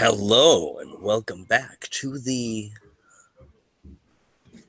Hello 0.00 0.78
and 0.78 1.02
welcome 1.02 1.42
back 1.42 1.88
to 1.90 2.20
the 2.20 2.70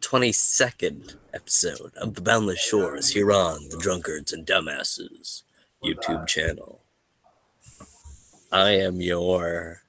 22nd 0.01 1.17
episode 1.35 1.91
of 1.97 2.15
The 2.15 2.21
Boundless 2.21 2.59
Shores 2.59 3.11
here 3.11 3.31
on 3.31 3.69
the 3.69 3.77
Drunkards 3.77 4.33
and 4.33 4.43
Dumbasses 4.43 5.43
YouTube 5.85 6.25
channel. 6.25 6.81
I 8.51 8.71
am 8.71 9.01
your 9.01 9.83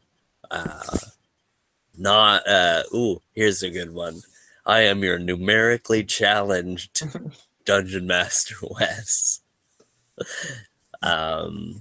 uh 0.50 0.98
not 1.96 2.46
uh 2.46 2.82
ooh, 2.94 3.22
here's 3.32 3.62
a 3.62 3.70
good 3.70 3.94
one. 3.94 4.20
I 4.66 4.80
am 4.80 5.02
your 5.02 5.18
numerically 5.18 6.04
challenged 6.04 7.02
Dungeon 7.64 8.06
Master 8.06 8.56
Wes. 8.78 9.40
um 11.00 11.80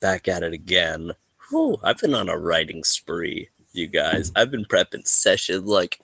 back 0.00 0.28
at 0.28 0.44
it 0.44 0.52
again. 0.52 1.10
Whew, 1.50 1.78
I've 1.82 1.98
been 1.98 2.14
on 2.14 2.28
a 2.28 2.36
writing 2.36 2.82
spree, 2.82 3.50
you 3.72 3.86
guys. 3.86 4.32
I've 4.34 4.50
been 4.50 4.64
prepping 4.64 5.06
session 5.06 5.64
like 5.64 6.00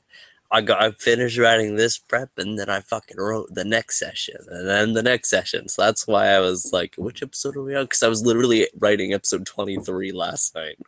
I 0.53 0.61
got 0.61 0.83
I 0.83 0.91
finished 0.93 1.39
writing 1.39 1.77
this 1.77 1.99
prep 1.99 2.31
and 2.37 2.59
then 2.59 2.69
I 2.69 2.81
fucking 2.81 3.17
wrote 3.17 3.49
the 3.55 3.65
next 3.65 3.99
session 3.99 4.37
and 4.49 4.69
then 4.69 4.93
the 4.93 5.03
next 5.03 5.31
session. 5.31 5.69
So 5.69 5.83
that's 5.83 6.07
why 6.07 6.29
I 6.29 6.41
was 6.41 6.73
like, 6.73 6.95
which 6.97 7.23
episode 7.23 7.57
are 7.57 7.63
we 7.63 7.75
on? 7.75 7.87
Because 7.87 8.03
I 8.03 8.09
was 8.09 8.25
literally 8.25 8.69
writing 8.79 9.15
episode 9.15 9.47
twenty 9.47 9.79
three 9.79 10.13
last 10.13 10.55
night. 10.55 10.79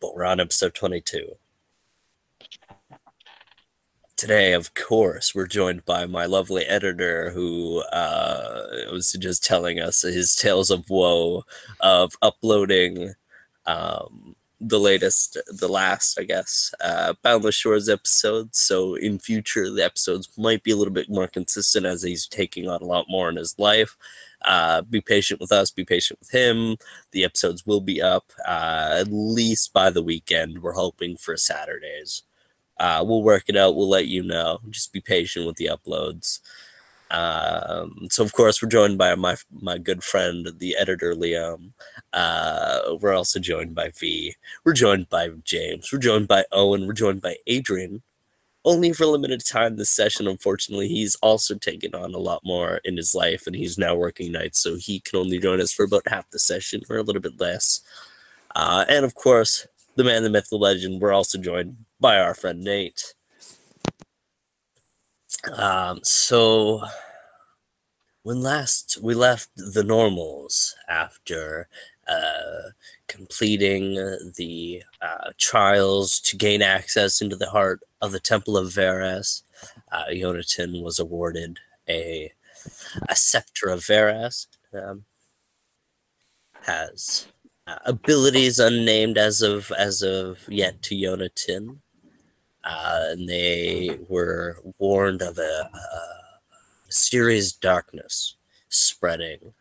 But 0.00 0.14
we're 0.14 0.24
on 0.24 0.40
episode 0.40 0.74
twenty 0.74 1.00
two. 1.00 1.36
Today, 4.24 4.54
of 4.54 4.72
course, 4.72 5.34
we're 5.34 5.46
joined 5.46 5.84
by 5.84 6.06
my 6.06 6.24
lovely 6.24 6.64
editor 6.64 7.28
who 7.28 7.82
uh, 7.92 8.90
was 8.90 9.12
just 9.12 9.44
telling 9.44 9.80
us 9.80 10.00
his 10.00 10.34
tales 10.34 10.70
of 10.70 10.88
woe 10.88 11.44
of 11.80 12.14
uploading 12.22 13.12
um, 13.66 14.34
the 14.62 14.80
latest, 14.80 15.36
the 15.48 15.68
last, 15.68 16.18
I 16.18 16.22
guess, 16.22 16.72
uh, 16.80 17.12
Boundless 17.22 17.54
Shores 17.54 17.90
episodes. 17.90 18.58
So 18.60 18.94
in 18.94 19.18
future, 19.18 19.70
the 19.70 19.84
episodes 19.84 20.30
might 20.38 20.62
be 20.62 20.70
a 20.70 20.76
little 20.76 20.94
bit 20.94 21.10
more 21.10 21.28
consistent 21.28 21.84
as 21.84 22.02
he's 22.02 22.26
taking 22.26 22.66
on 22.66 22.80
a 22.80 22.86
lot 22.86 23.04
more 23.10 23.28
in 23.28 23.36
his 23.36 23.54
life. 23.58 23.94
Uh, 24.42 24.80
be 24.80 25.02
patient 25.02 25.38
with 25.38 25.52
us, 25.52 25.70
be 25.70 25.84
patient 25.84 26.18
with 26.20 26.30
him. 26.30 26.78
The 27.10 27.24
episodes 27.24 27.66
will 27.66 27.82
be 27.82 28.00
up 28.00 28.32
uh, 28.48 29.00
at 29.00 29.08
least 29.10 29.74
by 29.74 29.90
the 29.90 30.02
weekend. 30.02 30.62
We're 30.62 30.72
hoping 30.72 31.18
for 31.18 31.36
Saturdays. 31.36 32.22
Uh, 32.78 33.04
we'll 33.06 33.22
work 33.22 33.44
it 33.48 33.56
out. 33.56 33.76
We'll 33.76 33.88
let 33.88 34.06
you 34.06 34.22
know. 34.22 34.58
Just 34.70 34.92
be 34.92 35.00
patient 35.00 35.46
with 35.46 35.56
the 35.56 35.70
uploads. 35.72 36.40
Um, 37.10 38.08
so 38.10 38.24
of 38.24 38.32
course 38.32 38.60
we're 38.60 38.68
joined 38.68 38.98
by 38.98 39.14
my 39.14 39.36
my 39.52 39.78
good 39.78 40.02
friend, 40.02 40.48
the 40.58 40.76
editor 40.76 41.14
Liam. 41.14 41.70
Uh, 42.12 42.96
we're 43.00 43.14
also 43.14 43.38
joined 43.38 43.74
by 43.74 43.90
V. 43.90 44.34
We're 44.64 44.72
joined 44.72 45.08
by 45.10 45.28
James. 45.44 45.92
We're 45.92 45.98
joined 46.00 46.28
by 46.28 46.44
Owen. 46.50 46.86
We're 46.86 46.94
joined 46.94 47.22
by 47.22 47.36
Adrian. 47.46 48.02
Only 48.64 48.94
for 48.94 49.04
a 49.04 49.08
limited 49.08 49.44
time 49.44 49.76
this 49.76 49.90
session. 49.90 50.26
Unfortunately, 50.26 50.88
he's 50.88 51.14
also 51.16 51.54
taken 51.54 51.94
on 51.94 52.14
a 52.14 52.18
lot 52.18 52.40
more 52.44 52.80
in 52.84 52.96
his 52.96 53.14
life, 53.14 53.46
and 53.46 53.54
he's 53.54 53.76
now 53.76 53.94
working 53.94 54.32
nights, 54.32 54.60
so 54.60 54.76
he 54.76 55.00
can 55.00 55.18
only 55.18 55.38
join 55.38 55.60
us 55.60 55.72
for 55.72 55.84
about 55.84 56.08
half 56.08 56.30
the 56.30 56.38
session 56.38 56.80
or 56.88 56.96
a 56.96 57.02
little 57.02 57.20
bit 57.22 57.38
less. 57.38 57.82
Uh, 58.56 58.86
and 58.88 59.04
of 59.04 59.14
course, 59.14 59.66
the 59.96 60.04
man, 60.04 60.22
the 60.22 60.30
myth, 60.30 60.48
the 60.50 60.56
legend. 60.56 61.00
We're 61.00 61.12
also 61.12 61.38
joined 61.38 61.76
by 62.00 62.18
our 62.18 62.34
friend 62.34 62.62
Nate. 62.62 63.14
Um, 65.52 66.00
so 66.02 66.82
when 68.22 68.40
last 68.42 68.98
we 69.02 69.14
left 69.14 69.50
the 69.56 69.84
normals 69.84 70.74
after 70.88 71.68
uh, 72.08 72.70
completing 73.06 73.94
the 74.36 74.82
uh, 75.02 75.30
trials 75.38 76.20
to 76.20 76.36
gain 76.36 76.62
access 76.62 77.20
into 77.20 77.36
the 77.36 77.50
heart 77.50 77.80
of 78.00 78.12
the 78.12 78.20
Temple 78.20 78.56
of 78.56 78.68
Veras, 78.68 79.42
uh, 79.92 80.04
Yonatan 80.10 80.82
was 80.82 80.98
awarded 80.98 81.58
a 81.88 82.32
a 83.08 83.16
scepter 83.16 83.68
of 83.68 83.80
Veras. 83.80 84.46
Um, 84.72 85.04
has 86.62 87.26
uh, 87.66 87.76
abilities 87.84 88.58
unnamed 88.58 89.18
as 89.18 89.42
of 89.42 89.70
as 89.72 90.02
of 90.02 90.40
yet 90.48 90.82
to 90.82 90.94
Yonatan. 90.94 91.78
Uh, 92.64 93.08
and 93.10 93.28
they 93.28 93.98
were 94.08 94.58
warned 94.78 95.20
of 95.20 95.38
a, 95.38 95.70
a 95.72 96.00
mysterious 96.86 97.52
darkness 97.52 98.36
spreading 98.68 99.52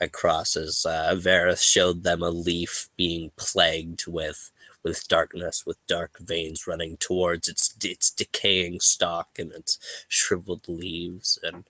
across 0.00 0.56
as 0.56 0.86
uh, 0.86 1.54
showed 1.56 2.02
them 2.04 2.22
a 2.22 2.30
leaf 2.30 2.88
being 2.96 3.30
plagued 3.36 4.06
with 4.06 4.50
with 4.82 5.08
darkness, 5.08 5.66
with 5.66 5.84
dark 5.86 6.18
veins 6.18 6.66
running 6.66 6.96
towards 6.96 7.48
its 7.48 7.74
its 7.84 8.10
decaying 8.10 8.80
stalk 8.80 9.38
and 9.38 9.52
its 9.52 9.78
shriveled 10.08 10.68
leaves. 10.68 11.38
And 11.42 11.64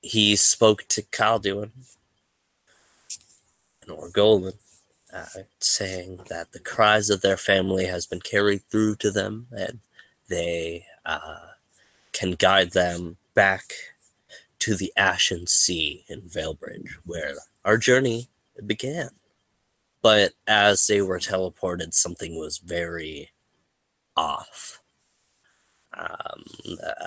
he 0.00 0.34
spoke 0.36 0.86
to 0.88 1.02
Calduin 1.02 1.72
and 3.82 3.90
Orgolan 3.90 4.54
uh, 5.12 5.42
saying 5.60 6.20
that 6.28 6.52
the 6.52 6.58
cries 6.58 7.10
of 7.10 7.20
their 7.20 7.36
family 7.36 7.86
has 7.86 8.06
been 8.06 8.20
carried 8.20 8.62
through 8.70 8.96
to 8.96 9.10
them 9.10 9.46
and 9.52 9.80
they 10.28 10.84
uh, 11.06 11.48
can 12.12 12.32
guide 12.32 12.72
them 12.72 13.16
back 13.34 13.72
to 14.58 14.74
the 14.74 14.92
Ashen 14.96 15.46
Sea 15.46 16.04
in 16.08 16.22
Veilbridge, 16.22 16.98
where 17.04 17.34
our 17.64 17.76
journey 17.78 18.28
began. 18.66 19.10
But 20.02 20.32
as 20.46 20.86
they 20.86 21.00
were 21.00 21.18
teleported, 21.18 21.94
something 21.94 22.38
was 22.38 22.58
very 22.58 23.30
off. 24.16 24.80
Um, 25.96 26.44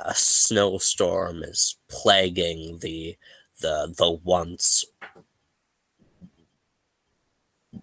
a 0.06 0.14
snowstorm 0.16 1.44
is 1.44 1.78
plaguing 1.88 2.80
the 2.80 3.18
the 3.62 3.94
the 3.98 4.12
once 4.12 4.84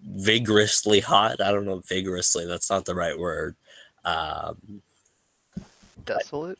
vigorously 0.09 0.99
hot. 0.99 1.41
I 1.41 1.51
don't 1.51 1.65
know, 1.65 1.81
vigorously. 1.87 2.45
That's 2.45 2.69
not 2.69 2.85
the 2.85 2.95
right 2.95 3.17
word. 3.17 3.55
Um, 4.05 4.81
Desolate. 6.05 6.57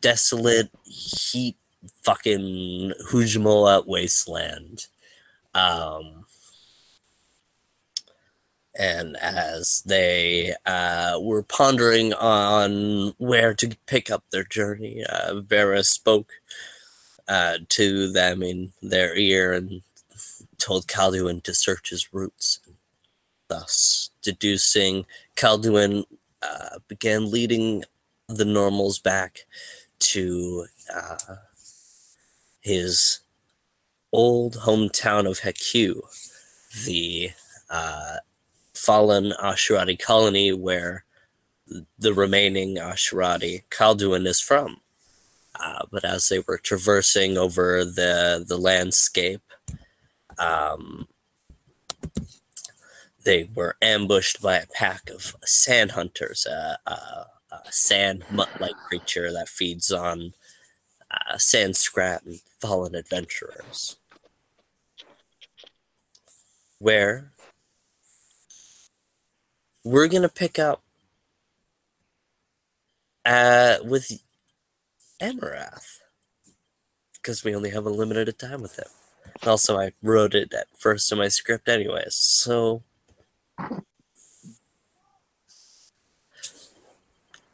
desolate 0.00 0.70
heat, 0.84 1.56
fucking 2.02 2.92
Hujmola 3.10 3.86
wasteland. 3.86 4.86
Um, 5.54 6.26
and 8.76 9.16
as 9.18 9.82
they 9.86 10.54
uh, 10.66 11.18
were 11.22 11.44
pondering 11.44 12.12
on 12.14 13.14
where 13.18 13.54
to 13.54 13.76
pick 13.86 14.10
up 14.10 14.24
their 14.30 14.44
journey, 14.44 15.04
uh, 15.08 15.40
Vera 15.40 15.84
spoke 15.84 16.32
uh, 17.28 17.58
to 17.68 18.12
them 18.12 18.42
in 18.42 18.72
their 18.82 19.16
ear 19.16 19.52
and 19.52 19.80
told 20.58 20.86
Calduin 20.86 21.42
to 21.42 21.54
search 21.54 21.90
his 21.90 22.12
roots. 22.12 22.60
Thus, 23.48 24.10
deducing, 24.22 25.06
Calduin 25.36 26.04
uh, 26.42 26.78
began 26.88 27.30
leading 27.30 27.84
the 28.28 28.44
normals 28.44 28.98
back 28.98 29.40
to 29.98 30.66
uh, 30.94 31.36
his 32.60 33.20
old 34.12 34.54
hometown 34.54 35.28
of 35.28 35.40
Heku, 35.40 36.00
the 36.84 37.30
uh, 37.70 38.16
fallen 38.74 39.32
Asherati 39.42 39.98
colony 39.98 40.52
where 40.52 41.04
the 41.98 42.14
remaining 42.14 42.76
Asherati 42.76 43.62
Calduin 43.70 44.26
is 44.26 44.40
from. 44.40 44.80
Uh, 45.58 45.84
but 45.90 46.04
as 46.04 46.28
they 46.28 46.40
were 46.40 46.58
traversing 46.58 47.38
over 47.38 47.84
the 47.84 48.44
the 48.46 48.58
landscape, 48.58 49.40
um, 50.38 51.06
they 53.24 53.48
were 53.54 53.76
ambushed 53.80 54.42
by 54.42 54.56
a 54.56 54.66
pack 54.66 55.08
of 55.10 55.34
sand 55.44 55.92
hunters, 55.92 56.46
a 56.46 57.18
sand 57.70 58.24
mutt-like 58.30 58.76
creature 58.88 59.32
that 59.32 59.48
feeds 59.48 59.90
on 59.90 60.32
uh, 61.10 61.38
sand 61.38 61.76
scrap 61.76 62.24
and 62.26 62.40
fallen 62.60 62.94
adventurers. 62.94 63.96
Where 66.78 67.32
we're 69.84 70.08
gonna 70.08 70.28
pick 70.28 70.58
up 70.58 70.82
uh, 73.24 73.76
with 73.84 74.10
Amarath 75.22 75.98
because 77.14 77.42
we 77.44 77.54
only 77.54 77.70
have 77.70 77.86
a 77.86 77.90
limited 77.90 78.38
time 78.38 78.60
with 78.60 78.78
him. 78.78 78.88
Also, 79.42 79.78
I 79.78 79.92
wrote 80.02 80.34
it 80.34 80.52
at 80.54 80.68
first 80.78 81.10
in 81.12 81.18
my 81.18 81.28
script, 81.28 81.68
anyways. 81.68 82.14
So, 82.14 82.82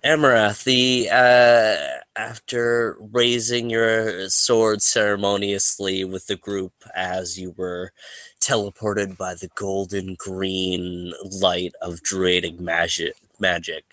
Amarath, 0.04 0.64
the 0.64 1.08
uh, 1.10 2.00
after 2.16 2.96
raising 3.00 3.70
your 3.70 4.28
sword 4.28 4.82
ceremoniously 4.82 6.04
with 6.04 6.26
the 6.26 6.36
group 6.36 6.72
as 6.94 7.38
you 7.38 7.52
were 7.56 7.92
teleported 8.40 9.16
by 9.16 9.34
the 9.34 9.48
golden 9.54 10.14
green 10.14 11.12
light 11.40 11.74
of 11.82 12.02
druidic 12.02 12.58
magic, 12.60 13.14
magic 13.38 13.84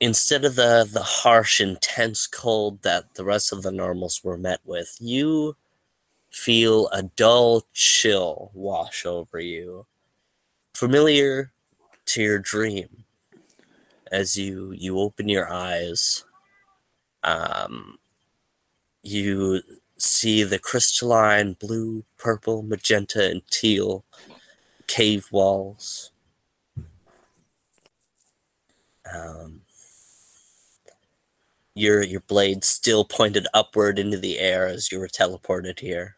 instead 0.00 0.44
of 0.44 0.56
the 0.56 0.88
the 0.92 1.02
harsh 1.02 1.60
intense 1.60 2.26
cold 2.26 2.82
that 2.82 3.14
the 3.14 3.24
rest 3.24 3.52
of 3.52 3.62
the 3.62 3.72
normals 3.72 4.22
were 4.24 4.36
met 4.36 4.60
with 4.64 4.96
you 5.00 5.56
feel 6.34 6.88
a 6.88 7.02
dull 7.02 7.62
chill 7.72 8.50
wash 8.54 9.06
over 9.06 9.38
you 9.38 9.86
familiar 10.74 11.52
to 12.04 12.22
your 12.22 12.38
dream 12.38 13.04
as 14.10 14.36
you 14.36 14.72
you 14.72 14.98
open 14.98 15.28
your 15.28 15.50
eyes 15.50 16.24
um 17.22 17.98
you 19.02 19.62
see 19.96 20.42
the 20.42 20.58
crystalline 20.58 21.54
blue 21.60 22.04
purple 22.18 22.62
magenta 22.62 23.30
and 23.30 23.42
teal 23.50 24.04
cave 24.86 25.26
walls. 25.30 26.10
Um 29.12 29.60
your 31.74 32.02
your 32.02 32.20
blade 32.20 32.64
still 32.64 33.04
pointed 33.04 33.46
upward 33.52 33.98
into 33.98 34.16
the 34.16 34.38
air 34.38 34.66
as 34.66 34.92
you 34.92 34.98
were 34.98 35.08
teleported 35.08 35.80
here 35.80 36.16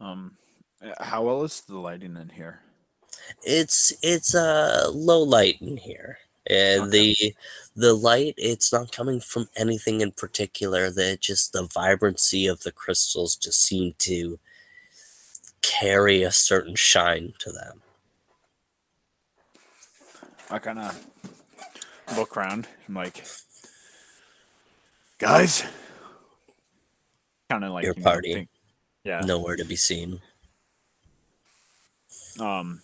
Um, 0.00 0.36
uh, 0.82 1.02
how 1.04 1.22
well 1.24 1.42
is 1.44 1.60
the 1.62 1.78
lighting 1.78 2.16
in 2.16 2.28
here? 2.28 2.60
it's 3.44 3.92
it's 4.02 4.34
a 4.34 4.86
uh, 4.86 4.90
low 4.92 5.20
light 5.22 5.60
in 5.60 5.76
here 5.76 6.18
and 6.48 6.84
Okay. 6.84 7.14
the 7.14 7.34
the 7.76 7.92
light 7.92 8.34
it's 8.38 8.72
not 8.72 8.90
coming 8.92 9.20
from 9.20 9.46
anything 9.56 10.00
in 10.00 10.10
particular 10.12 10.90
that 10.90 11.20
just 11.20 11.52
the 11.52 11.64
vibrancy 11.74 12.46
of 12.46 12.60
the 12.62 12.72
crystals 12.72 13.36
just 13.36 13.62
seem 13.62 13.92
to 13.98 14.38
carry 15.60 16.22
a 16.22 16.32
certain 16.32 16.74
shine 16.74 17.32
to 17.38 17.52
them 17.52 17.82
I 20.50 20.58
kind 20.58 20.78
of 20.78 21.06
look 22.16 22.36
around. 22.36 22.66
I'm 22.88 22.94
like, 22.94 23.24
guys, 25.18 25.62
kind 27.48 27.64
of 27.64 27.72
like 27.72 27.84
Your 27.84 27.94
you 27.96 28.00
know, 28.02 28.10
party. 28.10 28.34
think- 28.34 28.48
yeah. 29.04 29.20
nowhere 29.24 29.56
to 29.56 29.64
be 29.64 29.76
seen 29.76 30.20
Um, 32.38 32.80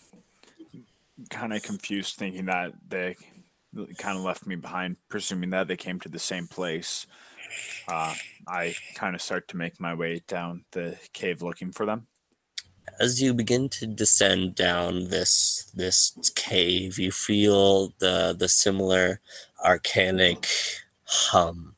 kind 1.29 1.53
of 1.53 1.63
confused, 1.63 2.15
thinking 2.15 2.45
that 2.45 2.73
they 2.87 3.15
kind 3.97 4.17
of 4.17 4.23
left 4.23 4.45
me 4.45 4.55
behind, 4.55 4.97
presuming 5.09 5.49
that 5.51 5.67
they 5.67 5.77
came 5.77 5.99
to 6.01 6.09
the 6.09 6.19
same 6.19 6.47
place. 6.47 7.07
Uh, 7.87 8.13
I 8.47 8.75
kind 8.95 9.15
of 9.15 9.21
start 9.21 9.47
to 9.49 9.57
make 9.57 9.79
my 9.79 9.93
way 9.93 10.21
down 10.27 10.65
the 10.71 10.97
cave 11.13 11.41
looking 11.41 11.71
for 11.71 11.85
them. 11.85 12.07
as 12.99 13.21
you 13.21 13.33
begin 13.33 13.69
to 13.69 13.87
descend 13.87 14.55
down 14.55 15.09
this 15.09 15.71
this 15.75 16.13
cave 16.35 16.97
you 16.99 17.11
feel 17.11 17.93
the 17.99 18.35
the 18.37 18.47
similar 18.47 19.21
arcanic 19.65 20.45
hum 21.05 21.76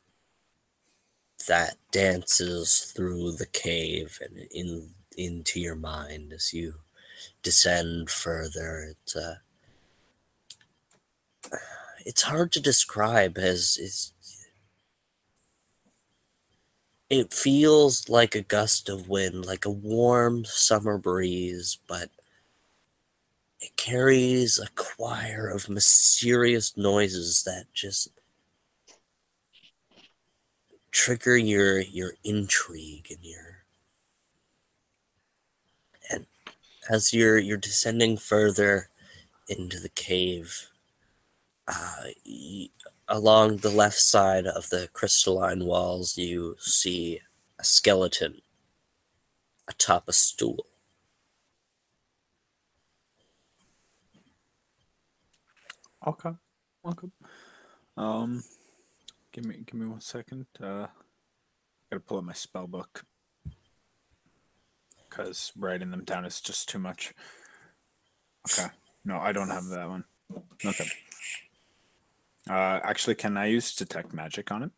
that 1.50 1.78
dances 1.92 2.94
through 2.96 3.32
the 3.32 3.48
cave 3.48 4.20
and 4.22 4.38
in 4.52 4.92
into 5.18 5.60
your 5.60 5.76
mind 5.76 6.32
as 6.32 6.54
you 6.54 6.76
descend 7.42 8.10
further. 8.10 8.92
It's 8.92 9.16
uh, 9.16 9.38
it's 12.06 12.22
hard 12.22 12.52
to 12.52 12.62
describe 12.62 13.40
as 13.40 13.78
is 13.78 14.14
it 17.10 17.34
feels 17.34 18.08
like 18.08 18.36
a 18.36 18.44
gust 18.44 18.88
of 18.88 19.10
wind, 19.10 19.44
like 19.48 19.66
a 19.66 19.72
warm 19.72 20.46
summer 20.46 21.00
breeze, 21.00 21.80
but 21.88 22.12
it 23.60 23.76
carries 23.76 24.60
a 24.60 24.70
choir 24.76 25.48
of 25.48 25.68
mysterious 25.68 26.78
noises 26.78 27.42
that 27.46 27.66
just 27.74 28.10
trigger 30.92 31.38
your 31.38 31.80
your 31.80 32.14
intrigue 32.24 33.08
and 33.10 33.24
your 33.24 33.64
and 36.12 36.26
as 36.90 37.14
you're 37.14 37.38
you're 37.38 37.58
descending 37.58 38.18
further 38.18 38.90
into 39.48 39.80
the 39.80 39.90
cave 39.90 40.68
uh, 41.68 42.06
along 43.08 43.58
the 43.58 43.70
left 43.70 44.00
side 44.00 44.48
of 44.48 44.70
the 44.70 44.90
crystalline 44.94 45.66
walls 45.66 46.18
you 46.18 46.56
see 46.60 47.20
a 47.60 47.64
skeleton 47.64 48.42
atop 49.68 50.08
a 50.08 50.14
stool 50.14 50.66
Okay. 56.08 56.32
Okay. 56.86 57.08
Um, 57.98 58.42
give 59.32 59.46
me 59.46 59.58
give 59.66 59.80
me 59.80 59.88
one 59.88 60.02
second. 60.02 60.46
Uh, 60.62 60.86
I 60.86 60.88
gotta 61.92 62.02
pull 62.02 62.18
up 62.18 62.24
my 62.24 62.34
spell 62.34 62.68
book 62.68 63.04
because 65.10 65.52
writing 65.58 65.92
them 65.92 66.04
down 66.04 66.26
is 66.26 66.42
just 66.42 66.70
too 66.70 66.80
much. 66.80 67.14
Okay. 68.52 68.68
No, 69.06 69.18
I 69.18 69.32
don't 69.32 69.50
have 69.50 69.66
that 69.68 69.90
one. 69.90 70.04
Okay. 70.66 70.86
Uh, 72.50 72.80
actually, 72.84 73.16
can 73.16 73.38
I 73.38 73.48
use 73.48 73.76
detect 73.76 74.14
magic 74.14 74.52
on 74.52 74.64
it? 74.64 74.72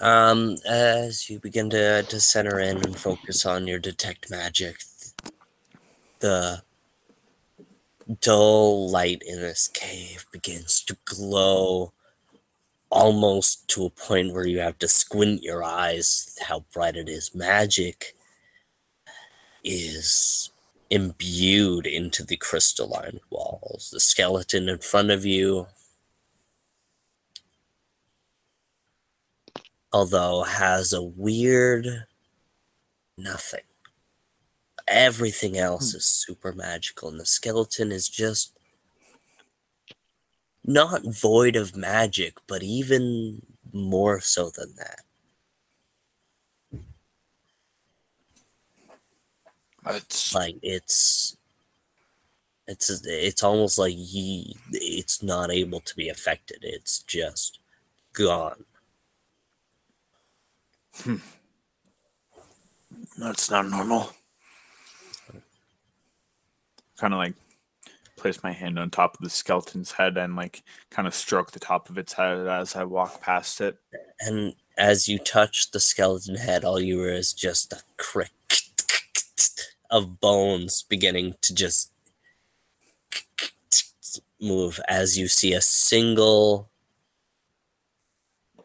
Um, 0.00 0.56
as 0.68 1.30
you 1.30 1.38
begin 1.38 1.70
to, 1.70 2.02
to 2.02 2.20
center 2.20 2.60
in 2.60 2.76
and 2.78 2.96
focus 2.96 3.46
on 3.46 3.66
your 3.66 3.78
detect 3.78 4.30
magic, 4.30 4.76
the 6.18 6.62
dull 8.20 8.90
light 8.90 9.22
in 9.26 9.40
this 9.40 9.68
cave 9.68 10.26
begins 10.32 10.82
to 10.82 10.96
glow 11.04 11.92
almost 12.90 13.68
to 13.68 13.84
a 13.86 13.90
point 13.90 14.32
where 14.32 14.46
you 14.46 14.58
have 14.60 14.78
to 14.78 14.88
squint 14.88 15.42
your 15.42 15.62
eyes 15.62 16.36
how 16.46 16.64
bright 16.72 16.96
it 16.96 17.08
is. 17.08 17.34
Magic 17.34 18.14
is 19.64 20.50
imbued 20.90 21.86
into 21.86 22.24
the 22.24 22.36
crystalline 22.36 23.20
walls. 23.30 23.90
The 23.92 24.00
skeleton 24.00 24.68
in 24.68 24.78
front 24.78 25.10
of 25.10 25.24
you 25.24 25.66
although 29.96 30.42
has 30.42 30.92
a 30.92 31.02
weird 31.02 31.86
nothing. 33.16 33.64
Everything 34.86 35.56
else 35.56 35.92
hmm. 35.92 35.96
is 35.96 36.04
super 36.04 36.52
magical, 36.52 37.08
and 37.08 37.18
the 37.18 37.26
skeleton 37.26 37.90
is 37.90 38.08
just 38.08 38.55
not 40.66 41.02
void 41.06 41.56
of 41.56 41.76
magic, 41.76 42.34
but 42.48 42.62
even 42.62 43.42
more 43.72 44.20
so 44.20 44.50
than 44.50 44.74
that. 44.76 45.00
It's 49.88 50.34
Like 50.34 50.56
it's 50.62 51.36
it's 52.66 52.90
it's 53.06 53.44
almost 53.44 53.78
like 53.78 53.94
he 53.94 54.56
it's 54.72 55.22
not 55.22 55.50
able 55.52 55.80
to 55.80 55.94
be 55.96 56.08
affected. 56.08 56.58
It's 56.62 57.00
just 57.04 57.60
gone. 58.12 58.64
Hmm. 60.96 61.16
that's 63.18 63.50
not 63.50 63.68
normal. 63.68 64.10
Kind 66.98 67.14
of 67.14 67.18
like 67.18 67.34
place 68.16 68.42
my 68.42 68.52
hand 68.52 68.78
on 68.78 68.90
top 68.90 69.14
of 69.14 69.20
the 69.22 69.30
skeleton's 69.30 69.92
head 69.92 70.16
and 70.16 70.36
like 70.36 70.62
kind 70.90 71.06
of 71.06 71.14
stroke 71.14 71.52
the 71.52 71.60
top 71.60 71.90
of 71.90 71.98
its 71.98 72.12
head 72.12 72.46
as 72.46 72.74
I 72.74 72.84
walk 72.84 73.20
past 73.22 73.60
it. 73.60 73.78
And 74.20 74.54
as 74.78 75.08
you 75.08 75.18
touch 75.18 75.70
the 75.70 75.80
skeleton 75.80 76.36
head, 76.36 76.64
all 76.64 76.80
you 76.80 77.00
hear 77.00 77.12
is 77.12 77.32
just 77.32 77.72
a 77.72 77.82
crick 77.96 78.30
of 79.90 80.20
bones 80.20 80.84
beginning 80.88 81.34
to 81.42 81.54
just 81.54 81.92
move 84.40 84.80
as 84.88 85.18
you 85.18 85.28
see 85.28 85.52
a 85.52 85.60
single 85.60 86.68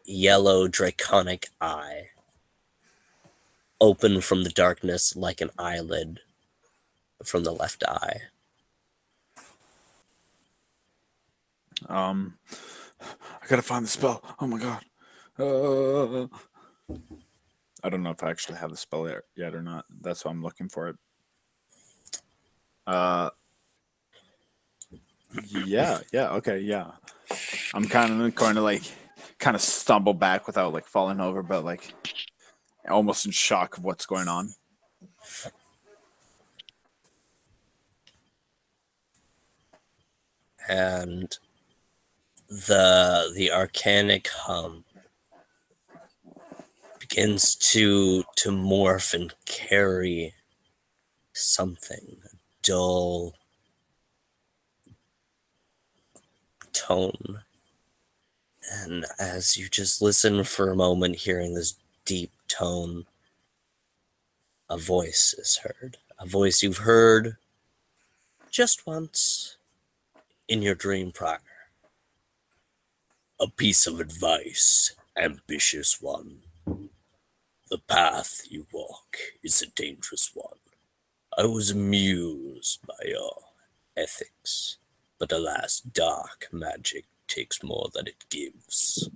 yellow 0.04 0.68
draconic 0.68 1.48
eye 1.60 2.08
open 3.80 4.20
from 4.20 4.44
the 4.44 4.50
darkness 4.50 5.16
like 5.16 5.40
an 5.40 5.50
eyelid 5.58 6.20
from 7.24 7.44
the 7.44 7.52
left 7.52 7.82
eye. 7.88 8.20
Um, 11.88 12.38
I 13.00 13.46
gotta 13.48 13.62
find 13.62 13.84
the 13.84 13.90
spell. 13.90 14.22
Oh 14.40 14.46
my 14.46 14.58
god. 14.58 14.82
Uh, 15.38 16.26
I 17.82 17.88
don't 17.88 18.02
know 18.02 18.10
if 18.10 18.22
I 18.22 18.30
actually 18.30 18.58
have 18.58 18.70
the 18.70 18.76
spell 18.76 19.10
yet, 19.36 19.54
or 19.54 19.62
not. 19.62 19.84
That's 20.00 20.24
why 20.24 20.30
I'm 20.30 20.42
looking 20.42 20.68
for 20.68 20.88
it. 20.88 20.96
Uh, 22.86 23.30
yeah, 25.50 26.00
yeah, 26.12 26.30
okay, 26.32 26.58
yeah. 26.58 26.92
I'm 27.74 27.88
kind 27.88 28.22
of 28.22 28.34
going 28.34 28.56
to 28.56 28.60
like 28.60 28.82
kind 29.38 29.56
of 29.56 29.62
stumble 29.62 30.14
back 30.14 30.46
without 30.46 30.72
like 30.72 30.86
falling 30.86 31.20
over, 31.20 31.42
but 31.42 31.64
like 31.64 31.94
almost 32.88 33.26
in 33.26 33.32
shock 33.32 33.78
of 33.78 33.84
what's 33.84 34.06
going 34.06 34.28
on. 34.28 34.54
and 40.68 41.38
the 42.52 43.32
the 43.34 43.48
arcanic 43.48 44.26
hum 44.28 44.84
begins 47.00 47.54
to 47.54 48.22
to 48.36 48.50
morph 48.50 49.14
and 49.14 49.32
carry 49.46 50.34
something 51.32 52.18
dull 52.62 53.32
tone 56.74 57.40
and 58.70 59.06
as 59.18 59.56
you 59.56 59.66
just 59.70 60.02
listen 60.02 60.44
for 60.44 60.70
a 60.70 60.76
moment 60.76 61.16
hearing 61.16 61.54
this 61.54 61.76
deep 62.04 62.32
tone 62.48 63.06
a 64.68 64.76
voice 64.76 65.34
is 65.38 65.56
heard 65.56 65.96
a 66.18 66.26
voice 66.26 66.62
you've 66.62 66.76
heard 66.76 67.38
just 68.50 68.86
once 68.86 69.56
in 70.48 70.60
your 70.60 70.74
dream 70.74 71.10
prior. 71.10 71.38
A 73.42 73.48
piece 73.48 73.88
of 73.88 73.98
advice, 73.98 74.94
ambitious 75.16 76.00
one. 76.00 76.42
The 77.68 77.78
path 77.88 78.42
you 78.48 78.68
walk 78.72 79.16
is 79.42 79.60
a 79.60 79.66
dangerous 79.66 80.30
one. 80.32 80.60
I 81.36 81.46
was 81.46 81.72
amused 81.72 82.86
by 82.86 83.04
your 83.04 83.36
ethics, 83.96 84.78
but 85.18 85.32
alas, 85.32 85.80
dark 85.80 86.46
magic 86.52 87.06
takes 87.26 87.64
more 87.64 87.90
than 87.92 88.06
it 88.06 88.24
gives. 88.30 89.10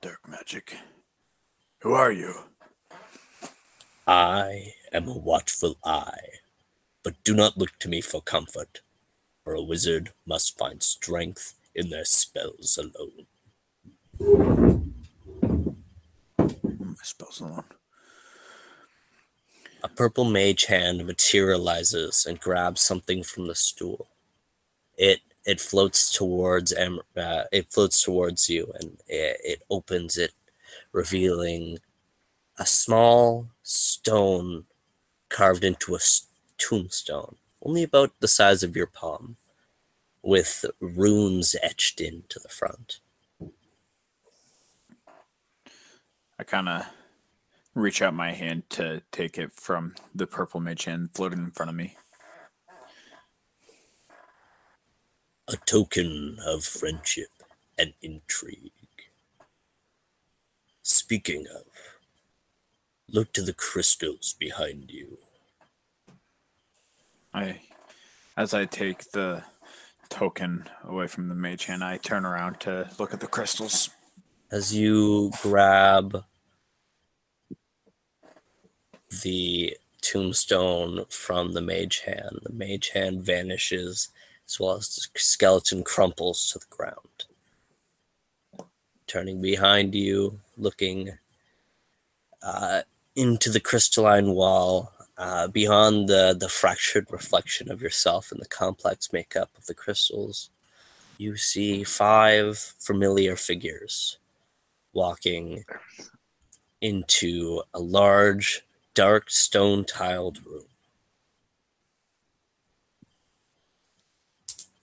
Dark 0.00 0.28
magic. 0.28 0.76
Who 1.82 1.92
are 1.92 2.10
you? 2.10 2.34
I 4.08 4.74
am 4.92 5.06
a 5.06 5.16
watchful 5.16 5.78
eye 5.84 6.40
but 7.02 7.22
do 7.24 7.34
not 7.34 7.58
look 7.58 7.78
to 7.80 7.88
me 7.88 8.00
for 8.00 8.22
comfort, 8.22 8.80
for 9.44 9.54
a 9.54 9.62
wizard 9.62 10.12
must 10.26 10.58
find 10.58 10.82
strength 10.82 11.54
in 11.74 11.90
their 11.90 12.04
spells 12.04 12.78
alone. 12.78 13.26
My 16.38 16.94
spells 17.02 17.40
alone. 17.40 17.64
A 19.82 19.88
purple 19.88 20.24
mage 20.24 20.66
hand 20.66 21.04
materializes 21.06 22.24
and 22.26 22.38
grabs 22.38 22.80
something 22.80 23.24
from 23.24 23.46
the 23.46 23.54
stool. 23.54 24.08
It 24.96 25.20
it 25.44 25.60
floats 25.60 26.12
towards 26.12 26.72
uh, 26.72 27.44
it 27.50 27.72
floats 27.72 28.00
towards 28.02 28.48
you 28.48 28.72
and 28.78 28.98
it, 29.08 29.40
it 29.42 29.62
opens 29.68 30.16
it, 30.16 30.32
revealing 30.92 31.78
a 32.58 32.66
small 32.66 33.48
stone 33.64 34.66
carved 35.28 35.64
into 35.64 35.96
a 35.96 36.00
tombstone, 36.58 37.36
only 37.62 37.82
about 37.82 38.12
the 38.20 38.28
size 38.28 38.62
of 38.62 38.76
your 38.76 38.86
palm, 38.86 39.36
with 40.22 40.64
runes 40.80 41.56
etched 41.62 42.00
into 42.00 42.38
the 42.38 42.48
front. 42.48 43.00
I 46.38 46.44
kind 46.44 46.68
of 46.68 46.86
reach 47.74 48.02
out 48.02 48.14
my 48.14 48.32
hand 48.32 48.68
to 48.70 49.02
take 49.12 49.38
it 49.38 49.52
from 49.52 49.94
the 50.14 50.26
purple 50.26 50.60
mage 50.60 50.84
hand 50.84 51.10
floating 51.14 51.38
in 51.38 51.50
front 51.52 51.70
of 51.70 51.76
me. 51.76 51.96
A 55.48 55.56
token 55.56 56.38
of 56.44 56.64
friendship 56.64 57.30
and 57.78 57.94
intrigue. 58.02 58.72
Speaking 60.82 61.46
of, 61.54 61.64
look 63.08 63.32
to 63.34 63.42
the 63.42 63.52
crystals 63.52 64.34
behind 64.38 64.90
you. 64.90 65.18
I, 67.34 67.60
as 68.36 68.54
I 68.54 68.64
take 68.66 69.10
the 69.12 69.42
token 70.08 70.68
away 70.84 71.06
from 71.06 71.28
the 71.28 71.34
mage 71.34 71.64
hand, 71.64 71.82
I 71.82 71.96
turn 71.96 72.24
around 72.26 72.60
to 72.60 72.90
look 72.98 73.14
at 73.14 73.20
the 73.20 73.26
crystals. 73.26 73.90
As 74.50 74.74
you 74.74 75.32
grab 75.40 76.24
the 79.22 79.76
tombstone 80.02 81.04
from 81.08 81.52
the 81.52 81.62
mage 81.62 82.00
hand, 82.00 82.40
the 82.42 82.52
mage 82.52 82.90
hand 82.90 83.22
vanishes 83.22 84.10
as 84.46 84.60
well 84.60 84.76
as 84.76 84.88
the 84.88 85.18
skeleton 85.18 85.82
crumples 85.82 86.48
to 86.48 86.58
the 86.58 86.66
ground. 86.68 87.24
Turning 89.06 89.40
behind 89.40 89.94
you, 89.94 90.40
looking 90.56 91.18
uh, 92.42 92.82
into 93.14 93.48
the 93.50 93.60
crystalline 93.60 94.32
wall, 94.32 94.92
uh, 95.18 95.48
beyond 95.48 96.08
the, 96.08 96.36
the 96.38 96.48
fractured 96.48 97.06
reflection 97.10 97.70
of 97.70 97.82
yourself 97.82 98.32
and 98.32 98.40
the 98.40 98.48
complex 98.48 99.12
makeup 99.12 99.50
of 99.56 99.66
the 99.66 99.74
crystals, 99.74 100.50
you 101.18 101.36
see 101.36 101.84
five 101.84 102.58
familiar 102.58 103.36
figures 103.36 104.18
walking 104.92 105.64
into 106.80 107.62
a 107.74 107.80
large, 107.80 108.62
dark, 108.94 109.30
stone 109.30 109.84
tiled 109.84 110.44
room. 110.44 110.64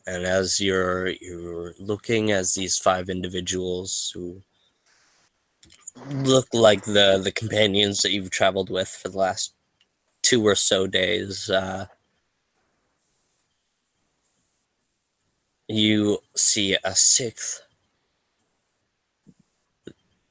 And 0.07 0.25
as 0.25 0.59
you're 0.59 1.09
you're 1.09 1.75
looking 1.77 2.31
as 2.31 2.55
these 2.55 2.79
five 2.79 3.09
individuals 3.09 4.11
who 4.15 4.41
look 6.07 6.47
like 6.51 6.83
the 6.85 7.19
the 7.23 7.31
companions 7.31 8.01
that 8.01 8.11
you've 8.11 8.31
traveled 8.31 8.71
with 8.71 8.87
for 8.87 9.09
the 9.09 9.17
last 9.17 9.53
two 10.29 10.45
or 10.45 10.53
so 10.53 10.85
days, 10.85 11.49
uh, 11.49 11.87
you 15.67 16.19
see 16.35 16.77
a 16.83 16.95
sixth 16.95 17.63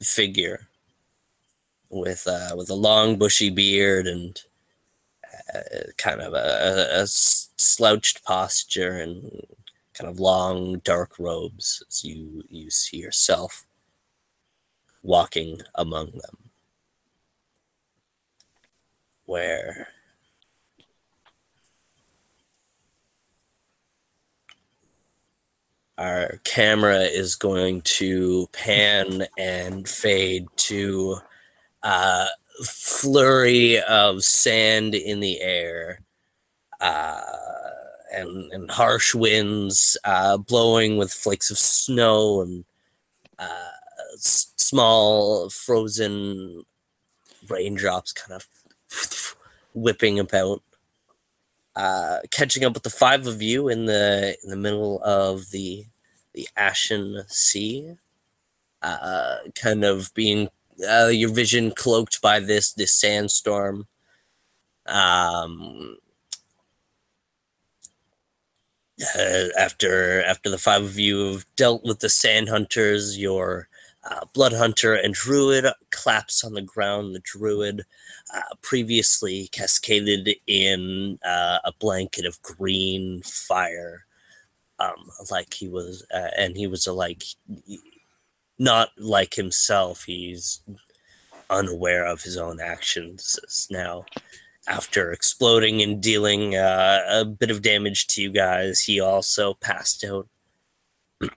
figure 0.00 0.68
with 1.90 2.28
uh, 2.28 2.54
with 2.56 2.70
a 2.70 2.74
long 2.74 3.18
bushy 3.18 3.50
beard 3.50 4.06
and 4.06 4.40
uh, 5.52 5.90
kind 5.96 6.20
of 6.20 6.32
a, 6.32 7.00
a, 7.02 7.06
slouched 7.08 8.22
posture 8.22 8.98
and 8.98 9.46
kind 9.94 10.08
of 10.08 10.20
long 10.20 10.78
dark 10.84 11.18
robes 11.18 11.82
as 11.88 12.04
you 12.04 12.44
you 12.48 12.70
see 12.70 12.98
yourself 12.98 13.66
walking 15.02 15.60
among 15.74 16.12
them 16.12 16.47
where 19.28 19.86
our 25.98 26.40
camera 26.44 27.00
is 27.00 27.34
going 27.34 27.82
to 27.82 28.48
pan 28.52 29.26
and 29.36 29.86
fade 29.86 30.46
to 30.56 31.18
a 31.82 32.26
flurry 32.64 33.82
of 33.82 34.24
sand 34.24 34.94
in 34.94 35.20
the 35.20 35.42
air 35.42 36.00
uh, 36.80 37.20
and, 38.14 38.50
and 38.52 38.70
harsh 38.70 39.14
winds 39.14 39.98
uh, 40.04 40.38
blowing 40.38 40.96
with 40.96 41.12
flakes 41.12 41.50
of 41.50 41.58
snow 41.58 42.40
and 42.40 42.64
uh, 43.38 43.68
s- 44.14 44.54
small 44.56 45.50
frozen 45.50 46.62
raindrops 47.50 48.12
kind 48.12 48.34
of 48.34 48.46
whipping 49.74 50.18
about, 50.18 50.62
uh, 51.76 52.18
catching 52.30 52.64
up 52.64 52.74
with 52.74 52.82
the 52.82 52.90
five 52.90 53.26
of 53.26 53.40
you 53.42 53.68
in 53.68 53.86
the 53.86 54.36
in 54.42 54.50
the 54.50 54.56
middle 54.56 55.02
of 55.02 55.50
the 55.50 55.86
the 56.34 56.48
Ashen 56.56 57.22
Sea, 57.28 57.94
uh, 58.82 59.36
kind 59.54 59.84
of 59.84 60.12
being 60.14 60.48
uh, 60.88 61.08
your 61.12 61.30
vision 61.30 61.72
cloaked 61.72 62.20
by 62.20 62.40
this 62.40 62.72
this 62.72 62.94
sandstorm. 62.94 63.86
Um, 64.86 65.98
uh, 69.16 69.48
after 69.58 70.22
after 70.24 70.50
the 70.50 70.58
five 70.58 70.82
of 70.82 70.98
you 70.98 71.32
have 71.32 71.46
dealt 71.56 71.84
with 71.84 72.00
the 72.00 72.08
sand 72.08 72.48
hunters, 72.48 73.18
your 73.18 73.68
uh, 74.08 74.24
blood 74.32 74.52
hunter 74.52 74.94
and 74.94 75.14
druid 75.14 75.66
claps 75.90 76.44
on 76.44 76.54
the 76.54 76.62
ground. 76.62 77.14
The 77.14 77.20
druid 77.20 77.84
uh, 78.34 78.54
previously 78.62 79.48
cascaded 79.52 80.30
in 80.46 81.18
uh, 81.24 81.58
a 81.64 81.72
blanket 81.80 82.26
of 82.26 82.40
green 82.42 83.22
fire, 83.22 84.04
um, 84.78 85.10
like 85.30 85.54
he 85.54 85.68
was, 85.68 86.06
uh, 86.14 86.30
and 86.36 86.56
he 86.56 86.66
was 86.66 86.86
like 86.86 87.22
not 88.58 88.90
like 88.98 89.34
himself. 89.34 90.04
He's 90.04 90.60
unaware 91.50 92.04
of 92.06 92.22
his 92.22 92.36
own 92.36 92.60
actions 92.60 93.68
now. 93.70 94.04
after 94.68 95.12
exploding 95.12 95.82
and 95.82 96.02
dealing 96.02 96.54
uh, 96.54 97.00
a 97.08 97.24
bit 97.24 97.50
of 97.50 97.62
damage 97.62 98.06
to 98.08 98.22
you 98.22 98.30
guys, 98.30 98.80
he 98.82 99.00
also 99.00 99.54
passed 99.54 100.04
out 100.04 100.28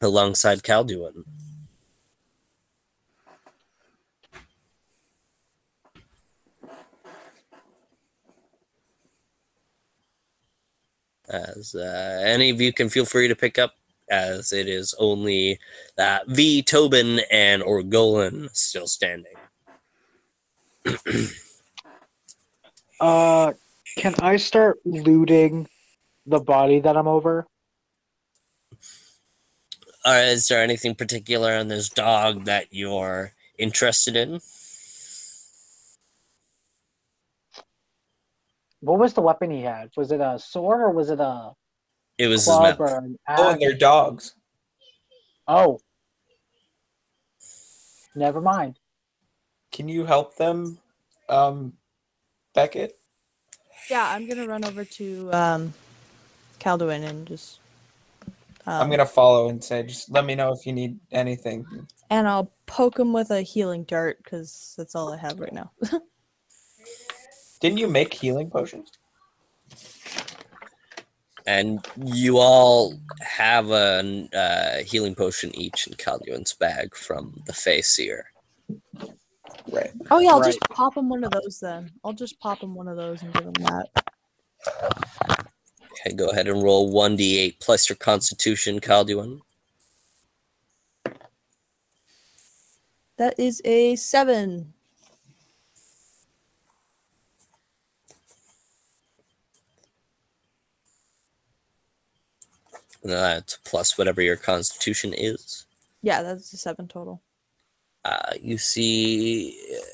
alongside 0.00 0.62
Calduin. 0.62 1.24
As 11.28 11.74
uh, 11.74 12.22
any 12.24 12.50
of 12.50 12.60
you 12.60 12.72
can 12.72 12.88
feel 12.88 13.06
free 13.06 13.28
to 13.28 13.36
pick 13.36 13.58
up, 13.58 13.74
as 14.10 14.52
it 14.52 14.68
is 14.68 14.94
only 14.98 15.58
uh, 15.98 16.18
V, 16.28 16.62
Tobin, 16.62 17.20
and 17.30 17.62
Orgolan 17.62 18.54
still 18.54 18.86
standing. 18.86 19.34
Uh, 23.00 23.52
can 23.98 24.14
I 24.22 24.36
start 24.36 24.78
looting 24.84 25.68
the 26.26 26.38
body 26.38 26.80
that 26.80 26.96
I'm 26.96 27.08
over? 27.08 27.46
All 30.06 30.12
right, 30.12 30.28
is 30.28 30.48
there 30.48 30.62
anything 30.62 30.94
particular 30.94 31.54
on 31.54 31.68
this 31.68 31.88
dog 31.88 32.44
that 32.44 32.68
you're 32.70 33.32
interested 33.58 34.16
in? 34.16 34.40
What 38.84 38.98
was 38.98 39.14
the 39.14 39.22
weapon 39.22 39.50
he 39.50 39.62
had? 39.62 39.90
Was 39.96 40.12
it 40.12 40.20
a 40.20 40.38
sword 40.38 40.82
or 40.82 40.90
was 40.90 41.08
it 41.08 41.18
a 41.18 41.52
It 42.18 42.28
was 42.28 42.40
his 42.44 42.54
club 42.54 42.78
mouth. 42.78 42.80
or 42.80 42.98
an 42.98 43.18
Oh, 43.28 43.48
and 43.48 43.52
axe? 43.54 43.62
they're 43.62 43.72
dogs. 43.78 44.34
Oh, 45.48 45.80
never 48.14 48.40
mind. 48.42 48.78
Can 49.72 49.88
you 49.88 50.04
help 50.04 50.36
them, 50.36 50.78
um, 51.30 51.72
Beckett? 52.54 52.98
Yeah, 53.88 54.06
I'm 54.06 54.28
gonna 54.28 54.46
run 54.46 54.64
over 54.64 54.84
to 54.84 55.32
um, 55.32 55.74
Calduin 56.60 57.02
and 57.08 57.26
just. 57.26 57.60
Um, 58.66 58.82
I'm 58.82 58.90
gonna 58.90 59.06
follow 59.06 59.48
and 59.48 59.64
say, 59.64 59.82
just 59.82 60.10
let 60.10 60.24
me 60.26 60.34
know 60.34 60.52
if 60.52 60.66
you 60.66 60.72
need 60.74 60.98
anything. 61.10 61.66
And 62.10 62.28
I'll 62.28 62.52
poke 62.66 62.98
him 62.98 63.12
with 63.14 63.30
a 63.30 63.40
healing 63.40 63.84
dart 63.84 64.18
because 64.22 64.74
that's 64.76 64.94
all 64.94 65.12
I 65.12 65.16
have 65.16 65.40
right 65.40 65.52
now. 65.52 65.72
Didn't 67.64 67.78
you 67.78 67.88
make 67.88 68.12
healing 68.12 68.50
potions? 68.50 68.90
And 71.46 71.82
you 72.04 72.36
all 72.36 72.92
have 73.22 73.70
a 73.70 74.28
uh, 74.36 74.84
healing 74.84 75.14
potion 75.14 75.50
each 75.56 75.86
in 75.86 75.94
Calduin's 75.94 76.52
bag 76.52 76.94
from 76.94 77.42
the 77.46 77.54
Faceer. 77.54 78.24
Right. 79.72 79.92
Oh 80.10 80.18
yeah, 80.20 80.32
I'll 80.32 80.40
Right. 80.40 80.48
just 80.48 80.60
pop 80.60 80.94
him 80.94 81.08
one 81.08 81.24
of 81.24 81.30
those 81.30 81.58
then. 81.58 81.90
I'll 82.04 82.12
just 82.12 82.38
pop 82.38 82.62
him 82.62 82.74
one 82.74 82.86
of 82.86 82.98
those 82.98 83.22
and 83.22 83.32
give 83.32 83.44
him 83.46 83.54
that. 83.54 83.86
Okay, 85.92 86.14
go 86.14 86.28
ahead 86.28 86.48
and 86.48 86.62
roll 86.62 86.92
1d8 86.92 87.60
plus 87.60 87.88
your 87.88 87.96
constitution, 87.96 88.78
Calduin. 88.78 89.40
That 93.16 93.40
is 93.40 93.62
a 93.64 93.96
seven. 93.96 94.74
That's 103.04 103.58
plus 103.64 103.98
whatever 103.98 104.22
your 104.22 104.36
constitution 104.36 105.14
is. 105.16 105.66
Yeah, 106.02 106.22
that's 106.22 106.52
a 106.52 106.56
seven 106.56 106.88
total. 106.88 107.22
Uh, 108.04 108.32
you 108.40 108.58
see 108.58 109.58
uh, 109.74 109.84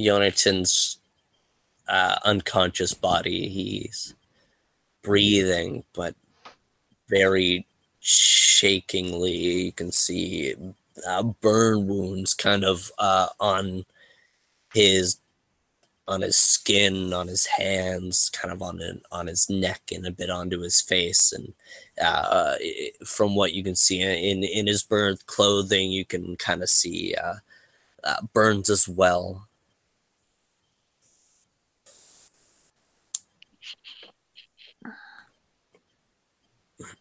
Jonathan's 0.00 0.98
uh, 1.88 2.16
unconscious 2.24 2.94
body. 2.94 3.48
He's 3.48 4.14
breathing, 5.02 5.84
but 5.94 6.14
very 7.08 7.66
shakingly. 8.00 9.32
You 9.32 9.72
can 9.72 9.92
see 9.92 10.54
uh, 11.06 11.22
burn 11.22 11.88
wounds 11.88 12.34
kind 12.34 12.64
of 12.64 12.90
uh, 12.98 13.28
on 13.40 13.84
his 14.74 15.18
on 16.08 16.22
his 16.22 16.36
skin, 16.36 17.12
on 17.12 17.28
his 17.28 17.46
hands, 17.46 18.30
kind 18.30 18.52
of 18.52 18.62
on 18.62 18.80
it, 18.80 19.02
on 19.12 19.26
his 19.26 19.48
neck, 19.48 19.82
and 19.92 20.06
a 20.06 20.10
bit 20.10 20.30
onto 20.30 20.60
his 20.60 20.80
face. 20.80 21.32
And 21.32 21.52
uh, 22.02 22.56
from 23.04 23.34
what 23.36 23.52
you 23.54 23.62
can 23.62 23.76
see 23.76 24.02
in 24.02 24.42
in 24.44 24.66
his 24.66 24.82
burned 24.82 25.24
clothing, 25.26 25.90
you 25.92 26.04
can 26.04 26.36
kind 26.36 26.62
of 26.62 26.68
see 26.70 27.14
uh, 27.14 27.34
uh, 28.04 28.22
burns 28.32 28.70
as 28.70 28.88
well. 28.88 29.48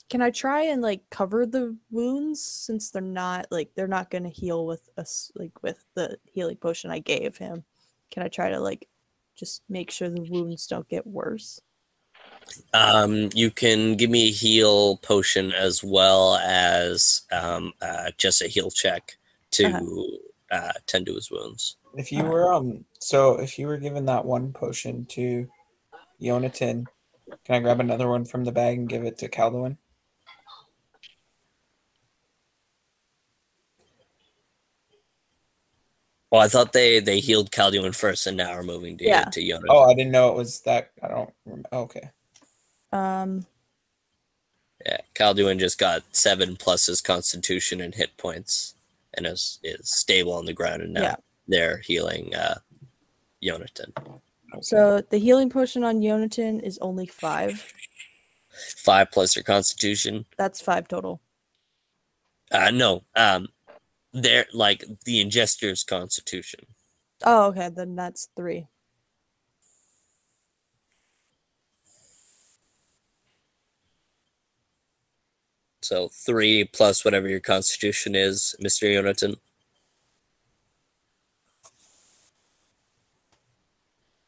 Can 0.10 0.22
I 0.22 0.32
try 0.32 0.63
and 0.63 0.82
like 0.82 1.02
cover 1.10 1.46
the 1.46 1.76
wounds 1.91 2.41
since 2.41 2.91
they're 2.91 3.02
not 3.02 3.48
like 3.52 3.72
they're 3.76 3.88
not 3.88 4.10
gonna 4.10 4.30
heal 4.30 4.65
with 4.65 4.89
us 4.98 5.32
like 5.36 5.62
with 5.63 5.84
the 5.96 6.17
healing 6.32 6.58
potion 6.58 6.91
I 6.91 7.00
gave 7.00 7.38
him? 7.38 7.63
Can 8.10 8.24
I 8.24 8.30
try 8.30 8.50
to 8.50 8.60
like 8.60 8.88
just 9.36 9.63
make 9.67 9.91
sure 9.91 10.10
the 10.10 10.28
wounds 10.30 10.65
don't 10.67 10.88
get 10.88 11.06
worse? 11.06 11.60
Um, 12.74 13.30
you 13.34 13.52
can 13.52 13.96
give 13.96 14.10
me 14.10 14.30
a 14.30 14.32
heal 14.32 14.98
potion 14.98 15.52
as 15.52 15.84
well 15.84 16.38
as 16.38 17.24
um, 17.32 17.74
uh, 17.82 18.12
just 18.17 18.41
a 18.41 18.48
heal 18.48 18.72
check 18.72 19.17
to 19.52 20.20
uh, 20.52 20.72
tend 20.86 21.06
to 21.08 21.15
his 21.15 21.30
wounds. 21.30 21.76
If 21.96 22.13
you 22.13 22.24
were 22.24 22.54
um, 22.54 22.86
so 23.00 23.39
if 23.39 23.60
you 23.60 23.67
were 23.67 23.78
given 23.78 24.06
that 24.06 24.24
one 24.24 24.54
potion 24.54 25.06
to 25.08 25.50
Yonatan, 26.22 26.86
can 27.43 27.56
I 27.56 27.60
grab 27.60 27.82
another 27.82 28.08
one 28.08 28.24
from 28.24 28.46
the 28.46 28.52
bag 28.54 28.78
and 28.78 28.88
give 28.88 29.04
it 29.04 29.17
to 29.20 29.30
Calduin? 29.30 29.78
Well, 36.31 36.41
I 36.41 36.47
thought 36.47 36.73
they 36.73 36.99
they 36.99 37.19
healed 37.19 37.51
Calduin 37.51 37.95
first, 37.95 38.27
and 38.27 38.37
now 38.37 38.51
are 38.51 38.63
moving 38.63 38.97
to 38.97 39.05
Yeah. 39.05 39.25
to 39.25 39.39
Yonatan. 39.41 39.65
Oh, 39.69 39.83
I 39.89 39.93
didn't 39.93 40.11
know 40.11 40.29
it 40.29 40.35
was 40.35 40.59
that. 40.61 40.91
I 41.01 41.07
don't. 41.07 41.33
Rem- 41.45 41.65
okay. 41.71 42.09
Um 42.91 43.45
Yeah, 44.85 44.97
Calduin 45.15 45.59
just 45.59 45.77
got 45.77 46.03
seven 46.15 46.55
plus 46.55 46.85
his 46.85 47.01
constitution 47.01 47.81
and 47.81 47.93
hit 47.95 48.15
points, 48.17 48.75
and 49.13 49.25
is 49.25 49.59
is 49.63 49.89
stable 49.89 50.33
on 50.33 50.45
the 50.45 50.53
ground, 50.53 50.81
and 50.81 50.93
now 50.93 51.01
Yeah. 51.01 51.15
they're 51.47 51.77
healing 51.77 52.35
uh, 52.35 52.59
Yonatan. 53.43 53.91
okay. 53.97 54.61
so 54.61 55.01
the 55.09 55.17
healing 55.17 55.49
potion 55.49 55.83
on 55.83 56.01
Yonatan 56.01 56.61
is 56.61 56.77
only 56.79 57.05
five. 57.07 57.73
Five 58.77 59.11
plus 59.11 59.35
your 59.35 59.43
constitution. 59.43 60.25
That's 60.37 60.59
five 60.61 60.87
total. 60.87 61.21
Uh, 62.51 62.71
no, 62.71 63.03
um, 63.15 63.49
they're 64.13 64.48
like 64.54 64.84
the 65.06 65.24
ingester's 65.24 65.84
constitution. 65.84 66.62
Oh, 67.24 67.46
okay, 67.48 67.70
then 67.70 67.96
that's 67.96 68.30
three. 68.36 68.67
So 75.82 76.10
three 76.10 76.65
plus 76.65 77.06
whatever 77.06 77.30
your 77.30 77.39
constitution 77.39 78.13
is, 78.15 78.56
Mister 78.60 78.88
Yonatan. 78.88 79.38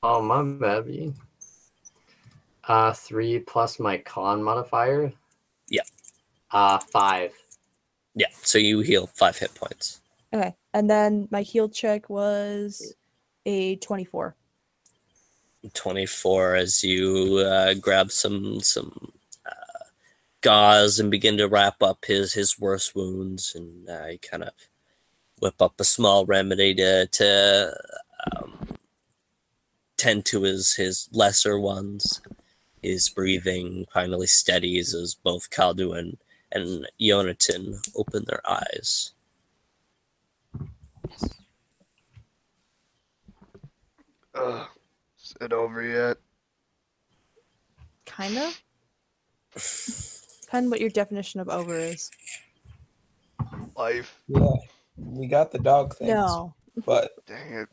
Oh, 0.01 0.21
my 0.21 0.41
baby. 0.41 1.07
B. 1.07 1.13
Uh, 2.63 2.93
three 2.93 3.39
plus 3.39 3.79
my 3.79 3.97
con 3.97 4.41
modifier. 4.41 5.11
Yeah. 5.67 5.81
Uh, 6.51 6.77
five. 6.77 7.33
Yeah, 8.19 8.27
so 8.43 8.57
you 8.57 8.81
heal 8.81 9.07
five 9.07 9.37
hit 9.37 9.55
points. 9.55 10.01
Okay. 10.33 10.53
And 10.73 10.89
then 10.89 11.29
my 11.31 11.41
heal 11.41 11.69
check 11.69 12.09
was 12.09 12.93
a 13.45 13.77
twenty-four. 13.77 14.35
24 15.73 16.55
as 16.55 16.83
you 16.85 17.39
uh, 17.39 17.73
grab 17.73 18.11
some 18.11 18.61
some 18.61 19.11
uh, 19.45 19.83
gauze 20.41 20.99
and 20.99 21.11
begin 21.11 21.37
to 21.37 21.49
wrap 21.49 21.81
up 21.83 22.05
his 22.05 22.33
his 22.33 22.57
worst 22.57 22.95
wounds 22.95 23.53
and 23.55 23.89
uh, 23.89 24.05
you 24.07 24.19
kind 24.19 24.43
of 24.43 24.51
whip 25.39 25.61
up 25.61 25.73
a 25.79 25.83
small 25.83 26.25
remedy 26.25 26.73
to 26.73 27.07
to 27.07 27.75
um, 28.31 28.69
tend 29.97 30.25
to 30.25 30.43
his 30.43 30.75
his 30.75 31.09
lesser 31.11 31.59
ones 31.59 32.21
his 32.81 33.09
breathing 33.09 33.85
finally 33.93 34.27
steadies 34.27 34.93
as 34.93 35.13
both 35.13 35.49
Calduin 35.49 35.99
and 35.99 36.17
Yonatan 36.55 37.75
open 37.95 38.23
their 38.25 38.41
eyes 38.49 39.11
Ugh. 44.35 44.67
Is 45.21 45.35
it 45.41 45.53
over 45.53 45.81
yet? 45.83 46.17
Kinda. 48.05 48.51
Depend 49.53 50.71
what 50.71 50.79
your 50.81 50.89
definition 50.89 51.39
of 51.39 51.49
over 51.49 51.77
is. 51.77 52.09
life. 53.75 54.21
Yeah, 54.27 54.47
we 54.97 55.27
got 55.27 55.51
the 55.51 55.59
dog 55.59 55.95
things, 55.95 56.09
No. 56.11 56.53
but 56.85 57.11
Dang 57.25 57.53
it. 57.53 57.69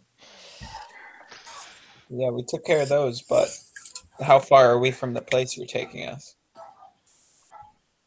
yeah, 2.08 2.30
we 2.30 2.42
took 2.46 2.64
care 2.64 2.82
of 2.82 2.88
those. 2.88 3.22
But 3.22 3.48
how 4.20 4.38
far 4.38 4.70
are 4.70 4.78
we 4.78 4.90
from 4.90 5.14
the 5.14 5.20
place 5.22 5.56
you're 5.56 5.66
taking 5.66 6.06
us? 6.08 6.36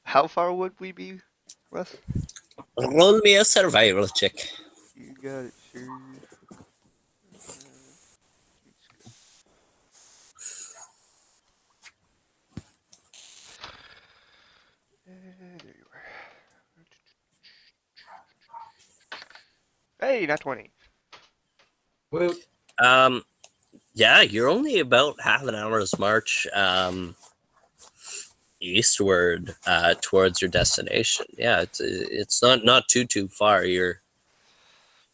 How 0.10 0.26
far 0.26 0.52
would 0.52 0.74
we 0.80 0.91
be, 0.91 1.19
Russ? 1.69 1.95
Roll 2.80 3.19
me 3.19 3.36
a 3.36 3.45
survival 3.45 4.08
check. 4.08 4.34
You 4.95 5.13
got 5.22 5.45
it, 5.45 5.54
sure. 5.72 5.84
There 15.06 15.76
you 15.78 15.86
are. 20.02 20.08
Hey, 20.08 20.26
not 20.26 20.39
20. 20.39 20.72
Woo. 22.10 22.34
Um, 22.84 23.24
yeah, 23.93 24.22
you're 24.22 24.50
only 24.50 24.80
about 24.80 25.22
half 25.22 25.43
an 25.43 25.54
hour's 25.54 26.00
march 26.00 26.48
um, 26.56 27.15
eastward 28.60 29.56
uh, 29.65 29.95
towards 30.02 30.41
your 30.41 30.50
destination. 30.50 31.26
Yeah, 31.38 31.62
it's 31.62 31.80
it's 31.80 32.41
not 32.41 32.65
not 32.65 32.88
too 32.88 33.06
too 33.06 33.28
far. 33.28 33.65
You're 33.65 34.02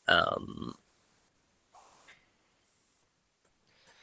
um, 0.08 0.76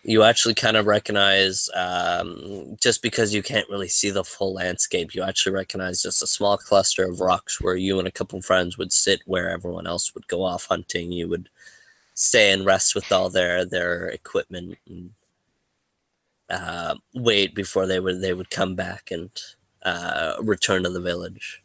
you 0.05 0.25
actually 0.25 0.55
kind 0.55 0.77
of 0.77 0.87
recognize 0.87 1.69
um, 1.75 2.77
just 2.81 3.03
because 3.03 3.33
you 3.33 3.43
can't 3.43 3.69
really 3.69 3.89
see 3.89 4.11
the 4.11 4.25
full 4.25 4.53
landscape. 4.55 5.15
You 5.15 5.23
actually 5.23 5.53
recognize 5.53 6.03
just 6.03 6.23
a 6.23 6.27
small 6.27 6.57
cluster 6.57 7.05
of 7.05 7.21
rocks 7.21 7.61
where 7.61 7.77
you 7.77 7.99
and 7.99 8.09
a 8.09 8.13
couple 8.13 8.41
friends 8.43 8.77
would 8.79 8.93
sit, 8.93 9.21
where 9.27 9.49
everyone 9.51 9.87
else 9.87 10.15
would 10.15 10.27
go 10.27 10.43
off 10.43 10.67
hunting. 10.67 11.13
You 11.13 11.29
would 11.29 11.49
stay 12.15 12.53
and 12.53 12.67
rest 12.67 12.95
with 12.95 13.11
all 13.13 13.31
their 13.31 13.65
their 13.65 14.09
equipment 14.09 14.79
and 14.89 15.11
uh, 16.51 16.95
wait 17.15 17.55
before 17.55 17.87
they 17.87 18.01
would 18.01 18.21
they 18.21 18.35
would 18.35 18.51
come 18.51 18.75
back 18.75 19.11
and 19.11 19.31
uh, 19.85 20.35
return 20.41 20.83
to 20.85 20.91
the 20.91 21.01
village. 21.01 21.63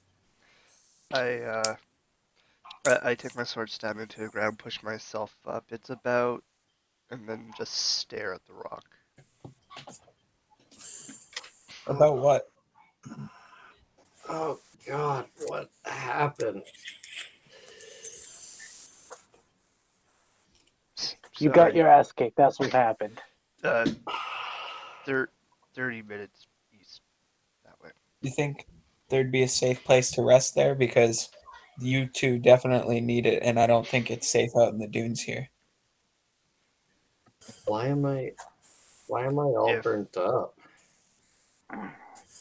I, 1.13 1.37
uh, 1.39 1.75
I, 2.85 2.99
I 3.11 3.15
take 3.15 3.35
my 3.35 3.43
sword, 3.43 3.69
stab 3.69 3.97
into 3.97 4.21
the 4.21 4.27
ground, 4.27 4.59
push 4.59 4.81
myself 4.83 5.35
up. 5.45 5.65
It's 5.69 5.89
about, 5.89 6.43
and 7.11 7.27
then 7.27 7.51
just 7.57 7.73
stare 7.73 8.33
at 8.33 8.45
the 8.45 8.53
rock. 8.53 8.83
About 11.85 12.17
what? 12.17 12.49
Oh 14.27 14.59
God, 14.85 15.25
what 15.45 15.69
happened? 15.85 16.63
You 21.39 21.49
got 21.49 21.75
your 21.75 21.87
ass 21.87 22.11
kicked. 22.11 22.35
That's 22.35 22.59
what 22.59 22.71
happened. 22.71 23.21
Uh, 23.63 23.85
thir- 25.07 25.29
30 25.73 26.03
minutes 26.03 26.45
east 26.79 27.01
that 27.65 27.73
way. 27.81 27.89
You 28.21 28.29
think 28.29 28.67
there'd 29.09 29.31
be 29.31 29.43
a 29.43 29.47
safe 29.47 29.83
place 29.83 30.11
to 30.11 30.21
rest 30.21 30.53
there? 30.53 30.75
Because 30.75 31.29
you 31.79 32.07
two 32.07 32.37
definitely 32.37 32.99
need 32.99 33.25
it, 33.25 33.41
and 33.41 33.59
I 33.59 33.65
don't 33.67 33.87
think 33.87 34.11
it's 34.11 34.27
safe 34.29 34.51
out 34.57 34.73
in 34.73 34.79
the 34.79 34.87
dunes 34.87 35.21
here. 35.21 35.49
Why 37.65 37.87
am 37.87 38.05
I? 38.05 38.31
Why 39.07 39.25
am 39.25 39.39
I 39.39 39.43
all 39.43 39.73
If- 39.73 39.83
burnt 39.83 40.17
up? 40.17 40.53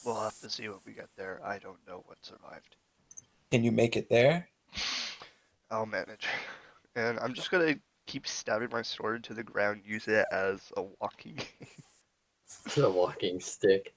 We'll 0.05 0.20
have 0.20 0.38
to 0.40 0.50
see 0.50 0.68
what 0.68 0.85
we 0.87 0.92
get 0.92 1.09
there. 1.16 1.40
I 1.44 1.59
don't 1.59 1.85
know 1.87 2.02
what 2.07 2.18
survived. 2.24 2.76
Can 3.50 3.64
you 3.64 3.72
make 3.72 3.96
it 3.96 4.09
there? 4.09 4.48
I'll 5.70 5.87
manage. 5.87 6.26
And 6.94 7.18
I'm 7.18 7.35
just 7.35 7.50
gonna 7.50 7.74
keep 8.07 8.26
stabbing 8.26 8.68
my 8.70 8.83
sword 8.83 9.16
into 9.16 9.35
the 9.35 9.42
ground, 9.42 9.83
use 9.85 10.07
it 10.09 10.24
as 10.33 10.72
a 10.76 10.83
walking. 11.00 11.38
The 12.74 12.90
walking 12.90 13.40
stick. 13.40 13.94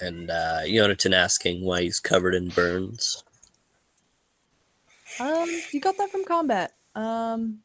And 0.00 0.30
uh, 0.30 0.60
Yonatan 0.64 1.14
asking 1.14 1.64
why 1.64 1.82
he's 1.82 2.00
covered 2.00 2.34
in 2.34 2.48
burns. 2.48 3.24
Um, 5.18 5.48
you 5.72 5.80
got 5.80 5.96
that 5.98 6.10
from 6.10 6.24
combat. 6.24 6.74
Um, 6.94 7.60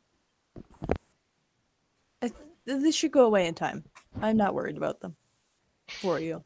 I, 2.22 2.32
they 2.66 2.92
should 2.92 3.12
go 3.12 3.26
away 3.26 3.48
in 3.48 3.54
time. 3.54 3.84
I'm 4.22 4.38
not 4.38 4.56
worried 4.56 4.78
about 4.78 5.00
them. 5.00 5.16
For 5.88 6.20
you. 6.20 6.44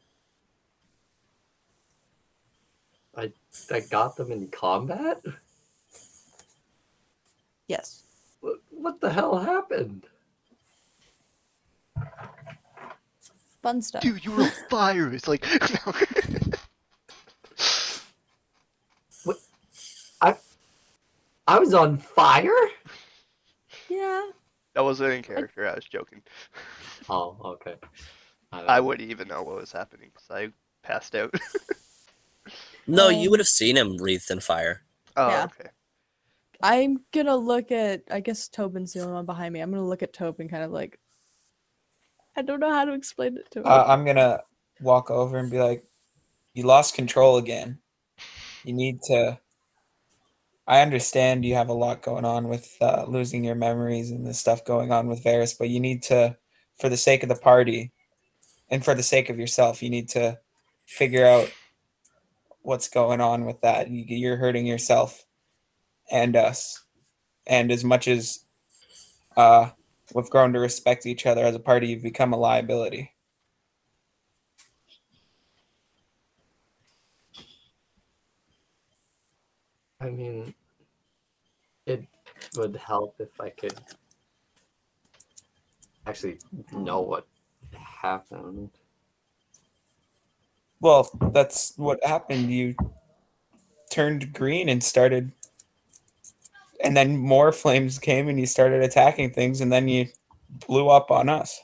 I 3.16 3.32
I 3.72 3.80
got 3.80 4.16
them 4.16 4.30
in 4.30 4.48
combat. 4.48 5.22
Yes. 7.66 8.04
What, 8.40 8.56
what 8.70 9.00
the 9.00 9.12
hell 9.12 9.38
happened? 9.38 10.06
Fun 13.62 13.82
stuff. 13.82 14.02
Dude, 14.02 14.24
you 14.24 14.32
were 14.32 14.44
on 14.44 14.50
fire! 14.70 15.12
It's 15.12 15.28
like. 15.28 15.44
I 20.20 20.34
I 21.46 21.58
was 21.58 21.74
on 21.74 21.96
fire. 21.98 22.50
Yeah. 23.88 24.28
that 24.74 24.84
wasn't 24.84 25.12
in 25.12 25.22
character, 25.22 25.66
I 25.66 25.74
was 25.74 25.84
joking. 25.84 26.22
Oh, 27.08 27.36
okay. 27.44 27.74
don't 28.52 28.68
I 28.68 28.80
wouldn't 28.80 29.10
even 29.10 29.28
know 29.28 29.42
what 29.42 29.56
was 29.56 29.72
happening 29.72 30.10
because 30.12 30.30
I 30.30 30.52
passed 30.82 31.14
out. 31.14 31.32
No, 32.86 33.08
you 33.08 33.30
would 33.30 33.40
have 33.40 33.48
seen 33.48 33.76
him 33.76 33.96
wreathed 33.98 34.30
in 34.30 34.40
fire. 34.40 34.82
oh, 35.16 35.28
Yeah. 35.28 35.44
okay. 35.44 35.70
I'm 36.62 36.98
gonna 37.12 37.36
look 37.36 37.70
at. 37.70 38.02
I 38.10 38.20
guess 38.20 38.48
Tobin's 38.48 38.92
the 38.92 39.00
only 39.00 39.12
one 39.12 39.26
behind 39.26 39.52
me. 39.54 39.60
I'm 39.60 39.70
gonna 39.70 39.86
look 39.86 40.02
at 40.02 40.12
Tobin, 40.12 40.48
kind 40.48 40.64
of 40.64 40.70
like. 40.72 40.98
I 42.38 42.42
don't 42.42 42.60
know 42.60 42.70
how 42.70 42.84
to 42.84 42.92
explain 42.92 43.36
it 43.36 43.50
to 43.50 43.58
him. 43.58 43.66
Uh, 43.66 43.84
I'm 43.88 44.04
gonna 44.04 44.44
walk 44.80 45.10
over 45.10 45.38
and 45.38 45.50
be 45.50 45.58
like, 45.58 45.82
"You 46.54 46.62
lost 46.62 46.94
control 46.94 47.36
again. 47.36 47.80
You 48.62 48.74
need 48.74 49.02
to." 49.08 49.40
I 50.64 50.82
understand 50.82 51.44
you 51.44 51.56
have 51.56 51.68
a 51.68 51.72
lot 51.72 52.00
going 52.00 52.24
on 52.24 52.46
with 52.46 52.76
uh, 52.80 53.06
losing 53.08 53.42
your 53.42 53.56
memories 53.56 54.12
and 54.12 54.24
the 54.24 54.34
stuff 54.34 54.64
going 54.64 54.92
on 54.92 55.08
with 55.08 55.24
Varys, 55.24 55.58
but 55.58 55.68
you 55.68 55.80
need 55.80 56.04
to, 56.04 56.36
for 56.78 56.88
the 56.88 56.96
sake 56.96 57.24
of 57.24 57.28
the 57.28 57.34
party, 57.34 57.90
and 58.70 58.84
for 58.84 58.94
the 58.94 59.02
sake 59.02 59.30
of 59.30 59.38
yourself, 59.40 59.82
you 59.82 59.90
need 59.90 60.08
to 60.10 60.38
figure 60.86 61.26
out 61.26 61.50
what's 62.60 62.88
going 62.88 63.20
on 63.20 63.46
with 63.46 63.60
that. 63.62 63.90
You, 63.90 64.04
you're 64.06 64.36
hurting 64.36 64.64
yourself 64.64 65.24
and 66.08 66.36
us, 66.36 66.84
and 67.48 67.72
as 67.72 67.82
much 67.82 68.06
as 68.06 68.44
uh, 69.36 69.70
we've 70.18 70.30
grown 70.30 70.52
to 70.52 70.58
respect 70.58 71.06
each 71.06 71.26
other 71.26 71.44
as 71.44 71.54
a 71.54 71.60
party, 71.60 71.86
you've 71.86 72.02
become 72.02 72.32
a 72.32 72.36
liability. 72.36 73.12
I 80.00 80.10
mean, 80.10 80.54
it 81.86 82.04
would 82.56 82.74
help 82.76 83.14
if 83.20 83.40
I 83.40 83.50
could 83.50 83.78
actually 86.06 86.38
know 86.72 87.00
what 87.00 87.26
happened. 87.72 88.70
Well, 90.80 91.10
that's 91.32 91.74
what 91.76 92.04
happened. 92.04 92.50
You 92.50 92.74
turned 93.90 94.32
green 94.32 94.68
and 94.68 94.82
started, 94.82 95.30
and 96.82 96.96
then 96.96 97.16
more 97.16 97.52
flames 97.52 97.98
came 97.98 98.28
and 98.28 98.38
you 98.38 98.46
started 98.46 98.82
attacking 98.82 99.32
things, 99.32 99.60
and 99.60 99.72
then 99.72 99.88
you 99.88 100.06
blew 100.66 100.88
up 100.88 101.10
on 101.10 101.28
us. 101.28 101.60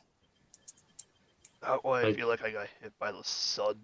Uh, 1.62 1.78
well, 1.82 1.94
I 1.94 2.02
Like- 2.04 2.16
feel 2.16 2.28
like 2.28 2.42
I 2.42 2.50
got 2.50 2.68
hit 2.82 2.92
by 2.98 3.12
the 3.12 3.22
sun. 3.24 3.80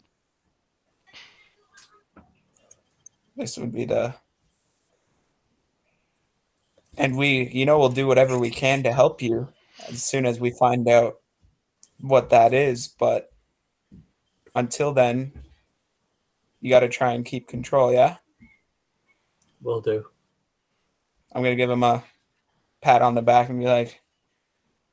This 3.36 3.56
would 3.56 3.72
be 3.72 3.84
the. 3.86 4.14
And 6.98 7.16
we, 7.16 7.48
you 7.48 7.64
know, 7.64 7.78
we'll 7.78 7.88
do 7.88 8.06
whatever 8.06 8.38
we 8.38 8.50
can 8.50 8.82
to 8.82 8.92
help 8.92 9.22
you 9.22 9.48
as 9.88 10.04
soon 10.04 10.26
as 10.26 10.38
we 10.38 10.50
find 10.50 10.86
out 10.88 11.20
what 12.00 12.28
that 12.30 12.52
is. 12.52 12.88
But 12.88 13.32
until 14.54 14.92
then, 14.92 15.32
you 16.60 16.68
got 16.68 16.80
to 16.80 16.88
try 16.88 17.12
and 17.14 17.24
keep 17.24 17.48
control, 17.48 17.92
yeah? 17.92 18.16
Will 19.62 19.80
do. 19.80 20.04
I'm 21.32 21.42
gonna 21.42 21.56
give 21.56 21.70
him 21.70 21.82
a 21.82 22.02
pat 22.82 23.02
on 23.02 23.14
the 23.14 23.22
back 23.22 23.48
and 23.48 23.58
be 23.58 23.66
like, 23.66 24.00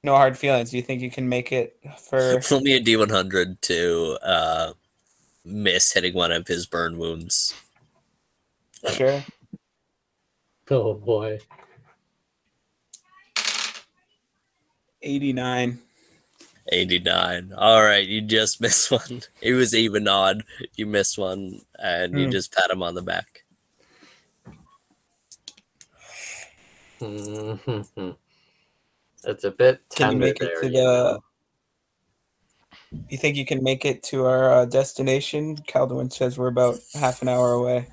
"No 0.03 0.15
hard 0.15 0.37
feelings. 0.37 0.71
Do 0.71 0.77
you 0.77 0.83
think 0.83 1.01
you 1.01 1.09
can 1.11 1.27
make 1.29 1.51
it 1.51 1.79
for?" 2.09 2.41
Roll 2.51 2.61
me 2.61 2.73
a 2.75 2.79
D100 2.81 3.61
to 3.61 4.17
uh, 4.21 4.73
miss 5.45 5.93
hitting 5.93 6.13
one 6.13 6.31
of 6.31 6.47
his 6.47 6.65
burn 6.65 6.97
wounds. 6.97 7.53
sure. 8.91 9.23
Oh 10.69 10.93
boy. 10.93 11.39
89. 15.01 15.79
89. 16.69 17.53
All 17.57 17.81
right, 17.81 18.05
you 18.05 18.19
just 18.21 18.59
missed 18.61 18.91
one. 18.91 19.21
It 19.41 19.53
was 19.53 19.73
even 19.73 20.07
odd. 20.07 20.43
You 20.75 20.85
missed 20.85 21.17
one, 21.17 21.61
and 21.79 22.17
you 22.17 22.25
Hmm. 22.25 22.31
just 22.31 22.53
pat 22.53 22.69
him 22.69 22.83
on 22.83 22.95
the 22.95 23.01
back. 23.01 23.43
Mhm. 26.99 28.17
It's 29.23 29.43
a 29.43 29.51
bit 29.51 29.81
Can 29.91 30.11
you 30.11 30.17
make 30.17 30.41
it 30.41 30.47
there. 30.47 30.61
to 30.61 30.67
you 30.67 30.71
the? 30.73 30.83
know. 30.83 31.19
You 33.09 33.17
think 33.17 33.35
you 33.35 33.45
can 33.45 33.63
make 33.63 33.85
it 33.85 34.01
to 34.03 34.25
our 34.25 34.51
uh, 34.51 34.65
destination? 34.65 35.57
Calduin 35.57 36.11
says 36.11 36.37
we're 36.37 36.47
about 36.47 36.79
half 36.93 37.21
an 37.21 37.27
hour 37.27 37.53
away. 37.53 37.87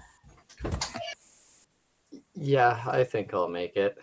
Yeah, 2.35 2.83
I 2.87 3.05
think 3.05 3.35
I'll 3.35 3.49
make 3.49 3.77
it. 3.77 3.99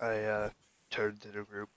I 0.00 0.18
uh, 0.24 0.50
turned 0.90 1.20
to 1.22 1.28
the 1.28 1.42
group. 1.42 1.68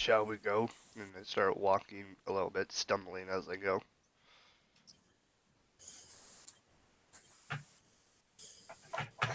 Shall 0.00 0.24
we 0.24 0.38
go? 0.38 0.66
And 0.96 1.10
I 1.14 1.22
start 1.24 1.58
walking 1.58 2.16
a 2.26 2.32
little 2.32 2.48
bit, 2.48 2.72
stumbling 2.72 3.28
as 3.28 3.50
I 3.50 3.56
go. 3.56 3.82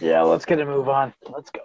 Yeah, 0.02 0.24
let's 0.24 0.44
get 0.44 0.60
a 0.60 0.66
move 0.66 0.90
on. 0.90 1.14
Let's 1.30 1.52
go. 1.52 1.60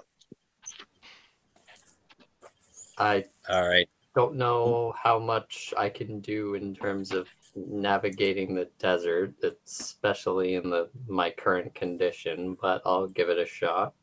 I 2.99 3.25
All 3.49 3.67
right. 3.67 3.89
don't 4.15 4.35
know 4.35 4.93
how 5.03 5.19
much 5.19 5.73
I 5.79 5.89
can 5.89 6.21
do 6.21 6.53
in 6.53 6.75
terms 6.75 7.13
of 7.13 7.27
navigating 7.57 8.55
the 8.55 8.69
desert, 8.79 9.33
especially 9.65 10.57
in 10.57 10.69
the 10.69 10.91
my 11.09 11.31
current 11.31 11.75
condition, 11.75 12.55
but 12.61 12.83
I'll 12.85 13.07
give 13.07 13.31
it 13.31 13.39
a 13.39 13.47
shot. 13.47 13.95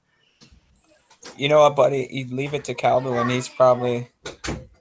You 1.38 1.50
know 1.50 1.60
what, 1.60 1.76
buddy? 1.76 2.08
You 2.10 2.26
leave 2.36 2.56
it 2.56 2.64
to 2.64 2.74
Calduin. 2.74 3.30
He's 3.30 3.48
probably 3.48 4.10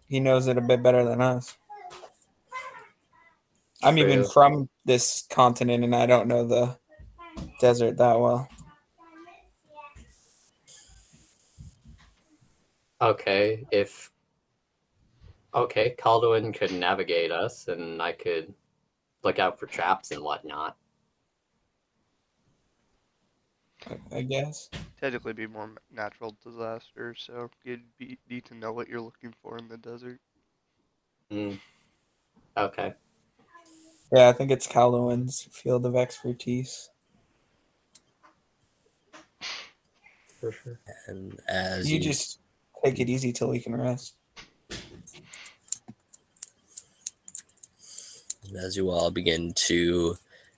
he 0.09 0.21
knows 0.21 0.47
it 0.47 0.59
a 0.59 0.61
bit 0.61 0.83
better 0.83 1.05
than 1.05 1.21
us. 1.21 1.57
I'm 3.83 3.99
even 3.99 4.25
from 4.25 4.69
this 4.85 5.27
continent, 5.31 5.85
and 5.85 5.95
I 5.95 6.07
don't 6.07 6.29
know 6.29 6.47
the 6.47 6.79
desert 7.61 7.97
that 7.99 8.19
well. 8.19 8.49
Okay, 13.01 13.66
if 13.71 14.11
okay, 15.55 15.95
Calduin 15.99 16.55
could 16.55 16.73
navigate 16.73 17.31
us, 17.31 17.69
and 17.69 18.01
I 18.01 18.12
could 18.12 18.55
look 19.23 19.38
out 19.38 19.61
for 19.61 19.66
traps 19.66 20.11
and 20.12 20.23
whatnot. 20.23 20.77
I- 23.88 24.16
I 24.16 24.22
guess. 24.22 24.68
Technically, 25.01 25.33
be 25.35 25.46
more 25.46 25.70
natural 25.90 26.37
disaster, 26.42 27.14
so 27.14 27.51
you'd 27.64 27.83
be, 27.99 28.18
need 28.29 28.44
to 28.46 28.55
know 28.55 28.72
what 28.72 28.88
you're 28.88 29.01
looking 29.01 29.35
for 29.42 29.59
in 29.59 29.68
the 29.68 29.77
desert. 29.77 30.20
Mm. 31.31 31.61
Okay. 32.57 32.94
Yeah, 34.12 34.29
I 34.29 34.33
think 34.33 34.51
it's 34.51 34.66
Calduin's 34.66 35.49
field 35.53 35.85
of 35.85 35.96
expertise. 35.96 36.88
For 40.40 40.53
sure. 40.53 40.81
And 41.07 41.38
as 41.49 41.90
You 41.90 41.99
you, 41.99 42.03
just 42.03 42.38
take 42.85 42.99
it 43.01 43.09
easy 43.09 43.33
till 43.33 43.51
we 43.51 43.61
can 43.61 43.75
rest. 43.75 44.14
as 48.57 48.77
you 48.77 48.90
all 48.90 49.11
begin 49.11 49.53
to 49.55 50.16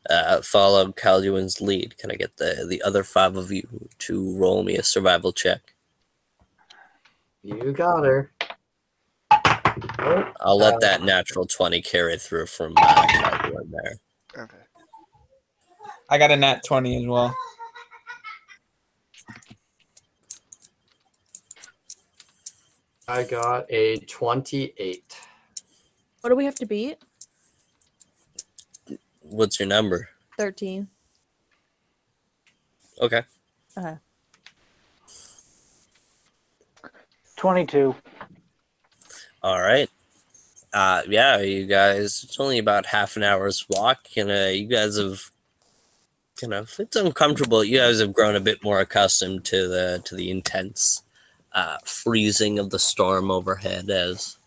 uh, 0.09 0.42
follow 0.42 0.92
Calduin's 0.92 1.61
lead, 1.61 1.97
can 1.99 2.11
I 2.11 2.14
get 2.14 2.37
the 2.37 2.66
the 2.68 2.83
other 2.83 3.05
five 3.05 3.37
of 3.37 3.51
you 3.51 3.88
to 4.01 4.37
roll 4.37 4.62
me 4.62 4.77
a 4.77 4.83
survival 4.83 5.33
check? 5.33 5.75
You 7.42 7.73
got 7.73 8.05
her. 8.05 8.33
Oh, 10.01 10.33
I'll 10.40 10.59
let 10.59 10.75
Uh, 10.75 10.79
that 10.81 11.03
natural 11.03 11.47
twenty 11.47 11.81
carry 11.83 12.18
through 12.18 12.47
from 12.47 12.75
uh, 12.77 13.07
Calduin 13.07 13.71
there. 13.71 13.99
Okay. 14.37 14.59
I 16.11 16.16
got 16.16 16.31
a 16.31 16.37
nat 16.37 16.64
20 16.64 16.97
as 16.97 17.07
well. 17.07 17.35
I 23.07 23.25
got 23.25 23.66
a 23.71 23.99
28. 23.99 25.16
What 26.21 26.31
do 26.31 26.37
we 26.37 26.44
have 26.47 26.55
to 26.57 26.66
beat? 26.66 26.99
What's 29.29 29.61
your 29.61 29.69
number? 29.69 30.09
13. 30.38 30.88
Okay. 33.01 33.23
Okay. 33.77 33.97
22. 37.37 37.95
All 39.43 39.61
right. 39.61 39.88
Uh, 40.73 41.03
yeah, 41.09 41.38
you 41.38 41.67
guys. 41.67 42.25
It's 42.25 42.41
only 42.41 42.59
about 42.59 42.87
half 42.87 43.17
an 43.17 43.23
hour's 43.23 43.64
walk, 43.71 44.01
and 44.17 44.31
uh, 44.31 44.51
you 44.53 44.67
guys 44.67 44.99
have 44.99 45.31
kind 46.41 46.55
of. 46.55 46.75
It's 46.79 46.97
uncomfortable. 46.97 47.64
You 47.64 47.79
guys 47.79 48.01
have 48.01 48.12
grown 48.12 48.37
a 48.37 48.41
bit 48.41 48.62
more 48.62 48.81
accustomed 48.81 49.45
to 49.47 49.69
the 49.69 50.03
to 50.05 50.14
the 50.17 50.31
intense 50.31 51.03
uh, 51.53 51.79
freezing 51.85 52.59
of 52.59 52.71
the 52.71 52.79
storm 52.79 53.31
overhead. 53.31 53.88
As 53.88 54.38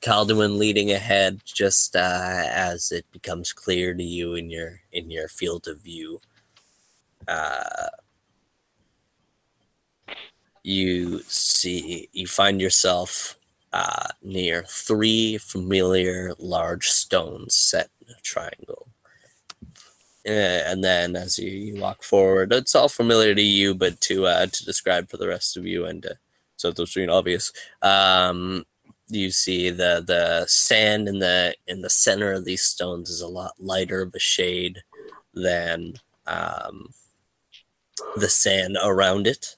Calduin 0.00 0.58
leading 0.58 0.92
ahead, 0.92 1.40
just 1.44 1.96
uh, 1.96 2.44
as 2.46 2.92
it 2.92 3.04
becomes 3.12 3.52
clear 3.52 3.94
to 3.94 4.02
you 4.02 4.34
in 4.34 4.50
your 4.50 4.80
in 4.92 5.10
your 5.10 5.28
field 5.28 5.66
of 5.68 5.80
view. 5.80 6.20
Uh, 7.26 7.88
you 10.62 11.20
see, 11.22 12.08
you 12.12 12.26
find 12.26 12.60
yourself 12.60 13.38
uh, 13.72 14.08
near 14.22 14.64
three 14.68 15.38
familiar 15.38 16.32
large 16.38 16.88
stones 16.88 17.54
set 17.54 17.90
in 18.06 18.14
a 18.14 18.20
triangle. 18.22 18.88
Eh, 20.24 20.62
and 20.66 20.84
then 20.84 21.16
as 21.16 21.38
you, 21.38 21.50
you 21.50 21.80
walk 21.80 22.02
forward, 22.02 22.52
it's 22.52 22.74
all 22.74 22.88
familiar 22.88 23.34
to 23.34 23.42
you, 23.42 23.74
but 23.74 24.00
to 24.02 24.26
uh, 24.26 24.46
to 24.46 24.64
describe 24.64 25.08
for 25.08 25.16
the 25.16 25.28
rest 25.28 25.56
of 25.56 25.66
you 25.66 25.86
and 25.86 26.02
to 26.02 26.18
set 26.56 26.76
the 26.76 26.86
screen 26.86 27.08
obvious, 27.08 27.52
um, 27.82 28.64
you 29.08 29.30
see 29.30 29.70
the 29.70 30.02
the 30.06 30.46
sand 30.46 31.08
in 31.08 31.18
the 31.18 31.54
in 31.66 31.80
the 31.80 31.90
center 31.90 32.32
of 32.32 32.44
these 32.44 32.62
stones 32.62 33.10
is 33.10 33.20
a 33.20 33.28
lot 33.28 33.52
lighter 33.58 34.02
of 34.02 34.14
a 34.14 34.18
shade 34.18 34.82
than 35.34 35.94
um, 36.26 36.92
the 38.16 38.28
sand 38.28 38.76
around 38.82 39.26
it. 39.26 39.56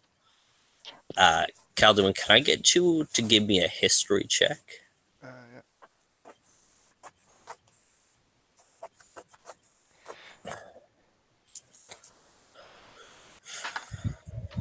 Uh, 1.16 1.46
Calduin, 1.76 2.14
can 2.14 2.36
I 2.36 2.40
get 2.40 2.74
you 2.74 3.06
to 3.12 3.22
give 3.22 3.46
me 3.46 3.62
a 3.64 3.68
history 3.68 4.24
check? 4.28 4.60
Uh, 5.22 5.28
yeah. 10.44 10.54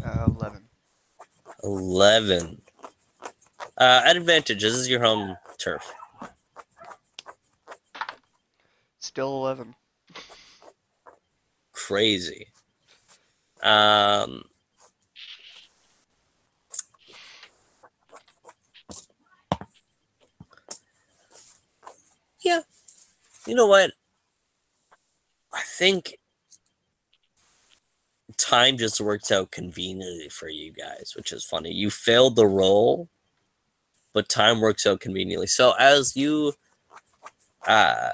Uh, 0.05 0.25
11. 0.27 0.63
11. 1.63 2.61
Uh, 3.79 4.01
at 4.05 4.17
advantage, 4.17 4.61
this 4.61 4.73
is 4.73 4.89
your 4.89 5.01
home 5.01 5.37
turf. 5.57 5.93
Still 8.99 9.37
11. 9.37 9.73
Crazy. 11.71 12.47
Um, 13.63 14.43
yeah. 22.41 22.61
You 23.47 23.55
know 23.55 23.67
what? 23.67 23.91
I 25.53 25.61
think 25.61 26.17
time 28.37 28.77
just 28.77 28.99
worked 28.99 29.31
out 29.31 29.51
conveniently 29.51 30.29
for 30.29 30.49
you 30.49 30.73
guys, 30.73 31.13
which 31.15 31.31
is 31.31 31.45
funny. 31.45 31.71
You 31.71 31.89
failed 31.89 32.35
the 32.35 32.45
roll, 32.45 33.09
but 34.13 34.29
time 34.29 34.59
works 34.59 34.85
out 34.85 34.99
conveniently. 34.99 35.47
So 35.47 35.73
as 35.79 36.15
you 36.15 36.53
uh, 37.67 38.09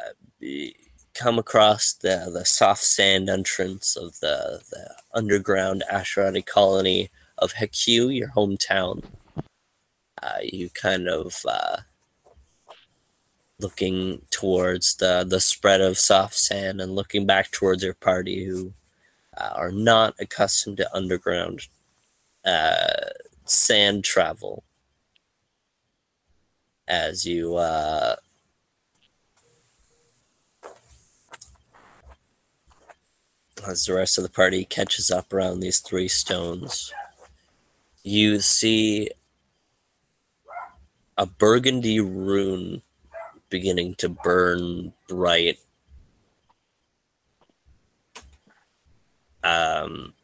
come 1.13 1.39
across 1.39 1.93
the, 1.93 2.29
the 2.31 2.45
soft 2.45 2.83
sand 2.83 3.29
entrance 3.29 3.95
of 3.95 4.19
the, 4.19 4.61
the 4.69 4.95
underground 5.13 5.83
Asherati 5.91 6.45
colony 6.45 7.09
of 7.37 7.53
Heku, 7.53 8.15
your 8.15 8.29
hometown, 8.29 9.03
uh, 10.21 10.39
you 10.41 10.69
kind 10.69 11.07
of 11.07 11.35
uh, 11.47 11.77
looking 13.59 14.21
towards 14.29 14.95
the, 14.95 15.25
the 15.27 15.39
spread 15.39 15.81
of 15.81 15.97
soft 15.97 16.35
sand 16.35 16.81
and 16.81 16.95
looking 16.95 17.25
back 17.25 17.51
towards 17.51 17.83
your 17.83 17.93
party 17.93 18.43
who 18.43 18.73
uh, 19.37 19.51
are 19.55 19.71
not 19.71 20.15
accustomed 20.19 20.77
to 20.77 20.95
underground 20.95 21.61
uh, 22.45 23.09
sand 23.45 24.03
travel. 24.03 24.63
As 26.87 27.25
you 27.25 27.55
uh, 27.55 28.15
as 33.67 33.85
the 33.85 33.93
rest 33.93 34.17
of 34.17 34.23
the 34.23 34.29
party 34.29 34.65
catches 34.65 35.09
up 35.09 35.33
around 35.33 35.59
these 35.59 35.79
three 35.79 36.07
stones, 36.07 36.93
you 38.03 38.39
see 38.39 39.09
a 41.17 41.25
burgundy 41.25 41.99
rune 41.99 42.81
beginning 43.49 43.95
to 43.95 44.09
burn 44.09 44.93
bright. 45.07 45.59
Um, 49.43 50.14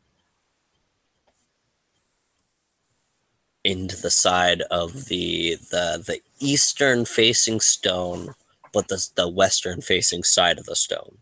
into 3.63 3.95
the 4.02 4.10
side 4.10 4.62
of 4.71 5.06
the 5.06 5.56
the 5.69 6.04
the 6.06 6.19
eastern 6.39 7.06
facing 7.06 7.60
stone, 7.60 8.34
but 8.74 8.88
the 8.88 9.10
the 9.15 9.30
western 9.30 9.82
facing 9.82 10.24
side 10.24 10.58
of 10.58 10.65
the 10.65 10.76
stone. 10.76 11.17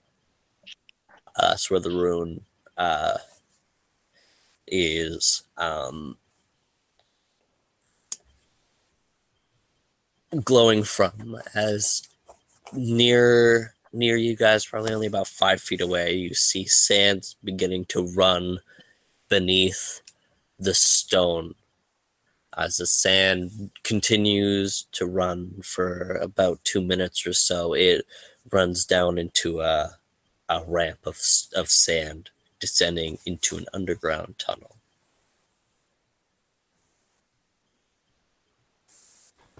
Uh, 1.35 1.49
that's 1.49 1.69
where 1.69 1.79
the 1.79 1.89
rune 1.89 2.41
uh, 2.77 3.17
is. 4.67 5.43
Um, 5.57 6.17
glowing 10.43 10.83
from 10.83 11.37
as 11.55 12.07
near 12.73 13.73
near 13.91 14.15
you 14.15 14.35
guys 14.35 14.65
probably 14.65 14.93
only 14.93 15.07
about 15.07 15.27
five 15.27 15.59
feet 15.59 15.81
away 15.81 16.13
you 16.13 16.35
see 16.35 16.65
sand 16.65 17.33
beginning 17.43 17.83
to 17.85 18.05
run 18.13 18.59
beneath 19.27 20.01
the 20.59 20.73
stone 20.73 21.55
as 22.59 22.77
the 22.77 22.85
sand 22.85 23.71
continues 23.83 24.85
to 24.91 25.05
run 25.05 25.61
for 25.63 26.17
about 26.21 26.63
two 26.63 26.81
minutes 26.81 27.25
or 27.25 27.33
so 27.33 27.73
it 27.73 28.05
runs 28.51 28.85
down 28.85 29.17
into 29.17 29.61
a, 29.61 29.91
a 30.49 30.63
ramp 30.67 30.99
of, 31.05 31.17
of 31.55 31.69
sand 31.69 32.29
descending 32.59 33.17
into 33.25 33.57
an 33.57 33.65
underground 33.73 34.35
tunnel 34.37 34.75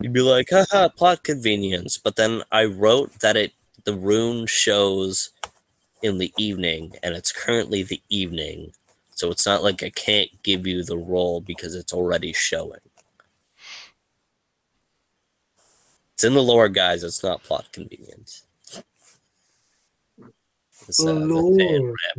You'd 0.02 0.14
be 0.14 0.22
like, 0.22 0.50
haha, 0.50 0.88
plot 0.88 1.24
convenience. 1.24 1.98
But 1.98 2.16
then 2.16 2.44
I 2.52 2.66
wrote 2.66 3.20
that 3.20 3.36
it 3.36 3.54
the 3.84 3.94
rune 3.94 4.46
shows 4.46 5.32
in 6.02 6.18
the 6.20 6.34
evening, 6.38 6.96
and 7.04 7.16
it's 7.16 7.32
currently 7.32 7.84
the 7.84 8.02
evening. 8.10 8.74
So 9.12 9.30
it's 9.32 9.46
not 9.46 9.64
like 9.64 9.84
I 9.84 9.90
can't 9.90 10.30
give 10.44 10.66
you 10.66 10.84
the 10.84 10.98
roll 10.98 11.42
because 11.42 11.76
it's 11.76 11.94
already 11.94 12.32
showing. 12.32 12.80
It's 16.20 16.26
in 16.26 16.34
the 16.34 16.44
lore, 16.44 16.68
guys. 16.68 17.06
It's 17.06 17.24
not 17.24 17.44
plot 17.44 17.72
convenience. 17.72 18.44
It's, 20.86 21.00
uh, 21.00 21.14
the 21.14 21.56
fan 21.58 21.86
rap. 21.86 22.18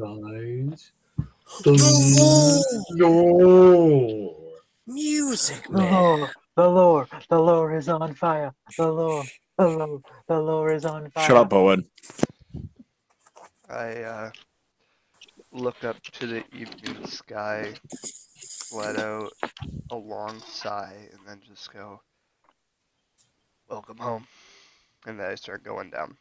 No. 2.94 4.36
Music, 4.86 5.66
The 5.68 5.82
lore, 5.82 6.30
the 6.56 6.66
lore, 6.70 7.08
the 7.28 7.38
lore 7.38 7.76
is 7.76 7.90
on 7.90 8.14
fire. 8.14 8.54
The 8.78 8.90
lore, 8.90 9.24
the 9.58 9.68
lore, 9.68 10.00
the 10.28 10.40
lore 10.40 10.72
is 10.72 10.86
on 10.86 11.10
fire. 11.10 11.26
Shut 11.26 11.36
up, 11.36 11.52
Owen. 11.52 11.84
I 13.68 13.96
uh, 13.96 14.30
look 15.52 15.84
up 15.84 16.00
to 16.04 16.26
the 16.26 16.42
evening 16.56 17.06
sky, 17.06 17.74
let 18.72 18.98
out 18.98 19.30
a 19.90 19.96
long 19.96 20.40
sigh, 20.40 20.96
and 21.12 21.20
then 21.28 21.42
just 21.46 21.70
go, 21.70 22.00
Welcome 23.70 23.98
home. 23.98 24.26
And 25.06 25.18
then 25.20 25.30
I 25.30 25.36
start 25.36 25.62
going 25.62 25.90
down. 25.90 26.16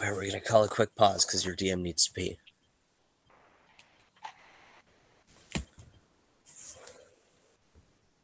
Alright, 0.00 0.14
we're 0.14 0.26
gonna 0.26 0.40
call 0.40 0.64
a 0.64 0.68
quick 0.68 0.94
pause 0.94 1.24
because 1.24 1.46
your 1.46 1.56
DM 1.56 1.80
needs 1.80 2.06
to 2.06 2.12
pee. 2.12 2.38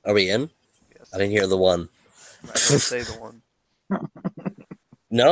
Are 0.05 0.13
we 0.13 0.29
in? 0.31 0.51
Yes. 0.97 1.09
I 1.15 1.17
didn't 1.19 1.33
hear 1.33 1.47
the 1.47 1.57
one. 1.57 1.89
I 2.45 2.53
didn't 2.53 2.81
say 2.81 3.01
the 3.03 3.19
one. 3.19 3.43
No, 5.11 5.25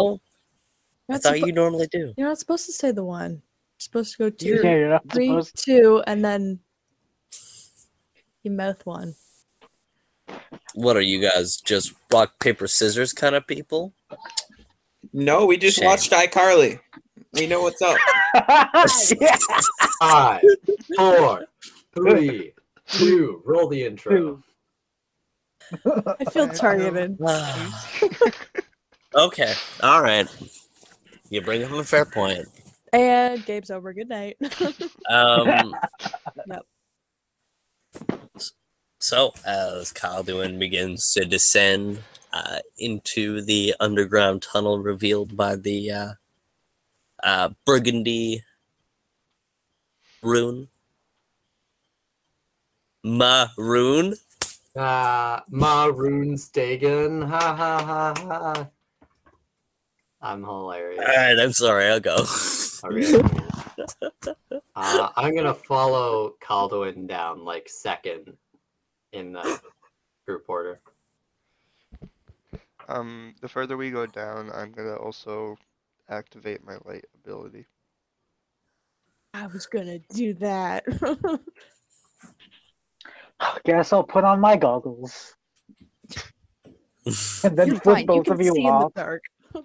I 1.11 1.12
You're 1.12 1.16
not, 1.16 1.22
thought 1.22 1.35
suppo- 1.35 1.46
you 1.48 1.52
normally 1.52 1.87
do. 1.88 2.14
you're 2.16 2.29
not 2.29 2.38
supposed 2.38 2.64
to 2.64 2.72
say 2.72 2.92
the 2.92 3.05
one. 3.05 3.33
You're 3.33 3.40
supposed 3.76 4.12
to 4.12 4.18
go 4.18 4.24
Yeah, 4.38 4.57
two, 4.57 4.68
you're 4.68 5.00
three, 5.12 5.26
supposed 5.26 5.62
two, 5.62 6.02
and 6.07 6.24
then 6.24 6.61
you 8.42 8.52
mouth 8.52 8.87
one. 8.87 9.14
What 10.76 10.94
are 10.96 11.00
you 11.02 11.20
guys? 11.20 11.56
Just 11.56 11.94
rock 12.12 12.38
paper 12.38 12.66
scissors 12.68 13.12
kind 13.14 13.34
of 13.34 13.46
people? 13.46 13.94
No, 15.14 15.46
we 15.46 15.56
just 15.56 15.78
Shame. 15.78 15.86
watched 15.86 16.12
iCarly. 16.12 16.78
We 17.32 17.46
know 17.46 17.62
what's 17.62 17.80
up. 17.80 17.96
yeah. 19.18 19.36
Five, 20.00 20.42
four, 20.96 21.46
three, 21.94 22.52
two. 22.88 23.42
Roll 23.46 23.68
the 23.68 23.84
intro. 23.86 24.42
I 25.72 26.24
feel 26.30 26.44
I- 26.44 26.48
I 26.50 26.54
targeted. 26.54 27.18
okay, 29.14 29.54
all 29.82 30.02
right. 30.02 30.28
You 31.30 31.40
bring 31.40 31.64
up 31.64 31.72
a 31.72 31.84
fair 31.84 32.04
point. 32.04 32.46
And 32.92 33.44
game's 33.46 33.70
over. 33.70 33.94
Good 33.94 34.08
night. 34.10 34.36
Um, 35.08 35.74
Yep. 36.46 36.66
So, 38.98 39.32
as 39.44 39.92
Kalduin 39.92 40.59
begins 40.59 41.12
to 41.12 41.24
descend 41.24 42.02
uh, 42.32 42.59
into 42.78 43.42
the 43.42 43.74
underground 43.78 44.42
tunnel 44.42 44.78
revealed 44.78 45.37
by 45.37 45.56
the 45.56 45.90
uh, 45.90 46.12
uh, 47.22 47.50
burgundy 47.64 48.42
rune, 50.22 50.68
maroon. 53.04 54.14
Uh, 54.74 55.40
Maroon 55.48 56.35
Stagan. 56.35 57.26
Ha 57.26 57.56
ha 57.56 57.85
ha 57.85 58.14
ha. 58.16 58.68
I'm 60.20 60.42
hilarious. 60.42 61.00
All 61.00 61.16
right, 61.16 61.38
I'm 61.38 61.52
sorry. 61.52 61.87
I'll 61.87 62.00
go. 62.00 62.24
Okay. 62.85 63.22
uh, 64.76 65.09
I'm 65.16 65.35
gonna 65.35 65.54
follow 65.54 66.35
Calduin 66.42 67.06
down 67.06 67.44
like 67.44 67.68
second 67.68 68.37
in 69.16 69.33
the 69.33 69.61
group 70.26 70.44
order. 70.48 70.81
Um, 72.88 73.35
the 73.40 73.48
further 73.48 73.76
we 73.76 73.90
go 73.90 74.07
down, 74.07 74.50
I'm 74.55 74.72
gonna 74.72 74.96
also 74.96 75.57
activate 76.09 76.64
my 76.64 76.76
light 76.85 77.05
ability. 77.24 77.66
I 79.35 79.46
was 79.48 79.66
gonna 79.66 79.98
do 80.11 80.35
that. 80.35 80.85
Guess 83.64 83.92
I'll 83.92 84.05
put 84.05 84.24
on 84.24 84.40
my 84.40 84.57
goggles 84.57 85.37
and 87.44 87.57
then 87.57 87.68
You're 87.68 87.81
flip 87.81 87.96
fine. 87.96 88.00
You 88.02 88.07
both 88.07 88.24
can 88.24 88.35
of 88.35 88.42
you 88.42 88.55
see 88.55 88.61
in 88.66 88.66
off. 88.66 88.94
the 88.94 89.00
dark. 89.00 89.22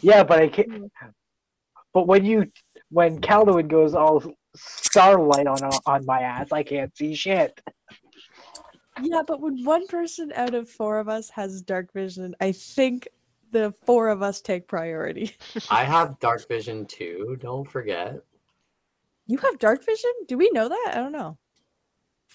Yeah, 0.00 0.22
but 0.22 0.38
I 0.38 0.48
can't. 0.48 0.92
But 1.92 2.06
when 2.06 2.24
you 2.24 2.46
when 2.90 3.20
Calduin 3.20 3.66
goes 3.66 3.94
all 3.94 4.22
starlight 4.54 5.48
on 5.48 5.64
on 5.64 6.06
my 6.06 6.20
ass, 6.20 6.52
I 6.52 6.62
can't 6.62 6.96
see 6.96 7.14
shit. 7.16 7.60
Yeah, 9.00 9.22
but 9.26 9.40
when 9.40 9.64
one 9.64 9.86
person 9.86 10.32
out 10.34 10.54
of 10.54 10.68
four 10.68 10.98
of 10.98 11.08
us 11.08 11.30
has 11.30 11.62
dark 11.62 11.92
vision, 11.92 12.34
I 12.40 12.52
think 12.52 13.08
the 13.50 13.72
four 13.86 14.08
of 14.08 14.22
us 14.22 14.40
take 14.40 14.66
priority. 14.68 15.34
I 15.70 15.84
have 15.84 16.18
dark 16.20 16.46
vision 16.48 16.84
too. 16.86 17.36
Don't 17.40 17.68
forget. 17.68 18.20
You 19.26 19.38
have 19.38 19.58
dark 19.58 19.84
vision? 19.84 20.10
Do 20.28 20.36
we 20.36 20.50
know 20.50 20.68
that? 20.68 20.92
I 20.94 20.96
don't 20.96 21.12
know. 21.12 21.38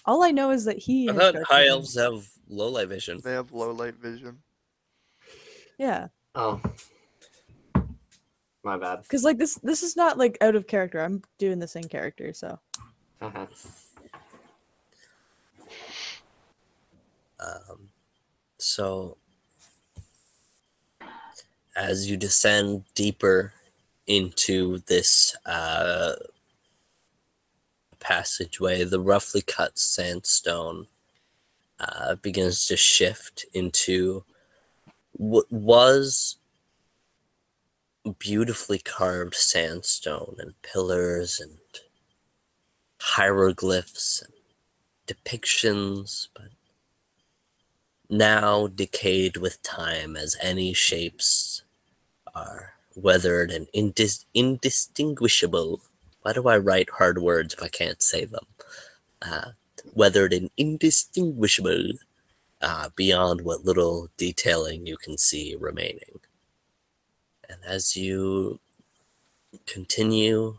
All 0.04 0.22
I 0.22 0.30
know 0.30 0.50
is 0.50 0.64
that 0.64 0.78
he. 0.78 1.08
I 1.08 1.12
thought 1.12 1.34
high 1.48 1.60
vision. 1.62 1.72
elves 1.72 1.98
have 1.98 2.28
low 2.48 2.68
light 2.68 2.88
vision. 2.88 3.20
They 3.22 3.32
have 3.32 3.52
low 3.52 3.70
light 3.72 3.96
vision. 3.96 4.38
Yeah, 5.78 6.08
Oh, 6.34 6.60
my 8.64 8.76
bad. 8.76 9.02
because 9.02 9.22
like 9.22 9.38
this, 9.38 9.54
this 9.62 9.82
is 9.84 9.96
not 9.96 10.18
like 10.18 10.36
out 10.40 10.56
of 10.56 10.66
character. 10.66 11.00
I'm 11.00 11.22
doing 11.38 11.58
the 11.60 11.68
same 11.68 11.84
character, 11.84 12.32
so 12.32 12.58
Uh-huh. 13.20 13.46
Um, 17.40 17.90
so, 18.58 19.16
as 21.76 22.10
you 22.10 22.16
descend 22.16 22.84
deeper 22.94 23.52
into 24.06 24.78
this 24.86 25.36
uh, 25.46 26.14
passageway, 28.00 28.84
the 28.84 29.00
roughly 29.00 29.42
cut 29.42 29.78
sandstone 29.78 30.86
uh, 31.78 32.16
begins 32.16 32.66
to 32.66 32.76
shift 32.76 33.46
into 33.54 34.24
what 35.12 35.50
was 35.50 36.36
beautifully 38.18 38.78
carved 38.78 39.34
sandstone 39.34 40.36
and 40.38 40.60
pillars 40.62 41.40
and 41.40 41.58
hieroglyphs 43.00 44.22
and 44.22 44.32
depictions, 45.06 46.28
but 46.34 46.50
now 48.10 48.66
decayed 48.68 49.36
with 49.36 49.62
time 49.62 50.16
as 50.16 50.36
any 50.40 50.72
shapes 50.72 51.62
are 52.34 52.74
weathered 52.94 53.50
and 53.50 53.68
indis- 53.74 54.24
indistinguishable. 54.34 55.80
Why 56.22 56.32
do 56.32 56.48
I 56.48 56.58
write 56.58 56.90
hard 56.90 57.18
words 57.20 57.54
if 57.54 57.62
I 57.62 57.68
can't 57.68 58.02
say 58.02 58.24
them? 58.24 58.46
Uh, 59.20 59.50
weathered 59.94 60.32
and 60.32 60.50
indistinguishable 60.56 61.92
uh, 62.60 62.88
beyond 62.96 63.42
what 63.42 63.64
little 63.64 64.08
detailing 64.16 64.86
you 64.86 64.96
can 64.96 65.18
see 65.18 65.56
remaining. 65.58 66.20
And 67.48 67.58
as 67.64 67.96
you 67.96 68.60
continue 69.66 70.58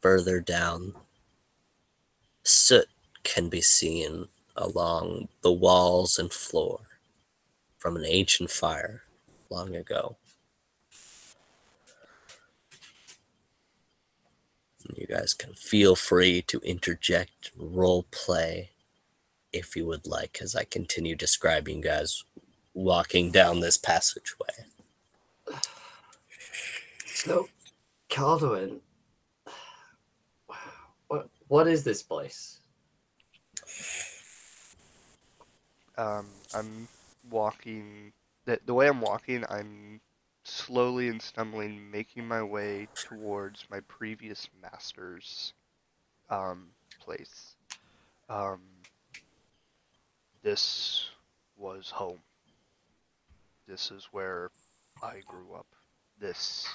further 0.00 0.40
down, 0.40 0.94
soot 2.42 2.86
can 3.22 3.48
be 3.48 3.60
seen 3.60 4.28
along 4.56 5.28
the 5.42 5.52
walls 5.52 6.18
and 6.18 6.32
floor 6.32 6.80
from 7.78 7.96
an 7.96 8.04
ancient 8.06 8.50
fire 8.50 9.02
long 9.50 9.74
ago. 9.74 10.16
You 14.94 15.06
guys 15.06 15.34
can 15.34 15.54
feel 15.54 15.96
free 15.96 16.42
to 16.42 16.58
interject 16.60 17.50
role 17.56 18.04
play 18.10 18.70
if 19.52 19.76
you 19.76 19.86
would 19.86 20.06
like, 20.06 20.38
as 20.40 20.56
I 20.56 20.64
continue 20.64 21.14
describing 21.14 21.78
you 21.78 21.82
guys 21.82 22.24
walking 22.74 23.30
down 23.30 23.60
this 23.60 23.76
passageway. 23.76 24.66
So, 27.06 27.48
Calduin, 28.08 28.80
what 31.08 31.28
what 31.48 31.68
is 31.68 31.84
this 31.84 32.02
place? 32.02 32.60
Um, 36.02 36.26
I'm 36.52 36.88
walking. 37.30 38.12
The, 38.44 38.58
the 38.66 38.74
way 38.74 38.88
I'm 38.88 39.00
walking, 39.00 39.44
I'm 39.48 40.00
slowly 40.42 41.08
and 41.08 41.22
stumbling, 41.22 41.90
making 41.92 42.26
my 42.26 42.42
way 42.42 42.88
towards 42.94 43.64
my 43.70 43.78
previous 43.86 44.48
master's 44.60 45.54
um, 46.28 46.66
place. 46.98 47.54
Um, 48.28 48.60
this 50.42 51.08
was 51.56 51.90
home. 51.90 52.18
This 53.68 53.92
is 53.92 54.08
where 54.10 54.50
I 55.00 55.20
grew 55.28 55.54
up. 55.54 55.66
This 56.18 56.66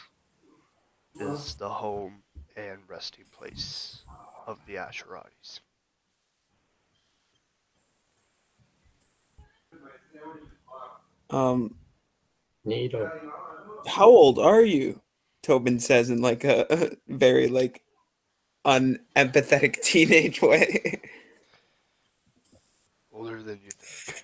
is 1.19 1.55
the 1.55 1.67
home 1.67 2.23
and 2.55 2.79
resting 2.87 3.25
place 3.37 4.03
of 4.45 4.57
the 4.67 4.75
Asheratis. 4.75 5.59
Um, 11.29 11.75
Needle. 12.65 13.09
how 13.87 14.07
old 14.07 14.39
are 14.39 14.63
you? 14.63 15.01
Tobin 15.43 15.79
says 15.79 16.09
in 16.09 16.21
like 16.21 16.43
a, 16.43 16.65
a 16.69 16.89
very 17.07 17.47
like 17.47 17.83
unempathetic 18.65 19.81
teenage 19.83 20.41
way. 20.41 21.01
Older 23.11 23.41
than 23.41 23.59
you 23.63 23.71
think. 23.71 24.23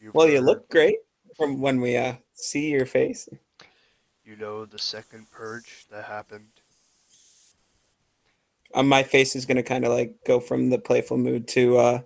You 0.00 0.12
well, 0.14 0.28
you 0.28 0.40
look 0.40 0.68
great 0.70 0.98
from 1.36 1.60
when 1.60 1.80
we 1.80 1.96
uh 1.96 2.14
see 2.32 2.70
your 2.70 2.86
face. 2.86 3.28
You 4.24 4.36
know 4.36 4.64
the 4.64 4.78
second 4.78 5.30
purge 5.30 5.86
that 5.90 6.04
happened? 6.04 6.48
Um, 8.74 8.88
my 8.88 9.02
face 9.02 9.34
is 9.34 9.46
gonna 9.46 9.62
kind 9.62 9.84
of 9.84 9.92
like 9.92 10.14
go 10.26 10.40
from 10.40 10.70
the 10.70 10.78
playful 10.78 11.16
mood 11.16 11.48
to 11.48 11.78
uh, 11.78 12.00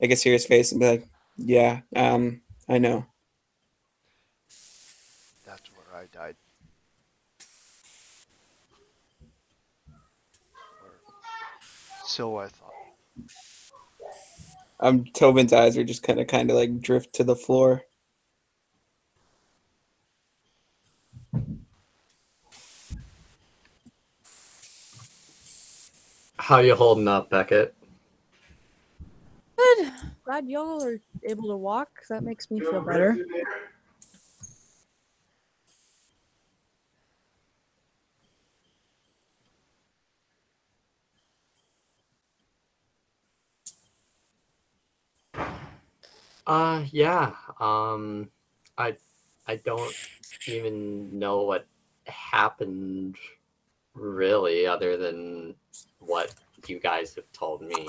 like 0.00 0.10
a 0.10 0.16
serious 0.16 0.46
face 0.46 0.72
and 0.72 0.80
be 0.80 0.86
like, 0.86 1.08
yeah, 1.36 1.80
um, 1.94 2.40
I 2.68 2.78
know. 2.78 3.06
That's 5.46 5.70
where 5.74 6.00
I 6.02 6.06
died. 6.12 6.36
Or 10.82 10.90
so 12.04 12.38
I 12.38 12.48
thought. 12.48 12.72
Um, 14.78 15.04
Tobin's 15.14 15.52
eyes 15.52 15.78
are 15.78 15.84
just 15.84 16.02
kind 16.02 16.20
of 16.20 16.26
kind 16.26 16.50
of 16.50 16.56
like 16.56 16.80
drift 16.80 17.14
to 17.14 17.24
the 17.24 17.36
floor. 17.36 17.82
How 26.38 26.58
you 26.58 26.74
holding 26.74 27.08
up, 27.08 27.30
Beckett? 27.30 27.74
Good. 29.56 29.92
Glad 30.24 30.48
y'all 30.48 30.82
are 30.82 31.00
able 31.22 31.48
to 31.48 31.56
walk. 31.56 31.88
That 32.08 32.22
makes 32.22 32.50
me 32.50 32.60
feel 32.60 32.82
better. 32.82 33.16
Uh, 46.46 46.84
yeah. 46.92 47.32
Um, 47.58 48.28
I, 48.78 48.96
I 49.46 49.56
don't 49.56 49.94
even 50.46 51.18
know 51.18 51.42
what 51.42 51.66
happened, 52.06 53.16
really, 53.94 54.66
other 54.66 54.96
than 54.96 55.54
what 55.98 56.34
you 56.68 56.78
guys 56.78 57.14
have 57.14 57.30
told 57.32 57.62
me. 57.62 57.88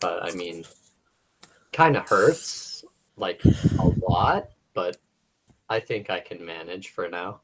But 0.00 0.24
I 0.24 0.34
mean, 0.34 0.64
kind 1.72 1.96
of 1.96 2.08
hurts, 2.08 2.84
like 3.16 3.42
a 3.44 3.88
lot. 4.08 4.50
But 4.74 4.96
I 5.68 5.80
think 5.80 6.10
I 6.10 6.20
can 6.20 6.44
manage 6.44 6.88
for 6.88 7.08
now. 7.08 7.40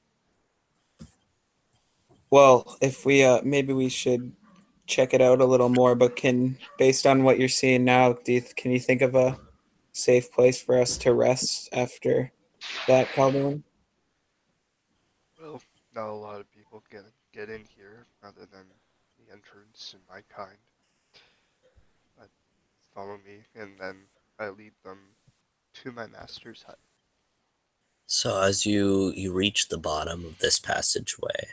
Well, 2.30 2.76
if 2.80 3.04
we 3.04 3.24
uh, 3.24 3.40
maybe 3.44 3.72
we 3.72 3.88
should 3.88 4.32
check 4.86 5.14
it 5.14 5.20
out 5.20 5.40
a 5.40 5.44
little 5.44 5.68
more. 5.68 5.94
But 5.94 6.16
can, 6.16 6.58
based 6.78 7.06
on 7.06 7.24
what 7.24 7.38
you're 7.38 7.48
seeing 7.48 7.84
now, 7.84 8.12
do 8.12 8.34
you, 8.34 8.42
can 8.56 8.72
you 8.72 8.80
think 8.80 9.02
of 9.02 9.14
a 9.14 9.38
safe 9.92 10.32
place 10.32 10.60
for 10.60 10.80
us 10.80 10.96
to 10.98 11.14
rest 11.14 11.68
after 11.72 12.32
that, 12.88 13.08
Calduin? 13.08 13.62
Well, 15.40 15.60
not 15.94 16.08
a 16.08 16.12
lot 16.12 16.40
of 16.40 16.50
people 16.50 16.82
can 16.90 17.04
get 17.32 17.48
in 17.48 17.64
here 17.76 18.06
other 18.22 18.46
than 18.50 18.66
the 19.18 19.32
entrance 19.32 19.94
and 19.94 20.02
my 20.08 20.22
kind. 20.34 20.58
Follow 22.94 23.18
me, 23.26 23.44
and 23.54 23.72
then 23.78 23.96
I 24.38 24.50
lead 24.50 24.72
them 24.84 24.98
to 25.82 25.90
my 25.90 26.06
master's 26.06 26.62
hut. 26.62 26.78
So 28.06 28.40
as 28.40 28.64
you 28.64 29.12
you 29.16 29.32
reach 29.32 29.68
the 29.68 29.78
bottom 29.78 30.24
of 30.24 30.38
this 30.38 30.60
passageway, 30.60 31.48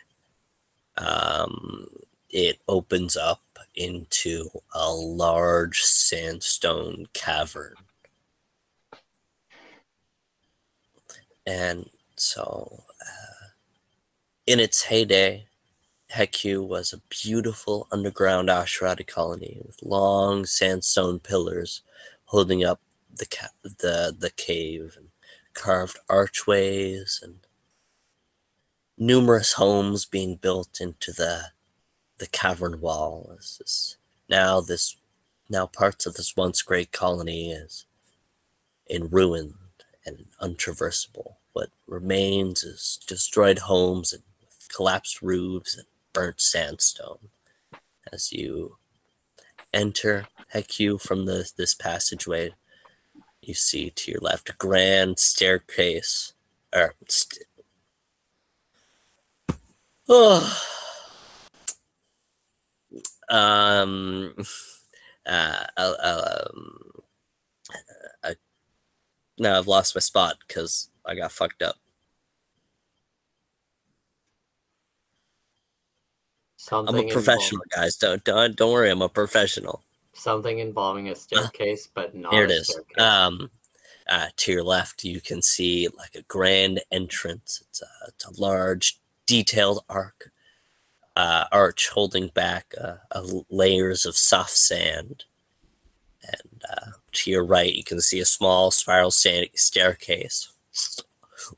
um, 0.98 1.88
it 2.30 2.60
opens 2.68 3.18
up 3.18 3.42
into 3.76 4.50
a 4.74 4.92
large 4.92 5.82
sandstone 5.82 7.08
cavern, 7.14 7.76
and 11.48 11.89
so 12.16 12.84
uh, 13.02 13.48
in 14.46 14.60
its 14.60 14.84
heyday, 14.84 15.48
Heku 16.12 16.68
was 16.68 16.93
a 16.93 17.01
beautiful 17.09 17.88
underground 17.91 18.49
Asherati 18.49 19.07
colony 19.07 19.62
with 19.66 19.82
long 19.84 20.45
sandstone 20.45 21.20
pillars 21.20 21.84
holding 22.26 22.64
up 22.64 22.82
the 23.14 23.26
ca- 23.26 23.49
the 23.64 24.16
the 24.18 24.32
cave 24.32 24.95
and 24.97 25.09
carved 25.53 25.99
archways 26.09 27.20
and 27.24 27.39
numerous 28.97 29.53
homes 29.53 30.05
being 30.05 30.36
built 30.36 30.82
into 30.82 31.12
the 31.14 31.51
the 32.20 32.28
cavern 32.28 32.82
wall. 32.82 33.36
As 33.39 33.57
this 33.59 33.97
now 34.30 34.62
this 34.62 34.97
now 35.49 35.68
parts 35.68 36.05
of 36.05 36.16
this 36.16 36.38
once 36.38 36.62
great 36.62 36.91
colony 36.91 37.51
is 37.51 37.86
in 38.88 39.09
ruin 39.09 39.55
and 40.05 40.26
untraversable. 40.41 41.36
What 41.53 41.70
remains 41.88 42.64
is 42.64 42.99
destroyed 43.07 43.59
homes 43.59 44.14
and 44.14 44.24
collapsed 44.70 45.22
roofs 45.22 45.78
and 45.78 45.88
burnt 46.14 46.39
sandstone 46.39 47.30
as 48.12 48.32
you 48.32 48.78
enter 49.74 50.28
Heku 50.53 50.99
from 50.99 51.26
the, 51.26 51.49
this 51.57 51.74
passageway 51.74 52.53
you 53.41 53.53
see 53.53 53.89
to 53.89 54.12
your 54.12 54.22
left 54.22 54.49
a 54.49 54.53
grand 54.53 55.20
staircase 55.20 56.34
or 56.74 56.93
st- 57.07 57.47
oh 60.09 60.62
um 63.30 64.36
uh, 65.26 65.66
uh, 65.78 65.93
um 66.03 66.82
I, 68.24 68.36
now 69.39 69.57
I've 69.57 69.68
lost 69.68 69.95
my 69.95 69.99
spot 69.99 70.38
because 70.47 70.89
I 71.05 71.16
got 71.16 71.32
fucked 71.32 71.62
up. 71.62 71.76
Something 76.62 76.95
I'm 76.95 77.09
a 77.09 77.12
professional, 77.12 77.64
guys. 77.76 77.95
Don't 77.97 78.24
don't 78.24 78.55
don't 78.55 78.72
worry. 78.72 78.91
I'm 78.91 79.01
a 79.01 79.09
professional. 79.09 79.84
Something 80.14 80.59
involving 80.59 81.09
a 81.09 81.16
staircase, 81.16 81.88
but 81.91 82.14
not 82.14 82.34
Here 82.34 82.43
a 82.43 82.45
it 82.45 82.51
is. 82.51 82.80
Um, 82.99 83.49
uh, 84.07 84.28
to 84.38 84.51
your 84.51 84.64
left, 84.64 85.03
you 85.03 85.22
can 85.22 85.41
see 85.41 85.88
like 85.97 86.14
a 86.14 86.22
grand 86.24 86.82
entrance. 86.91 87.64
It's 87.68 87.82
a, 87.82 87.88
it's 88.09 88.26
a 88.26 88.39
large, 88.39 88.99
detailed 89.26 89.84
arc. 89.89 90.32
uh, 91.16 91.45
arch 91.51 91.89
holding 91.89 92.28
back 92.30 92.74
uh, 92.80 92.95
uh, 93.12 93.28
layers 93.49 94.05
of 94.05 94.16
soft 94.16 94.51
sand. 94.51 95.26
And 96.24 96.64
uh, 96.70 96.91
to 97.14 97.32
your 97.32 97.43
right, 97.43 97.74
you 97.74 97.84
can 97.84 97.99
see 98.01 98.20
a 98.20 98.26
small 98.26 98.72
spiral 98.72 99.12
sta- 99.12 99.51
staircase 99.55 100.51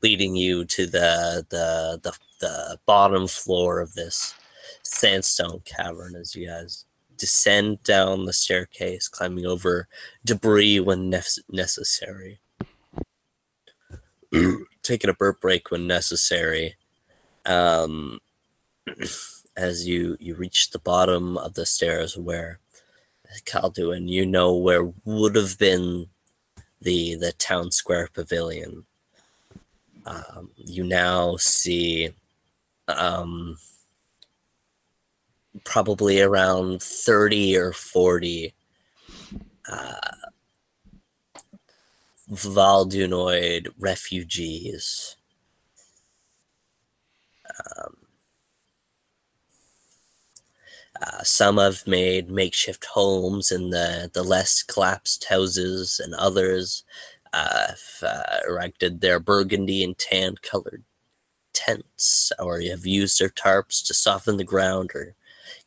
leading 0.02 0.34
you 0.34 0.64
to 0.64 0.86
the, 0.86 1.46
the 1.50 2.00
the 2.02 2.16
the 2.40 2.78
bottom 2.86 3.26
floor 3.28 3.80
of 3.80 3.94
this 3.94 4.34
sandstone 4.84 5.60
cavern. 5.64 6.14
As 6.14 6.34
you 6.34 6.46
guys 6.46 6.84
descend 7.16 7.82
down 7.82 8.24
the 8.24 8.32
staircase, 8.32 9.08
climbing 9.08 9.46
over 9.46 9.88
debris 10.24 10.80
when 10.80 11.10
nef- 11.10 11.38
necessary, 11.50 12.40
taking 14.82 15.10
a 15.10 15.14
burp 15.14 15.40
break 15.40 15.70
when 15.70 15.86
necessary. 15.86 16.76
Um, 17.46 18.20
as 19.56 19.86
you 19.86 20.16
you 20.18 20.34
reach 20.34 20.70
the 20.70 20.78
bottom 20.78 21.36
of 21.38 21.54
the 21.54 21.66
stairs 21.66 22.16
where 22.16 22.58
Calduin, 23.46 24.08
you 24.08 24.26
know 24.26 24.54
where 24.54 24.92
would 25.04 25.36
have 25.36 25.58
been 25.58 26.06
the 26.80 27.14
the 27.16 27.32
town 27.32 27.70
square 27.70 28.08
pavilion. 28.12 28.86
Um, 30.06 30.50
you 30.56 30.84
now 30.84 31.36
see 31.36 32.10
um, 32.88 33.56
probably 35.62 36.20
around 36.20 36.82
30 36.82 37.56
or 37.56 37.72
40 37.72 38.54
uh, 39.70 39.94
Valdunoid 42.30 43.68
refugees. 43.78 45.16
Um, 47.76 47.96
uh, 51.00 51.22
some 51.22 51.58
have 51.58 51.86
made 51.86 52.30
makeshift 52.30 52.86
homes 52.86 53.52
in 53.52 53.70
the, 53.70 54.10
the 54.12 54.22
less 54.22 54.62
collapsed 54.62 55.26
houses, 55.26 56.00
and 56.02 56.14
others 56.14 56.84
uh, 57.32 57.68
have 57.68 58.02
uh, 58.02 58.38
erected 58.48 59.00
their 59.00 59.20
burgundy 59.20 59.84
and 59.84 59.98
tan 59.98 60.36
colored 60.42 60.84
tents, 61.52 62.32
or 62.38 62.60
have 62.60 62.86
used 62.86 63.20
their 63.20 63.28
tarps 63.28 63.86
to 63.86 63.94
soften 63.94 64.36
the 64.36 64.44
ground 64.44 64.90
or 64.94 65.14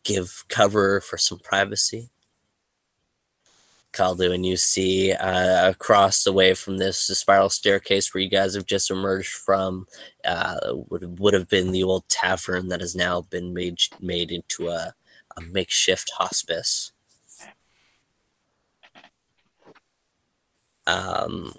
give 0.08 0.46
cover 0.48 1.02
for 1.02 1.18
some 1.18 1.40
privacy. 1.40 2.10
Caldo, 3.92 4.32
and 4.32 4.46
you 4.46 4.56
see 4.56 5.12
uh, 5.12 5.70
across 5.70 6.24
the 6.24 6.32
way 6.32 6.54
from 6.54 6.78
this 6.78 7.08
the 7.08 7.16
spiral 7.16 7.50
staircase 7.50 8.14
where 8.14 8.22
you 8.22 8.30
guys 8.30 8.54
have 8.56 8.66
just 8.66 8.90
emerged 8.92 9.34
from 9.34 9.86
uh, 10.24 10.60
would 10.90 11.20
would 11.20 11.34
have 11.34 11.50
been 11.50 11.72
the 11.72 11.84
old 11.84 12.08
tavern 12.08 12.70
that 12.70 12.80
has 12.82 12.96
now 12.96 13.22
been 13.22 13.54
made 13.54 13.80
made 14.00 14.32
into 14.32 14.70
a, 14.70 14.94
a 15.36 15.42
makeshift 15.42 16.12
hospice. 16.18 16.92
Um, 20.86 21.54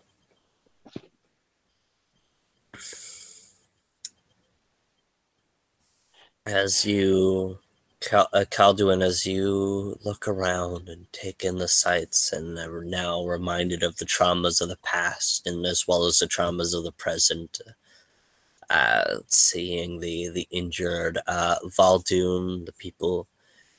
as 6.47 6.87
you 6.87 7.59
Cal- 8.01 8.29
uh, 8.33 8.45
Calduin, 8.49 9.03
as 9.03 9.27
you 9.27 9.99
look 10.05 10.29
around 10.29 10.89
and 10.89 11.13
take 11.13 11.45
in 11.45 11.59
the 11.59 11.69
sights 11.69 12.33
and 12.33 12.57
are 12.59 12.85
now 12.85 13.25
reminded 13.25 13.83
of 13.83 13.97
the 13.97 14.05
traumas 14.05 14.61
of 14.61 14.69
the 14.69 14.79
past 14.79 15.47
and 15.47 15.67
as 15.67 15.89
well 15.89 16.05
as 16.05 16.19
the 16.19 16.27
traumas 16.27 16.75
of 16.75 16.85
the 16.85 16.93
present, 16.93 17.61
uh, 18.71 19.17
seeing 19.27 19.99
the, 20.01 20.29
the 20.29 20.47
injured 20.51 21.19
uh, 21.27 21.57
Val'dune, 21.65 22.67
the 22.67 22.73
people 22.73 23.27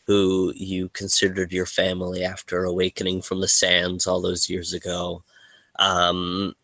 who 0.05 0.51
you 0.55 0.89
considered 0.89 1.51
your 1.53 1.67
family 1.67 2.23
after 2.23 2.65
awakening 2.65 3.21
from 3.21 3.39
the 3.39 3.47
sands 3.47 4.05
all 4.05 4.19
those 4.19 4.49
years 4.49 4.73
ago. 4.73 5.23
Um, 5.77 6.55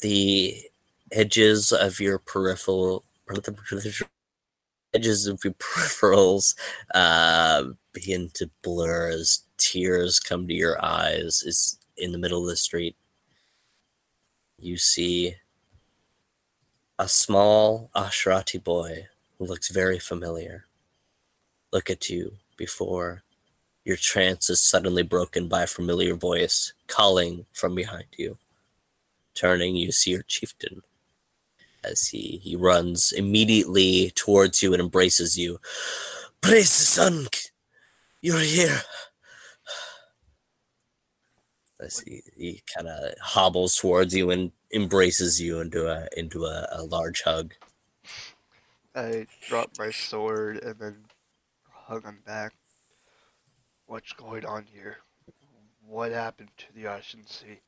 the 0.00 0.62
edges 1.10 1.72
of 1.72 1.98
your 1.98 2.18
peripheral 2.18 3.04
edges 4.94 5.26
of 5.26 5.40
your 5.44 5.54
peripherals 5.58 6.54
uh, 6.94 7.64
begin 7.92 8.30
to 8.34 8.50
blur 8.62 9.08
as 9.10 9.44
tears 9.56 10.20
come 10.20 10.46
to 10.48 10.54
your 10.54 10.82
eyes. 10.84 11.42
Is 11.44 11.78
in 11.96 12.12
the 12.12 12.18
middle 12.18 12.42
of 12.42 12.48
the 12.48 12.56
street. 12.56 12.96
You 14.58 14.78
see 14.78 15.36
a 16.98 17.08
small 17.08 17.90
Asherati 17.94 18.62
boy 18.62 19.06
who 19.38 19.46
looks 19.46 19.70
very 19.70 19.98
familiar 19.98 20.66
look 21.72 21.90
at 21.90 22.10
you 22.10 22.32
before 22.56 23.22
your 23.84 23.96
trance 23.96 24.50
is 24.50 24.60
suddenly 24.60 25.02
broken 25.02 25.48
by 25.48 25.62
a 25.62 25.68
familiar 25.68 26.14
voice 26.14 26.72
calling 26.86 27.46
from 27.52 27.74
behind 27.74 28.06
you. 28.16 28.36
Turning, 29.34 29.76
you 29.76 29.92
see 29.92 30.10
your 30.10 30.22
chieftain 30.22 30.82
as 31.84 32.08
he, 32.08 32.40
he 32.42 32.56
runs 32.56 33.12
immediately 33.12 34.12
towards 34.14 34.62
you 34.62 34.72
and 34.72 34.80
embraces 34.80 35.38
you. 35.38 35.58
Praise 36.40 36.78
the 36.78 36.84
sun! 36.84 37.26
You're 38.22 38.40
here! 38.40 38.80
As 41.80 42.00
he, 42.00 42.22
he 42.36 42.62
kind 42.74 42.88
of 42.88 43.14
hobbles 43.20 43.76
towards 43.76 44.14
you 44.14 44.30
and 44.30 44.52
embraces 44.74 45.40
you 45.40 45.60
into 45.60 45.88
a 45.88 46.06
into 46.16 46.44
a, 46.44 46.68
a 46.72 46.82
large 46.82 47.22
hug. 47.22 47.54
I 48.94 49.26
drop 49.48 49.70
my 49.78 49.90
sword 49.90 50.62
and 50.62 50.78
then 50.78 50.96
hug 51.70 52.04
him 52.04 52.18
back. 52.26 52.52
What's 53.86 54.12
going 54.12 54.44
on 54.44 54.66
here? 54.72 54.98
What 55.86 56.12
happened 56.12 56.50
to 56.58 56.72
the 56.74 56.86
Ocean 56.86 57.26
Sea? 57.26 57.60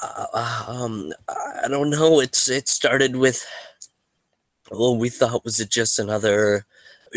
Uh, 0.00 0.64
um, 0.68 1.12
I 1.28 1.68
don't 1.68 1.90
know. 1.90 2.20
It's 2.20 2.48
it 2.48 2.68
started 2.68 3.16
with. 3.16 3.46
Well, 4.70 4.96
we 4.96 5.08
thought 5.10 5.44
was 5.44 5.60
it 5.60 5.70
just 5.70 5.98
another 5.98 6.66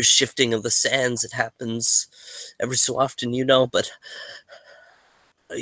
shifting 0.00 0.54
of 0.54 0.62
the 0.62 0.70
sands. 0.70 1.24
It 1.24 1.32
happens 1.32 2.08
every 2.60 2.76
so 2.76 2.98
often, 3.00 3.34
you 3.34 3.44
know. 3.44 3.66
But 3.66 3.90
uh, 5.50 5.56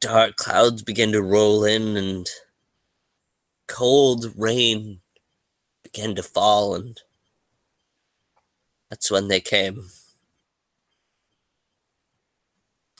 dark 0.00 0.36
clouds 0.36 0.82
began 0.82 1.12
to 1.12 1.22
roll 1.22 1.64
in, 1.64 1.96
and 1.96 2.28
cold 3.68 4.32
rain 4.36 5.00
began 5.84 6.14
to 6.16 6.22
fall, 6.24 6.74
and 6.74 7.00
that's 8.90 9.10
when 9.10 9.28
they 9.28 9.40
came. 9.40 9.86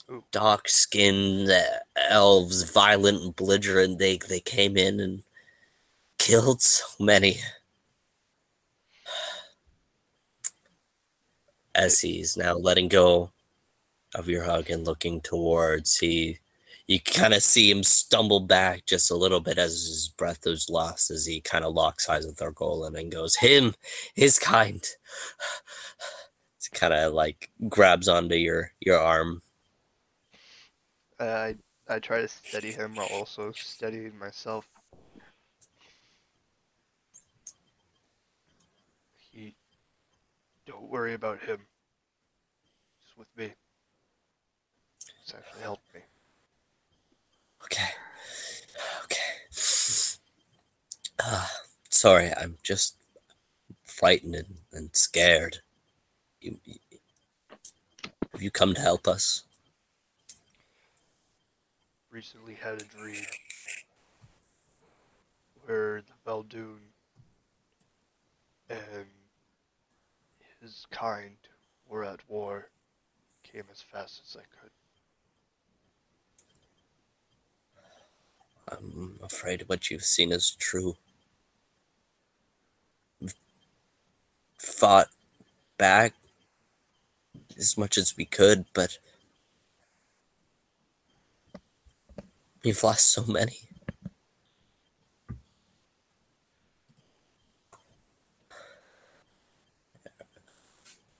Dark 0.31 0.67
skinned 0.67 1.49
elves, 1.95 2.63
violent 2.63 3.21
and 3.23 3.35
belligerent. 3.35 3.99
They 3.99 4.17
they 4.17 4.39
came 4.39 4.75
in 4.75 4.99
and 4.99 5.23
killed 6.17 6.61
so 6.61 6.85
many. 6.99 7.37
As 11.73 12.01
he's 12.01 12.35
now 12.35 12.55
letting 12.55 12.89
go 12.89 13.31
of 14.13 14.27
your 14.27 14.43
hug 14.43 14.69
and 14.69 14.85
looking 14.85 15.21
towards, 15.21 15.97
he 15.99 16.39
you 16.87 16.99
kind 16.99 17.33
of 17.33 17.41
see 17.41 17.71
him 17.71 17.83
stumble 17.83 18.41
back 18.41 18.85
just 18.85 19.11
a 19.11 19.15
little 19.15 19.39
bit 19.39 19.57
as 19.57 19.71
his 19.71 20.09
breath 20.09 20.45
is 20.45 20.69
lost 20.69 21.09
as 21.09 21.25
he 21.25 21.39
kind 21.39 21.63
of 21.63 21.73
locks 21.73 22.09
eyes 22.09 22.25
with 22.25 22.39
Orgolan 22.39 22.99
and 22.99 23.11
goes, 23.11 23.35
Him, 23.37 23.75
his 24.13 24.37
kind. 24.39 24.85
It's 26.57 26.67
kind 26.69 26.93
of 26.93 27.13
like 27.13 27.49
grabs 27.69 28.07
onto 28.09 28.35
your 28.35 28.73
your 28.81 28.99
arm 28.99 29.41
I 31.29 31.55
I 31.87 31.99
try 31.99 32.21
to 32.21 32.27
steady 32.27 32.71
him 32.71 32.95
while 32.95 33.07
also 33.07 33.51
steadying 33.51 34.17
myself. 34.17 34.67
He, 39.31 39.55
don't 40.65 40.89
worry 40.89 41.13
about 41.13 41.39
him. 41.39 41.59
He's 42.99 43.17
with 43.17 43.27
me. 43.37 43.53
He's 45.23 45.33
actually 45.35 45.61
helped 45.61 45.93
me. 45.93 46.01
Okay. 47.63 47.89
Okay. 49.03 49.17
Uh, 51.23 51.47
sorry, 51.89 52.31
I'm 52.35 52.57
just 52.63 52.95
frightened 53.83 54.35
and, 54.35 54.55
and 54.73 54.89
scared. 54.95 55.59
You, 56.41 56.57
you, 56.65 56.75
have 58.31 58.41
you 58.41 58.49
come 58.49 58.73
to 58.73 58.81
help 58.81 59.07
us? 59.07 59.43
recently 62.11 62.55
had 62.55 62.81
a 62.81 62.85
dream 62.85 63.25
where 65.65 66.01
the 66.01 66.13
Val'dune 66.29 66.79
and 68.69 69.05
his 70.61 70.85
kind 70.91 71.37
were 71.87 72.03
at 72.03 72.19
war, 72.27 72.69
came 73.43 73.63
as 73.71 73.81
fast 73.81 74.21
as 74.25 74.37
I 74.37 74.43
could. 74.61 74.71
I'm 78.67 79.19
afraid 79.23 79.63
what 79.67 79.89
you've 79.89 80.05
seen 80.05 80.31
is 80.31 80.51
true. 80.51 80.95
We've 83.19 83.35
fought 84.57 85.09
back 85.77 86.13
as 87.57 87.77
much 87.77 87.97
as 87.97 88.15
we 88.15 88.25
could, 88.25 88.65
but 88.73 88.97
we've 92.63 92.83
lost 92.83 93.11
so 93.11 93.23
many. 93.25 93.57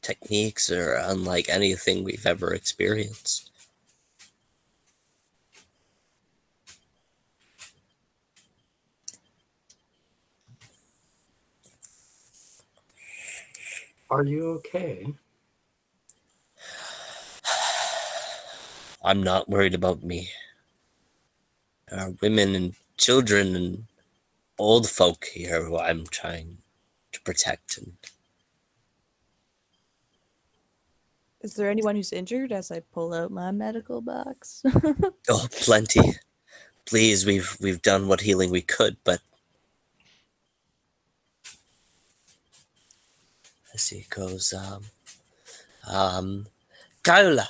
Techniques 0.01 0.71
are 0.71 0.95
unlike 0.95 1.47
anything 1.47 2.03
we've 2.03 2.25
ever 2.25 2.53
experienced. 2.53 3.51
Are 14.09 14.25
you 14.25 14.49
okay? 14.55 15.07
I'm 19.03 19.23
not 19.23 19.47
worried 19.47 19.73
about 19.73 20.03
me. 20.03 20.29
There 21.91 21.99
are 21.99 22.13
women 22.21 22.55
and 22.55 22.73
children 22.97 23.53
and 23.55 23.85
old 24.57 24.89
folk 24.89 25.25
here 25.25 25.65
who 25.65 25.77
I'm 25.77 26.05
trying 26.07 26.59
to 27.11 27.21
protect. 27.21 27.77
And 27.77 27.97
Is 31.41 31.55
there 31.55 31.69
anyone 31.69 31.97
who's 31.97 32.13
injured 32.13 32.53
as 32.53 32.71
I 32.71 32.79
pull 32.79 33.13
out 33.13 33.29
my 33.29 33.51
medical 33.51 33.99
box? 33.99 34.63
oh, 35.29 35.47
plenty. 35.51 36.13
Please, 36.85 37.25
we've 37.25 37.57
we've 37.59 37.81
done 37.81 38.07
what 38.07 38.21
healing 38.21 38.51
we 38.51 38.61
could, 38.61 38.95
but 39.03 39.19
as 43.73 43.89
he 43.89 44.05
goes, 44.09 44.53
um, 44.53 44.83
um, 45.87 46.47
Kaula, 47.03 47.47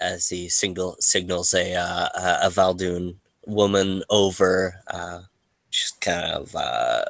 as 0.00 0.28
he 0.28 0.48
signal 0.48 0.96
signals 1.00 1.54
a 1.54 1.74
uh, 1.74 2.08
a- 2.14 2.46
a 2.46 2.50
Val'dune 2.50 3.16
woman 3.46 4.02
over, 4.10 4.80
uh, 4.88 5.22
she's 5.70 5.92
kind 6.00 6.32
of 6.32 6.54
uh, 6.56 7.04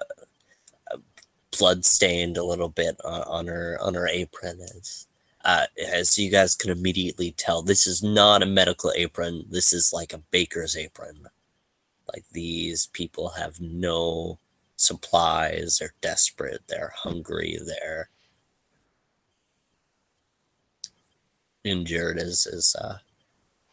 blood 1.59 1.85
stained 1.85 2.37
a 2.37 2.45
little 2.45 2.69
bit 2.69 2.97
on, 3.05 3.23
on 3.23 3.47
her 3.47 3.79
on 3.81 3.95
her 3.95 4.09
apron 4.09 4.61
as 4.61 5.07
uh, 5.45 5.67
as 5.93 6.19
you 6.19 6.31
guys 6.31 6.55
can 6.55 6.71
immediately 6.71 7.33
tell, 7.33 7.63
this 7.63 7.87
is 7.87 8.03
not 8.03 8.43
a 8.43 8.47
medical 8.47 8.93
apron. 8.97 9.45
This 9.49 9.73
is 9.73 9.93
like 9.93 10.13
a 10.13 10.19
baker's 10.31 10.77
apron. 10.77 11.29
Like 12.13 12.25
these 12.33 12.87
people 12.89 13.31
have 13.31 13.61
no 13.61 14.39
supplies. 14.77 15.79
They're 15.79 15.95
desperate. 16.01 16.63
They're 16.69 16.93
hungry. 16.95 17.59
They're 17.65 18.11
injured. 21.65 22.19
is 22.19 22.47
as 22.47 22.75
uh, 22.81 22.99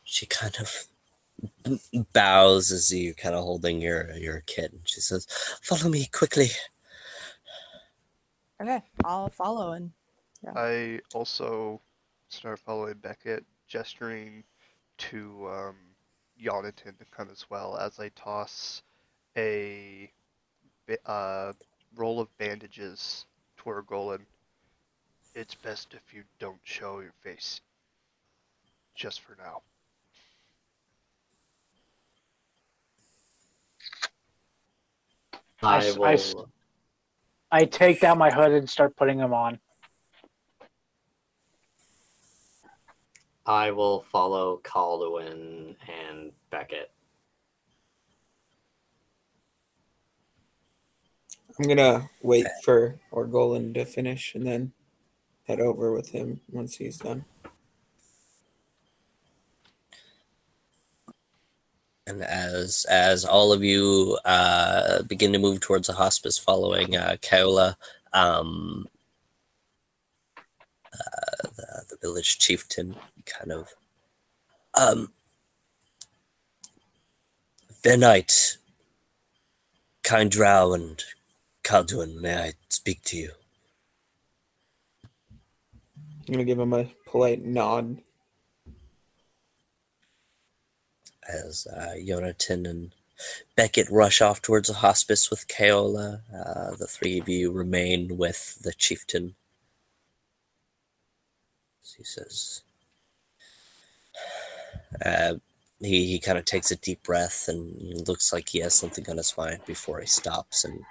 she 0.04 0.26
kind 0.26 0.56
of 0.60 0.88
bows 2.14 2.72
as 2.72 2.92
you 2.92 3.14
kind 3.14 3.36
of 3.36 3.44
holding 3.44 3.82
your 3.82 4.12
your 4.14 4.42
kid, 4.42 4.74
and 4.74 4.82
she 4.86 5.02
says, 5.02 5.28
"Follow 5.62 5.90
me 5.90 6.08
quickly." 6.12 6.50
okay, 8.62 8.82
I'll 9.04 9.30
follow 9.30 9.74
and 9.74 9.92
I 10.56 11.00
also 11.14 11.82
start 12.30 12.60
following 12.60 12.96
Beckett, 12.96 13.44
gesturing 13.68 14.44
to 14.98 15.50
um, 15.50 15.76
Jonathan 16.40 16.96
to 17.00 17.06
come 17.12 17.30
as 17.32 17.50
well 17.50 17.78
as 17.78 18.00
I 18.00 18.10
toss 18.10 18.84
a 19.38 20.12
ba- 20.88 21.10
uh, 21.10 21.54
roll 21.96 22.20
of 22.20 22.36
bandages 22.38 23.26
toward 23.58 23.88
Golan. 23.88 24.26
It's 25.34 25.56
best 25.56 25.94
if 25.94 26.14
you 26.14 26.24
don't 26.40 26.60
show 26.64 27.00
your 27.00 27.14
face. 27.22 27.62
Just 28.96 29.22
for 29.22 29.36
now. 29.38 29.62
I, 35.62 35.92
will. 35.92 36.06
s- 36.06 36.36
I 37.52 37.66
take 37.66 38.00
down 38.00 38.18
my 38.18 38.32
hood 38.32 38.52
and 38.52 38.70
start 38.70 38.96
putting 38.96 39.18
them 39.18 39.34
on. 39.34 39.60
I 43.46 43.72
will 43.72 44.04
follow 44.12 44.60
Calduin 44.64 45.76
and 45.88 46.32
Beckett. 46.50 46.92
I'm 51.60 51.68
gonna 51.68 52.10
wait 52.22 52.48
for 52.64 53.00
Orgolan 53.14 53.74
to 53.76 53.86
finish 53.86 54.36
and 54.36 54.46
then 54.46 54.74
head 55.48 55.60
over 55.60 55.92
with 55.94 56.10
him 56.10 56.42
once 56.52 56.76
he's 56.76 56.98
done. 56.98 57.24
And 62.08 62.22
as 62.22 62.86
as 62.88 63.26
all 63.26 63.52
of 63.52 63.64
you 63.64 64.18
uh, 64.26 65.02
begin 65.04 65.34
to 65.34 65.40
move 65.40 65.60
towards 65.60 65.88
the 65.88 65.94
hospice 65.94 66.38
following 66.38 66.96
uh, 66.96 67.18
Kaola, 67.22 67.76
um, 68.14 68.88
uh, 70.94 71.50
the, 71.56 71.86
the 71.90 71.98
village 72.02 72.38
chieftain 72.38 72.96
kind 73.26 73.52
of 73.52 73.74
um, 74.76 75.12
Benite, 77.84 78.58
Kind 80.04 80.32
Drow, 80.32 80.74
and 80.74 81.04
Kalduin, 81.64 82.22
may 82.22 82.36
I 82.36 82.54
speak 82.70 83.02
to 83.06 83.18
you? 83.18 83.32
I'm 86.28 86.34
gonna 86.34 86.44
give 86.44 86.60
him 86.60 86.74
a 86.74 86.86
polite 87.06 87.44
nod. 87.44 87.98
As 91.28 91.68
uh, 91.68 91.96
Jonathan 92.06 92.66
and 92.66 92.92
Beckett 93.56 93.90
rush 93.90 94.22
off 94.22 94.42
towards 94.42 94.68
the 94.68 94.76
hospice 94.76 95.30
with 95.30 95.48
Kaola. 95.48 96.22
Uh, 96.34 96.76
the 96.76 96.88
three 96.88 97.20
of 97.20 97.30
you 97.30 97.52
remain 97.52 98.18
with 98.18 98.60
the 98.62 98.74
chieftain. 98.74 99.36
He 101.98 102.04
says, 102.04 102.62
uh, 105.04 105.36
he, 105.80 106.06
he 106.08 106.20
kind 106.20 106.38
of 106.38 106.46
takes 106.46 106.72
a 106.72 106.76
deep 106.76 107.04
breath 107.04 107.48
and 107.48 108.08
looks 108.08 108.34
like 108.34 108.50
he 108.50 108.60
has 108.60 108.74
something 108.74 109.10
on 109.10 109.18
his 109.18 109.36
mind 109.38 109.62
before 109.66 110.02
he 110.02 110.08
stops 110.08 110.66
and 110.66 110.84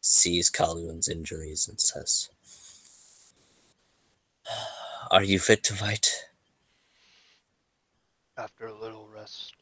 sees 0.00 0.50
Calduin's 0.50 1.08
injuries 1.08 1.68
and 1.68 1.80
says, 1.80 2.30
Are 5.10 5.24
you 5.24 5.38
fit 5.40 5.64
to 5.64 5.74
fight? 5.74 6.26
After 8.36 8.66
a 8.66 8.78
little 8.78 9.08
rest. 9.20 9.54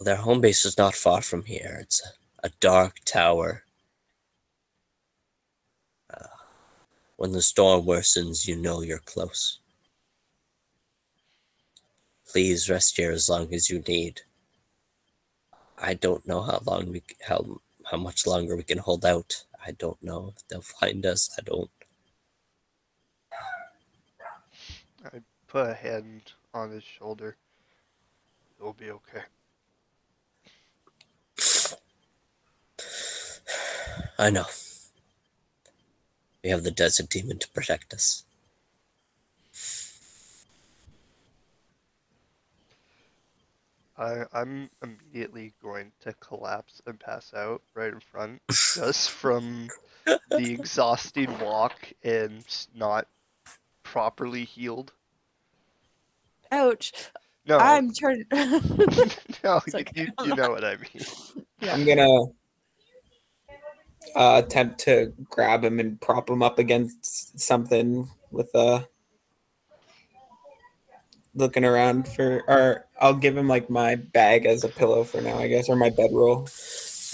Their 0.00 0.16
home 0.16 0.40
base 0.40 0.64
is 0.64 0.78
not 0.78 0.94
far 0.94 1.22
from 1.22 1.44
here. 1.44 1.78
It's 1.80 2.02
a, 2.42 2.48
a 2.48 2.50
dark 2.60 2.98
tower. 3.04 3.64
Uh, 6.12 6.36
when 7.16 7.32
the 7.32 7.42
storm 7.42 7.86
worsens, 7.86 8.46
you 8.48 8.56
know 8.56 8.82
you're 8.82 8.98
close. 8.98 9.58
Please 12.30 12.70
rest 12.70 12.96
here 12.96 13.12
as 13.12 13.28
long 13.28 13.52
as 13.52 13.70
you 13.70 13.80
need. 13.86 14.22
I 15.78 15.94
don't 15.94 16.26
know 16.26 16.42
how 16.42 16.60
long 16.64 16.90
we 16.92 17.02
how 17.28 17.60
how 17.90 17.98
much 17.98 18.26
longer 18.26 18.56
we 18.56 18.62
can 18.62 18.78
hold 18.78 19.04
out. 19.04 19.44
I 19.64 19.72
don't 19.72 20.02
know 20.02 20.32
if 20.34 20.48
they'll 20.48 20.62
find 20.80 21.04
us. 21.04 21.30
I 21.38 21.42
don't. 21.42 21.70
Put 25.52 25.68
a 25.68 25.74
hand 25.74 26.32
on 26.54 26.70
his 26.70 26.82
shoulder. 26.82 27.36
It'll 28.58 28.72
be 28.72 28.90
okay. 28.90 29.20
I 34.18 34.30
know. 34.30 34.46
We 36.42 36.48
have 36.48 36.62
the 36.62 36.70
desert 36.70 37.10
demon 37.10 37.38
to 37.38 37.48
protect 37.50 37.92
us. 37.92 38.24
I, 43.98 44.24
I'm 44.32 44.70
immediately 44.82 45.52
going 45.62 45.92
to 46.00 46.14
collapse 46.14 46.80
and 46.86 46.98
pass 46.98 47.34
out 47.34 47.60
right 47.74 47.92
in 47.92 48.00
front, 48.00 48.40
just 48.50 49.10
from 49.10 49.68
the 50.06 50.16
exhausting 50.30 51.38
walk 51.40 51.92
and 52.02 52.42
not 52.74 53.06
properly 53.82 54.44
healed. 54.44 54.92
Ouch. 56.52 56.92
No, 57.46 57.58
I'm 57.58 57.92
trying. 57.92 58.24
no, 58.30 58.40
It's 59.66 59.74
you, 59.74 59.80
okay. 59.80 59.92
you, 59.94 60.08
you 60.24 60.36
know 60.36 60.50
what 60.50 60.64
I 60.64 60.76
mean. 60.76 61.44
I'm 61.70 61.84
gonna 61.84 62.24
uh, 64.14 64.42
attempt 64.44 64.80
to 64.80 65.12
grab 65.28 65.64
him 65.64 65.80
and 65.80 66.00
prop 66.00 66.30
him 66.30 66.42
up 66.42 66.58
against 66.58 67.38
something 67.40 68.08
with 68.30 68.54
uh 68.54 68.82
looking 71.34 71.64
around 71.64 72.06
for 72.06 72.42
or 72.46 72.86
I'll 73.00 73.14
give 73.14 73.36
him 73.36 73.48
like 73.48 73.70
my 73.70 73.96
bag 73.96 74.46
as 74.46 74.64
a 74.64 74.68
pillow 74.68 75.02
for 75.04 75.20
now, 75.20 75.38
I 75.38 75.48
guess, 75.48 75.68
or 75.68 75.76
my 75.76 75.90
bedroll. 75.90 76.48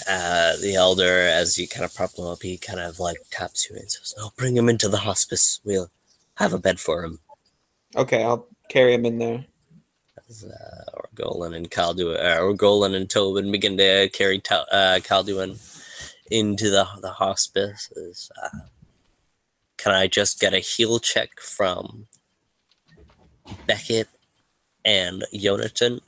Uh, 0.07 0.55
the 0.57 0.75
elder, 0.75 1.27
as 1.27 1.57
you 1.57 1.67
kind 1.67 1.83
of 1.83 1.93
prop 1.93 2.17
him 2.17 2.25
up, 2.25 2.41
he 2.41 2.57
kind 2.57 2.79
of 2.79 2.99
like 2.99 3.17
taps 3.31 3.69
you 3.69 3.75
and 3.75 3.91
says, 3.91 4.13
"Oh, 4.17 4.31
bring 4.37 4.55
him 4.55 4.69
into 4.69 4.87
the 4.87 4.97
hospice. 4.97 5.59
We'll 5.65 5.91
have 6.35 6.53
a 6.53 6.59
bed 6.59 6.79
for 6.79 7.03
him." 7.03 7.19
Okay, 7.95 8.23
I'll 8.23 8.47
carry 8.69 8.93
him 8.93 9.05
in 9.05 9.17
there. 9.17 9.45
As, 10.29 10.45
uh, 10.45 10.83
Orgolan 10.93 11.55
and 11.55 11.69
Calduin, 11.69 12.17
uh, 12.17 12.39
Orgolan 12.39 12.95
and 12.95 13.09
Tobin 13.09 13.51
begin 13.51 13.77
to 13.77 14.09
carry 14.09 14.39
Ta- 14.39 14.65
uh, 14.71 14.99
Calduin 14.99 15.57
into 16.31 16.69
the 16.69 16.87
the 17.01 17.11
hospice. 17.11 17.91
Is, 17.95 18.31
uh, 18.41 18.59
can 19.77 19.93
I 19.93 20.07
just 20.07 20.39
get 20.39 20.53
a 20.53 20.59
heal 20.59 20.99
check 20.99 21.39
from 21.39 22.07
Beckett 23.65 24.07
and 24.85 25.25
Jonathan? 25.33 26.01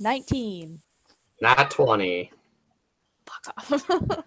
19. 0.00 0.80
Not 1.40 1.70
20. 1.70 2.30
Fuck 3.26 3.54
off. 3.56 4.24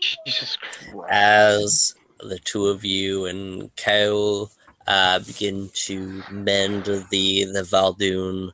Jesus 0.24 0.56
Christ. 0.56 1.08
as 1.10 1.94
the 2.20 2.38
two 2.38 2.66
of 2.66 2.84
you 2.84 3.26
and 3.26 3.74
Kyle 3.76 4.50
uh, 4.86 5.18
begin 5.20 5.70
to 5.74 6.22
mend 6.30 6.84
the 6.84 7.44
the 7.44 7.62
Val'dune, 7.70 8.52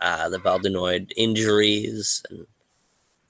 uh, 0.00 0.28
the 0.28 0.38
Valdunoid 0.38 1.12
injuries 1.16 2.22
and 2.30 2.46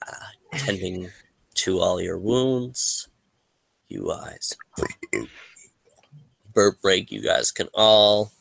uh, 0.07 0.57
tending 0.57 1.09
to 1.55 1.79
all 1.79 2.01
your 2.01 2.17
wounds. 2.17 3.07
You 3.89 4.07
guys, 4.07 4.55
burp 6.53 6.81
break. 6.81 7.11
You 7.11 7.21
guys 7.21 7.51
can 7.51 7.67
all 7.73 8.31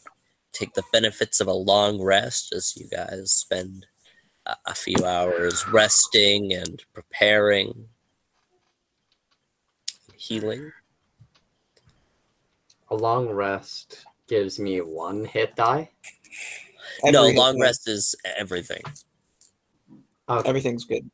take 0.53 0.75
the 0.75 0.85
benefits 0.93 1.41
of 1.41 1.47
a 1.47 1.53
long 1.53 2.01
rest 2.01 2.53
as 2.53 2.77
you 2.77 2.87
guys 2.89 3.33
spend 3.33 3.87
a, 4.47 4.57
a 4.67 4.75
few 4.75 5.05
hours 5.05 5.67
resting 5.69 6.53
and 6.53 6.83
preparing 6.93 7.89
healing. 10.17 10.73
A 12.91 12.97
long 12.97 13.29
rest 13.29 14.05
gives 14.29 14.59
me 14.59 14.81
one 14.81 15.25
hit 15.25 15.55
die. 15.57 15.91
no, 17.05 17.25
Every- 17.25 17.37
long 17.37 17.61
rest 17.61 17.89
is 17.89 18.15
everything. 18.37 18.83
Okay. 20.29 20.49
Everything's 20.49 20.85
good. 20.85 21.09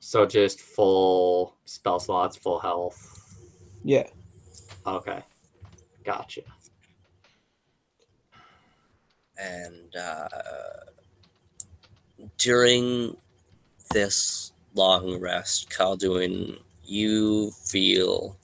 So 0.00 0.24
just 0.26 0.60
full 0.60 1.56
spell 1.64 2.00
slots, 2.00 2.36
full 2.36 2.58
health. 2.58 3.36
Yeah. 3.84 4.06
Okay. 4.86 5.22
Gotcha. 6.04 6.42
And 9.38 9.94
uh, 9.94 10.28
during 12.38 13.16
this 13.92 14.52
long 14.74 15.20
rest, 15.20 15.70
Calduin, 15.70 16.58
you 16.84 17.50
feel 17.52 18.36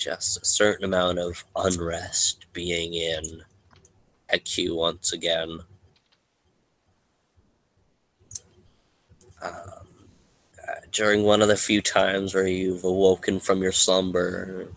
just 0.00 0.40
a 0.40 0.44
certain 0.44 0.84
amount 0.86 1.18
of 1.18 1.44
unrest 1.54 2.46
being 2.54 2.94
in 2.94 3.42
Heku 4.32 4.74
once 4.74 5.12
again. 5.12 5.60
Um, 9.42 9.52
uh, 10.66 10.80
during 10.90 11.22
one 11.22 11.42
of 11.42 11.48
the 11.48 11.56
few 11.56 11.82
times 11.82 12.34
where 12.34 12.46
you've 12.46 12.84
awoken 12.84 13.40
from 13.40 13.62
your 13.62 13.72
slumber, 13.72 14.68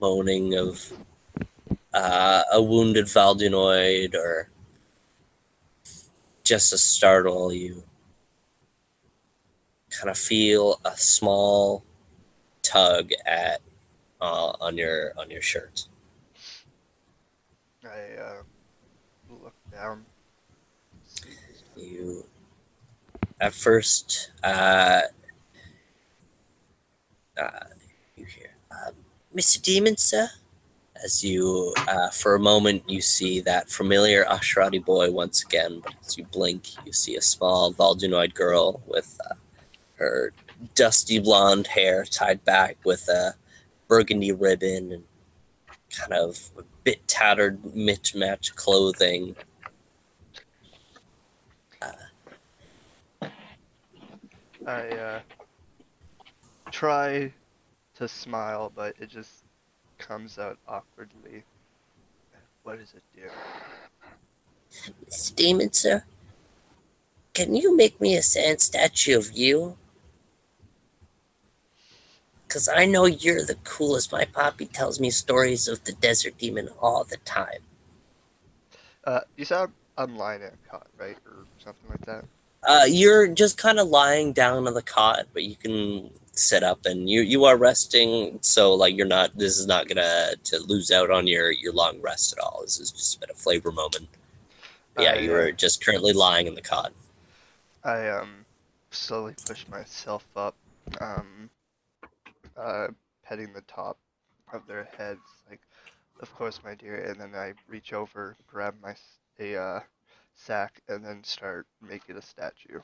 moaning 0.00 0.54
of 0.54 0.92
uh, 1.92 2.42
a 2.52 2.62
wounded 2.62 3.04
Valdunoid 3.04 4.14
or 4.14 4.48
just 6.42 6.70
to 6.70 6.78
startle 6.78 7.52
you, 7.52 7.82
kind 9.90 10.08
of 10.08 10.16
feel 10.16 10.80
a 10.86 10.96
small 10.96 11.84
tug 12.62 13.10
at 13.26 13.60
uh, 14.20 14.52
on 14.60 14.76
your 14.76 15.12
on 15.16 15.30
your 15.30 15.42
shirt. 15.42 15.86
I 17.84 18.20
uh, 18.20 18.42
look 19.42 19.54
down. 19.70 20.04
You 21.76 22.24
at 23.40 23.54
first 23.54 24.30
uh, 24.42 25.02
uh, 27.40 27.50
you 28.16 28.24
hear 28.24 28.50
Mr. 29.34 29.60
Demon, 29.60 29.96
sir. 29.96 30.28
As 31.04 31.22
you, 31.22 31.74
uh, 31.88 32.08
for 32.08 32.36
a 32.36 32.40
moment, 32.40 32.88
you 32.88 33.02
see 33.02 33.40
that 33.40 33.68
familiar 33.68 34.24
Asherati 34.24 34.82
boy 34.82 35.10
once 35.10 35.44
again, 35.44 35.80
but 35.84 35.92
as 36.02 36.16
you 36.16 36.24
blink, 36.24 36.86
you 36.86 36.92
see 36.92 37.16
a 37.16 37.20
small 37.20 37.70
Valdunoid 37.74 38.32
girl 38.32 38.80
with 38.86 39.20
uh, 39.30 39.34
her 39.96 40.32
dusty 40.74 41.18
blonde 41.18 41.66
hair 41.66 42.04
tied 42.04 42.42
back 42.46 42.78
with 42.84 43.06
a 43.08 43.34
burgundy 43.88 44.32
ribbon 44.32 44.92
and 44.92 45.04
kind 45.90 46.12
of 46.12 46.50
a 46.58 46.62
bit 46.84 47.06
tattered, 47.06 47.74
mismatched 47.74 48.56
clothing. 48.56 49.36
I 54.66 54.88
uh, 54.88 55.20
try 56.72 57.32
to 57.94 58.08
smile, 58.08 58.72
but 58.74 58.96
it 59.00 59.08
just 59.08 59.44
comes 59.98 60.38
out 60.38 60.58
awkwardly. 60.66 61.44
What 62.64 62.80
does 62.80 62.92
it 62.94 63.02
do? 63.14 63.28
Mr. 65.08 65.34
Demon, 65.36 65.72
sir, 65.72 66.02
can 67.32 67.54
you 67.54 67.76
make 67.76 68.00
me 68.00 68.16
a 68.16 68.22
sand 68.22 68.60
statue 68.60 69.16
of 69.16 69.32
you? 69.32 69.76
Because 72.56 72.70
I 72.70 72.86
know 72.86 73.04
you're 73.04 73.44
the 73.44 73.58
coolest. 73.64 74.10
My 74.10 74.24
poppy 74.24 74.64
tells 74.64 74.98
me 74.98 75.10
stories 75.10 75.68
of 75.68 75.84
the 75.84 75.92
desert 75.92 76.38
demon 76.38 76.70
all 76.80 77.04
the 77.04 77.18
time. 77.18 77.60
Uh, 79.04 79.20
you 79.36 79.44
said 79.44 79.68
I'm 79.98 80.16
lying 80.16 80.40
in 80.40 80.48
a 80.48 80.70
cot, 80.70 80.86
right, 80.96 81.18
or 81.26 81.44
something 81.58 81.90
like 81.90 82.06
that. 82.06 82.24
Uh, 82.66 82.86
you're 82.88 83.28
just 83.28 83.58
kind 83.58 83.78
of 83.78 83.88
lying 83.88 84.32
down 84.32 84.66
on 84.66 84.72
the 84.72 84.80
cot, 84.80 85.26
but 85.34 85.42
you 85.42 85.54
can 85.54 86.08
sit 86.32 86.62
up 86.62 86.86
and 86.86 87.10
you 87.10 87.20
you 87.20 87.44
are 87.44 87.58
resting. 87.58 88.38
So 88.40 88.72
like 88.72 88.96
you're 88.96 89.06
not. 89.06 89.36
This 89.36 89.58
is 89.58 89.66
not 89.66 89.86
gonna 89.86 90.36
to 90.44 90.58
lose 90.60 90.90
out 90.90 91.10
on 91.10 91.26
your 91.26 91.50
your 91.50 91.74
long 91.74 92.00
rest 92.00 92.32
at 92.32 92.42
all. 92.42 92.62
This 92.62 92.80
is 92.80 92.90
just 92.90 93.16
a 93.16 93.20
bit 93.20 93.28
of 93.28 93.36
flavor 93.36 93.70
moment. 93.70 94.08
But 94.94 95.02
yeah, 95.02 95.12
I, 95.12 95.18
you 95.18 95.32
uh, 95.32 95.34
are 95.34 95.52
just 95.52 95.84
currently 95.84 96.14
lying 96.14 96.46
in 96.46 96.54
the 96.54 96.62
cot. 96.62 96.94
I 97.84 98.08
um 98.08 98.46
slowly 98.92 99.34
push 99.46 99.68
myself 99.68 100.24
up, 100.34 100.54
um, 101.02 101.50
uh, 102.58 102.88
petting 103.24 103.52
the 103.52 103.62
top 103.62 103.98
of 104.52 104.66
their 104.66 104.88
heads, 104.96 105.20
like, 105.48 105.60
of 106.20 106.34
course, 106.34 106.60
my 106.64 106.74
dear. 106.74 106.96
And 106.96 107.20
then 107.20 107.34
I 107.34 107.54
reach 107.68 107.92
over, 107.92 108.36
grab 108.46 108.74
my 108.82 108.94
a 109.38 109.56
uh, 109.56 109.80
sack, 110.34 110.80
and 110.88 111.04
then 111.04 111.22
start 111.24 111.66
making 111.82 112.16
a 112.16 112.22
statue. 112.22 112.80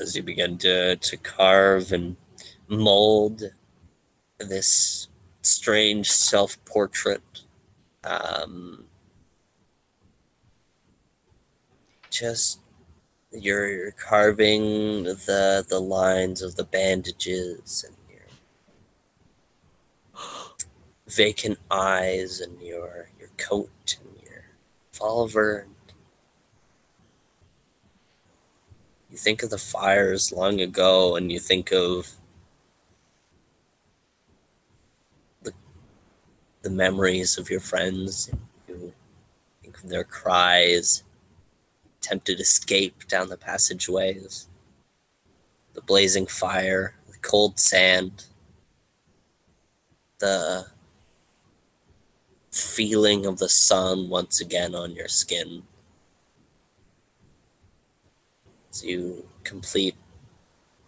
as 0.00 0.16
you 0.16 0.22
begin 0.22 0.58
to, 0.58 0.96
to 0.96 1.16
carve 1.16 1.92
and 1.92 2.16
mold 2.68 3.42
this 4.38 5.08
strange 5.42 6.10
self 6.10 6.62
portrait. 6.64 7.22
Um, 8.04 8.84
just 12.10 12.60
you're, 13.32 13.92
carving 13.92 15.04
the 15.04 15.64
the 15.68 15.80
lines 15.80 16.42
of 16.42 16.56
the 16.56 16.64
bandages 16.64 17.84
and 17.86 17.96
your 18.10 18.26
vacant 21.06 21.58
eyes 21.70 22.40
and 22.40 22.60
your 22.60 23.08
your 23.18 23.30
coat 23.38 23.98
and 24.00 24.22
your 24.24 24.44
revolver. 24.92 25.66
You 29.10 29.18
think 29.18 29.42
of 29.42 29.50
the 29.50 29.58
fires 29.58 30.32
long 30.32 30.60
ago 30.60 31.16
and 31.16 31.30
you 31.30 31.38
think 31.38 31.70
of 31.70 32.12
the, 35.42 35.52
the 36.62 36.70
memories 36.70 37.36
of 37.36 37.50
your 37.50 37.60
friends. 37.60 38.30
You 38.66 38.94
think 39.62 39.76
of 39.82 39.90
their 39.90 40.04
cries 40.04 41.02
attempted 42.02 42.40
escape 42.40 43.06
down 43.06 43.28
the 43.28 43.36
passageways 43.36 44.48
the 45.74 45.80
blazing 45.82 46.26
fire 46.26 46.94
the 47.10 47.18
cold 47.18 47.58
sand 47.58 48.26
the 50.18 50.66
feeling 52.50 53.24
of 53.24 53.38
the 53.38 53.48
sun 53.48 54.08
once 54.08 54.40
again 54.40 54.74
on 54.74 54.92
your 54.92 55.08
skin 55.08 55.62
as 58.70 58.84
you 58.84 59.26
complete 59.44 59.94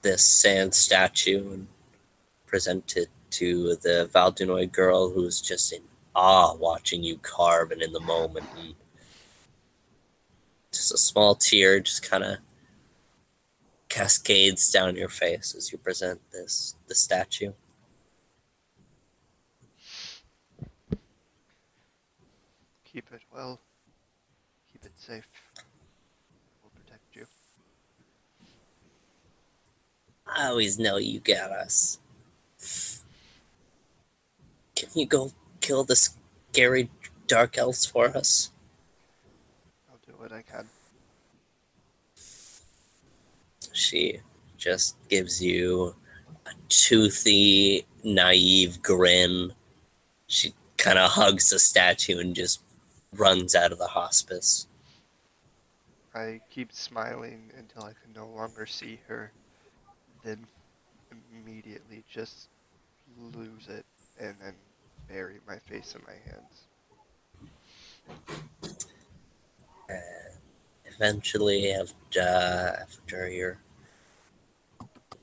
this 0.02 0.24
sand 0.24 0.74
statue 0.74 1.52
and 1.52 1.66
present 2.46 2.96
it 2.96 3.08
to 3.30 3.76
the 3.76 4.08
Valdunoy 4.14 4.70
girl 4.70 5.10
who's 5.10 5.40
just 5.40 5.72
in 5.72 5.82
awe 6.14 6.54
watching 6.54 7.02
you 7.02 7.18
carve 7.18 7.72
and 7.72 7.82
in 7.82 7.92
the 7.92 8.00
moment. 8.00 8.46
And 8.56 8.74
just 10.74 10.92
a 10.92 10.98
small 10.98 11.34
tear 11.34 11.80
just 11.80 12.08
kind 12.08 12.24
of 12.24 12.38
cascades 13.88 14.70
down 14.70 14.96
your 14.96 15.08
face 15.08 15.54
as 15.54 15.70
you 15.70 15.78
present 15.78 16.20
this 16.32 16.74
the 16.88 16.94
statue. 16.94 17.52
Keep 22.84 23.12
it 23.12 23.22
well. 23.32 23.60
Keep 24.72 24.84
it 24.84 24.92
safe. 24.96 25.28
We'll 26.62 26.70
protect 26.70 27.16
you. 27.16 27.26
I 30.26 30.46
always 30.46 30.78
know 30.78 30.96
you 30.96 31.20
got 31.20 31.50
us. 31.50 31.98
Can 34.76 34.88
you 34.94 35.06
go 35.06 35.32
kill 35.60 35.84
this 35.84 36.16
scary 36.52 36.90
dark 37.26 37.58
elves 37.58 37.86
for 37.86 38.16
us? 38.16 38.50
I'll 40.34 40.40
do 40.40 40.46
what 40.46 40.54
I 40.54 40.56
can. 40.56 40.68
She 43.72 44.20
just 44.56 44.96
gives 45.08 45.42
you 45.42 45.94
a 46.46 46.50
toothy, 46.68 47.86
naive 48.02 48.82
grin. 48.82 49.52
She 50.26 50.54
kind 50.76 50.98
of 50.98 51.10
hugs 51.10 51.50
the 51.50 51.58
statue 51.58 52.18
and 52.18 52.34
just 52.34 52.60
runs 53.12 53.54
out 53.54 53.72
of 53.72 53.78
the 53.78 53.86
hospice. 53.86 54.66
I 56.14 56.40
keep 56.50 56.72
smiling 56.72 57.50
until 57.58 57.84
I 57.84 57.92
can 57.92 58.12
no 58.14 58.28
longer 58.28 58.66
see 58.66 59.00
her, 59.08 59.32
then 60.24 60.46
immediately 61.32 62.04
just 62.08 62.48
lose 63.18 63.66
it 63.68 63.84
and 64.20 64.36
then 64.40 64.54
bury 65.08 65.40
my 65.46 65.58
face 65.58 65.96
in 65.96 66.02
my 66.06 66.14
hands. 66.30 66.66
Eventually, 70.86 71.72
after, 71.72 72.20
after 72.20 73.28
your 73.28 73.58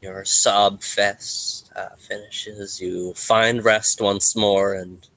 your 0.01 0.25
sob 0.25 0.81
fest 0.81 1.71
uh, 1.75 1.95
finishes, 1.97 2.81
you 2.81 3.13
find 3.13 3.63
rest 3.63 4.01
once 4.01 4.35
more, 4.35 4.73
and 4.73 5.07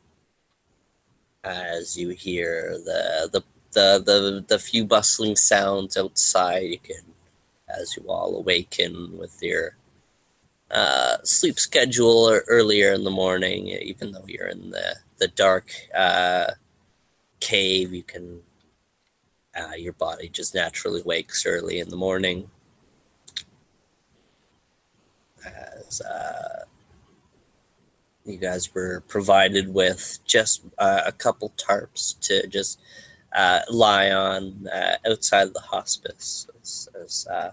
as 1.42 1.96
you 1.96 2.10
hear 2.10 2.78
the 2.84 3.28
the 3.32 3.42
the 3.72 4.02
the, 4.04 4.44
the 4.46 4.58
few 4.58 4.84
bustling 4.84 5.36
sounds 5.36 5.96
outside, 5.96 6.64
you 6.64 6.78
can, 6.78 7.04
as 7.68 7.96
you 7.96 8.04
all 8.08 8.36
awaken 8.36 9.16
with 9.18 9.42
your 9.42 9.76
uh, 10.70 11.16
sleep 11.24 11.58
schedule 11.58 12.28
or 12.28 12.44
earlier 12.48 12.92
in 12.92 13.04
the 13.04 13.10
morning, 13.10 13.68
even 13.68 14.12
though 14.12 14.24
you're 14.26 14.48
in 14.48 14.70
the 14.70 14.96
the 15.18 15.28
dark 15.28 15.72
uh, 15.94 16.50
cave, 17.40 17.92
you 17.92 18.02
can 18.02 18.42
uh, 19.56 19.74
your 19.76 19.92
body 19.94 20.28
just 20.28 20.54
naturally 20.54 21.02
wakes 21.02 21.46
early 21.46 21.78
in 21.78 21.88
the 21.88 21.96
morning. 21.96 22.50
As 25.46 26.00
uh, 26.00 26.64
you 28.24 28.38
guys 28.38 28.74
were 28.74 29.02
provided 29.06 29.72
with 29.72 30.18
just 30.24 30.62
uh, 30.78 31.02
a 31.06 31.12
couple 31.12 31.52
tarps 31.56 32.18
to 32.20 32.46
just 32.46 32.80
uh, 33.34 33.60
lie 33.70 34.10
on 34.10 34.66
uh, 34.72 34.96
outside 35.08 35.52
the 35.52 35.60
hospice 35.60 36.46
as, 36.62 36.88
as 37.02 37.26
uh, 37.30 37.50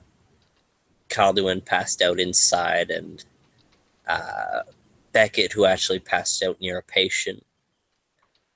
Calduin 1.09 1.63
passed 1.65 2.01
out 2.01 2.19
inside, 2.19 2.89
and 2.89 3.25
Beckett, 5.11 5.51
who 5.51 5.65
actually 5.65 5.99
passed 5.99 6.41
out 6.41 6.61
near 6.61 6.77
a 6.77 6.83
patient. 6.83 7.43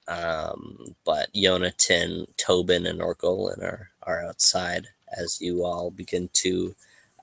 Um, 0.07 0.95
but 1.03 1.33
Yonatan, 1.33 2.27
Tobin, 2.37 2.85
and 2.85 2.99
Orgolan 2.99 3.63
are, 3.63 3.89
are 4.03 4.23
outside 4.25 4.87
as 5.17 5.41
you 5.41 5.63
all 5.63 5.89
begin 5.89 6.29
to 6.33 6.75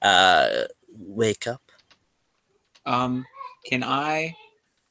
uh, 0.02 0.64
wake 0.98 1.46
up. 1.46 1.62
Um, 2.84 3.24
can 3.64 3.84
I 3.84 4.34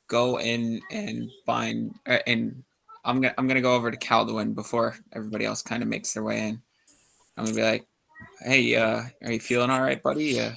go 0.08 0.40
in 0.40 0.82
and 0.92 1.32
find 1.46 1.96
uh, 2.06 2.20
and 2.28 2.64
I'm 3.06 3.22
gonna 3.22 3.34
I'm 3.38 3.48
gonna 3.48 3.62
go 3.62 3.74
over 3.74 3.90
to 3.90 3.98
Calduin 3.98 4.54
before 4.54 4.96
everybody 5.14 5.46
else 5.46 5.62
kind 5.62 5.82
of 5.82 5.90
makes 5.90 6.14
their 6.14 6.24
way 6.24 6.48
in. 6.48 6.62
I'm 7.38 7.46
gonna 7.46 7.56
be 7.56 7.64
like, 7.64 7.88
"Hey, 8.42 8.76
uh, 8.76 9.04
are 9.24 9.32
you 9.32 9.40
feeling 9.40 9.70
all 9.70 9.82
right, 9.82 10.02
buddy? 10.04 10.40
Uh, 10.40 10.52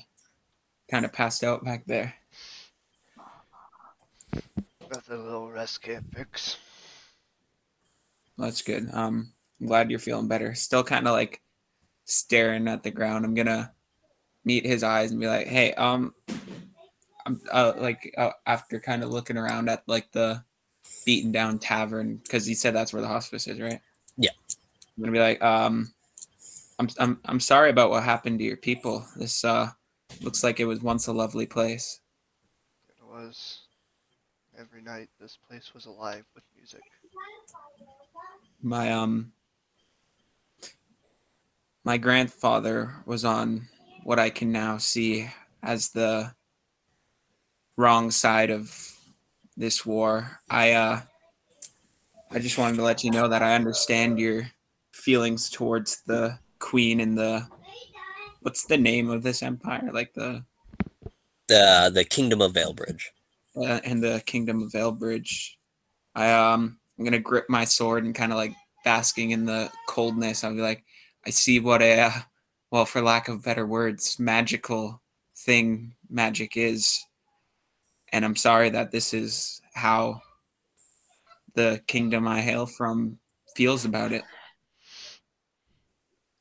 kind 0.90 1.04
of 1.04 1.12
passed 1.12 1.44
out 1.44 1.64
back 1.64 1.84
there." 1.86 2.14
Got 4.90 5.08
a 5.08 5.16
little 5.16 5.50
rest 5.50 5.80
can't 5.82 6.04
fix. 6.12 6.58
That's 8.38 8.62
good. 8.62 8.88
Um, 8.92 9.32
I'm 9.60 9.66
glad 9.66 9.90
you're 9.90 9.98
feeling 9.98 10.28
better. 10.28 10.54
Still 10.54 10.84
kind 10.84 11.06
of 11.06 11.12
like 11.14 11.40
staring 12.04 12.68
at 12.68 12.82
the 12.82 12.90
ground. 12.90 13.24
I'm 13.24 13.34
gonna 13.34 13.72
meet 14.44 14.66
his 14.66 14.82
eyes 14.82 15.10
and 15.10 15.20
be 15.20 15.26
like, 15.26 15.46
"Hey, 15.46 15.72
um, 15.74 16.14
I'm 17.26 17.40
uh, 17.50 17.72
like 17.76 18.12
uh, 18.18 18.30
after 18.46 18.80
kind 18.80 19.02
of 19.02 19.10
looking 19.10 19.36
around 19.36 19.68
at 19.68 19.82
like 19.86 20.10
the 20.12 20.44
beaten 21.06 21.32
down 21.32 21.58
tavern 21.58 22.16
because 22.16 22.44
he 22.44 22.54
said 22.54 22.74
that's 22.74 22.92
where 22.92 23.02
the 23.02 23.08
hospice 23.08 23.46
is, 23.46 23.60
right? 23.60 23.80
Yeah. 24.16 24.30
I'm 24.96 25.02
gonna 25.02 25.12
be 25.12 25.20
like, 25.20 25.42
um, 25.42 25.92
I'm 26.78 26.88
I'm 26.98 27.20
I'm 27.24 27.40
sorry 27.40 27.70
about 27.70 27.90
what 27.90 28.02
happened 28.02 28.38
to 28.40 28.44
your 28.44 28.56
people. 28.56 29.06
This 29.16 29.44
uh 29.44 29.70
looks 30.20 30.44
like 30.44 30.60
it 30.60 30.66
was 30.66 30.82
once 30.82 31.06
a 31.06 31.12
lovely 31.12 31.46
place. 31.46 32.00
It 32.88 33.04
was. 33.06 33.60
Every 34.56 34.82
night 34.82 35.08
this 35.20 35.36
place 35.48 35.74
was 35.74 35.86
alive 35.86 36.24
with 36.34 36.44
music. 36.56 36.82
My 38.64 38.90
um 38.92 39.32
my 41.84 41.98
grandfather 41.98 42.94
was 43.04 43.24
on 43.24 43.68
what 44.04 44.18
I 44.18 44.30
can 44.30 44.50
now 44.52 44.78
see 44.78 45.28
as 45.62 45.90
the 45.90 46.34
wrong 47.76 48.10
side 48.10 48.50
of 48.50 48.74
this 49.56 49.84
war. 49.84 50.40
I 50.50 50.72
uh 50.72 51.02
I 52.30 52.38
just 52.38 52.56
wanted 52.58 52.76
to 52.76 52.82
let 52.82 53.04
you 53.04 53.10
know 53.10 53.28
that 53.28 53.42
I 53.42 53.54
understand 53.54 54.18
your 54.18 54.50
feelings 54.92 55.50
towards 55.50 56.02
the 56.06 56.38
queen 56.58 57.00
and 57.00 57.18
the 57.18 57.46
what's 58.40 58.64
the 58.64 58.78
name 58.78 59.10
of 59.10 59.22
this 59.22 59.42
empire? 59.42 59.90
Like 59.92 60.14
the 60.14 60.44
The 61.48 61.90
the 61.92 62.04
Kingdom 62.04 62.40
of 62.40 62.54
Veilbridge. 62.54 63.12
uh, 63.56 63.80
and 63.84 64.02
the 64.02 64.22
kingdom 64.24 64.62
of 64.62 64.72
Elbridge. 64.72 65.56
I 66.14 66.32
um 66.32 66.78
I'm 66.98 67.04
gonna 67.04 67.18
grip 67.18 67.46
my 67.48 67.64
sword 67.64 68.04
and 68.04 68.14
kind 68.14 68.32
of 68.32 68.38
like 68.38 68.54
basking 68.84 69.30
in 69.32 69.44
the 69.44 69.70
coldness. 69.88 70.44
I'll 70.44 70.54
be 70.54 70.60
like, 70.60 70.84
I 71.26 71.30
see 71.30 71.60
what 71.60 71.82
a 71.82 72.00
uh, 72.00 72.12
well, 72.70 72.84
for 72.84 73.00
lack 73.02 73.28
of 73.28 73.44
better 73.44 73.66
words, 73.66 74.18
magical 74.18 75.00
thing 75.36 75.94
magic 76.08 76.56
is, 76.56 77.04
and 78.12 78.24
I'm 78.24 78.36
sorry 78.36 78.70
that 78.70 78.90
this 78.90 79.14
is 79.14 79.60
how 79.74 80.20
the 81.54 81.82
kingdom 81.86 82.26
I 82.26 82.40
hail 82.40 82.66
from 82.66 83.18
feels 83.54 83.84
about 83.84 84.12
it. 84.12 84.24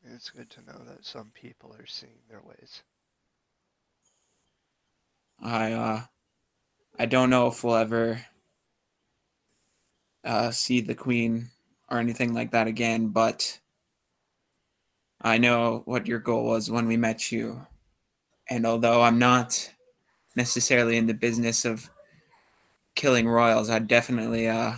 It's 0.04 0.30
good 0.30 0.50
to 0.52 0.62
know 0.62 0.82
that 0.86 1.06
some 1.06 1.32
people 1.34 1.74
are 1.80 1.86
seeing 1.86 2.20
their 2.30 2.42
ways. 2.42 2.84
I 5.42 5.72
uh 5.74 6.02
I 7.00 7.06
don't 7.06 7.30
know 7.30 7.48
if 7.48 7.64
we'll 7.64 7.76
ever 7.76 8.26
uh 10.24 10.52
see 10.52 10.82
the 10.82 10.96
queen 10.96 11.50
or 11.90 12.00
anything 12.00 12.34
like 12.34 12.52
that 12.52 12.68
again, 12.68 13.10
but 13.10 13.60
I 15.22 15.38
know 15.38 15.84
what 15.86 16.08
your 16.08 16.20
goal 16.20 16.46
was 16.46 16.70
when 16.70 16.88
we 16.88 16.98
met 16.98 17.32
you. 17.32 17.66
And 18.50 18.66
although 18.66 19.02
I'm 19.02 19.20
not 19.20 19.72
necessarily 20.36 20.98
in 20.98 21.08
the 21.08 21.14
business 21.14 21.66
of 21.66 21.90
killing 22.96 23.28
royals, 23.28 23.70
I'd 23.70 23.88
definitely 23.88 24.48
uh 24.48 24.74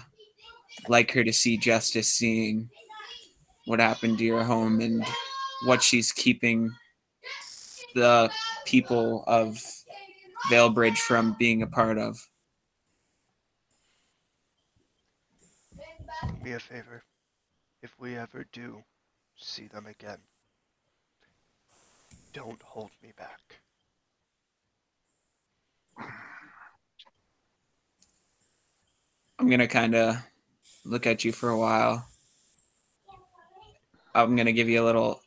like 0.87 1.11
her 1.11 1.23
to 1.23 1.33
see 1.33 1.57
justice 1.57 2.07
seeing 2.07 2.69
what 3.65 3.79
happened 3.79 4.17
to 4.19 4.23
your 4.23 4.43
home 4.43 4.81
and 4.81 5.03
what 5.65 5.81
she's 5.81 6.11
keeping 6.11 6.71
the 7.95 8.29
people 8.65 9.23
of 9.25 9.59
Veilbridge 10.49 10.99
from 10.99 11.35
being 11.39 11.63
a 11.63 11.67
part 11.67 11.97
of. 11.97 12.17
Do 16.21 16.43
me 16.43 16.53
a 16.53 16.59
favor. 16.59 17.03
If 17.81 17.93
we 17.99 18.15
ever 18.15 18.45
do 18.51 18.83
see 19.37 19.67
them 19.67 19.85
again, 19.85 20.17
don't 22.33 22.61
hold 22.63 22.91
me 23.01 23.11
back. 23.17 23.39
I'm 29.39 29.49
gonna 29.49 29.67
kind 29.67 29.95
of 29.95 30.17
look 30.85 31.05
at 31.05 31.25
you 31.25 31.31
for 31.31 31.49
a 31.49 31.57
while. 31.57 32.07
I'm 34.13 34.35
gonna 34.35 34.53
give 34.53 34.69
you 34.69 34.81
a 34.81 34.85
little 34.85 35.21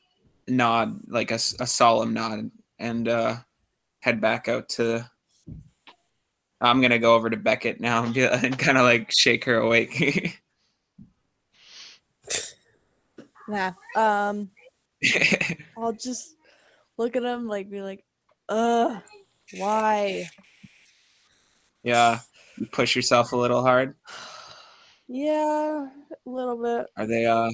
nod, 0.46 1.00
like 1.08 1.30
a 1.30 1.38
solemn 1.38 2.14
nod, 2.14 2.50
and 2.78 3.08
uh, 3.08 3.36
head 4.00 4.20
back 4.20 4.48
out 4.48 4.68
to 4.70 5.08
I'm 6.60 6.80
gonna 6.80 6.98
go 6.98 7.14
over 7.14 7.30
to 7.30 7.36
Beckett 7.36 7.80
now 7.80 8.04
and 8.04 8.14
kind 8.58 8.78
of 8.78 8.84
like 8.84 9.12
shake 9.12 9.44
her 9.44 9.56
awake. 9.56 10.40
Nah. 13.48 13.72
Um, 13.96 14.50
I'll 15.76 15.92
just 15.92 16.36
look 16.98 17.16
at 17.16 17.22
him 17.22 17.48
like 17.48 17.70
be 17.70 17.80
like, 17.80 18.04
ugh, 18.48 19.02
why? 19.56 20.28
yeah, 21.82 22.20
you 22.58 22.66
push 22.66 22.94
yourself 22.94 23.32
a 23.32 23.36
little 23.36 23.62
hard. 23.62 23.94
Yeah, 25.08 25.88
a 26.26 26.30
little 26.30 26.62
bit. 26.62 26.86
Are 26.96 27.06
they 27.06 27.24
uh, 27.24 27.50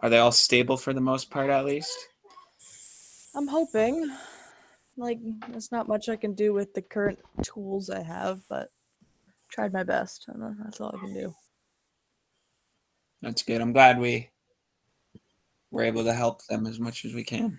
are 0.00 0.08
they 0.08 0.18
all 0.18 0.32
stable 0.32 0.76
for 0.76 0.92
the 0.92 1.00
most 1.00 1.30
part 1.30 1.50
at 1.50 1.64
least? 1.64 1.96
I'm 3.34 3.48
hoping. 3.48 4.10
Like, 4.96 5.18
there's 5.48 5.70
not 5.70 5.86
much 5.86 6.08
I 6.08 6.16
can 6.16 6.34
do 6.34 6.52
with 6.52 6.74
the 6.74 6.82
current 6.82 7.20
tools 7.42 7.88
I 7.88 8.02
have, 8.02 8.40
but 8.48 8.70
tried 9.48 9.72
my 9.72 9.84
best, 9.84 10.24
and 10.28 10.56
that's 10.60 10.80
all 10.80 10.94
I 10.94 10.98
can 10.98 11.14
do. 11.14 11.34
That's 13.22 13.42
good. 13.42 13.60
I'm 13.60 13.72
glad 13.72 14.00
we 14.00 14.30
were 15.70 15.84
able 15.84 16.04
to 16.04 16.12
help 16.12 16.44
them 16.46 16.66
as 16.66 16.78
much 16.80 17.04
as 17.04 17.14
we 17.14 17.24
can. 17.24 17.58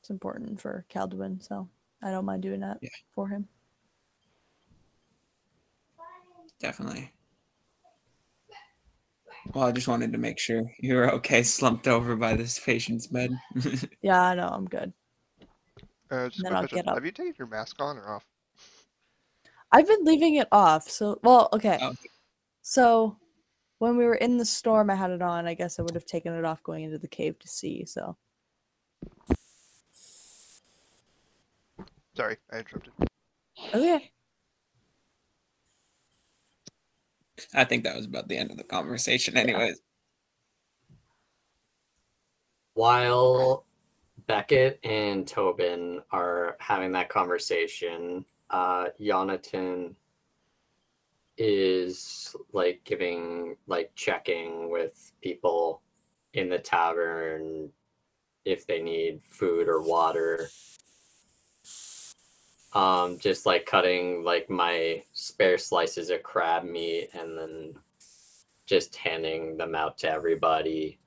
It's 0.00 0.10
important 0.10 0.60
for 0.60 0.84
Calduin, 0.90 1.42
so 1.42 1.68
I 2.02 2.10
don't 2.10 2.24
mind 2.24 2.42
doing 2.42 2.60
that 2.60 2.78
Yeah. 2.80 2.88
for 3.14 3.28
him. 3.28 3.48
Definitely. 6.60 7.12
Well, 9.54 9.66
I 9.66 9.72
just 9.72 9.88
wanted 9.88 10.12
to 10.12 10.18
make 10.18 10.38
sure 10.38 10.62
you 10.80 10.94
were 10.94 11.10
okay, 11.14 11.42
slumped 11.42 11.88
over 11.88 12.16
by 12.16 12.34
this 12.34 12.58
patient's 12.58 13.06
bed. 13.06 13.30
Yeah, 14.02 14.22
I 14.22 14.34
know, 14.36 14.48
I'm 14.48 14.66
good. 14.66 14.92
Uh, 16.10 16.28
just 16.28 16.42
Then 16.44 16.54
I'll 16.54 16.62
get 16.64 16.86
up. 16.86 16.94
Have 16.94 17.04
you 17.04 17.10
taken 17.12 17.34
your 17.38 17.48
mask 17.48 17.80
on 17.80 17.98
or 17.98 18.08
off? 18.08 18.24
I've 19.72 19.86
been 19.86 20.04
leaving 20.04 20.36
it 20.36 20.48
off, 20.52 20.88
so 20.88 21.18
well, 21.22 21.48
okay. 21.52 21.78
Oh. 21.82 21.92
So 22.62 23.16
when 23.78 23.96
we 23.96 24.04
were 24.04 24.14
in 24.14 24.36
the 24.36 24.44
storm, 24.44 24.90
I 24.90 24.94
had 24.94 25.10
it 25.10 25.22
on. 25.22 25.46
I 25.46 25.54
guess 25.54 25.78
I 25.78 25.82
would 25.82 25.94
have 25.94 26.06
taken 26.06 26.34
it 26.34 26.44
off 26.44 26.62
going 26.62 26.84
into 26.84 26.98
the 26.98 27.08
cave 27.08 27.38
to 27.40 27.48
see. 27.48 27.84
So 27.84 28.16
Sorry, 32.14 32.36
I 32.52 32.58
interrupted. 32.58 32.92
okay, 33.72 34.10
I 37.54 37.64
think 37.64 37.84
that 37.84 37.96
was 37.96 38.06
about 38.06 38.28
the 38.28 38.36
end 38.36 38.50
of 38.50 38.56
the 38.56 38.64
conversation, 38.64 39.36
anyways. 39.36 39.80
While 42.74 43.64
Beckett 44.26 44.80
and 44.84 45.26
Tobin 45.26 46.00
are 46.10 46.56
having 46.58 46.92
that 46.92 47.08
conversation, 47.08 48.24
uh, 48.50 48.86
Jonathan 49.00 49.94
is 51.38 52.36
like 52.52 52.82
giving, 52.84 53.56
like 53.66 53.90
checking 53.94 54.70
with 54.70 55.12
people 55.22 55.82
in 56.34 56.48
the 56.48 56.58
tavern 56.58 57.70
if 58.44 58.66
they 58.66 58.82
need 58.82 59.20
food 59.28 59.68
or 59.68 59.80
water. 59.80 60.48
Um, 62.74 63.18
just 63.18 63.46
like 63.46 63.64
cutting 63.64 64.24
like 64.24 64.50
my 64.50 65.02
spare 65.12 65.56
slices 65.56 66.10
of 66.10 66.22
crab 66.22 66.64
meat 66.64 67.08
and 67.14 67.36
then 67.38 67.74
just 68.66 68.94
handing 68.96 69.56
them 69.56 69.74
out 69.74 69.96
to 69.98 70.10
everybody 70.10 70.98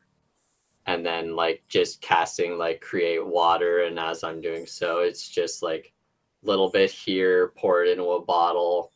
and 0.87 1.05
then 1.05 1.35
like 1.35 1.63
just 1.67 2.01
casting 2.01 2.57
like 2.57 2.81
create 2.81 3.25
water 3.25 3.83
and 3.83 3.99
as 3.99 4.23
i'm 4.23 4.41
doing 4.41 4.65
so 4.65 4.99
it's 4.99 5.29
just 5.29 5.61
like 5.61 5.93
little 6.43 6.69
bit 6.69 6.89
here 6.89 7.53
pour 7.55 7.83
it 7.83 7.91
into 7.91 8.11
a 8.11 8.25
bottle 8.25 8.91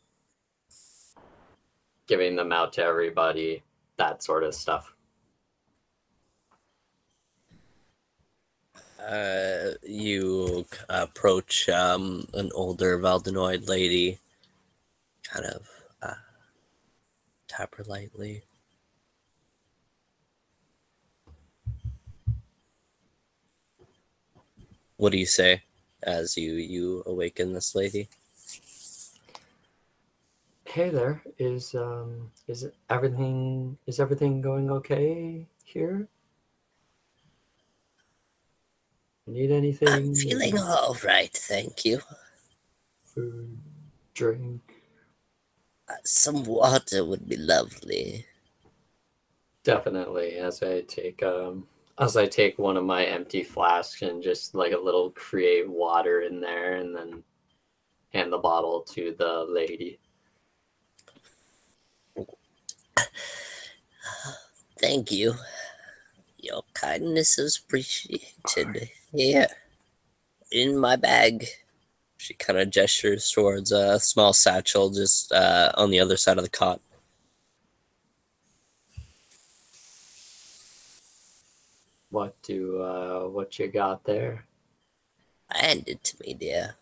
giving 2.08 2.36
them 2.36 2.52
out 2.52 2.74
to 2.74 2.84
everybody 2.84 3.64
that 3.98 4.24
sort 4.24 4.44
of 4.44 4.54
stuff 4.54 4.96
Uh, 9.06 9.76
you 9.84 10.66
approach 10.90 11.70
um, 11.70 12.28
an 12.34 12.50
older 12.56 12.98
Valdunoid 12.98 13.70
lady, 13.70 14.18
kind 15.24 15.46
of 15.46 15.70
uh, 16.02 16.16
tap 17.48 17.76
her 17.76 17.84
lightly. 17.84 18.42
What 24.98 25.12
do 25.12 25.20
you 25.20 25.28
say 25.28 25.62
as 26.02 26.36
you 26.36 26.54
you 26.54 27.04
awaken 27.06 27.54
this 27.54 27.76
lady? 27.76 28.10
Hey 30.76 30.90
there 30.90 31.24
is 31.40 31.74
um 31.74 32.30
is 32.50 32.68
everything 32.90 33.78
is 33.88 34.02
everything 34.02 34.42
going 34.42 34.70
okay 34.70 35.48
here 35.64 36.06
need 39.26 39.52
anything 39.52 39.88
I'm 39.88 40.16
feeling 40.16 40.60
all 40.60 40.98
right, 41.02 41.32
thank 41.32 41.86
you. 41.86 42.02
food 43.06 43.58
drink 44.14 44.62
Uh, 45.88 45.94
some 46.04 46.44
water 46.44 47.06
would 47.06 47.30
be 47.30 47.38
lovely. 47.38 48.26
Definitely. 49.64 50.36
As 50.36 50.62
I 50.62 50.82
take 50.82 51.24
um 51.24 51.66
as 52.00 52.18
I 52.18 52.26
take 52.26 52.60
one 52.60 52.76
of 52.76 52.84
my 52.84 53.06
empty 53.06 53.44
flasks 53.44 54.02
and 54.02 54.22
just 54.22 54.54
like 54.54 54.74
a 54.74 54.86
little 54.88 55.12
create 55.12 55.70
water 55.70 56.24
in 56.28 56.42
there 56.42 56.74
and 56.74 56.94
then 56.94 57.24
hand 58.12 58.34
the 58.34 58.44
bottle 58.50 58.82
to 58.96 59.16
the 59.18 59.46
lady. 59.48 60.00
Thank 64.80 65.12
you. 65.12 65.36
Your 66.38 66.64
kindness 66.74 67.40
is 67.40 67.58
appreciated. 67.58 68.90
Here, 69.12 69.48
in 70.52 70.78
my 70.78 70.96
bag. 70.96 71.46
She 72.18 72.34
kind 72.34 72.58
of 72.58 72.70
gestures 72.70 73.30
towards 73.30 73.72
a 73.72 74.00
small 74.00 74.34
satchel 74.34 74.90
just 74.90 75.32
uh, 75.32 75.72
on 75.76 75.92
the 75.92 76.00
other 76.00 76.18
side 76.18 76.38
of 76.38 76.44
the 76.44 76.50
cot. 76.50 76.82
What 82.10 82.42
do 82.44 82.82
uh 82.82 83.28
what 83.28 83.60
you 83.60 83.68
got 83.68 84.06
there? 84.06 84.46
Hand 85.52 85.84
it 85.88 86.02
to 86.06 86.16
me, 86.22 86.34
dear. 86.34 86.76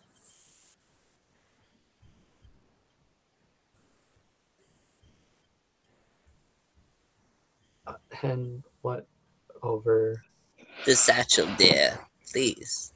Uh, 8.22 8.26
And 8.26 8.62
what 8.82 9.06
over 9.62 10.22
The 10.86 10.94
satchel, 10.96 11.48
dear. 11.56 11.98
Please. 12.30 12.92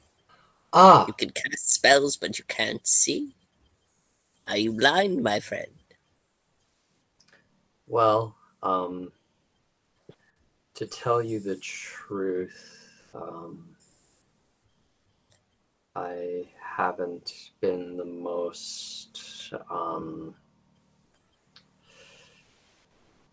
Ah 0.73 1.05
You 1.07 1.13
can 1.13 1.29
cast 1.31 1.71
spells, 1.73 2.17
but 2.17 2.37
you 2.37 2.45
can't 2.47 2.85
see. 2.87 3.35
Are 4.47 4.57
you 4.57 4.73
blind, 4.73 5.23
my 5.23 5.39
friend? 5.39 5.71
well, 7.87 8.35
um 8.61 9.11
to 10.75 10.85
tell 10.85 11.21
you 11.23 11.39
the 11.39 11.55
truth, 11.57 13.09
um 13.13 13.75
I 15.95 16.47
haven't 16.61 17.51
been 17.61 17.97
the 17.97 18.05
most 18.05 19.53
um 19.69 20.35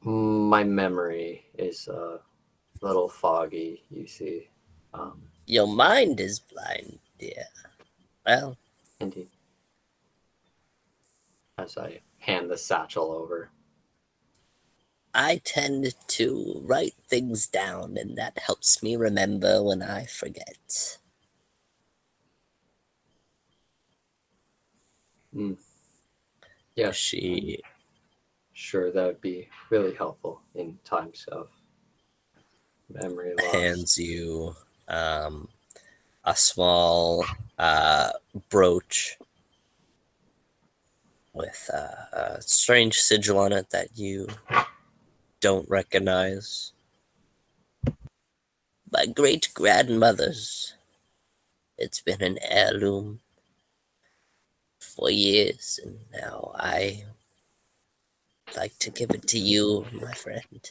my 0.07 0.62
memory 0.62 1.46
is 1.59 1.88
a 1.88 2.20
little 2.80 3.09
foggy, 3.09 3.82
you 3.90 4.07
see. 4.07 4.48
Um 4.94 5.22
Your 5.46 5.66
mind 5.66 6.20
is 6.20 6.38
blind, 6.38 6.98
dear. 7.18 7.44
Well, 8.24 8.57
indeed. 9.00 9.28
As 11.59 11.76
I 11.76 12.00
hand 12.18 12.50
the 12.50 12.57
satchel 12.57 13.11
over. 13.11 13.50
I 15.14 15.40
tend 15.44 15.94
to 16.09 16.61
write 16.62 16.94
things 17.09 17.46
down, 17.46 17.96
and 17.96 18.16
that 18.18 18.38
helps 18.38 18.82
me 18.82 18.96
remember 18.96 19.62
when 19.62 19.82
I 19.82 20.04
forget. 20.04 20.98
Yeah, 26.74 26.92
She 26.92 27.62
sure 28.57 28.90
that 28.90 29.07
would 29.07 29.20
be 29.20 29.48
really 29.68 29.94
helpful 29.94 30.40
in 30.54 30.78
times 30.82 31.26
of 31.30 31.48
memory 32.88 33.34
loss. 33.38 33.52
hands 33.52 33.98
you 33.98 34.57
um, 34.88 35.46
a 36.24 36.34
small 36.34 37.24
uh, 37.59 38.11
brooch 38.48 39.18
with 41.34 41.70
uh, 41.72 42.16
a 42.16 42.42
strange 42.42 42.94
sigil 42.94 43.38
on 43.38 43.52
it 43.52 43.68
that 43.70 43.88
you 43.94 44.26
don't 45.40 45.68
recognize. 45.68 46.72
My 48.90 49.04
great 49.04 49.50
grandmother's. 49.52 50.72
It's 51.76 52.00
been 52.00 52.22
an 52.22 52.38
heirloom 52.40 53.20
for 54.80 55.11
years, 55.11 55.78
and 55.84 55.98
now 56.11 56.52
I 56.54 57.04
like 58.55 58.78
to 58.80 58.90
give 58.90 59.11
it 59.11 59.26
to 59.28 59.38
you, 59.38 59.86
my 59.92 60.12
friend. 60.12 60.70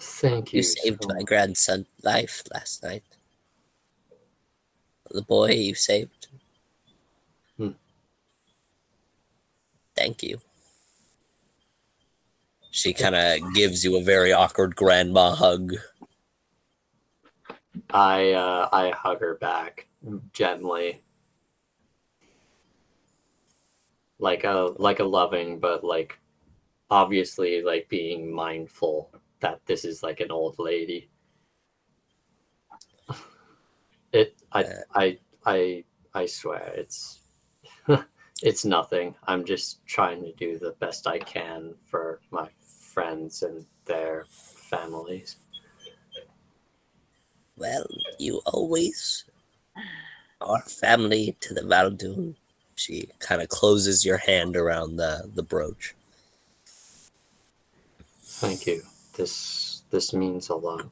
Thank 0.00 0.52
you. 0.52 0.58
You 0.58 0.62
saved 0.62 1.04
so 1.04 1.14
my 1.14 1.22
grandson's 1.22 1.86
life 2.02 2.42
last 2.52 2.82
night. 2.82 3.04
The 5.10 5.22
boy 5.22 5.50
you 5.50 5.74
saved. 5.74 6.28
Hmm. 7.56 7.70
Thank 9.94 10.22
you. 10.22 10.40
She 12.70 12.94
kind 12.94 13.14
of 13.14 13.54
gives 13.54 13.84
you 13.84 13.96
a 13.96 14.02
very 14.02 14.32
awkward 14.32 14.74
grandma 14.74 15.34
hug. 15.34 15.74
I 17.90 18.32
uh, 18.32 18.68
I 18.72 18.90
hug 18.90 19.20
her 19.20 19.34
back 19.34 19.86
gently, 20.32 21.02
like 24.22 24.44
a 24.44 24.72
like 24.78 25.00
a 25.00 25.04
loving, 25.04 25.58
but 25.58 25.82
like 25.84 26.18
obviously 26.90 27.60
like 27.62 27.88
being 27.88 28.32
mindful 28.32 29.10
that 29.40 29.60
this 29.66 29.84
is 29.84 30.02
like 30.02 30.20
an 30.20 30.30
old 30.30 30.56
lady. 30.58 31.10
It 34.12 34.36
I 34.52 34.62
Uh. 34.62 34.82
I 34.94 35.18
I 35.44 35.84
I 36.14 36.26
swear 36.26 36.72
it's 36.76 37.20
it's 38.42 38.64
nothing. 38.64 39.14
I'm 39.26 39.44
just 39.44 39.84
trying 39.86 40.22
to 40.22 40.32
do 40.34 40.58
the 40.58 40.72
best 40.78 41.06
I 41.06 41.18
can 41.18 41.74
for 41.84 42.20
my 42.30 42.48
friends 42.94 43.42
and 43.42 43.66
their 43.86 44.26
families. 44.28 45.36
Well, 47.56 47.86
you 48.18 48.40
always 48.46 49.24
are 50.40 50.62
family 50.62 51.36
to 51.40 51.54
the 51.54 51.62
Val'dune. 51.62 52.36
She 52.82 53.08
kind 53.20 53.40
of 53.40 53.48
closes 53.48 54.04
your 54.04 54.16
hand 54.16 54.56
around 54.56 54.96
the, 54.96 55.30
the 55.32 55.44
brooch. 55.44 55.94
Thank 58.24 58.66
you. 58.66 58.82
This 59.16 59.82
this 59.90 60.12
means 60.12 60.48
a 60.48 60.56
lot. 60.56 60.86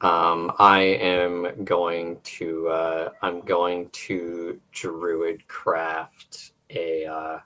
Um, 0.00 0.52
I 0.60 0.80
am 0.80 1.64
going 1.64 2.20
to 2.22 2.68
uh, 2.68 3.10
I'm 3.22 3.40
going 3.40 3.88
to 3.90 4.60
druid 4.70 5.48
craft 5.48 6.52
a 6.70 7.06
uh, 7.06 7.38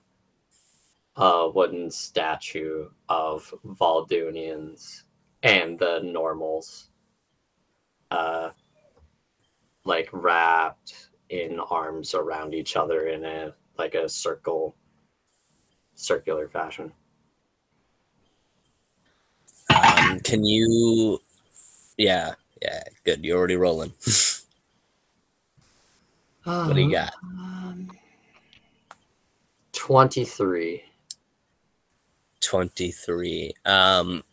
a 1.16 1.48
wooden 1.48 1.90
statue 1.90 2.90
of 3.08 3.54
Valdunians 3.64 5.04
and 5.42 5.78
the 5.78 6.00
normals, 6.04 6.90
uh, 8.10 8.50
like 9.84 10.08
wrapped 10.12 11.08
in 11.28 11.60
arms 11.70 12.14
around 12.14 12.54
each 12.54 12.76
other 12.76 13.08
in 13.08 13.24
a 13.24 13.54
like 13.78 13.94
a 13.94 14.08
circle 14.08 14.74
circular 15.94 16.48
fashion. 16.48 16.92
Um, 19.74 20.20
can 20.20 20.44
you. 20.44 21.20
Yeah, 21.96 22.34
yeah, 22.62 22.82
good. 23.04 23.24
You're 23.24 23.38
already 23.38 23.56
rolling. 23.56 23.92
what 26.44 26.74
do 26.74 26.80
you 26.80 26.90
got? 26.90 27.12
Um, 27.22 27.90
23. 29.72 30.84
23 32.40 33.52
um 33.66 34.24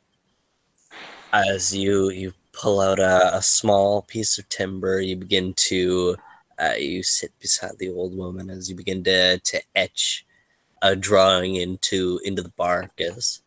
as 1.34 1.76
you 1.76 2.10
you 2.10 2.34
pull 2.58 2.82
out 2.82 2.98
a, 2.98 3.36
a 3.36 3.42
small 3.42 4.02
piece 4.02 4.40
of 4.40 4.50
timber 4.50 5.00
you 5.00 5.16
begin 5.16 5.54
to 5.54 6.16
uh, 6.58 6.74
you 6.78 7.04
sit 7.04 7.32
beside 7.40 7.78
the 7.78 7.90
old 7.90 8.18
woman 8.18 8.50
as 8.50 8.68
you 8.68 8.76
begin 8.76 9.04
to 9.04 9.38
to 9.40 9.62
etch 9.76 10.26
a 10.82 10.96
drawing 10.96 11.56
into 11.56 12.20
into 12.26 12.42
the 12.42 12.50
bark 12.58 13.00
as 13.00 13.42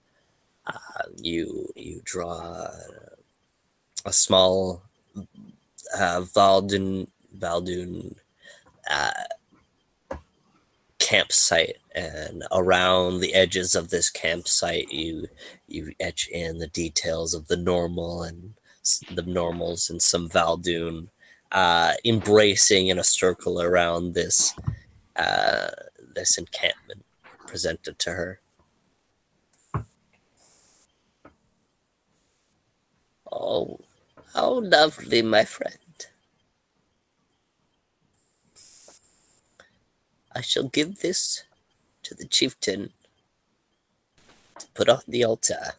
uh, 0.66 1.02
you 1.16 1.68
you 1.74 2.00
draw 2.04 2.68
a 4.04 4.12
small 4.12 4.82
uh, 5.98 6.20
Val'dune 6.20 7.08
Val'dune 7.36 8.14
uh, 8.88 9.10
campsite 11.00 11.78
and 11.96 12.44
around 12.52 13.18
the 13.18 13.34
edges 13.34 13.74
of 13.74 13.90
this 13.90 14.08
campsite 14.08 14.92
you 14.92 15.26
you 15.66 15.92
etch 15.98 16.28
in 16.28 16.58
the 16.58 16.68
details 16.68 17.34
of 17.34 17.48
the 17.48 17.56
normal 17.56 18.22
and 18.22 18.54
the 19.10 19.22
normals 19.22 19.90
and 19.90 20.00
some 20.00 20.28
Val'dune 20.28 21.08
uh, 21.52 21.94
embracing 22.04 22.88
in 22.88 22.98
a 22.98 23.04
circle 23.04 23.60
around 23.60 24.14
this 24.14 24.54
uh, 25.16 25.68
this 26.14 26.38
encampment 26.38 27.04
presented 27.46 27.98
to 27.98 28.10
her. 28.10 28.40
Oh, 33.30 33.80
how 34.34 34.60
lovely, 34.60 35.22
my 35.22 35.44
friend. 35.44 35.76
I 40.34 40.40
shall 40.40 40.68
give 40.68 41.00
this 41.00 41.44
to 42.04 42.14
the 42.14 42.24
chieftain 42.24 42.92
to 44.58 44.66
put 44.74 44.88
on 44.88 45.02
the 45.06 45.24
altar. 45.24 45.74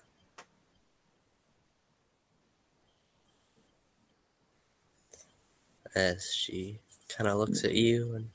As 5.96 6.34
she 6.34 6.80
kind 7.10 7.30
of 7.30 7.38
looks 7.38 7.64
at 7.64 7.72
mm-hmm. 7.72 7.78
you 7.78 8.16
and 8.16 8.30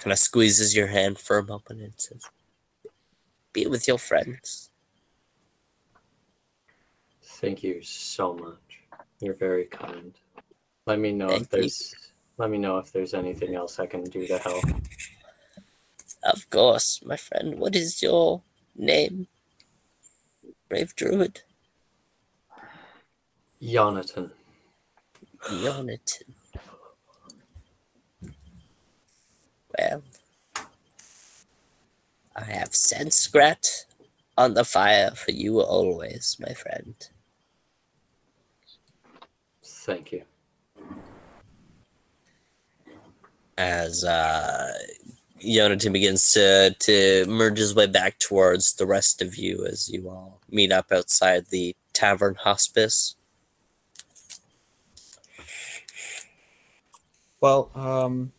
kind 0.00 0.12
of 0.12 0.18
squeezes 0.18 0.76
your 0.76 0.86
hand 0.86 1.18
for 1.18 1.38
a 1.38 1.44
moment 1.44 1.80
and 1.80 1.92
says, 1.96 2.22
Be 3.52 3.66
with 3.66 3.88
your 3.88 3.98
friends. 3.98 4.70
Thank 7.22 7.62
you 7.62 7.82
so 7.82 8.34
much. 8.34 8.80
You're 9.20 9.34
very 9.34 9.64
kind. 9.64 10.14
Let 10.86 10.98
me 10.98 11.12
know 11.12 11.28
Thank 11.28 11.42
if 11.42 11.50
there's 11.50 11.94
let 12.38 12.50
me 12.50 12.58
know 12.58 12.78
if 12.78 12.92
there's 12.92 13.14
anything 13.14 13.54
else 13.54 13.78
I 13.78 13.86
can 13.86 14.04
do 14.04 14.26
to 14.26 14.38
help. 14.38 14.64
Of 16.22 16.48
course, 16.50 17.00
my 17.04 17.16
friend. 17.16 17.58
What 17.58 17.74
is 17.74 18.02
your 18.02 18.42
name? 18.76 19.26
Brave 20.68 20.94
Druid? 20.96 21.40
Jonathan. 23.62 24.30
Yonatan. 25.44 26.34
Well, 29.78 30.02
I 32.34 32.44
have 32.44 32.74
Sanskrit 32.74 33.86
on 34.36 34.54
the 34.54 34.64
fire 34.64 35.10
for 35.12 35.30
you 35.30 35.60
always, 35.60 36.36
my 36.40 36.54
friend. 36.54 36.94
Thank 39.64 40.12
you. 40.12 40.22
As 43.58 44.04
uh, 44.04 44.72
Yonatan 45.42 45.92
begins 45.92 46.32
to, 46.32 46.74
to 46.78 47.24
merge 47.26 47.58
his 47.58 47.74
way 47.74 47.86
back 47.86 48.18
towards 48.18 48.74
the 48.74 48.86
rest 48.86 49.22
of 49.22 49.36
you 49.36 49.66
as 49.66 49.88
you 49.88 50.08
all 50.08 50.40
meet 50.50 50.72
up 50.72 50.92
outside 50.92 51.46
the 51.46 51.74
tavern 51.92 52.34
hospice. 52.34 53.16
Well, 57.40 57.70
um, 57.74 58.32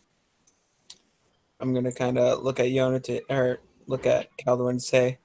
I'm 1.60 1.74
gonna 1.74 1.92
kind 1.92 2.18
of 2.18 2.42
look 2.42 2.60
at 2.60 2.66
Yonatan 2.66 3.20
or 3.30 3.60
look 3.86 4.06
at 4.06 4.28
Calduin 4.36 4.70
and 4.70 4.82
say, 4.82 5.18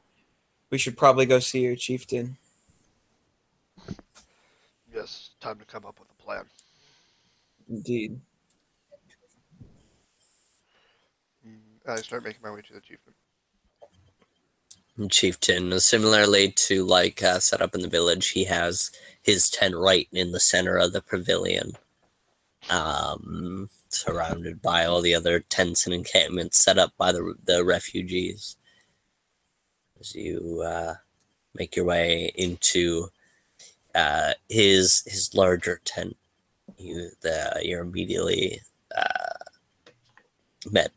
we 0.69 0.77
should 0.77 0.97
probably 0.97 1.25
go 1.25 1.39
see 1.39 1.61
your 1.61 1.75
chieftain. 1.75 2.37
Yes, 4.93 5.31
time 5.39 5.59
to 5.59 5.65
come 5.65 5.85
up 5.85 5.99
with 5.99 6.09
a 6.09 6.23
plan. 6.23 6.45
Indeed. 7.69 8.19
I 11.87 11.97
start 11.97 12.23
making 12.23 12.41
my 12.41 12.51
way 12.51 12.61
to 12.61 12.73
the 12.73 12.79
chieftain. 12.79 13.13
chieftain 15.09 15.79
similarly 15.79 16.51
to 16.51 16.85
like 16.85 17.21
uh, 17.21 17.39
set 17.39 17.61
up 17.61 17.75
in 17.75 17.81
the 17.81 17.89
village 17.89 18.29
he 18.29 18.45
has 18.45 18.91
his 19.21 19.49
tent 19.49 19.75
right 19.75 20.07
in 20.13 20.31
the 20.31 20.39
center 20.39 20.77
of 20.77 20.93
the 20.93 21.01
pavilion 21.01 21.73
um 22.69 23.69
surrounded 23.89 24.61
by 24.61 24.85
all 24.85 25.01
the 25.01 25.15
other 25.15 25.39
tents 25.39 25.85
and 25.85 25.93
encampments 25.93 26.63
set 26.63 26.77
up 26.77 26.93
by 26.97 27.11
the 27.11 27.35
the 27.45 27.63
refugees 27.63 28.57
as 29.99 30.15
you 30.15 30.61
uh 30.65 30.95
make 31.55 31.75
your 31.75 31.85
way 31.85 32.31
into 32.35 33.07
uh 33.95 34.33
his 34.49 35.03
his 35.05 35.33
larger 35.35 35.79
tent 35.83 36.15
you 36.77 37.09
the 37.21 37.59
you're 37.63 37.81
immediately 37.81 38.61
uh 38.95 39.43
met 40.71 40.91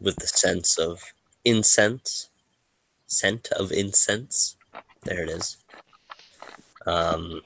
with 0.00 0.16
the 0.16 0.26
sense 0.26 0.78
of 0.78 1.14
incense 1.44 2.28
scent 3.06 3.48
of 3.52 3.72
incense. 3.72 4.56
There 5.04 5.22
it 5.22 5.30
is. 5.30 5.56
Um, 6.86 7.42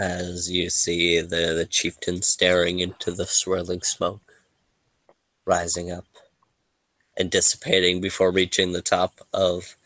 as 0.00 0.50
you 0.50 0.70
see 0.70 1.20
the, 1.20 1.52
the 1.54 1.66
chieftain 1.68 2.22
staring 2.22 2.78
into 2.78 3.10
the 3.10 3.26
swirling 3.26 3.82
smoke, 3.82 4.32
rising 5.44 5.92
up 5.92 6.06
and 7.18 7.30
dissipating 7.30 8.00
before 8.00 8.30
reaching 8.30 8.72
the 8.72 8.80
top 8.80 9.20
of 9.34 9.76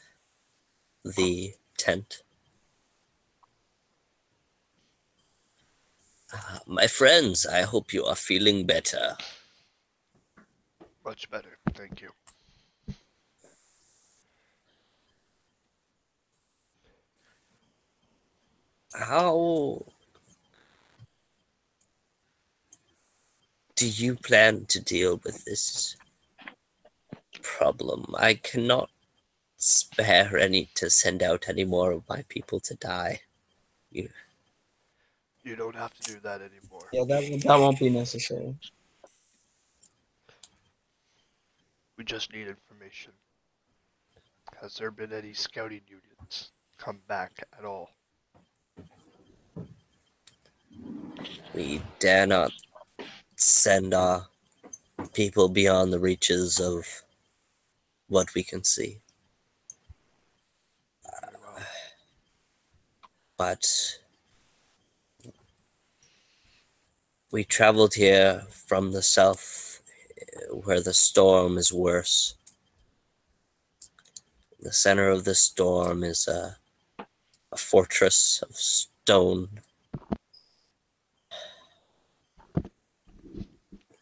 the 1.04 1.54
tent. 1.76 2.22
Uh, 6.32 6.58
my 6.64 6.86
friends, 6.86 7.44
I 7.44 7.62
hope 7.62 7.92
you 7.92 8.04
are 8.04 8.14
feeling 8.14 8.66
better. 8.66 9.16
Much 11.04 11.28
better, 11.28 11.58
thank 11.74 12.00
you. 12.00 12.10
How 18.94 19.93
do 23.76 23.88
you 23.88 24.14
plan 24.14 24.66
to 24.66 24.80
deal 24.80 25.20
with 25.24 25.44
this 25.44 25.96
problem? 27.42 28.14
I 28.16 28.34
cannot 28.34 28.90
spare 29.56 30.36
any 30.38 30.68
to 30.74 30.90
send 30.90 31.22
out 31.22 31.48
any 31.48 31.64
more 31.64 31.92
of 31.92 32.08
my 32.08 32.24
people 32.28 32.60
to 32.60 32.74
die. 32.74 33.20
You 33.90 34.08
You 35.42 35.56
don't 35.56 35.76
have 35.76 35.94
to 35.94 36.12
do 36.14 36.20
that 36.20 36.40
anymore. 36.40 36.88
Yeah, 36.92 37.04
that 37.04 37.42
that 37.42 37.58
won't 37.58 37.78
be 37.78 37.90
necessary. 37.90 38.54
We 41.96 42.04
just 42.04 42.32
need 42.32 42.48
information. 42.48 43.12
Has 44.60 44.74
there 44.74 44.90
been 44.90 45.12
any 45.12 45.32
scouting 45.32 45.82
units 45.88 46.50
come 46.78 47.00
back 47.08 47.32
at 47.58 47.64
all? 47.64 47.90
we 51.54 51.80
dare 52.00 52.26
not 52.26 52.50
send 53.44 53.92
our 53.92 54.26
people 55.12 55.48
beyond 55.48 55.92
the 55.92 55.98
reaches 55.98 56.58
of 56.58 57.02
what 58.08 58.34
we 58.34 58.42
can 58.42 58.64
see. 58.64 58.98
Well. 61.04 61.66
but 63.36 63.98
we 67.30 67.44
traveled 67.44 67.94
here 67.94 68.44
from 68.48 68.92
the 68.92 69.02
south 69.02 69.82
uh, 70.20 70.54
where 70.54 70.80
the 70.80 70.94
storm 70.94 71.58
is 71.58 71.72
worse. 71.72 72.36
The 74.60 74.72
center 74.72 75.10
of 75.10 75.24
the 75.24 75.34
storm 75.34 76.02
is 76.02 76.26
a, 76.28 76.56
a 77.52 77.56
fortress 77.56 78.42
of 78.48 78.56
stone. 78.56 79.48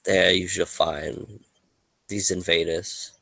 There 0.04 0.32
you 0.32 0.48
shall 0.48 0.66
find 0.66 1.40
these 2.08 2.30
invaders. 2.30 3.12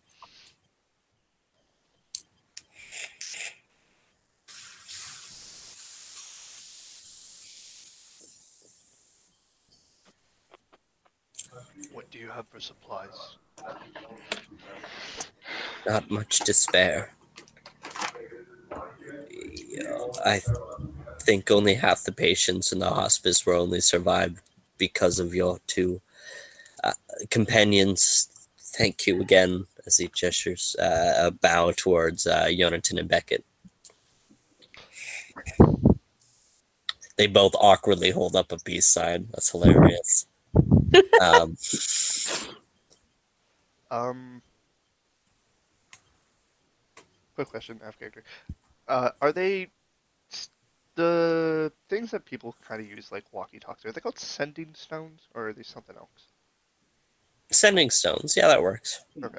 What 11.92 12.10
do 12.10 12.18
you 12.18 12.28
have 12.28 12.46
for 12.48 12.60
supplies? 12.60 13.36
not 15.86 16.10
much 16.10 16.40
to 16.40 16.54
spare. 16.54 17.12
I 20.24 20.40
think 21.22 21.50
only 21.50 21.74
half 21.74 22.04
the 22.04 22.12
patients 22.12 22.72
in 22.72 22.78
the 22.78 22.90
hospice 22.90 23.44
were 23.44 23.54
only 23.54 23.80
survived 23.80 24.40
because 24.78 25.18
of 25.18 25.34
your 25.34 25.58
two 25.66 26.00
uh, 26.84 26.92
companions. 27.30 28.28
Thank 28.58 29.06
you 29.06 29.20
again, 29.20 29.66
as 29.86 29.96
he 29.96 30.08
gestures 30.14 30.76
uh, 30.78 31.14
a 31.18 31.30
bow 31.30 31.72
towards 31.76 32.26
uh, 32.26 32.46
Yonatan 32.46 32.98
and 32.98 33.08
Beckett. 33.08 33.44
They 37.16 37.26
both 37.26 37.54
awkwardly 37.58 38.10
hold 38.10 38.36
up 38.36 38.52
a 38.52 38.58
peace 38.58 38.86
sign. 38.86 39.28
That's 39.32 39.50
hilarious. 39.50 40.26
um, 41.20 41.56
Um. 43.90 44.42
Quick 47.34 47.48
question, 47.48 47.80
F 47.84 47.98
character. 47.98 48.22
Uh, 48.88 49.10
are 49.20 49.32
they 49.32 49.70
the 50.96 51.72
things 51.88 52.10
that 52.10 52.24
people 52.24 52.54
kind 52.66 52.80
of 52.80 52.88
use 52.88 53.10
like 53.10 53.24
walkie-talkies? 53.32 53.84
Are 53.86 53.92
they 53.92 54.00
called 54.00 54.18
sending 54.18 54.74
stones, 54.74 55.28
or 55.34 55.48
are 55.48 55.52
they 55.52 55.62
something 55.62 55.96
else? 55.96 56.29
Sending 57.52 57.90
stones, 57.90 58.36
yeah, 58.36 58.48
that 58.48 58.62
works. 58.62 59.04
Okay. 59.22 59.38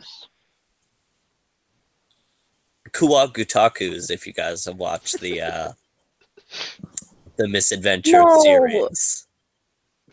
Kuwagutakus, 2.91 4.11
if 4.11 4.27
you 4.27 4.33
guys 4.33 4.65
have 4.65 4.77
watched 4.77 5.19
the 5.21 5.41
uh 5.41 5.71
the 7.37 7.47
Misadventure 7.47 8.23
No! 8.23 8.39
series. 8.41 9.27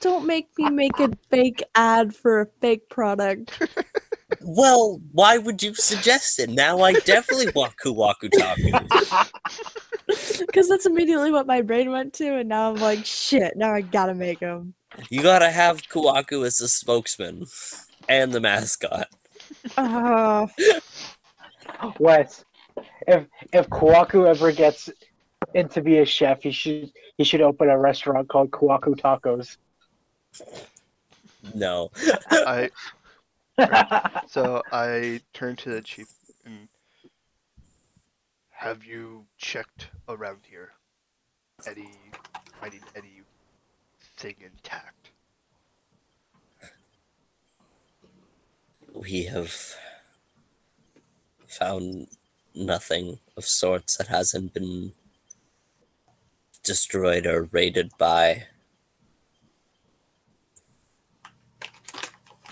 Don't 0.00 0.26
make 0.26 0.48
me 0.56 0.70
make 0.70 0.98
a 1.00 1.10
fake 1.28 1.62
ad 1.74 2.14
for 2.14 2.40
a 2.42 2.46
fake 2.60 2.88
product. 2.88 3.60
Well, 4.40 5.00
why 5.12 5.36
would 5.36 5.62
you 5.62 5.74
suggest 5.74 6.38
it? 6.38 6.48
Now 6.50 6.80
I 6.80 6.92
definitely 6.92 7.50
want 7.54 7.74
Kuwakutaku. 7.84 9.26
Because 10.38 10.68
that's 10.68 10.86
immediately 10.86 11.30
what 11.30 11.46
my 11.46 11.60
brain 11.60 11.90
went 11.90 12.14
to, 12.14 12.36
and 12.36 12.48
now 12.48 12.70
I'm 12.70 12.80
like, 12.80 13.04
shit, 13.04 13.56
now 13.56 13.74
I 13.74 13.82
gotta 13.82 14.14
make 14.14 14.40
them. 14.40 14.74
You 15.10 15.22
gotta 15.22 15.50
have 15.50 15.82
Kuwaku 15.88 16.46
as 16.46 16.58
the 16.58 16.68
spokesman 16.68 17.44
and 18.08 18.32
the 18.32 18.40
mascot. 18.40 19.08
Uh, 19.76 20.46
Wes, 21.98 22.44
if 23.06 23.26
if 23.52 23.68
Kwaku 23.68 24.26
ever 24.26 24.52
gets 24.52 24.90
in 25.54 25.68
to 25.70 25.80
be 25.80 25.98
a 25.98 26.04
chef, 26.04 26.42
he 26.42 26.50
should 26.50 26.90
he 27.16 27.24
should 27.24 27.40
open 27.40 27.68
a 27.70 27.78
restaurant 27.78 28.28
called 28.28 28.50
Kwaku 28.50 28.94
Tacos. 28.98 29.56
No. 31.54 31.90
I 32.30 32.70
so 34.28 34.62
I 34.72 35.20
turn 35.32 35.56
to 35.56 35.70
the 35.70 35.82
chief 35.82 36.08
and 36.44 36.68
have 38.50 38.84
you 38.84 39.24
checked 39.36 39.88
around 40.08 40.40
here? 40.48 40.72
Any 41.66 41.90
I 42.34 42.40
finding 42.60 42.80
anything 42.96 44.34
intact? 44.44 44.97
We 49.00 49.24
have 49.24 49.76
found 51.46 52.08
nothing 52.54 53.20
of 53.36 53.44
sorts 53.44 53.96
that 53.96 54.08
hasn't 54.08 54.54
been 54.54 54.92
destroyed 56.64 57.26
or 57.26 57.44
raided 57.52 57.92
by 57.96 58.46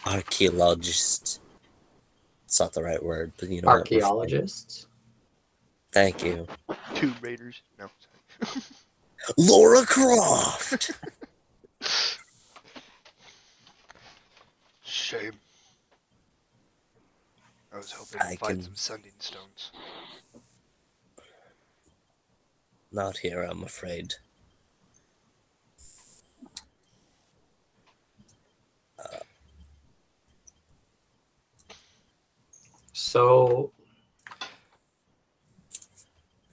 archaeologists. 0.07 1.41
It's 2.45 2.61
not 2.61 2.75
the 2.75 2.85
right 2.85 3.03
word, 3.03 3.33
but 3.39 3.49
you 3.49 3.63
know. 3.63 3.69
Archaeologists. 3.69 4.87
Thank 5.91 6.23
you. 6.23 6.47
Two 6.95 7.13
raiders? 7.21 7.61
No. 7.77 7.91
Laura 9.37 9.85
Croft! 9.85 10.93
Shame. 14.85 15.33
I 17.77 17.79
was 17.79 17.93
hoping 17.93 18.21
to 18.21 18.27
I 18.27 18.37
find 18.37 18.55
can- 18.55 18.63
some 18.63 18.75
sending 18.75 19.13
stones. 19.19 19.71
Not 22.91 23.19
here, 23.19 23.43
I'm 23.43 23.63
afraid. 23.65 24.15
So, 32.95 33.73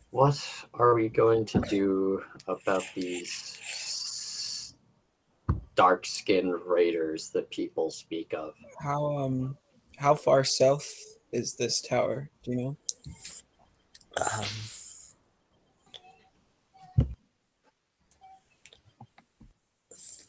what 0.09 0.37
are 0.73 0.93
we 0.93 1.07
going 1.07 1.45
to 1.45 1.61
do 1.61 2.21
about 2.49 2.83
these 2.95 4.73
dark 5.75 6.05
skinned 6.05 6.53
raiders 6.65 7.29
that 7.29 7.49
people 7.49 7.91
speak 7.91 8.33
of? 8.33 8.55
How 8.77 9.05
um 9.19 9.57
how 9.95 10.15
far 10.15 10.43
south 10.43 11.12
is 11.33 11.55
this 11.55 11.81
tower? 11.81 12.29
Do 12.43 12.51
you 12.51 12.57
know? 12.57 12.77
Um, 14.17 14.45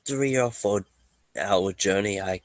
three 0.07 0.37
or 0.37 0.51
four 0.51 0.87
hour 1.39 1.73
journey. 1.73 2.21
I 2.21 2.41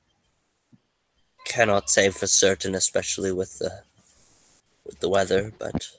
cannot 1.45 1.89
say 1.89 2.09
for 2.09 2.27
certain, 2.27 2.75
especially 2.75 3.31
with 3.31 3.59
the 3.59 3.83
with 4.85 4.99
the 4.99 5.09
weather. 5.09 5.53
But 5.57 5.89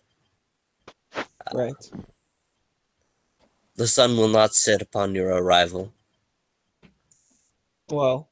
Right. 1.52 1.90
The 3.76 3.88
sun 3.88 4.16
will 4.16 4.28
not 4.28 4.54
set 4.54 4.82
upon 4.82 5.14
your 5.14 5.30
arrival. 5.30 5.92
Well, 7.88 8.29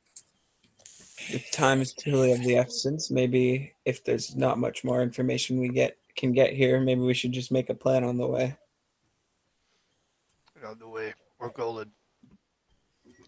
if 1.31 1.51
time 1.51 1.81
is 1.81 1.93
truly 1.93 2.33
of 2.33 2.43
the 2.43 2.57
essence, 2.57 3.11
maybe 3.11 3.73
if 3.85 4.05
there's 4.05 4.35
not 4.37 4.59
much 4.59 4.85
more 4.85 5.03
information 5.03 5.61
we 5.61 5.69
get 5.69 5.97
can 6.17 6.33
get 6.33 6.53
here, 6.53 6.81
maybe 6.81 7.01
we 7.01 7.15
should 7.15 7.33
just 7.33 7.53
make 7.53 7.71
a 7.71 7.75
plan 7.75 8.03
on 8.05 8.17
the 8.17 8.27
way. 8.27 8.57
On 10.67 10.79
the 10.79 10.89
way, 10.89 11.15
Orgolan. 11.41 11.91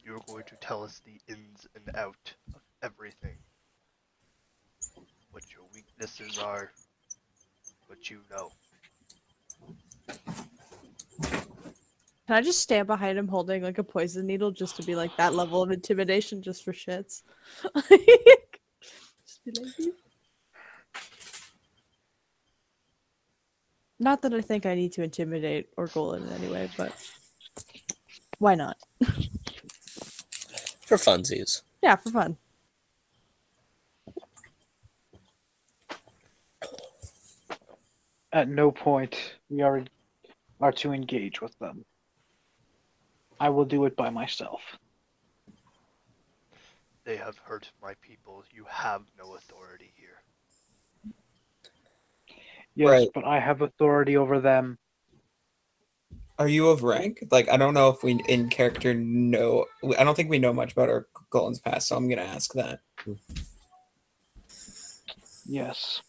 You're 0.05 0.21
going 0.27 0.43
to 0.45 0.57
tell 0.57 0.83
us 0.83 1.01
the 1.05 1.21
ins 1.33 1.69
and 1.77 1.97
out 1.97 2.35
of 2.53 2.61
everything. 2.83 3.37
What 5.31 5.45
your 5.53 5.63
weaknesses 5.73 6.37
are, 6.39 6.73
what 7.87 8.11
you 8.11 8.23
know. 8.29 8.51
Can 12.31 12.36
I 12.36 12.43
just 12.43 12.61
stand 12.61 12.86
behind 12.86 13.19
him 13.19 13.27
holding 13.27 13.65
like 13.65 13.78
a 13.78 13.82
poison 13.82 14.24
needle 14.24 14.52
just 14.52 14.77
to 14.77 14.85
be 14.85 14.94
like 14.94 15.16
that 15.16 15.35
level 15.35 15.65
of 15.65 15.73
intimidation 15.73 16.43
just 16.43 16.62
for 16.62 16.73
shits? 16.73 17.23
Just 19.27 19.44
be 19.44 19.51
like, 19.61 19.94
Not 23.98 24.23
that 24.23 24.32
I 24.32 24.43
think 24.43 24.65
I 24.65 24.77
need 24.77 24.93
to 24.93 25.02
intimidate 25.02 25.74
Orgolan 25.74 26.24
in 26.24 26.32
any 26.32 26.47
way, 26.52 26.70
but 26.77 26.93
why 28.39 28.55
not? 28.55 28.77
For 30.86 30.98
funsies. 30.98 31.62
Yeah, 31.82 31.97
for 31.97 32.11
fun. 32.11 32.36
At 38.32 38.48
no 38.48 38.70
point 38.70 39.35
we 39.48 39.62
are 39.62 39.82
are 40.61 40.73
to 40.73 40.93
engage 40.93 41.40
with 41.40 41.59
them. 41.59 41.85
I 43.41 43.49
will 43.49 43.65
do 43.65 43.87
it 43.87 43.97
by 43.97 44.11
myself. 44.11 44.61
They 47.05 47.17
have 47.17 47.39
hurt 47.39 47.71
my 47.83 47.95
people. 48.03 48.45
You 48.53 48.67
have 48.69 49.03
no 49.19 49.35
authority 49.35 49.93
here. 49.97 50.23
Yes, 52.75 52.91
Right. 52.91 53.09
but 53.15 53.25
I 53.25 53.41
have 53.41 53.62
authority 53.62 54.17
over 54.19 54.39
them. 54.41 54.79
Are 56.39 56.49
you 56.49 56.69
of 56.69 56.83
rank? 56.83 57.25
Like, 57.31 57.49
I 57.49 57.57
don't 57.57 57.75
know 57.75 57.89
if 57.89 58.03
we 58.03 58.23
in 58.29 58.49
character 58.49 58.95
know. 58.95 59.67
I 59.99 60.05
don't 60.05 60.15
think 60.15 60.31
we 60.31 60.39
know 60.39 60.53
much 60.53 60.73
about 60.73 60.89
our 60.89 61.07
Golan's 61.31 61.59
past, 61.59 61.89
so 61.89 61.97
I'm 61.97 62.09
gonna 62.09 62.23
ask 62.23 62.53
that. 62.55 62.81
Yes. 65.47 66.03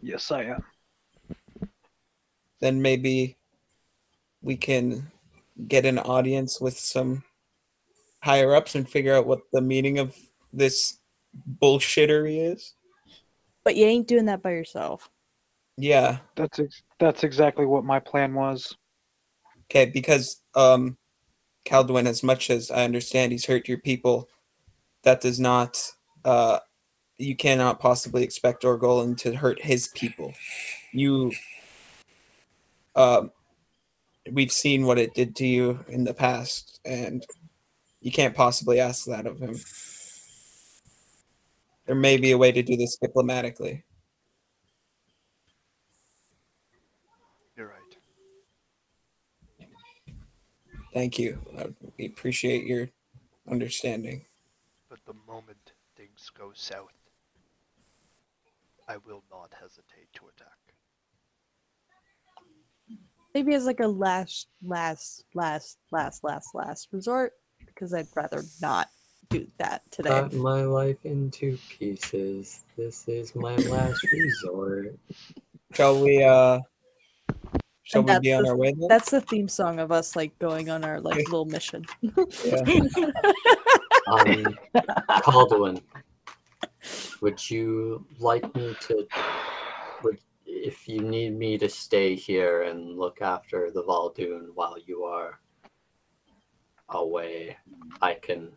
Yes, 0.00 0.30
I 0.30 0.44
am. 0.44 0.64
Then 2.60 2.80
maybe 2.80 3.36
we 4.40 4.56
can 4.56 5.10
get 5.68 5.86
an 5.86 5.98
audience 5.98 6.60
with 6.60 6.78
some 6.78 7.22
higher 8.22 8.54
ups 8.54 8.74
and 8.74 8.88
figure 8.88 9.14
out 9.14 9.26
what 9.26 9.40
the 9.52 9.60
meaning 9.60 9.98
of 9.98 10.16
this 10.52 10.98
bullshittery 11.60 12.52
is. 12.52 12.74
But 13.64 13.76
you 13.76 13.86
ain't 13.86 14.08
doing 14.08 14.26
that 14.26 14.42
by 14.42 14.50
yourself. 14.50 15.08
Yeah. 15.76 16.18
That's 16.36 16.58
ex- 16.58 16.82
that's 16.98 17.24
exactly 17.24 17.66
what 17.66 17.84
my 17.84 17.98
plan 17.98 18.34
was. 18.34 18.76
Okay, 19.70 19.86
because 19.86 20.42
um 20.54 20.96
Calduin, 21.64 22.06
as 22.06 22.22
much 22.22 22.50
as 22.50 22.70
I 22.70 22.84
understand 22.84 23.32
he's 23.32 23.46
hurt 23.46 23.68
your 23.68 23.78
people, 23.78 24.28
that 25.02 25.20
does 25.20 25.40
not 25.40 25.78
uh 26.24 26.60
you 27.18 27.36
cannot 27.36 27.80
possibly 27.80 28.22
expect 28.24 28.64
Orgolan 28.64 29.16
to 29.18 29.34
hurt 29.36 29.60
his 29.62 29.88
people. 29.88 30.32
You 30.92 31.32
um 32.96 33.30
we've 34.32 34.52
seen 34.52 34.86
what 34.86 34.98
it 34.98 35.14
did 35.14 35.36
to 35.36 35.46
you 35.46 35.84
in 35.88 36.04
the 36.04 36.14
past, 36.14 36.80
and 36.84 37.24
you 38.00 38.10
can't 38.10 38.34
possibly 38.34 38.80
ask 38.80 39.04
that 39.06 39.26
of 39.26 39.38
him. 39.38 39.56
There 41.86 41.94
may 41.94 42.16
be 42.16 42.30
a 42.30 42.38
way 42.38 42.50
to 42.52 42.62
do 42.62 42.76
this 42.76 42.96
diplomatically. 42.96 43.84
You're 47.56 47.68
right. 47.68 47.96
Thank 50.94 51.18
you. 51.18 51.38
I 51.58 51.66
we 51.98 52.06
appreciate 52.06 52.64
your 52.64 52.88
understanding. 53.50 54.24
But 54.88 55.00
the 55.06 55.14
moment 55.26 55.72
things 55.96 56.30
go 56.36 56.52
south, 56.54 56.92
I 58.88 58.96
will 59.06 59.22
not 59.30 59.52
hesitate 59.60 60.12
to 60.14 60.22
attack. 60.28 60.64
Maybe 63.34 63.54
as 63.54 63.64
like 63.66 63.80
a 63.80 63.88
last, 63.88 64.46
last, 64.62 65.24
last, 65.34 65.78
last, 65.90 66.22
last, 66.22 66.54
last 66.54 66.88
resort, 66.92 67.32
because 67.66 67.92
I'd 67.92 68.06
rather 68.14 68.44
not 68.62 68.88
do 69.28 69.48
that 69.58 69.82
today. 69.90 70.10
Cut 70.10 70.32
my 70.34 70.62
life 70.62 70.98
into 71.04 71.58
pieces. 71.68 72.64
This 72.76 73.08
is 73.08 73.34
my 73.34 73.56
last 73.56 74.04
resort. 74.12 74.94
Shall 75.72 76.00
we 76.00 76.22
uh 76.22 76.60
shall 77.82 78.02
And 78.02 78.08
we 78.08 78.18
be 78.20 78.32
on 78.34 78.44
the- 78.44 78.50
our 78.50 78.56
way 78.56 78.72
then? 78.78 78.86
That's 78.88 79.10
the 79.10 79.20
theme 79.20 79.48
song 79.48 79.80
of 79.80 79.90
us 79.90 80.14
like 80.14 80.38
going 80.38 80.70
on 80.70 80.84
our 80.84 81.00
like 81.00 81.16
little 81.16 81.46
mission. 81.46 81.84
Yeah. 82.44 82.64
Um, 84.06 84.54
Calduin, 85.22 85.80
would 87.22 87.50
you 87.50 88.04
like 88.20 88.54
me 88.54 88.76
to? 88.80 89.08
If 90.64 90.88
you 90.88 91.00
need 91.02 91.36
me 91.36 91.58
to 91.58 91.68
stay 91.68 92.14
here 92.14 92.62
and 92.62 92.98
look 92.98 93.20
after 93.20 93.70
the 93.70 93.82
Val'dune 93.82 94.48
while 94.54 94.78
you 94.78 95.04
are 95.04 95.38
away, 96.88 97.58
I 98.00 98.14
can 98.14 98.52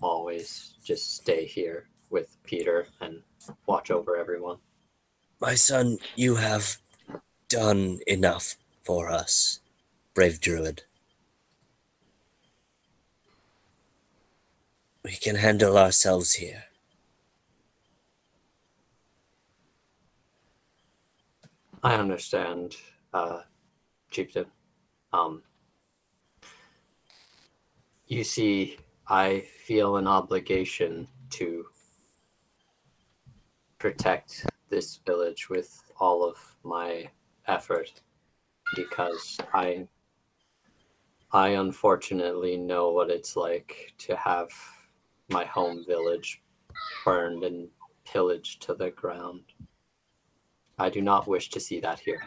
always 0.00 0.72
just 0.82 1.16
stay 1.16 1.44
here 1.44 1.90
with 2.08 2.38
Peter 2.44 2.86
and 3.02 3.20
watch 3.66 3.90
over 3.90 4.16
everyone. 4.16 4.56
My 5.38 5.54
son, 5.54 5.98
you 6.16 6.36
have 6.36 6.78
done 7.50 7.98
enough 8.06 8.56
for 8.82 9.10
us, 9.10 9.60
brave 10.14 10.40
druid. 10.40 10.84
We 15.04 15.12
can 15.12 15.36
handle 15.36 15.76
ourselves 15.76 16.32
here. 16.32 16.64
I 21.84 21.96
understand, 21.96 22.76
uh, 23.12 23.42
Chieftain. 24.10 24.46
Um, 25.12 25.42
you 28.06 28.24
see, 28.24 28.78
I 29.06 29.40
feel 29.66 29.98
an 29.98 30.06
obligation 30.06 31.06
to 31.32 31.66
protect 33.78 34.46
this 34.70 34.98
village 35.04 35.50
with 35.50 35.92
all 36.00 36.24
of 36.24 36.38
my 36.62 37.10
effort 37.46 38.00
because 38.74 39.36
I 39.52 39.86
I 41.32 41.48
unfortunately 41.48 42.56
know 42.56 42.92
what 42.92 43.10
it's 43.10 43.36
like 43.36 43.92
to 43.98 44.16
have 44.16 44.48
my 45.28 45.44
home 45.44 45.84
village 45.86 46.40
burned 47.04 47.44
and 47.44 47.68
pillaged 48.06 48.62
to 48.62 48.74
the 48.74 48.90
ground. 48.90 49.42
I 50.78 50.90
do 50.90 51.00
not 51.00 51.26
wish 51.26 51.50
to 51.50 51.60
see 51.60 51.80
that 51.80 52.00
here. 52.00 52.22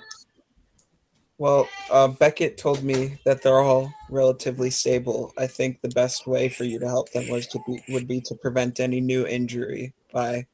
Well, 1.40 1.70
uh, 1.92 2.08
Beckett 2.08 2.58
told 2.58 2.84
me 2.84 3.20
that 3.24 3.44
they're 3.44 3.60
all 3.60 3.94
relatively 4.10 4.72
stable. 4.72 5.34
I 5.38 5.46
think 5.46 5.82
the 5.82 5.90
best 5.90 6.26
way 6.26 6.50
for 6.50 6.64
you 6.64 6.80
to 6.80 6.88
help 6.88 7.12
them 7.12 7.30
was 7.30 7.46
to 7.48 7.60
be 7.68 7.84
would 7.90 8.08
be 8.08 8.22
to 8.22 8.34
prevent 8.36 8.80
any 8.80 9.00
new 9.00 9.28
injury 9.28 9.94
by 10.12 10.48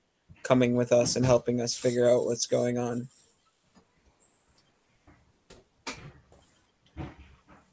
coming 0.44 0.76
with 0.76 0.92
us 0.92 1.16
and 1.16 1.26
helping 1.26 1.62
us 1.62 1.76
figure 1.76 2.10
out 2.10 2.26
what's 2.26 2.48
going 2.48 2.78
on. 2.78 3.08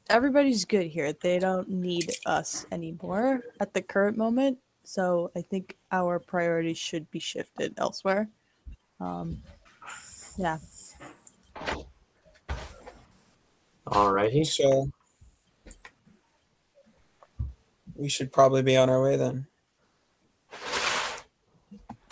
Everybody's 0.09 0.63
good 0.63 0.87
here. 0.87 1.13
They 1.13 1.39
don't 1.39 1.69
need 1.69 2.13
us 2.25 2.65
anymore 2.71 3.41
at 3.59 3.73
the 3.73 3.81
current 3.81 4.17
moment. 4.17 4.57
So 4.83 5.31
I 5.35 5.41
think 5.41 5.77
our 5.91 6.19
priorities 6.19 6.77
should 6.77 7.09
be 7.11 7.19
shifted 7.19 7.73
elsewhere. 7.77 8.29
Um, 8.99 9.41
yeah. 10.41 10.57
Alrighty. 13.85 14.45
So 14.45 14.89
we 17.95 18.09
should 18.09 18.33
probably 18.33 18.63
be 18.63 18.75
on 18.75 18.89
our 18.89 19.03
way 19.03 19.17
then. 19.17 19.45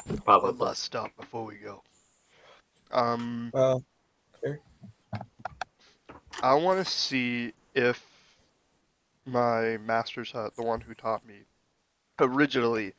One 0.05 0.17
Probably. 0.19 0.65
last 0.65 0.83
stop 0.83 1.11
before 1.19 1.45
we 1.45 1.55
go. 1.55 1.81
Um, 2.91 3.49
Well, 3.53 3.83
I 6.41 6.53
want 6.53 6.85
to 6.85 6.91
see 6.91 7.53
if 7.73 8.05
my 9.25 9.77
master's 9.77 10.31
hut, 10.31 10.55
the 10.55 10.63
one 10.63 10.81
who 10.81 10.93
taught 10.93 11.25
me 11.25 11.35
originally 12.19 12.93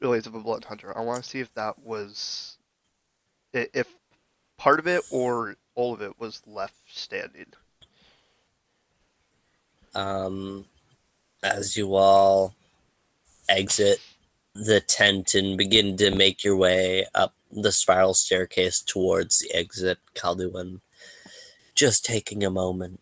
Relays 0.00 0.26
of 0.26 0.34
a 0.34 0.40
Blood 0.40 0.64
Hunter, 0.64 0.96
I 0.96 1.00
want 1.00 1.22
to 1.22 1.28
see 1.28 1.40
if 1.40 1.52
that 1.54 1.78
was, 1.78 2.58
if 3.52 3.88
part 4.56 4.78
of 4.78 4.86
it 4.86 5.02
or 5.10 5.56
all 5.74 5.92
of 5.92 6.02
it 6.02 6.18
was 6.18 6.42
left 6.46 6.76
standing. 6.86 7.46
um, 9.94 10.64
as 11.42 11.76
you 11.76 11.94
all 11.94 12.54
exit 13.48 13.98
the 14.54 14.80
tent 14.80 15.34
and 15.34 15.58
begin 15.58 15.96
to 15.96 16.14
make 16.14 16.44
your 16.44 16.56
way 16.56 17.06
up 17.14 17.34
the 17.50 17.72
spiral 17.72 18.14
staircase 18.14 18.80
towards 18.80 19.38
the 19.38 19.54
exit, 19.54 19.98
Calduin, 20.14 20.80
just 21.74 22.04
taking 22.04 22.44
a 22.44 22.50
moment, 22.50 23.00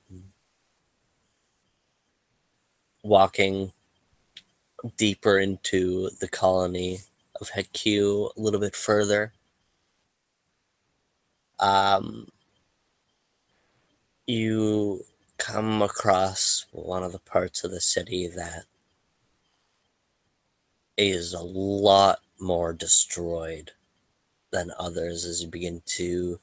walking 3.02 3.72
deeper 4.96 5.38
into 5.38 6.10
the 6.20 6.28
colony 6.28 6.98
of 7.40 7.50
Heku 7.50 8.30
a 8.36 8.40
little 8.40 8.60
bit 8.60 8.74
further. 8.74 9.32
Um, 11.62 12.26
you 14.26 15.04
come 15.38 15.80
across 15.80 16.66
one 16.72 17.04
of 17.04 17.12
the 17.12 17.20
parts 17.20 17.62
of 17.62 17.70
the 17.70 17.80
city 17.80 18.26
that 18.26 18.64
is 20.96 21.32
a 21.32 21.42
lot 21.42 22.18
more 22.40 22.72
destroyed 22.72 23.70
than 24.50 24.72
others 24.76 25.24
as 25.24 25.40
you 25.40 25.48
begin 25.48 25.80
to 25.86 26.40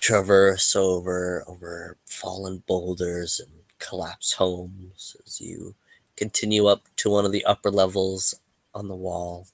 traverse 0.00 0.76
over 0.76 1.42
over 1.46 1.96
fallen 2.04 2.62
boulders 2.66 3.40
and 3.40 3.50
collapsed 3.78 4.34
homes 4.34 5.16
as 5.26 5.40
you 5.40 5.74
continue 6.16 6.66
up 6.66 6.82
to 6.96 7.08
one 7.08 7.24
of 7.24 7.32
the 7.32 7.44
upper 7.46 7.70
levels 7.70 8.34
on 8.74 8.88
the 8.88 8.94
wall. 8.94 9.46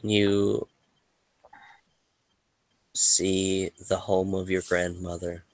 And 0.00 0.12
you 0.12 0.68
see 2.94 3.70
the 3.88 3.98
home 3.98 4.34
of 4.34 4.50
your 4.50 4.62
grandmother. 4.62 5.44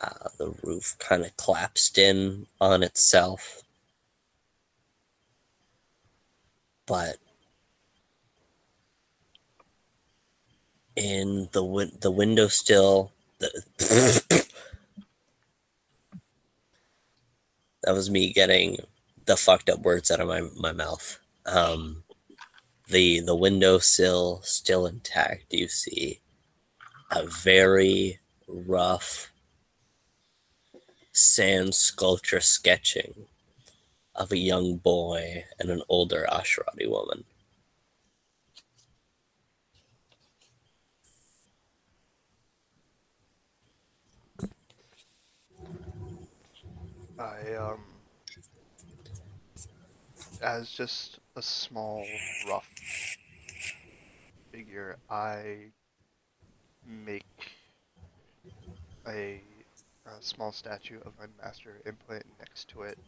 Uh, 0.00 0.28
the 0.38 0.54
roof 0.62 0.96
kind 0.98 1.24
of 1.24 1.36
collapsed 1.36 1.98
in 1.98 2.46
on 2.60 2.82
itself. 2.82 3.62
But 6.86 7.18
in 10.96 11.48
the 11.52 11.92
the 12.00 12.10
window 12.10 12.48
still 12.48 13.12
the 13.38 13.48
that 17.82 17.94
was 17.94 18.10
me 18.10 18.32
getting 18.32 18.78
the 19.26 19.36
fucked 19.36 19.70
up 19.70 19.80
words 19.80 20.10
out 20.10 20.20
of 20.20 20.26
my, 20.28 20.42
my 20.56 20.72
mouth. 20.72 21.18
Um 21.46 22.02
the 22.88 23.20
the 23.20 23.34
windowsill 23.34 24.40
still 24.42 24.86
intact 24.86 25.52
you 25.52 25.68
see 25.68 26.20
a 27.10 27.26
very 27.26 28.18
rough 28.46 29.30
sand 31.12 31.74
sculpture 31.74 32.40
sketching 32.40 33.26
of 34.14 34.32
a 34.32 34.38
young 34.38 34.76
boy 34.76 35.44
and 35.58 35.70
an 35.70 35.82
older 35.88 36.26
Asherati 36.30 36.88
woman. 36.88 37.24
I 47.18 47.54
um 47.54 47.80
as 50.40 50.70
just 50.70 51.17
a 51.38 51.42
small 51.42 52.04
rough 52.48 52.68
figure, 54.52 54.96
I 55.08 55.66
make 56.84 57.22
a, 59.06 59.40
a 60.04 60.20
small 60.20 60.50
statue 60.50 60.98
of 61.06 61.12
my 61.16 61.26
master 61.40 61.80
it 61.86 61.94
next 62.40 62.68
to 62.70 62.82
it, 62.82 62.98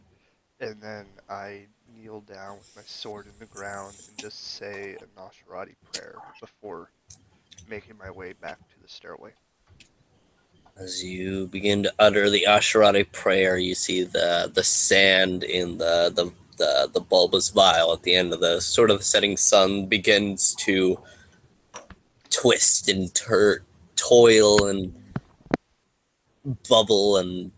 and 0.61 0.81
then 0.81 1.07
I 1.29 1.65
kneel 1.93 2.21
down 2.21 2.57
with 2.59 2.73
my 2.73 2.83
sword 2.85 3.25
in 3.25 3.33
the 3.37 3.47
ground 3.47 3.95
and 4.07 4.17
just 4.17 4.55
say 4.55 4.95
a 5.01 5.19
Nosferatu 5.19 5.75
prayer 5.91 6.21
before 6.39 6.89
making 7.69 7.97
my 7.97 8.11
way 8.11 8.31
back 8.41 8.59
to 8.59 8.81
the 8.81 8.87
stairway. 8.87 9.31
As 10.77 11.03
you 11.03 11.47
begin 11.47 11.83
to 11.83 11.93
utter 11.99 12.29
the 12.29 12.45
Asherati 12.47 13.11
prayer, 13.11 13.57
you 13.57 13.75
see 13.75 14.03
the 14.03 14.49
the 14.53 14.63
sand 14.63 15.43
in 15.43 15.77
the 15.77 16.13
the 16.15 16.31
the, 16.61 16.91
the 16.93 17.01
bulbous 17.01 17.49
vial 17.49 17.91
at 17.91 18.03
the 18.03 18.13
end 18.13 18.31
of 18.31 18.39
the 18.39 18.61
sort 18.61 18.91
of 18.91 19.03
setting 19.03 19.35
sun 19.35 19.87
begins 19.87 20.53
to 20.53 20.99
twist 22.29 22.87
and 22.87 23.13
tur- 23.15 23.63
toil 23.95 24.67
and 24.67 24.93
bubble 26.69 27.17
and 27.17 27.51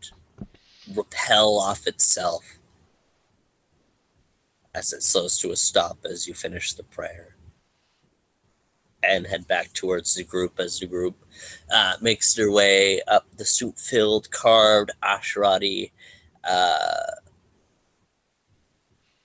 repel 0.96 1.60
off 1.60 1.86
itself 1.86 2.44
as 4.74 4.94
it 4.94 5.04
slows 5.04 5.38
to 5.38 5.52
a 5.52 5.56
stop 5.56 5.98
as 6.10 6.26
you 6.26 6.34
finish 6.34 6.72
the 6.72 6.84
prayer 6.84 7.36
and 9.04 9.28
head 9.28 9.46
back 9.48 9.74
towards 9.74 10.16
the 10.16 10.24
group 10.24 10.62
as 10.62 10.80
the 10.80 10.86
group 10.86 11.16
uh, 11.74 11.96
makes 12.00 12.36
their 12.36 12.52
way 12.52 13.02
up 13.10 13.26
the 13.36 13.44
soup 13.46 13.78
filled 13.78 14.32
carved 14.32 14.92
Asherati 15.04 15.92
uh, 16.46 17.23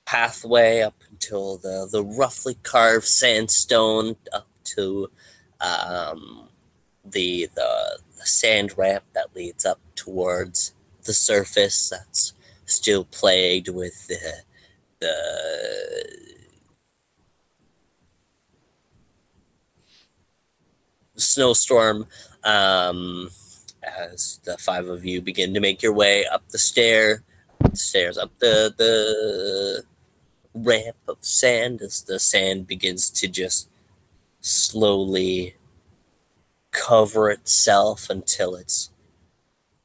pathway 0.08 0.80
up 0.80 0.94
until 1.10 1.58
the, 1.58 1.86
the 1.92 2.02
roughly 2.02 2.56
carved 2.62 3.04
sandstone 3.04 4.16
up 4.32 4.46
to 4.64 5.10
um, 5.60 6.48
the, 7.04 7.46
the 7.54 7.98
the 8.18 8.26
sand 8.26 8.72
ramp 8.78 9.04
that 9.12 9.36
leads 9.36 9.66
up 9.66 9.78
towards 9.94 10.72
the 11.04 11.12
surface 11.12 11.90
that's 11.90 12.32
still 12.64 13.04
plagued 13.04 13.68
with 13.68 14.08
the 14.08 14.32
the 15.00 16.08
snowstorm 21.16 22.06
um, 22.44 23.28
as 23.82 24.40
the 24.44 24.56
five 24.56 24.88
of 24.88 25.04
you 25.04 25.20
begin 25.20 25.52
to 25.52 25.60
make 25.60 25.82
your 25.82 25.92
way 25.92 26.24
up 26.24 26.48
the 26.48 26.58
stair 26.58 27.22
stairs 27.74 28.16
up 28.16 28.30
the 28.38 28.72
the 28.78 29.84
ramp 30.62 30.96
of 31.06 31.18
sand 31.20 31.82
as 31.82 32.02
the 32.02 32.18
sand 32.18 32.66
begins 32.66 33.10
to 33.10 33.28
just 33.28 33.68
slowly 34.40 35.56
cover 36.70 37.30
itself 37.30 38.10
until 38.10 38.54
it's 38.54 38.90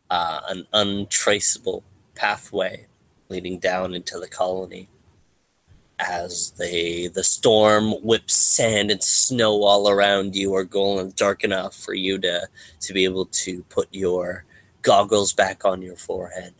uh, 0.09 0.41
an 0.49 0.67
untraceable 0.73 1.83
pathway 2.15 2.85
leading 3.29 3.57
down 3.57 3.93
into 3.93 4.19
the 4.19 4.27
colony. 4.27 4.87
As 5.99 6.51
the 6.51 7.07
the 7.07 7.23
storm 7.23 7.91
whips 8.03 8.33
sand 8.33 8.91
and 8.91 9.01
snow 9.01 9.63
all 9.63 9.89
around 9.89 10.35
you 10.35 10.53
are 10.55 10.63
going 10.63 11.11
dark 11.11 11.43
enough 11.43 11.75
for 11.75 11.93
you 11.93 12.17
to 12.19 12.47
to 12.81 12.93
be 12.93 13.05
able 13.05 13.25
to 13.25 13.63
put 13.63 13.87
your 13.91 14.43
goggles 14.81 15.33
back 15.33 15.65
on 15.65 15.81
your 15.81 15.95
forehead. 15.95 16.53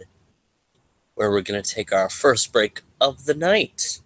Where 1.16 1.30
we're 1.30 1.42
going 1.42 1.62
to 1.62 1.76
take 1.76 1.92
our 1.92 2.10
first 2.10 2.54
break 2.54 2.82
of 3.02 3.26
the 3.26 3.34
night 3.34 4.00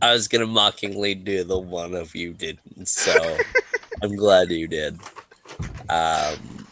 I 0.00 0.12
was 0.12 0.26
gonna 0.26 0.46
mockingly 0.46 1.14
do 1.14 1.44
the 1.44 1.58
one 1.58 1.94
of 1.94 2.14
you 2.14 2.32
didn't, 2.32 2.88
so 2.88 3.38
I'm 4.02 4.16
glad 4.16 4.50
you 4.50 4.66
did. 4.66 4.98
Um, 5.88 6.66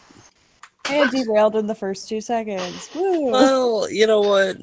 And 0.89 1.09
derailed 1.09 1.55
in 1.55 1.67
the 1.67 1.75
first 1.75 2.09
two 2.09 2.19
seconds. 2.19 2.89
Woo! 2.93 3.31
well, 3.31 3.89
you 3.89 4.05
know 4.05 4.21
what? 4.21 4.57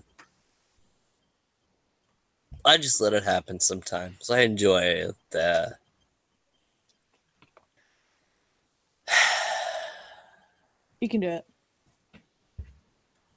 I 2.65 2.77
just 2.77 3.01
let 3.01 3.15
it 3.15 3.23
happen 3.23 3.61
sometimes. 3.61 4.29
I 4.29 4.41
enjoy 4.41 5.07
the. 5.31 5.77
You 11.01 11.09
can 11.09 11.20
do 11.20 11.29
it. 11.29 11.47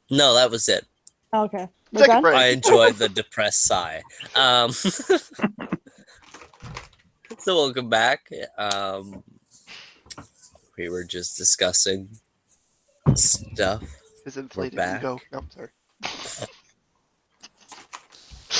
No, 0.09 0.33
that 0.33 0.49
was 0.49 0.67
it. 0.67 0.85
Okay. 1.33 1.69
We're 1.91 2.05
Take 2.05 2.17
a 2.17 2.21
break. 2.21 2.35
I 2.35 2.47
enjoyed 2.47 2.95
the 2.95 3.09
depressed 3.09 3.63
sigh. 3.63 4.01
Um, 4.35 4.71
so 4.71 5.27
welcome 7.47 7.89
back. 7.89 8.29
Um, 8.57 9.23
we 10.77 10.87
were 10.89 11.03
just 11.03 11.37
discussing 11.37 12.09
stuff. 13.15 13.83
His 14.23 14.37
inflated 14.37 14.77
back. 14.77 15.01
ego. 15.01 15.19
No, 15.31 15.39
I'm 15.39 15.49
sorry. 15.51 15.69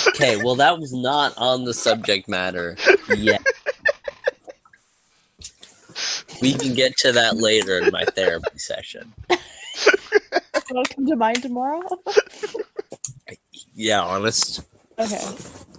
Okay, 0.08 0.38
well, 0.38 0.56
that 0.56 0.80
was 0.80 0.94
not 0.94 1.38
on 1.38 1.64
the 1.64 1.74
subject 1.74 2.28
matter 2.28 2.76
yet. 3.16 3.46
We 6.42 6.54
can 6.54 6.74
get 6.74 6.98
to 6.98 7.12
that 7.12 7.38
later 7.38 7.80
in 7.80 7.92
my 7.92 8.04
therapy 8.06 8.58
session. 8.58 9.14
That'll 9.30 10.86
come 10.86 11.06
to 11.08 11.16
mine 11.16 11.36
tomorrow. 11.36 11.82
Yeah, 13.74 14.02
honest. 14.02 14.62
okay. 15.00 15.20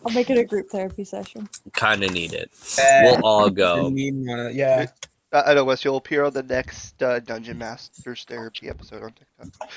I'll 0.04 0.12
make 0.12 0.30
it 0.30 0.38
a 0.38 0.44
group 0.44 0.68
therapy 0.68 1.04
session. 1.04 1.48
Kind 1.72 2.02
of 2.02 2.12
need 2.12 2.32
it. 2.32 2.50
Yeah. 2.76 3.04
We'll 3.04 3.24
all 3.24 3.50
go. 3.50 3.88
mean, 3.90 4.28
uh, 4.28 4.48
yeah. 4.48 4.86
Uh, 5.32 5.42
I 5.46 5.54
know, 5.54 5.64
Wes. 5.64 5.84
You'll 5.84 5.96
appear 5.96 6.24
on 6.24 6.32
the 6.32 6.42
next 6.42 7.00
uh, 7.02 7.20
Dungeon 7.20 7.58
Masters 7.58 8.24
Therapy 8.28 8.68
episode 8.68 9.02
on 9.02 9.12
TikTok. 9.12 9.70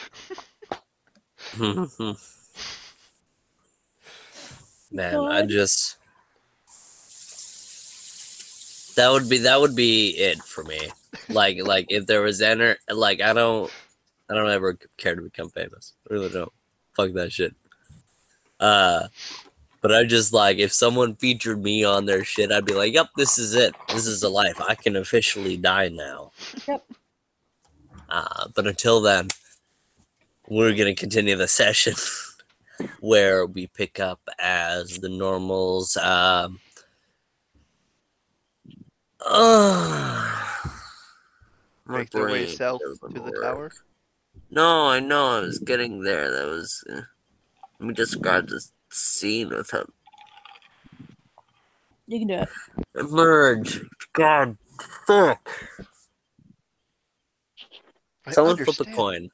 Man, 4.92 5.16
I 5.16 5.46
just 5.46 5.98
that 8.96 9.12
would 9.12 9.30
be 9.30 9.38
that 9.40 9.60
would 9.60 9.76
be 9.76 10.10
it 10.10 10.40
for 10.40 10.64
me. 10.64 10.80
Like 11.30 11.58
like 11.62 11.88
if 11.90 12.06
there 12.06 12.22
was 12.22 12.42
enter 12.42 12.78
like 12.90 13.22
I 13.22 13.34
don't 13.34 13.72
I 14.30 14.34
don't 14.34 14.50
ever 14.50 14.78
care 14.98 15.16
to 15.16 15.22
become 15.22 15.50
famous. 15.50 15.94
I 16.10 16.14
really 16.14 16.30
don't. 16.30 16.52
Fuck 16.96 17.14
that 17.14 17.32
shit. 17.32 17.56
Uh 18.60 19.08
but 19.82 19.94
I 19.94 20.04
just 20.04 20.34
like 20.34 20.58
if 20.58 20.74
someone 20.74 21.16
featured 21.16 21.62
me 21.62 21.84
on 21.84 22.06
their 22.06 22.24
shit, 22.24 22.52
I'd 22.52 22.66
be 22.66 22.74
like, 22.74 22.94
Yep, 22.94 23.10
this 23.18 23.38
is 23.38 23.54
it. 23.56 23.76
This 23.90 24.08
is 24.08 24.22
the 24.22 24.30
life. 24.30 24.60
I 24.62 24.76
can 24.76 24.96
officially 24.96 25.58
die 25.58 25.90
now. 25.90 26.32
Yep. 26.68 26.84
Uh 28.10 28.48
but 28.56 28.68
until 28.68 29.02
then, 29.02 29.28
we're 30.48 30.76
gonna 30.76 30.96
continue 30.96 31.36
the 31.36 31.48
session. 31.48 31.94
where 33.00 33.46
we 33.46 33.68
pick 33.68 34.00
up 34.00 34.20
as 34.40 35.00
the 35.00 35.10
normals. 35.10 35.98
Um, 35.98 36.60
uh, 39.26 40.32
Make 41.88 42.10
their 42.10 42.26
way 42.26 42.48
south 42.48 42.82
to 42.82 43.14
the 43.14 43.22
work. 43.22 43.42
tower. 43.42 43.72
No, 44.50 44.88
I 44.88 45.00
know. 45.00 45.38
I 45.38 45.40
was 45.42 45.60
getting 45.60 46.02
there. 46.02 46.32
That 46.32 46.48
was. 46.48 46.84
Uh, 46.90 47.02
let 47.80 47.88
me 47.88 47.94
describe 47.94 48.48
this 48.48 48.72
scene 48.90 49.50
with 49.50 49.72
him. 49.72 49.92
You 52.08 52.20
can 52.20 52.28
do 52.28 52.34
it. 52.36 52.50
Emerge. 52.96 53.82
God, 54.14 54.58
fuck. 55.06 55.50
I 58.28 58.32
Someone 58.32 58.58
flip 58.58 58.80
a 58.80 58.86
coin. 58.86 59.30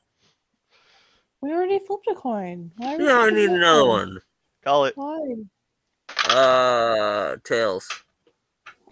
We 1.42 1.52
already 1.52 1.80
flipped 1.80 2.08
a 2.08 2.16
coin. 2.16 2.72
Why 2.78 2.96
are 2.96 3.02
Yeah, 3.02 3.20
I 3.20 3.30
need 3.30 3.50
another 3.50 3.56
another 3.58 3.88
one? 3.88 4.10
one. 4.14 4.22
Call 4.64 4.86
it. 4.86 4.96
Why? 4.96 5.36
Uh, 6.28 7.38
tails. 7.44 7.88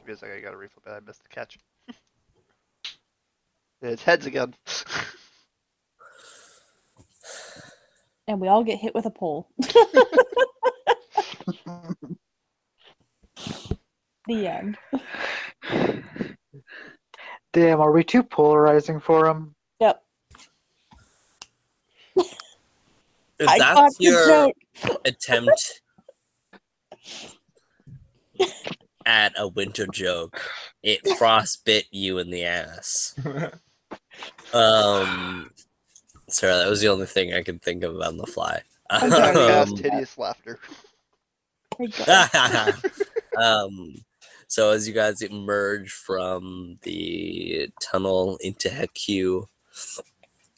Because 0.05 0.23
I 0.23 0.39
gotta 0.39 0.57
reflip 0.57 0.87
it. 0.87 0.91
I 0.91 0.99
missed 0.99 1.23
the 1.23 1.29
catch. 1.29 1.59
it's 3.81 4.03
heads 4.03 4.25
again. 4.25 4.53
And 8.29 8.39
we 8.39 8.47
all 8.47 8.63
get 8.63 8.77
hit 8.77 8.93
with 8.93 9.07
a 9.07 9.09
pole. 9.09 9.49
the 14.27 14.47
end. 14.47 14.77
Damn, 17.51 17.81
are 17.81 17.91
we 17.91 18.03
too 18.03 18.21
polarizing 18.21 18.99
for 18.99 19.25
him? 19.25 19.55
Yep. 19.79 20.03
If 23.39 23.49
I 23.49 23.57
that's 23.57 23.97
your 23.99 24.51
attempt 25.05 25.81
at 29.07 29.33
a 29.39 29.47
winter 29.47 29.87
joke, 29.87 30.39
it 30.83 31.03
frostbit 31.03 31.85
you 31.89 32.19
in 32.19 32.29
the 32.29 32.45
ass. 32.45 33.15
Um, 34.53 35.51
sorry, 36.29 36.53
that 36.53 36.69
was 36.69 36.81
the 36.81 36.89
only 36.89 37.05
thing 37.05 37.33
I 37.33 37.43
could 37.43 37.61
think 37.61 37.83
of 37.83 37.99
on 38.01 38.17
the 38.17 38.25
fly. 38.25 38.61
I'm 38.89 39.11
sorry. 39.11 39.35
Um, 39.35 39.75
hideous 39.77 40.17
laughter. 40.17 40.59
Um, 43.37 43.93
so 44.47 44.71
as 44.71 44.85
you 44.85 44.93
guys 44.93 45.21
emerge 45.21 45.91
from 45.91 46.79
the 46.81 47.69
tunnel 47.79 48.37
into 48.41 48.67
Heku, 48.67 49.45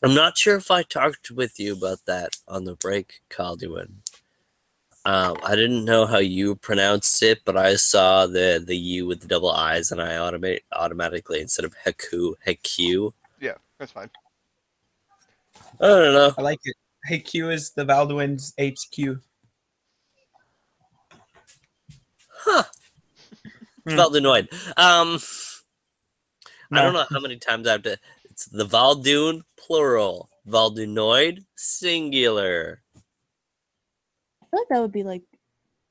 I'm 0.01 0.15
not 0.15 0.37
sure 0.37 0.55
if 0.55 0.71
I 0.71 0.81
talked 0.81 1.29
with 1.29 1.59
you 1.59 1.73
about 1.73 1.99
that 2.07 2.37
on 2.47 2.63
the 2.63 2.75
break, 2.75 3.21
Calduin. 3.29 3.97
Um, 5.03 5.37
I 5.43 5.55
didn't 5.55 5.85
know 5.85 6.05
how 6.05 6.19
you 6.19 6.55
pronounced 6.55 7.21
it, 7.21 7.41
but 7.43 7.57
I 7.57 7.75
saw 7.75 8.27
the 8.27 8.63
the 8.65 8.77
U 8.77 9.07
with 9.07 9.21
the 9.21 9.27
double 9.27 9.51
I's, 9.51 9.91
and 9.91 10.01
I 10.01 10.13
automate 10.13 10.61
automatically 10.71 11.41
instead 11.41 11.65
of 11.65 11.75
Heku, 11.85 12.33
Heku. 12.47 13.11
Yeah, 13.39 13.55
that's 13.77 13.91
fine. 13.91 14.09
I 15.79 15.87
don't 15.87 16.13
know. 16.13 16.33
I 16.37 16.41
like 16.41 16.59
it. 16.63 16.75
Hey, 17.05 17.19
Q 17.19 17.49
is 17.49 17.71
the 17.71 17.85
Valduin's 17.85 18.53
HQ. 18.59 19.19
Huh. 22.43 22.63
Hmm. 23.87 23.95
Felt 23.95 24.15
annoyed. 24.15 24.49
Um, 24.77 25.19
I 26.71 26.81
don't 26.81 26.93
know 26.93 27.05
how 27.09 27.19
many 27.19 27.37
times 27.37 27.67
I 27.67 27.73
have 27.73 27.83
to. 27.83 27.97
It's 28.25 28.45
the 28.45 28.65
Val'dune 28.65 29.41
plural, 29.57 30.29
Valdunoid 30.47 31.39
singular. 31.55 32.81
I 32.95 34.45
feel 34.49 34.59
like 34.59 34.67
that 34.69 34.81
would 34.81 34.91
be 34.91 35.03
like, 35.03 35.23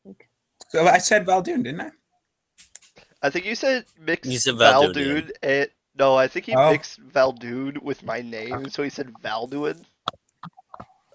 like 0.05 0.29
So 0.69 0.87
I 0.87 0.99
said 0.99 1.27
Val'dune, 1.27 1.65
didn't 1.65 1.81
I? 1.81 1.91
I 3.23 3.31
think 3.31 3.45
you 3.45 3.55
said 3.55 3.85
mix 3.99 4.27
You 4.27 4.39
said 4.39 4.55
Valduin, 4.55 4.97
yeah. 4.97 5.03
Valdude. 5.03 5.31
And, 5.43 5.71
no, 6.01 6.17
I 6.17 6.29
think 6.29 6.47
he 6.47 6.57
Oh. 6.57 6.71
mixed 6.71 6.99
Valdude 7.07 7.83
with 7.83 8.03
my 8.03 8.23
name, 8.23 8.71
so 8.71 8.83
he 8.83 8.89
said 8.89 9.15
Valduin. 9.23 9.85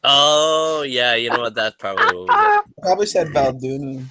Oh 0.03 0.83
yeah, 0.87 1.15
you 1.15 1.31
know 1.31 1.41
what? 1.41 1.55
That's 1.55 1.75
probably 1.77 2.13
what 2.13 2.27
was 2.27 2.41
it. 2.41 2.55
Probably 2.83 3.07
said 3.07 3.29
Val'dune. 3.29 4.05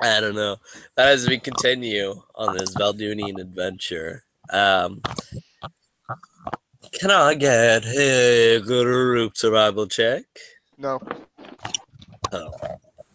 I 0.00 0.20
don't 0.20 0.36
know. 0.36 0.58
But 0.94 1.08
as 1.08 1.26
we 1.26 1.40
continue 1.40 2.22
on 2.36 2.52
this 2.52 2.76
Valdunian 2.76 3.40
adventure, 3.40 4.22
um, 4.50 5.02
can 6.92 7.10
I 7.10 7.34
get 7.34 7.84
a 7.84 8.60
group 8.60 9.36
survival 9.36 9.88
check? 9.88 10.22
No. 10.78 11.00
Oh. 12.30 12.52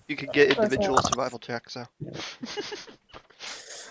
You 0.10 0.18
could 0.18 0.34
get 0.34 0.50
individual 0.50 1.02
survival 1.02 1.40
checks, 1.40 1.74
so. 1.74 1.86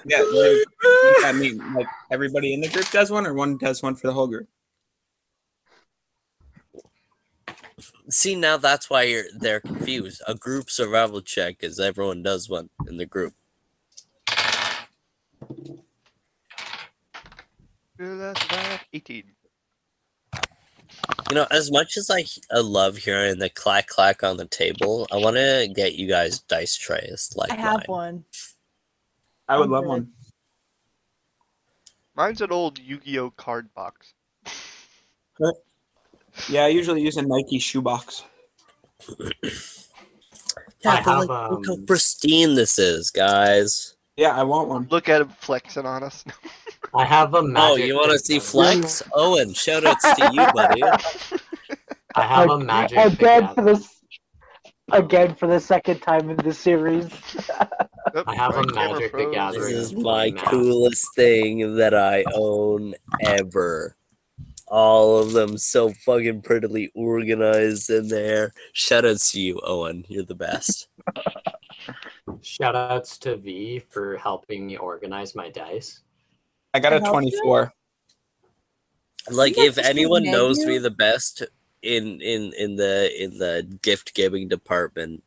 Yeah, 0.05 0.23
like, 0.23 1.25
I 1.25 1.33
mean, 1.33 1.59
like 1.75 1.87
everybody 2.11 2.55
in 2.55 2.61
the 2.61 2.69
group 2.69 2.91
does 2.91 3.11
one, 3.11 3.27
or 3.27 3.35
one 3.35 3.57
does 3.57 3.83
one 3.83 3.95
for 3.95 4.07
the 4.09 4.13
whole 4.13 4.27
group. 4.27 4.49
See 8.09 8.35
now 8.35 8.57
that's 8.57 8.91
why 8.91 9.03
you're 9.05 9.25
they're 9.37 9.61
confused. 9.61 10.23
A 10.27 10.35
group 10.35 10.71
survival 10.71 11.21
check 11.21 11.57
is 11.61 11.79
everyone 11.81 12.23
does 12.23 12.49
one 12.49 12.69
in 12.89 12.97
the 12.97 13.07
group. 13.07 13.35
Do 17.99 18.19
that, 18.19 18.39
survive. 18.39 18.85
18. 18.93 19.25
You 21.31 21.35
know, 21.37 21.47
as 21.51 21.71
much 21.71 21.97
as 21.97 22.11
I, 22.11 22.25
I 22.55 22.61
love 22.61 22.97
hearing 22.97 23.39
the 23.39 23.49
clack 23.49 23.87
clack 23.87 24.23
on 24.23 24.37
the 24.37 24.47
table, 24.47 25.07
I 25.11 25.17
want 25.17 25.37
to 25.37 25.71
get 25.75 25.95
you 25.95 26.07
guys 26.07 26.41
dice 26.41 26.77
trays 26.77 27.33
like 27.37 27.51
I 27.51 27.55
have 27.55 27.77
mine. 27.77 27.85
one. 27.87 28.25
I 29.53 29.59
would 29.59 29.69
love 29.69 29.85
one. 29.85 30.09
Mine's 32.17 32.41
an 32.41 32.51
old 32.53 32.79
Yu-Gi-Oh 32.79 33.33
card 33.33 33.69
box. 33.75 34.15
Yeah, 36.49 36.65
I 36.65 36.69
usually 36.69 37.03
use 37.03 37.19
a 37.19 37.23
Nike 37.23 37.59
shoebox. 37.59 38.25
Yeah, 39.19 39.51
I 40.87 40.97
but 40.97 41.03
have, 41.05 41.19
like, 41.19 41.51
look 41.51 41.67
how 41.67 41.75
um, 41.75 41.85
pristine 41.87 42.55
this 42.55 42.79
is, 42.79 43.11
guys. 43.11 43.95
Yeah, 44.17 44.35
I 44.35 44.43
want 44.43 44.69
one. 44.69 44.87
Look 44.91 45.11
at 45.11 45.21
him 45.21 45.29
flexing 45.29 45.85
on 45.85 46.03
us. 46.03 46.25
I 46.95 47.05
have 47.05 47.35
a 47.35 47.43
Oh, 47.57 47.77
you 47.77 47.95
want 47.97 48.13
to 48.13 48.19
see 48.19 48.39
flex? 48.39 49.03
Owen, 49.15 49.53
shout 49.53 49.85
outs 49.85 50.15
to 50.15 50.31
you, 50.33 50.47
buddy. 50.55 50.83
I 52.15 52.23
have 52.23 52.49
a 52.51 52.55
Ag- 52.55 52.65
magic. 52.65 52.99
again 52.99 53.47
pick 53.49 53.55
for 53.55 53.65
this. 53.65 53.89
Again 54.91 55.35
for 55.35 55.47
the 55.47 55.61
second 55.61 56.01
time 56.01 56.31
in 56.31 56.37
the 56.37 56.53
series. 56.55 57.09
Oop, 58.17 58.29
I 58.29 58.35
have 58.35 58.57
a 58.57 58.63
Magic 58.75 59.13
the 59.13 59.19
froze. 59.33 59.55
This 59.55 59.73
is 59.73 59.95
my 59.95 60.31
that. 60.31 60.45
coolest 60.45 61.15
thing 61.15 61.77
that 61.77 61.95
I 61.95 62.25
own 62.35 62.95
ever. 63.23 63.97
All 64.67 65.19
of 65.19 65.33
them 65.33 65.57
so 65.59 65.93
fucking 65.93 66.43
prettily 66.43 66.91
organized 66.95 67.91
in 67.91 68.09
there. 68.09 68.53
Shout 68.73 69.05
outs 69.05 69.33
to 69.33 69.41
you, 69.41 69.61
Owen. 69.65 70.05
You're 70.09 70.25
the 70.25 70.35
best. 70.35 70.89
Shout 72.43 72.75
outs 72.75 73.19
to 73.19 73.37
V 73.37 73.81
for 73.91 74.17
helping 74.17 74.67
me 74.67 74.77
organize 74.77 75.35
my 75.35 75.51
dice. 75.51 76.01
I 76.75 76.81
got 76.81 76.93
a 76.93 77.01
24. 77.01 77.73
Like 79.31 79.57
if 79.57 79.79
anyone 79.79 80.25
knows 80.25 80.59
menu? 80.59 80.75
me 80.75 80.79
the 80.79 80.91
best 80.91 81.43
in 81.83 82.21
in 82.21 82.53
in 82.59 82.77
the 82.77 83.11
in 83.23 83.39
the 83.39 83.67
gift 83.83 84.15
giving 84.15 84.49
department, 84.49 85.23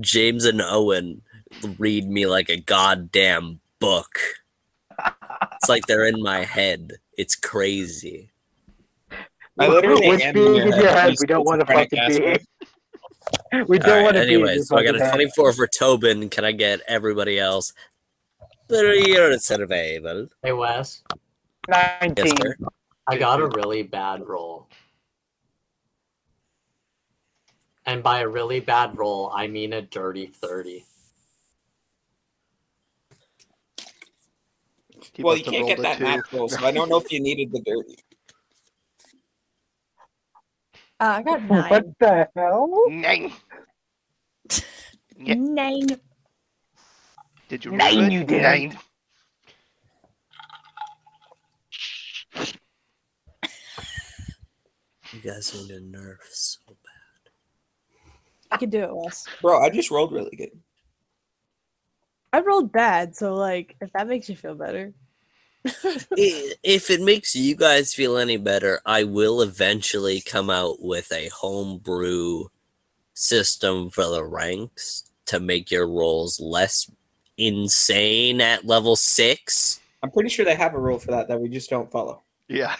James 0.00 0.44
and 0.44 0.62
Owen 0.62 1.22
read 1.78 2.08
me 2.08 2.26
like 2.26 2.48
a 2.48 2.60
goddamn 2.60 3.60
book. 3.80 4.18
It's 5.54 5.68
like 5.68 5.86
they're 5.86 6.06
in 6.06 6.22
my 6.22 6.44
head. 6.44 6.92
It's 7.16 7.36
crazy. 7.36 8.30
I 9.58 9.68
literally 9.68 10.08
Which 10.08 10.22
am 10.22 10.34
being 10.34 10.56
in 10.56 10.66
your 10.66 10.88
head 10.88 11.10
You 11.10 11.16
we 11.20 11.26
don't 11.26 11.44
want 11.44 11.60
to 11.60 11.66
fucking 11.66 12.08
be. 12.08 12.38
We 13.68 13.78
don't 13.78 13.98
All 13.98 14.02
want 14.02 14.16
right, 14.16 14.22
to 14.22 14.26
be. 14.26 14.34
anyway, 14.34 14.58
so 14.58 14.76
I 14.76 14.82
got 14.82 14.96
a 14.96 14.98
fucking 14.98 15.30
24 15.36 15.52
for 15.52 15.66
Tobin. 15.68 16.28
Can 16.28 16.44
I 16.44 16.50
get 16.50 16.80
everybody 16.88 17.38
else? 17.38 17.72
Three 18.68 19.16
uh, 19.16 19.38
survival. 19.38 20.26
Hey 20.42 20.52
Wes, 20.52 21.02
band. 21.68 22.14
Yes, 22.16 22.32
Nineteen. 22.32 22.54
I 23.06 23.16
got 23.16 23.40
a 23.40 23.46
really 23.46 23.84
bad 23.84 24.26
roll. 24.26 24.66
And 27.86 28.02
by 28.02 28.20
a 28.20 28.28
really 28.28 28.60
bad 28.60 28.96
roll, 28.98 29.30
I 29.34 29.46
mean 29.46 29.74
a 29.74 29.82
dirty 29.82 30.26
30. 30.26 30.84
He 35.14 35.22
well, 35.22 35.34
must 35.36 35.46
you 35.46 35.52
have 35.52 35.66
can't 35.66 35.78
get 35.78 35.82
that 35.82 35.98
two. 35.98 36.04
max 36.04 36.32
roll, 36.32 36.48
so 36.48 36.64
I 36.66 36.72
don't 36.72 36.88
know 36.88 36.96
if 36.96 37.10
you 37.12 37.20
needed 37.20 37.52
the 37.52 37.60
dirty. 37.60 37.96
Uh, 40.98 41.04
I 41.18 41.22
got 41.22 41.42
nine. 41.42 41.70
What 41.70 41.98
the 42.00 42.28
hell? 42.34 42.84
Nine. 42.88 43.32
Yeah. 45.16 45.34
Nine. 45.34 45.86
Did 47.48 47.64
you 47.64 47.70
roll 47.70 47.78
Nine, 47.78 47.98
it? 47.98 48.12
you 48.12 48.24
didn't. 48.24 48.42
Nine. 48.42 48.78
You 55.12 55.20
guys 55.22 55.54
need 55.54 55.70
a 55.70 55.80
nerf 55.80 56.16
so 56.32 56.60
bad. 56.66 57.30
I 58.50 58.56
can 58.56 58.68
do 58.68 58.80
it, 58.80 58.96
Wes. 58.96 59.28
Bro, 59.40 59.62
I 59.62 59.70
just 59.70 59.92
rolled 59.92 60.12
really 60.12 60.34
good. 60.34 60.50
I 62.32 62.40
rolled 62.40 62.72
bad, 62.72 63.14
so 63.14 63.34
like, 63.34 63.76
if 63.80 63.92
that 63.92 64.08
makes 64.08 64.28
you 64.28 64.34
feel 64.34 64.56
better. 64.56 64.92
I- 65.66 66.54
If 66.62 66.90
it 66.90 67.00
makes 67.00 67.34
you 67.34 67.54
guys 67.56 67.94
feel 67.94 68.16
any 68.18 68.36
better, 68.36 68.80
I 68.84 69.04
will 69.04 69.40
eventually 69.42 70.20
come 70.20 70.50
out 70.50 70.82
with 70.82 71.10
a 71.12 71.28
homebrew 71.28 72.44
system 73.14 73.90
for 73.90 74.04
the 74.06 74.24
ranks 74.24 75.04
to 75.26 75.40
make 75.40 75.70
your 75.70 75.86
rolls 75.86 76.38
less 76.40 76.90
insane 77.38 78.40
at 78.40 78.64
level 78.66 78.96
six. 78.96 79.80
I'm 80.02 80.10
pretty 80.10 80.28
sure 80.28 80.44
they 80.44 80.54
have 80.54 80.74
a 80.74 80.78
rule 80.78 80.98
for 80.98 81.12
that 81.12 81.28
that 81.28 81.40
we 81.40 81.48
just 81.48 81.70
don't 81.70 81.90
follow. 81.90 82.22
Yeah. 82.48 82.76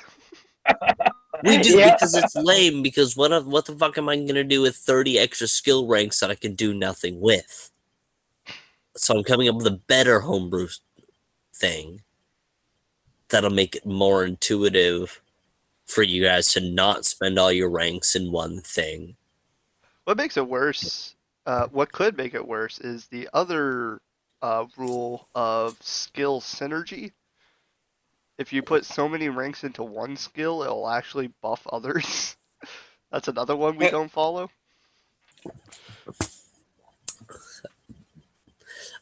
We 1.42 1.58
do 1.62 1.78
Yeah. 1.78 1.94
because 1.94 2.14
it's 2.14 2.34
lame. 2.36 2.82
Because 2.82 3.16
what 3.16 3.46
what 3.46 3.64
the 3.64 3.74
fuck 3.76 3.96
am 3.96 4.08
I 4.10 4.16
gonna 4.16 4.44
do 4.44 4.60
with 4.60 4.76
thirty 4.76 5.18
extra 5.18 5.48
skill 5.48 5.86
ranks 5.86 6.20
that 6.20 6.30
I 6.30 6.34
can 6.34 6.54
do 6.54 6.74
nothing 6.74 7.20
with? 7.20 7.70
So 8.96 9.16
I'm 9.16 9.24
coming 9.24 9.48
up 9.48 9.56
with 9.56 9.66
a 9.66 9.72
better 9.88 10.20
homebrew 10.20 10.68
thing 11.54 12.02
that'll 13.34 13.50
make 13.50 13.74
it 13.74 13.84
more 13.84 14.24
intuitive 14.24 15.20
for 15.86 16.04
you 16.04 16.22
guys 16.22 16.52
to 16.52 16.60
not 16.60 17.04
spend 17.04 17.36
all 17.36 17.50
your 17.50 17.68
ranks 17.68 18.14
in 18.14 18.30
one 18.30 18.60
thing. 18.60 19.16
What 20.04 20.16
makes 20.16 20.36
it 20.36 20.48
worse? 20.48 21.16
Uh, 21.44 21.66
what 21.72 21.90
could 21.90 22.16
make 22.16 22.34
it 22.34 22.46
worse 22.46 22.78
is 22.78 23.06
the 23.06 23.28
other 23.34 24.00
uh, 24.40 24.66
rule 24.76 25.28
of 25.34 25.76
skill 25.80 26.40
synergy. 26.40 27.10
If 28.38 28.52
you 28.52 28.62
put 28.62 28.84
so 28.84 29.08
many 29.08 29.28
ranks 29.28 29.64
into 29.64 29.82
one 29.82 30.16
skill, 30.16 30.62
it'll 30.62 30.88
actually 30.88 31.32
buff 31.42 31.66
others. 31.72 32.36
That's 33.10 33.26
another 33.28 33.56
one 33.56 33.76
we 33.76 33.90
don't 33.90 34.10
follow. 34.10 34.48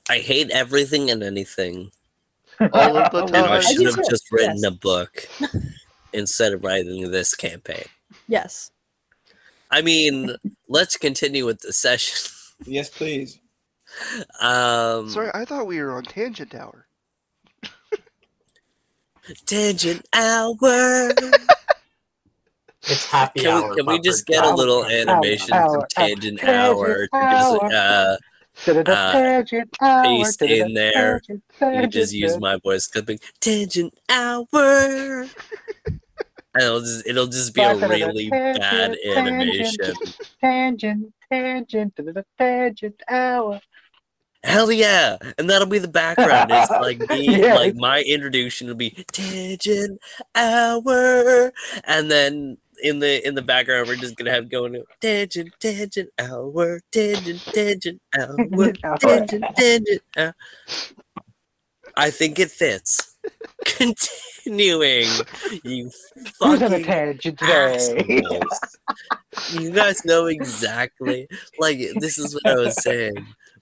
I 0.09 0.19
hate 0.19 0.51
everything 0.51 1.11
and 1.11 1.23
anything. 1.23 1.93
All 2.73 2.97
of 2.97 3.11
the 3.13 3.25
And 3.35 3.47
I 3.47 3.61
should 3.61 3.79
do 3.79 3.87
have 3.87 4.09
just 4.09 4.31
written 4.31 4.57
yes. 4.57 4.65
a 4.65 4.71
book 4.71 5.29
instead 6.13 6.53
of 6.53 6.63
writing 6.65 7.11
this 7.11 7.35
campaign. 7.35 7.85
Yes. 8.29 8.71
I 9.71 9.81
mean, 9.83 10.37
let's 10.69 10.97
continue 10.97 11.47
with 11.47 11.61
the 11.61 11.73
session. 11.73 12.31
Yes, 12.65 12.91
please. 12.91 13.39
Um, 14.41 15.09
Sorry, 15.11 15.31
I 15.35 15.45
thought 15.45 15.67
we 15.67 15.81
were 15.81 15.97
on 15.97 16.05
Tangent 16.05 16.55
Hour. 16.55 16.87
tangent 19.47 20.07
hour. 20.13 21.13
It's 22.85 23.07
happy 23.07 23.41
Can 23.41 23.51
hour. 23.51 23.71
we, 23.71 23.77
can 23.77 23.87
we 23.87 24.01
just 24.01 24.27
for 24.27 24.33
get 24.33 24.45
a 24.45 24.55
little 24.55 24.85
animation 24.85 25.53
hour, 25.55 25.81
from 25.81 25.85
tangent 25.91 26.41
tangent 26.41 26.45
hour? 26.45 27.07
to 27.07 27.09
just, 27.13 27.75
uh, 27.75 28.17
Uh, 28.67 29.13
tangent 29.13 29.77
hour, 29.81 30.25
in 30.41 30.75
there. 30.75 31.21
tangent, 31.21 31.43
You 31.61 31.87
just 31.89 32.13
use 32.13 32.39
my 32.39 32.59
voice 32.63 32.87
clipping 32.87 33.19
tangent 33.41 33.95
hour. 34.09 35.27
And 36.55 36.63
it'll 36.63 36.81
just 36.81 37.07
it'll 37.07 37.27
just 37.27 37.55
be 37.55 37.63
a 37.63 37.75
really 37.75 38.29
bad 38.29 38.97
animation. 39.17 39.95
Tangent, 40.41 41.13
tangent, 41.31 41.99
tangent 42.39 43.03
hour. 43.09 43.61
Hell 44.45 44.71
yeah! 44.73 45.17
And 45.39 45.49
that'll 45.49 45.69
be 45.69 45.79
the 45.79 45.89
background. 45.89 46.51
It's 46.53 46.71
like 46.71 46.99
me, 47.11 47.41
Yeah. 47.41 47.55
like 47.55 47.75
my 47.77 48.03
introduction 48.03 48.67
will 48.69 48.75
be 48.75 48.91
tangent 49.13 50.01
hour, 50.35 51.53
and 51.85 52.11
then 52.11 52.59
in 52.83 52.99
the 52.99 53.27
in 53.27 53.35
the 53.35 53.43
background 53.43 53.89
we're 53.89 53.97
just 53.97 54.17
gonna 54.17 54.31
have 54.31 54.49
going 54.49 54.83
tangent 55.01 55.53
tangent 55.61 56.11
hour, 56.19 56.81
tangent 56.91 57.41
tangent 57.45 58.01
hour, 58.19 58.73
tangent 59.01 59.45
tangent. 59.57 60.03
Hour. 60.17 60.35
I 61.97 62.11
think 62.11 62.39
it 62.39 62.51
fits. 62.51 63.17
Continuing, 63.65 65.09
you 65.63 65.91
Who's 66.17 66.33
on 66.41 66.57
a 66.57 66.71
fucking 66.71 66.85
tangent 66.85 67.43
assholes. 67.43 68.79
you 69.53 69.71
guys 69.71 70.05
know 70.05 70.27
exactly. 70.27 71.29
Like 71.59 71.79
this 71.97 72.19
is 72.19 72.35
what 72.35 72.47
I 72.47 72.57
was 72.57 72.83
saying. 72.83 73.15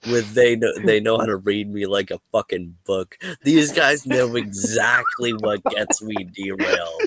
With 0.07 0.33
they 0.33 0.55
know 0.55 0.71
they 0.83 0.99
know 0.99 1.19
how 1.19 1.25
to 1.25 1.35
read 1.35 1.71
me 1.71 1.85
like 1.85 2.09
a 2.09 2.19
fucking 2.31 2.75
book. 2.85 3.19
These 3.43 3.71
guys 3.71 4.07
know 4.07 4.35
exactly 4.35 5.33
what 5.33 5.63
gets 5.65 6.01
me 6.01 6.15
derailed. 6.33 7.01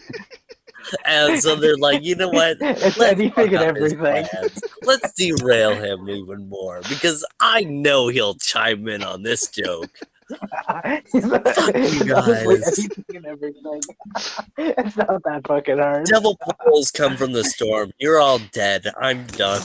And 1.04 1.40
so 1.40 1.56
they're 1.56 1.76
like, 1.76 2.02
you 2.02 2.16
know 2.16 2.28
what? 2.28 2.56
It's 2.60 2.96
Let's 2.98 3.12
anything 3.12 3.54
and 3.54 3.76
everything. 3.76 4.26
Let's 4.82 5.12
derail 5.14 5.74
him 5.74 6.08
even 6.08 6.48
more 6.48 6.80
because 6.88 7.24
I 7.40 7.64
know 7.64 8.08
he'll 8.08 8.34
chime 8.34 8.88
in 8.88 9.02
on 9.02 9.22
this 9.22 9.48
joke. 9.48 9.90
It's 10.86 11.26
honestly 11.26 12.08
guys. 12.08 12.78
anything 12.78 13.24
and. 13.26 13.82
It's 14.58 14.96
not 14.96 15.22
that 15.24 15.42
fucking 15.46 15.78
hard. 15.78 16.06
Devil 16.06 16.38
poles 16.60 16.90
come 16.90 17.16
from 17.16 17.32
the 17.32 17.44
storm. 17.44 17.92
You're 17.98 18.18
all 18.18 18.38
dead. 18.52 18.86
I'm 18.98 19.26
done. 19.26 19.62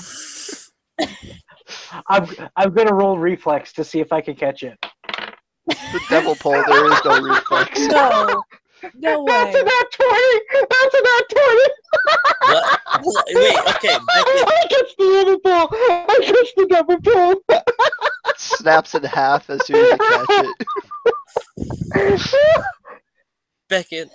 I'm 2.08 2.28
I'm 2.56 2.74
gonna 2.74 2.94
roll 2.94 3.18
reflex 3.18 3.72
to 3.74 3.84
see 3.84 4.00
if 4.00 4.12
I 4.12 4.22
can 4.22 4.36
catch 4.36 4.64
it. 4.64 4.78
The 5.68 6.02
devil 6.10 6.36
pole, 6.36 6.64
there 6.68 6.92
is 6.92 7.00
no 7.06 7.22
reflex. 7.22 7.80
No. 7.88 8.44
No 8.96 9.26
That's 9.28 9.54
way. 9.56 9.62
a 9.62 9.64
nat 9.64 9.92
twenty. 9.92 10.42
That's 10.70 10.96
a 10.96 11.02
nat 11.04 11.26
twenty. 11.30 11.68
What? 13.04 13.26
Wait, 13.34 13.60
okay. 13.76 13.98
I 14.10 14.66
catch 14.70 14.96
the 14.98 15.10
other 15.22 15.38
ball. 15.40 15.68
I 15.72 16.18
catch 16.22 16.54
the 16.56 16.66
double 16.70 17.00
ball. 17.02 17.36
Snaps 18.38 18.96
in 18.96 19.04
half 19.04 19.50
as 19.50 19.66
soon 19.66 19.78
as 19.78 19.92
you 19.92 19.98
catch 19.98 20.46
it. 21.98 22.62
Beckett, 23.70 24.10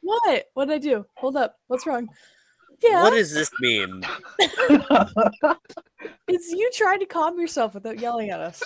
What? 0.00 0.44
What 0.54 0.68
did 0.68 0.74
I 0.74 0.78
do? 0.78 1.04
Hold 1.16 1.36
up. 1.36 1.56
What's 1.66 1.86
wrong? 1.86 2.08
Yeah. 2.82 3.02
what 3.02 3.10
does 3.10 3.32
this 3.32 3.50
mean? 3.60 4.02
It's 6.28 6.50
you 6.52 6.70
trying 6.74 7.00
to 7.00 7.06
calm 7.06 7.38
yourself 7.38 7.74
without 7.74 7.98
yelling 7.98 8.30
at 8.30 8.40
us. 8.40 8.62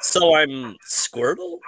So 0.00 0.34
I'm 0.34 0.76
Squirtle? 0.88 1.58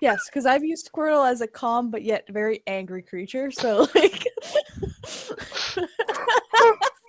Yes, 0.00 0.20
because 0.28 0.46
I've 0.46 0.64
used 0.64 0.90
Squirtle 0.92 1.28
as 1.30 1.40
a 1.40 1.46
calm 1.46 1.90
but 1.90 2.02
yet 2.02 2.24
very 2.30 2.62
angry 2.66 3.02
creature. 3.02 3.50
So 3.50 3.86
like, 3.94 4.26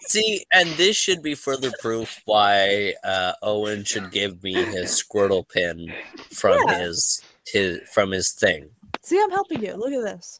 See, 0.02 0.44
and 0.52 0.68
this 0.70 0.96
should 0.98 1.22
be 1.22 1.36
further 1.36 1.72
proof 1.80 2.22
why 2.26 2.96
uh, 3.04 3.34
Owen 3.44 3.84
should 3.84 4.12
give 4.12 4.42
me 4.44 4.54
his 4.54 4.90
Squirtle 4.92 5.48
pin 5.48 5.94
from 6.34 6.58
Yeah. 6.68 6.80
his 6.80 7.22
his 7.46 7.80
from 7.94 8.12
his 8.12 8.32
thing. 8.32 8.70
see, 9.04 9.22
I'm 9.22 9.30
helping 9.32 9.64
you. 9.64 9.76
Look 9.76 9.94
at 9.94 10.04
this. 10.04 10.40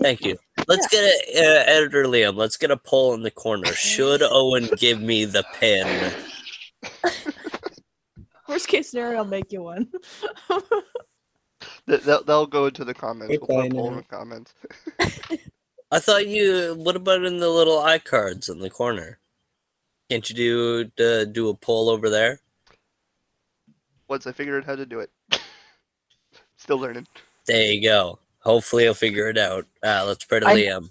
Thank 0.00 0.24
you. 0.24 0.36
Let's 0.68 0.86
get 0.88 1.04
a 1.04 1.38
uh, 1.38 1.64
editor 1.66 2.04
Liam. 2.04 2.34
Let's 2.36 2.56
get 2.56 2.70
a 2.70 2.76
poll 2.76 3.14
in 3.14 3.22
the 3.22 3.30
corner. 3.30 3.66
Should 3.72 4.22
Owen 4.22 4.68
give 4.78 5.00
me 5.00 5.24
the 5.26 5.44
pin? 5.60 6.12
Worst 8.48 8.68
case 8.68 8.90
scenario, 8.90 9.18
I'll 9.18 9.24
make 9.24 9.52
you 9.52 9.62
one. 9.62 9.88
Th- 11.88 12.02
They'll, 12.02 12.24
they'll 12.24 12.46
go 12.46 12.66
into 12.66 12.84
the 12.84 12.94
comments. 12.94 13.30
We'll 13.30 13.40
put 13.40 13.48
till 13.48 13.60
a 13.60 13.64
I 13.64 13.68
poll 13.68 13.88
in 13.90 13.96
the 13.96 14.02
comments. 14.02 14.54
I 15.90 15.98
thought 16.00 16.26
you. 16.26 16.74
What 16.78 16.96
about 16.96 17.24
in 17.24 17.38
the 17.38 17.48
little 17.48 17.78
iCards 17.78 18.50
in 18.50 18.58
the 18.58 18.70
corner? 18.70 19.18
Can't 20.10 20.28
you 20.28 20.88
do 20.96 21.04
uh, 21.04 21.24
do 21.24 21.48
a 21.48 21.54
poll 21.54 21.88
over 21.88 22.10
there? 22.10 22.40
Once 24.08 24.26
I 24.26 24.32
figure 24.32 24.56
out 24.58 24.64
how 24.64 24.76
to 24.76 24.86
do 24.86 25.00
it. 25.00 25.10
Still 26.56 26.78
learning. 26.78 27.06
There 27.46 27.72
you 27.72 27.82
go. 27.82 28.18
Hopefully, 28.40 28.86
I'll 28.86 28.94
figure 28.94 29.28
it 29.28 29.38
out. 29.38 29.66
Uh, 29.82 30.04
let's 30.06 30.24
pray 30.24 30.40
to 30.40 30.46
I- 30.46 30.54
Liam. 30.56 30.90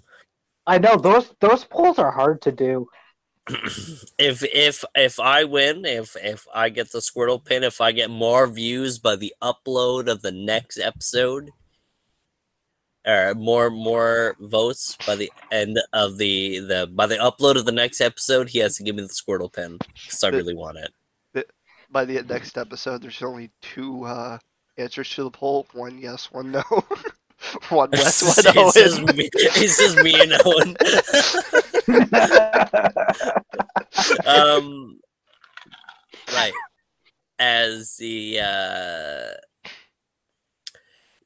I 0.66 0.78
know 0.78 0.96
those 0.96 1.32
those 1.40 1.64
polls 1.64 1.98
are 1.98 2.10
hard 2.10 2.42
to 2.42 2.52
do. 2.52 2.88
if 4.18 4.42
if 4.42 4.84
if 4.94 5.20
I 5.20 5.44
win, 5.44 5.84
if 5.84 6.16
if 6.16 6.46
I 6.54 6.68
get 6.68 6.90
the 6.90 6.98
Squirtle 6.98 7.44
pin, 7.44 7.62
if 7.62 7.80
I 7.80 7.92
get 7.92 8.10
more 8.10 8.46
views 8.46 8.98
by 8.98 9.16
the 9.16 9.34
upload 9.42 10.08
of 10.10 10.22
the 10.22 10.32
next 10.32 10.78
episode, 10.78 11.50
or 13.06 13.34
more 13.34 13.70
more 13.70 14.34
votes 14.40 14.96
by 15.06 15.14
the 15.14 15.30
end 15.52 15.78
of 15.92 16.18
the 16.18 16.58
the 16.58 16.90
by 16.92 17.06
the 17.06 17.16
upload 17.16 17.56
of 17.56 17.64
the 17.66 17.72
next 17.72 18.00
episode, 18.00 18.48
he 18.48 18.58
has 18.58 18.76
to 18.76 18.82
give 18.82 18.96
me 18.96 19.02
the 19.02 19.08
Squirtle 19.08 19.52
pin 19.52 19.78
because 19.78 20.24
I 20.24 20.30
The- 20.30 20.38
really 20.38 20.54
want 20.54 20.78
it. 20.78 20.92
By 21.88 22.04
the 22.04 22.20
next 22.24 22.58
episode, 22.58 23.02
there's 23.02 23.22
only 23.22 23.52
two 23.62 24.04
uh, 24.04 24.38
answers 24.76 25.08
to 25.10 25.22
the 25.22 25.30
poll: 25.30 25.68
one 25.72 25.98
yes, 25.98 26.32
one 26.32 26.50
no. 26.50 26.64
one 27.68 27.90
Wes, 27.92 28.22
one 28.22 28.56
it's, 28.56 28.74
just 28.74 29.16
me, 29.16 29.28
it's 29.32 29.78
just 29.78 29.96
me 30.02 30.14
and 30.20 30.32
Owen. 30.44 30.76
um, 34.26 34.98
right. 36.32 36.52
As 37.38 37.96
the 37.96 38.40
uh, 38.40 39.68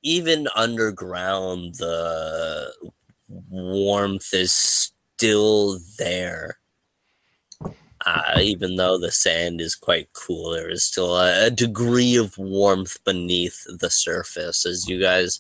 even 0.03 0.49
underground, 0.57 1.77
the 1.77 2.73
warmth 3.29 4.35
is 4.35 4.53
still 4.53 5.79
there. 5.99 6.57
Uh, 8.07 8.39
even 8.41 8.77
though 8.77 8.99
the 8.99 9.13
sand 9.13 9.61
is 9.61 9.75
quite 9.75 10.09
cool, 10.15 10.53
there 10.53 10.71
is 10.71 10.83
still 10.83 11.17
a, 11.17 11.47
a 11.47 11.51
degree 11.51 12.17
of 12.17 12.37
warmth 12.39 12.97
beneath 13.05 13.63
the 13.79 13.91
surface 13.91 14.65
as 14.65 14.89
you 14.89 14.99
guys 14.99 15.39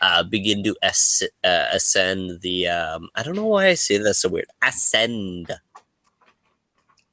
uh, 0.00 0.22
begin 0.22 0.62
to 0.64 0.76
as- 0.82 1.22
uh, 1.44 1.66
ascend 1.72 2.40
the. 2.40 2.68
Um, 2.68 3.08
I 3.14 3.22
don't 3.22 3.36
know 3.36 3.46
why 3.46 3.68
I 3.68 3.74
say 3.74 3.98
that 3.98 4.14
so 4.14 4.28
weird. 4.28 4.46
Ascend. 4.62 5.50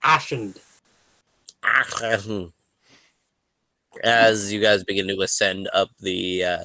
Ascend. 0.03 0.59
As 4.03 4.53
you 4.53 4.61
guys 4.61 4.83
begin 4.83 5.07
to 5.07 5.21
ascend 5.21 5.69
up 5.73 5.89
the 5.99 6.43
uh, 6.43 6.61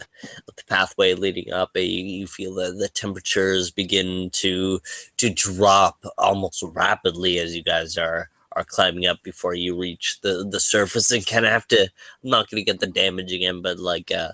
up 0.49 0.57
the 0.57 0.65
pathway 0.69 1.15
leading 1.15 1.51
up, 1.53 1.71
you, 1.75 1.83
you 1.83 2.27
feel 2.27 2.55
that 2.57 2.77
the 2.79 2.89
temperatures 2.89 3.71
begin 3.71 4.29
to 4.35 4.81
to 5.17 5.31
drop 5.31 6.05
almost 6.19 6.63
rapidly 6.63 7.39
as 7.39 7.57
you 7.57 7.63
guys 7.63 7.97
are 7.97 8.29
are 8.55 8.65
climbing 8.65 9.07
up 9.07 9.23
before 9.23 9.55
you 9.55 9.79
reach 9.79 10.21
the 10.21 10.47
the 10.51 10.61
surface 10.61 11.11
and 11.11 11.27
kind 11.27 11.47
of 11.47 11.53
have 11.53 11.67
to. 11.69 11.83
I'm 11.83 12.31
not 12.31 12.51
going 12.51 12.63
to 12.63 12.71
get 12.71 12.81
the 12.81 12.87
damage 12.87 13.33
again, 13.33 13.63
but 13.63 13.79
like 13.79 14.13
uh, 14.13 14.33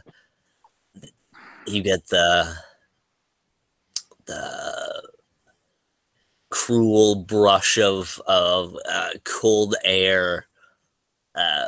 you 1.70 1.82
get 1.82 2.06
the 2.08 2.54
the 4.26 5.08
cruel 6.50 7.24
brush 7.24 7.78
of 7.78 8.20
of 8.26 8.74
uh, 8.88 9.10
cold 9.24 9.74
air 9.84 10.46
uh, 11.34 11.66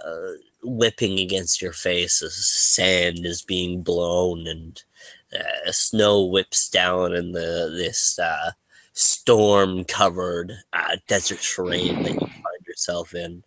whipping 0.63 1.19
against 1.19 1.63
your 1.63 1.73
face 1.73 2.23
as 2.23 2.35
sand 2.35 3.25
is 3.25 3.43
being 3.43 3.83
blown 3.83 4.47
and 4.47 4.83
uh, 5.33 5.71
snow 5.71 6.25
whips 6.25 6.69
down 6.69 7.15
in 7.15 7.33
the 7.33 7.73
this 7.77 8.19
uh, 8.19 8.51
storm 8.93 9.85
covered 9.85 10.53
uh, 10.73 10.97
desert 11.07 11.41
terrain 11.41 12.03
that 12.03 12.13
you 12.13 12.19
find 12.19 12.67
yourself 12.67 13.15
in. 13.15 13.43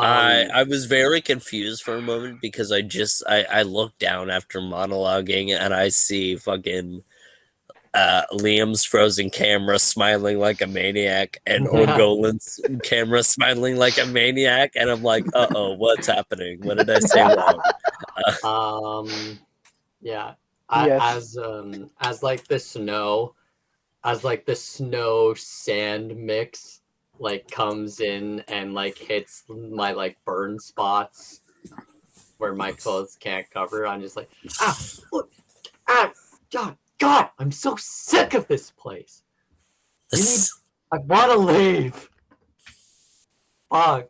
Um, 0.00 0.52
I 0.54 0.62
was 0.64 0.86
very 0.86 1.20
confused 1.20 1.82
for 1.82 1.96
a 1.96 2.02
moment 2.02 2.40
because 2.40 2.72
I 2.72 2.82
just 2.82 3.22
I 3.28 3.44
I 3.50 3.62
look 3.62 3.98
down 3.98 4.30
after 4.30 4.60
monologuing 4.60 5.50
and 5.58 5.74
I 5.74 5.88
see 5.90 6.36
fucking 6.36 7.02
uh 7.94 8.22
Liam's 8.32 8.84
frozen 8.86 9.30
camera 9.30 9.78
smiling 9.78 10.38
like 10.38 10.62
a 10.62 10.66
maniac 10.66 11.38
and 11.46 11.66
Orgolan's 11.68 12.60
camera 12.82 13.22
smiling 13.22 13.76
like 13.76 13.98
a 13.98 14.06
maniac 14.06 14.72
and 14.76 14.90
I'm 14.90 15.02
like, 15.02 15.26
uh 15.34 15.48
oh, 15.54 15.74
what's 15.74 16.06
happening? 16.08 16.62
What 16.62 16.76
did 16.76 16.90
I 16.90 17.00
say 17.00 17.24
wrong? 17.28 17.62
um 18.44 19.40
yeah 20.02 20.34
I, 20.68 20.86
Yes. 20.86 21.02
as 21.14 21.36
um 21.38 21.90
as 22.00 22.22
like 22.22 22.48
the 22.48 22.58
snow 22.60 23.34
as 24.04 24.24
like 24.24 24.46
the 24.46 24.56
snow 24.56 25.34
sand 25.34 26.16
mix 26.16 26.81
like 27.22 27.48
comes 27.50 28.00
in 28.00 28.40
and 28.48 28.74
like 28.74 28.98
hits 28.98 29.44
my 29.48 29.92
like 29.92 30.18
burn 30.24 30.58
spots 30.58 31.40
where 32.38 32.52
my 32.52 32.72
clothes 32.72 33.16
can't 33.18 33.48
cover. 33.50 33.86
I'm 33.86 34.00
just 34.00 34.16
like 34.16 34.28
ah 34.60 34.78
look 35.12 35.30
ah 35.88 36.10
god 36.52 36.76
god 36.98 37.30
i'm 37.38 37.52
so 37.52 37.76
sick 37.76 38.34
of 38.34 38.46
this 38.48 38.72
place. 38.72 39.22
This- 40.10 40.52
i 40.92 40.98
want 40.98 41.30
to 41.32 41.38
leave. 41.38 42.10
Fuck. 43.70 44.08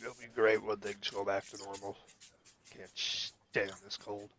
It'll 0.00 0.14
be 0.14 0.26
great 0.34 0.64
when 0.64 0.78
things 0.78 1.10
go 1.10 1.24
back 1.24 1.46
to 1.50 1.58
normal. 1.58 1.98
Can't 2.70 2.90
stand 2.94 3.72
this 3.84 3.98
cold. 3.98 4.30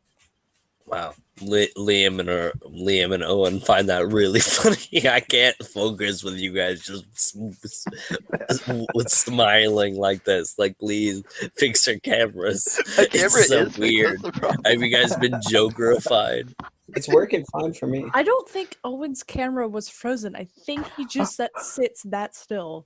Wow, 0.85 1.14
Li- 1.41 1.72
Liam 1.77 2.19
and 2.19 2.30
uh, 2.30 2.51
Liam 2.68 3.14
and 3.14 3.23
Owen 3.23 3.60
find 3.60 3.89
that 3.89 4.07
really 4.07 4.39
funny. 4.41 5.07
I 5.10 5.22
can't 5.22 5.55
focus 5.73 6.23
with 6.23 6.35
you 6.35 6.53
guys 6.53 6.81
just 6.81 7.05
s- 7.15 7.88
s- 8.49 8.85
with 8.93 9.10
smiling 9.10 9.95
like 9.95 10.23
this. 10.26 10.60
Like, 10.60 10.77
please 10.77 11.23
fix 11.57 11.88
your 11.88 11.99
cameras. 11.99 12.80
Camera 12.95 13.10
It's 13.14 13.47
so 13.47 13.60
is 13.61 13.77
weird. 13.77 14.22
That's 14.22 14.35
the 14.35 14.39
problem. 14.39 14.61
Have 14.65 14.81
you 14.81 14.89
guys 14.89 15.15
been 15.15 15.31
jokerified? 15.49 16.53
It's 16.89 17.07
working 17.07 17.45
fine 17.51 17.73
for 17.73 17.88
me. 17.88 18.05
I 18.14 18.22
don't 18.23 18.47
think 18.47 18.77
Owen's 18.84 19.23
camera 19.23 19.68
was 19.68 19.89
frozen. 19.89 20.35
I 20.35 20.47
think 20.65 20.85
he 20.97 21.05
just 21.05 21.38
that 21.38 21.51
sits 21.60 22.03
that 22.03 22.35
still. 22.35 22.85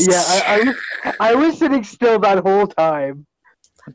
Yeah, 0.00 0.22
I, 0.26 0.42
I 0.46 0.58
was 0.64 0.76
I 1.20 1.34
was 1.36 1.58
sitting 1.58 1.84
still 1.84 2.18
that 2.18 2.38
whole 2.40 2.66
time. 2.66 3.26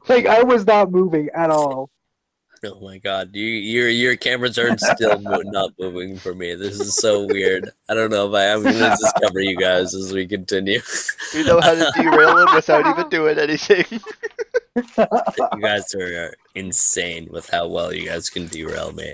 Like 0.07 0.26
I 0.26 0.41
was 0.43 0.65
not 0.65 0.91
moving 0.91 1.30
at 1.35 1.49
all. 1.51 1.89
Oh 2.65 2.79
my 2.81 2.97
god, 2.97 3.35
you, 3.35 3.45
your 3.45 3.89
your 3.89 4.15
cameras 4.15 4.57
are 4.57 4.75
still 4.77 5.19
not 5.19 5.73
moving 5.79 6.17
for 6.17 6.33
me. 6.33 6.55
This 6.55 6.79
is 6.79 6.95
so 6.95 7.25
weird. 7.25 7.69
I 7.87 7.93
don't 7.93 8.09
know 8.09 8.27
if 8.27 8.33
I 8.33 8.45
am 8.45 8.63
going 8.63 8.75
to 8.75 8.97
discover 8.99 9.39
you 9.39 9.55
guys 9.55 9.93
as 9.93 10.11
we 10.11 10.25
continue. 10.25 10.81
We 11.33 11.43
know 11.43 11.61
how 11.61 11.75
to 11.75 11.91
derail 11.95 12.37
him 12.37 12.55
without 12.55 12.87
even 12.87 13.09
doing 13.09 13.37
anything. 13.37 13.85
you 14.97 15.61
guys 15.61 15.93
are 15.93 16.33
insane 16.55 17.27
with 17.31 17.49
how 17.49 17.67
well 17.67 17.93
you 17.93 18.07
guys 18.07 18.29
can 18.29 18.47
derail 18.47 18.91
me. 18.93 19.13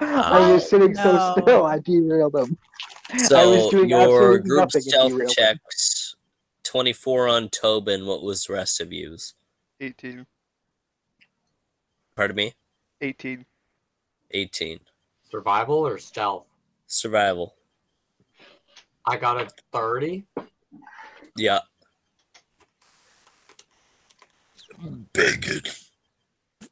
I 0.00 0.52
was 0.52 0.64
um, 0.64 0.68
sitting 0.68 0.92
no. 0.94 1.02
so 1.02 1.42
still. 1.42 1.66
I 1.66 1.78
derailed 1.78 2.32
them. 2.32 2.58
So 3.18 3.70
your 3.84 4.38
group 4.38 4.58
nothing 4.58 4.82
stealth 4.82 5.12
derailed 5.12 5.30
him. 5.30 5.34
checks, 5.36 6.16
twenty 6.64 6.92
four 6.92 7.28
on 7.28 7.50
Tobin. 7.50 8.04
What 8.06 8.22
was 8.22 8.44
the 8.44 8.54
rest 8.54 8.80
of 8.80 8.92
yous? 8.92 9.34
18. 9.80 10.26
Pardon 12.18 12.34
me. 12.34 12.52
18. 13.00 13.46
Eighteen. 14.32 14.80
survival 15.30 15.86
or 15.86 15.98
stealth 15.98 16.46
Survival. 16.88 17.54
i 19.06 19.16
got 19.16 19.40
a 19.40 19.48
30 19.72 20.24
Yeah. 21.36 21.60
Bacon. 25.12 25.60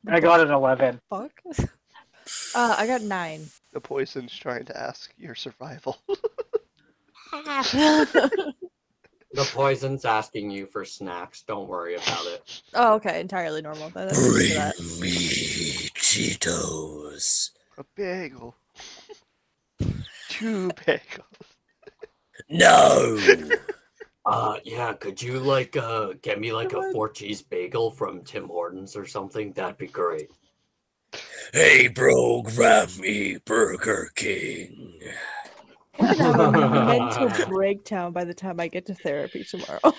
I 0.08 0.18
got 0.18 0.40
an 0.40 0.50
eleven. 0.50 1.00
Fuck. 1.08 1.30
Uh, 2.56 2.74
I 2.76 2.88
got 2.88 3.02
nine. 3.02 3.46
The 3.72 3.80
poison's 3.80 4.36
trying 4.36 4.64
to 4.64 4.76
ask 4.76 5.12
your 5.16 5.36
survival. 5.36 5.98
The 9.36 9.44
poison's 9.52 10.06
asking 10.06 10.50
you 10.50 10.64
for 10.64 10.86
snacks. 10.86 11.42
Don't 11.42 11.68
worry 11.68 11.94
about 11.96 12.26
it. 12.26 12.62
oh, 12.72 12.94
okay, 12.94 13.20
entirely 13.20 13.60
normal. 13.60 13.90
That's 13.90 14.16
used 14.16 14.56
that. 14.56 14.76
Bring 14.78 15.00
me 15.00 15.18
Cheetos. 15.94 17.50
A 17.76 17.84
bagel. 17.94 18.54
Two 20.30 20.68
bagels. 20.86 21.20
No. 22.48 23.18
Uh, 24.24 24.56
yeah. 24.64 24.94
Could 24.94 25.20
you 25.20 25.38
like 25.38 25.76
uh 25.76 26.14
get 26.22 26.40
me 26.40 26.52
like 26.52 26.72
a 26.72 26.90
four 26.92 27.10
cheese 27.10 27.42
bagel 27.42 27.90
from 27.90 28.22
Tim 28.24 28.48
Hortons 28.48 28.96
or 28.96 29.04
something? 29.04 29.52
That'd 29.52 29.76
be 29.76 29.86
great. 29.86 30.30
hey, 31.52 31.88
bro, 31.88 32.40
grab 32.40 32.88
me 32.98 33.36
Burger 33.44 34.10
King. 34.14 34.98
I'm 35.98 36.16
gonna 36.18 36.52
have 36.52 36.72
a 36.72 36.84
mental 36.86 37.28
breakdown 37.48 38.12
by 38.12 38.24
the 38.24 38.34
time 38.34 38.60
I 38.60 38.68
get 38.68 38.86
to 38.86 38.94
therapy 38.94 39.44
tomorrow. 39.44 39.80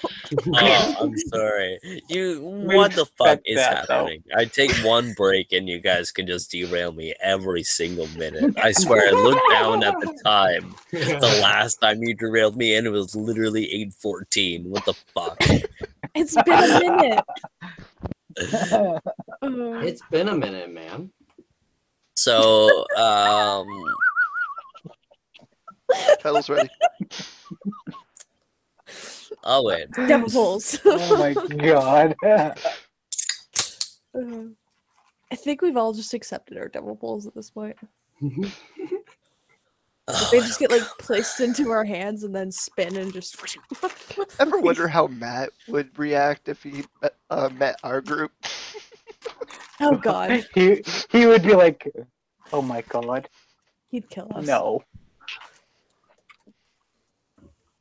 Oh, 0.53 0.93
I'm 0.99 1.17
sorry. 1.29 1.79
You, 2.09 2.41
what 2.41 2.91
the 2.93 3.05
fuck 3.17 3.39
is 3.45 3.55
that, 3.55 3.87
though. 3.87 3.99
happening? 3.99 4.23
I 4.35 4.43
take 4.43 4.71
one 4.83 5.13
break 5.13 5.53
and 5.53 5.69
you 5.69 5.79
guys 5.79 6.11
can 6.11 6.27
just 6.27 6.51
derail 6.51 6.91
me 6.91 7.13
every 7.21 7.63
single 7.63 8.07
minute. 8.09 8.53
I 8.61 8.71
swear, 8.73 9.07
I 9.07 9.11
looked 9.11 9.49
down 9.49 9.83
at 9.85 9.93
the 10.01 10.19
time. 10.25 10.75
The 10.91 11.39
last 11.41 11.75
time 11.75 12.03
you 12.03 12.13
derailed 12.13 12.57
me, 12.57 12.75
and 12.75 12.85
it 12.85 12.89
was 12.89 13.15
literally 13.15 13.67
8:14. 14.03 14.65
What 14.65 14.83
the 14.83 14.95
fuck? 15.13 15.37
it's 16.13 16.35
been 16.43 16.63
a 16.63 16.79
minute. 16.79 17.25
Uh, 18.73 18.99
It's 19.85 20.01
been 20.11 20.27
a 20.27 20.35
minute, 20.35 20.73
man. 20.73 21.09
So, 22.17 22.85
um, 22.97 23.65
Title's 26.19 26.49
ready. 26.49 26.69
I'll 29.43 29.65
wait. 29.65 29.91
devil 29.91 30.29
pulls. 30.29 30.79
oh 30.85 31.17
my 31.17 31.33
god. 31.33 32.15
Uh, 32.25 32.53
I 35.31 35.35
think 35.35 35.61
we've 35.61 35.77
all 35.77 35.93
just 35.93 36.13
accepted 36.13 36.57
our 36.57 36.69
devil 36.69 36.95
pulls 36.95 37.27
at 37.27 37.35
this 37.35 37.49
point. 37.49 37.77
Oh, 40.09 40.29
They 40.31 40.39
just 40.39 40.57
get 40.57 40.71
like 40.71 40.83
placed 40.99 41.41
into 41.41 41.69
our 41.71 41.83
hands 41.83 42.23
and 42.23 42.33
then 42.33 42.49
spin 42.49 42.95
and 42.95 43.11
just. 43.11 43.35
Ever 44.39 44.59
wonder 44.59 44.87
how 44.87 45.07
Matt 45.07 45.49
would 45.67 45.99
react 45.99 46.47
if 46.47 46.63
he 46.63 46.85
met, 47.01 47.15
uh, 47.29 47.49
met 47.49 47.77
our 47.83 47.99
group? 47.99 48.31
Oh 49.81 49.97
god, 49.97 50.47
he 50.55 50.81
he 51.11 51.25
would 51.25 51.43
be 51.43 51.55
like, 51.55 51.91
"Oh 52.53 52.61
my 52.61 52.83
god, 52.87 53.27
he'd 53.89 54.09
kill 54.09 54.31
us. 54.33 54.47
no." 54.47 54.81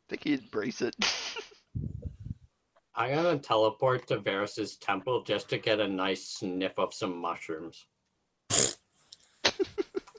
Think 0.09 0.25
he'd 0.25 0.41
embrace 0.41 0.83
it. 0.83 0.95
I'm 2.95 3.15
gonna 3.15 3.39
teleport 3.39 4.07
to 4.09 4.19
Varus's 4.19 4.77
temple 4.77 5.23
just 5.23 5.51
to 5.51 5.59
get 5.59 5.81
a 5.81 5.89
nice 5.89 6.25
sniff 6.27 6.79
of 6.79 6.95
some 6.95 7.17
mushrooms. 7.17 7.87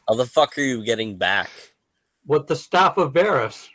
How 0.07 0.15
the 0.15 0.25
fuck 0.25 0.57
are 0.57 0.61
you 0.61 0.83
getting 0.83 1.17
back? 1.17 1.49
With 2.25 2.47
the 2.47 2.55
staff 2.55 2.97
of 2.97 3.13
Varus. 3.13 3.69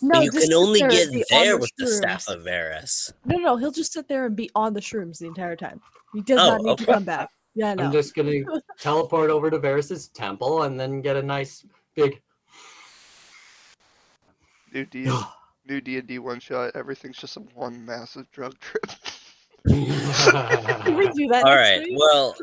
No, 0.00 0.20
you 0.20 0.30
can 0.30 0.52
only 0.52 0.80
there 0.80 0.90
get 0.90 1.12
be 1.12 1.24
on 1.32 1.44
there 1.44 1.54
the 1.54 1.58
with 1.58 1.72
the 1.76 1.86
staff 1.86 2.28
of 2.28 2.44
Varus. 2.44 3.12
No, 3.24 3.36
no, 3.36 3.56
he'll 3.56 3.72
just 3.72 3.92
sit 3.92 4.06
there 4.08 4.26
and 4.26 4.36
be 4.36 4.50
on 4.54 4.74
the 4.74 4.80
shrooms 4.80 5.18
the 5.18 5.26
entire 5.26 5.56
time. 5.56 5.80
He 6.12 6.20
does 6.20 6.40
Oh, 6.40 6.50
not 6.50 6.62
need 6.62 6.78
to 6.78 6.86
come 6.86 7.04
back. 7.04 7.30
Yeah, 7.54 7.74
no. 7.74 7.84
I'm 7.84 7.92
just 7.92 8.14
gonna 8.14 8.40
teleport 8.78 9.30
over 9.30 9.50
to 9.50 9.58
Varus's 9.58 10.08
temple 10.08 10.62
and 10.64 10.78
then 10.78 11.00
get 11.00 11.16
a 11.16 11.22
nice 11.22 11.64
big. 11.94 12.20
New 14.74 14.84
D 14.86 15.08
new 15.66 15.80
D 15.80 15.98
and 15.98 16.06
D 16.08 16.18
one 16.18 16.40
shot. 16.40 16.72
Everything's 16.74 17.16
just 17.16 17.36
a 17.36 17.40
one 17.54 17.84
massive 17.86 18.28
drug 18.32 18.58
trip. 18.58 18.86
Can 19.68 20.96
we 20.96 21.08
do 21.10 21.28
that? 21.28 21.44
All 21.44 21.54
next 21.54 21.70
right. 21.70 21.82
week? 21.84 21.96
Well, 21.96 22.34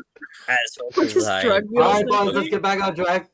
as 0.48 0.78
much 0.96 1.16
as 1.16 1.28
I, 1.28 1.44
Alright, 1.44 2.06
boys, 2.06 2.34
let's 2.34 2.48
get 2.48 2.62
back 2.62 2.82
on 2.82 2.94
track. 2.94 3.30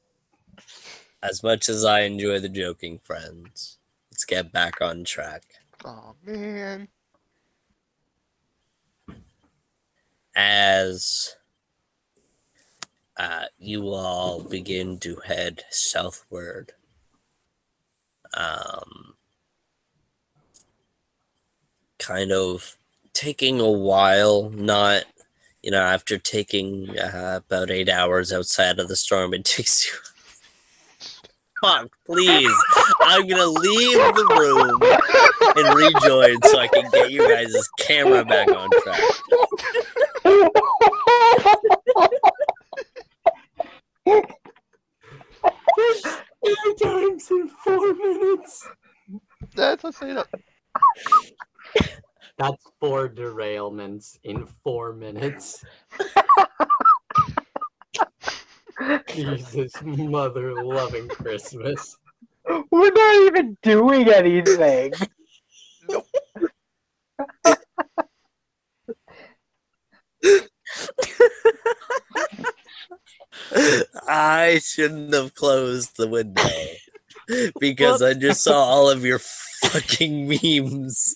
as 1.22 1.42
much 1.42 1.68
as 1.68 1.84
I 1.84 2.00
enjoy 2.00 2.40
the 2.40 2.48
joking 2.48 2.98
friends, 2.98 3.78
let's 4.10 4.24
get 4.24 4.52
back 4.52 4.82
on 4.82 5.04
track. 5.04 5.44
Oh 5.84 6.14
man. 6.24 6.88
As 10.34 11.36
uh, 13.16 13.44
you 13.58 13.88
all 13.90 14.40
begin 14.40 14.98
to 14.98 15.16
head 15.24 15.64
southward, 15.70 16.72
um, 18.38 19.14
kind 21.98 22.32
of 22.32 22.76
taking 23.12 23.60
a 23.60 23.70
while, 23.70 24.48
not 24.50 25.04
you 25.62 25.70
know, 25.70 25.82
after 25.82 26.18
taking 26.18 26.98
uh, 26.98 27.40
about 27.44 27.70
eight 27.70 27.88
hours 27.88 28.32
outside 28.32 28.78
of 28.78 28.88
the 28.88 28.96
storm, 28.96 29.34
it 29.34 29.44
takes 29.56 29.86
you. 29.86 29.92
Fuck, 31.60 31.90
please. 32.06 32.54
I'm 33.00 33.26
gonna 33.26 33.46
leave 33.46 33.98
the 33.98 34.26
room 34.38 34.80
and 35.56 35.74
rejoin 35.74 36.40
so 36.44 36.56
I 36.58 36.68
can 36.68 36.88
get 36.90 37.10
you 37.10 37.28
guys' 37.28 37.68
camera 37.80 38.24
back 38.24 38.48
on 38.48 38.70
track. 38.84 39.02
Three 46.44 46.74
times 46.82 47.30
in 47.30 47.48
four 47.48 47.94
minutes. 47.94 48.68
That's 49.54 49.84
I 49.84 49.90
say 49.90 50.14
that. 50.14 50.28
That's 52.38 52.64
four 52.80 53.08
derailments 53.08 54.18
in 54.22 54.46
four 54.62 54.92
minutes. 54.92 55.64
Jesus, 59.08 59.72
mother 59.82 60.54
loving 60.54 61.08
Christmas. 61.08 61.96
We're 62.70 62.92
not 62.92 63.14
even 63.26 63.56
doing 63.62 64.08
anything. 64.08 64.92
I 74.08 74.60
shouldn't 74.62 75.12
have 75.14 75.34
closed 75.34 75.96
the 75.96 76.08
window 76.08 76.42
because 77.60 78.02
I 78.02 78.14
just 78.14 78.42
saw 78.42 78.58
all 78.58 78.88
of 78.90 79.04
your 79.04 79.18
fucking 79.18 80.28
memes. 80.28 81.14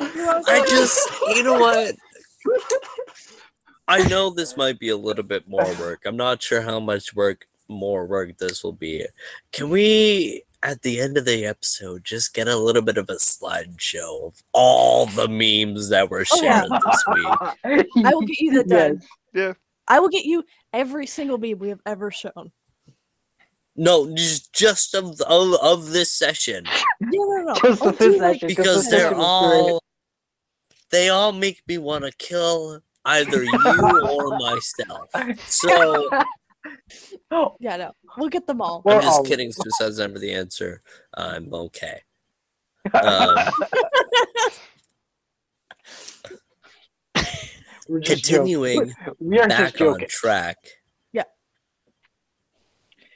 I 0.00 0.64
just, 0.68 1.08
you 1.34 1.42
know 1.42 1.58
what? 1.58 1.94
I 3.88 4.06
know 4.08 4.30
this 4.30 4.56
might 4.56 4.78
be 4.78 4.90
a 4.90 4.96
little 4.96 5.24
bit 5.24 5.48
more 5.48 5.74
work. 5.78 6.02
I'm 6.06 6.16
not 6.16 6.42
sure 6.42 6.62
how 6.62 6.80
much 6.80 7.14
work, 7.14 7.46
more 7.68 8.06
work 8.06 8.38
this 8.38 8.62
will 8.62 8.72
be. 8.72 9.04
Can 9.52 9.70
we, 9.70 10.44
at 10.62 10.82
the 10.82 11.00
end 11.00 11.16
of 11.18 11.24
the 11.24 11.44
episode, 11.46 12.04
just 12.04 12.34
get 12.34 12.48
a 12.48 12.56
little 12.56 12.82
bit 12.82 12.96
of 12.96 13.08
a 13.10 13.14
slideshow 13.14 14.26
of 14.28 14.42
all 14.52 15.06
the 15.06 15.28
memes 15.28 15.88
that 15.88 16.08
were 16.10 16.24
Oh, 16.32 16.42
yeah. 16.42 16.60
shared 16.62 16.82
this 16.84 17.04
week? 17.12 17.86
I 18.06 18.14
will 18.14 18.22
get 18.22 18.38
you 18.38 18.52
that 18.52 18.68
done. 18.68 19.02
Yeah. 19.34 19.54
I 19.88 19.98
will 20.00 20.08
get 20.08 20.24
you 20.24 20.44
every 20.72 21.06
single 21.06 21.38
meme 21.38 21.58
we 21.58 21.68
have 21.70 21.80
ever 21.86 22.10
shown. 22.10 22.52
No, 23.74 24.14
just 24.14 24.52
just 24.52 24.94
of 24.94 25.18
of, 25.22 25.54
of 25.62 25.90
this 25.90 26.12
session 26.12 26.64
No, 27.00 27.24
no, 27.24 27.42
no. 27.44 27.54
Just 27.54 27.82
I'll 27.82 27.88
of 27.88 27.98
this 27.98 28.14
do, 28.14 28.20
like, 28.20 28.34
session, 28.34 28.48
because 28.48 28.90
they're 28.90 29.08
session 29.08 29.18
all 29.18 29.82
they 30.90 31.08
all 31.08 31.32
make 31.32 31.62
me 31.66 31.78
want 31.78 32.04
to 32.04 32.12
kill 32.18 32.80
either 33.06 33.42
you 33.42 33.58
or 34.08 34.38
myself. 34.38 35.08
So 35.46 36.08
Oh 37.30 37.56
yeah, 37.60 37.76
no. 37.76 37.92
We'll 38.16 38.28
get 38.28 38.46
them 38.46 38.60
all. 38.60 38.82
I'm 38.86 39.00
just 39.00 39.18
all- 39.18 39.24
kidding. 39.24 39.52
Stu 39.52 39.70
says 39.70 40.00
under 40.00 40.18
the 40.18 40.32
answer. 40.32 40.82
I'm 41.14 41.52
okay. 41.52 42.02
Um, 42.94 43.36
we're 47.88 48.00
just 48.00 48.24
joking. 48.24 48.42
continuing 48.42 48.94
We 49.20 49.38
are 49.38 49.48
back 49.48 49.76
just 49.76 49.82
on 49.82 50.06
track. 50.08 50.56
Yeah. 51.12 51.24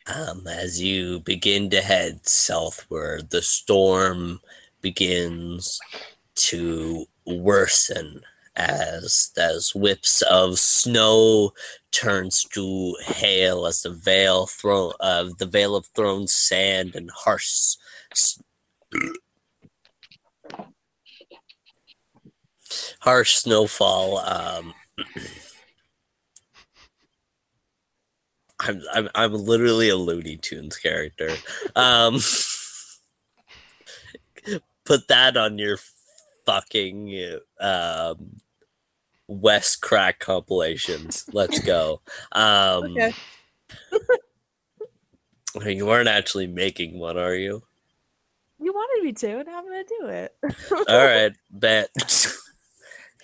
Um, 0.06 0.46
as 0.46 0.80
you 0.80 1.20
begin 1.20 1.70
to 1.70 1.80
head 1.80 2.26
southward, 2.28 3.30
the 3.30 3.42
storm 3.42 4.40
begins 4.80 5.80
to 6.36 7.06
worsen 7.26 8.20
as 8.54 9.32
as 9.36 9.74
whips 9.74 10.22
of 10.22 10.58
snow 10.58 11.52
turns 11.96 12.44
to 12.44 12.94
hail 13.00 13.66
as 13.66 13.80
the 13.82 13.90
veil 13.90 14.46
thrown 14.46 14.92
uh, 15.00 15.24
the 15.38 15.46
veil 15.46 15.74
of 15.74 15.86
thrown 15.94 16.26
sand 16.26 16.94
and 16.94 17.10
harsh 17.14 17.76
harsh 23.00 23.34
snowfall 23.34 24.18
um, 24.18 24.74
I'm, 28.60 28.82
I'm 28.92 29.08
I'm 29.14 29.32
literally 29.34 29.90
a 29.90 29.96
Looney 29.96 30.36
Tunes 30.38 30.76
character. 30.76 31.30
Um, 31.74 32.20
put 34.84 35.08
that 35.08 35.36
on 35.36 35.58
your 35.58 35.78
fucking 36.46 37.38
um, 37.60 38.40
West 39.28 39.80
Crack 39.82 40.18
compilations. 40.20 41.24
Let's 41.32 41.58
go. 41.60 42.00
Um, 42.32 42.96
Okay. 42.96 43.12
You 45.74 45.88
aren't 45.88 46.08
actually 46.08 46.46
making 46.46 46.98
one, 46.98 47.16
are 47.16 47.34
you? 47.34 47.62
You 48.60 48.72
wanted 48.74 49.04
me 49.04 49.12
to, 49.14 49.38
and 49.38 49.48
I'm 49.48 49.64
gonna 49.64 49.84
do 49.84 50.06
it. 50.08 50.36
All 50.88 51.04
right, 51.06 51.32
bet. 51.50 51.88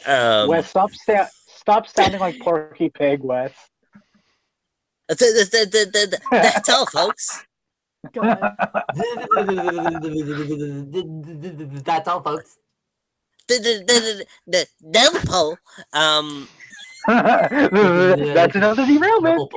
um, 0.06 0.48
Wes, 0.48 0.68
stop 0.70 0.90
sta- 0.92 1.28
stop 1.46 1.86
sounding 1.86 2.20
like 2.20 2.38
Porky 2.40 2.88
Pig, 2.88 3.20
Wes. 3.22 3.52
th- 5.10 5.18
th- 5.18 5.50
th- 5.50 5.70
th- 5.70 5.92
th- 5.92 6.22
that's 6.30 6.68
all, 6.70 6.86
folks. 6.86 7.44
That's 11.84 12.08
all, 12.08 12.22
folks. 12.22 12.56
The, 13.52 13.58
the, 13.58 13.84
the, 13.86 14.26
the, 14.46 14.66
the 14.82 14.98
Delpo, 14.98 15.56
um, 15.92 16.48
That's 17.08 18.54
another 18.54 18.86
derailment. 18.86 19.52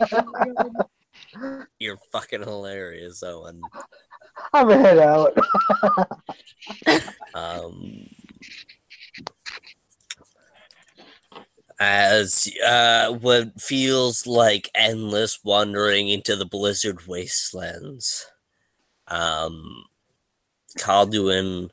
you're 1.78 1.98
fucking 2.10 2.42
hilarious, 2.42 3.22
Owen. 3.22 3.60
I'm 4.52 4.68
gonna 4.68 4.80
head 4.80 4.98
out. 4.98 5.36
Um, 7.34 8.08
as 11.78 12.50
uh, 12.66 13.12
what 13.12 13.60
feels 13.60 14.26
like 14.26 14.70
endless 14.74 15.38
wandering 15.44 16.08
into 16.08 16.34
the 16.36 16.46
blizzard 16.46 17.06
wastelands. 17.06 18.26
Um, 19.06 19.84
Calduin 20.78 21.70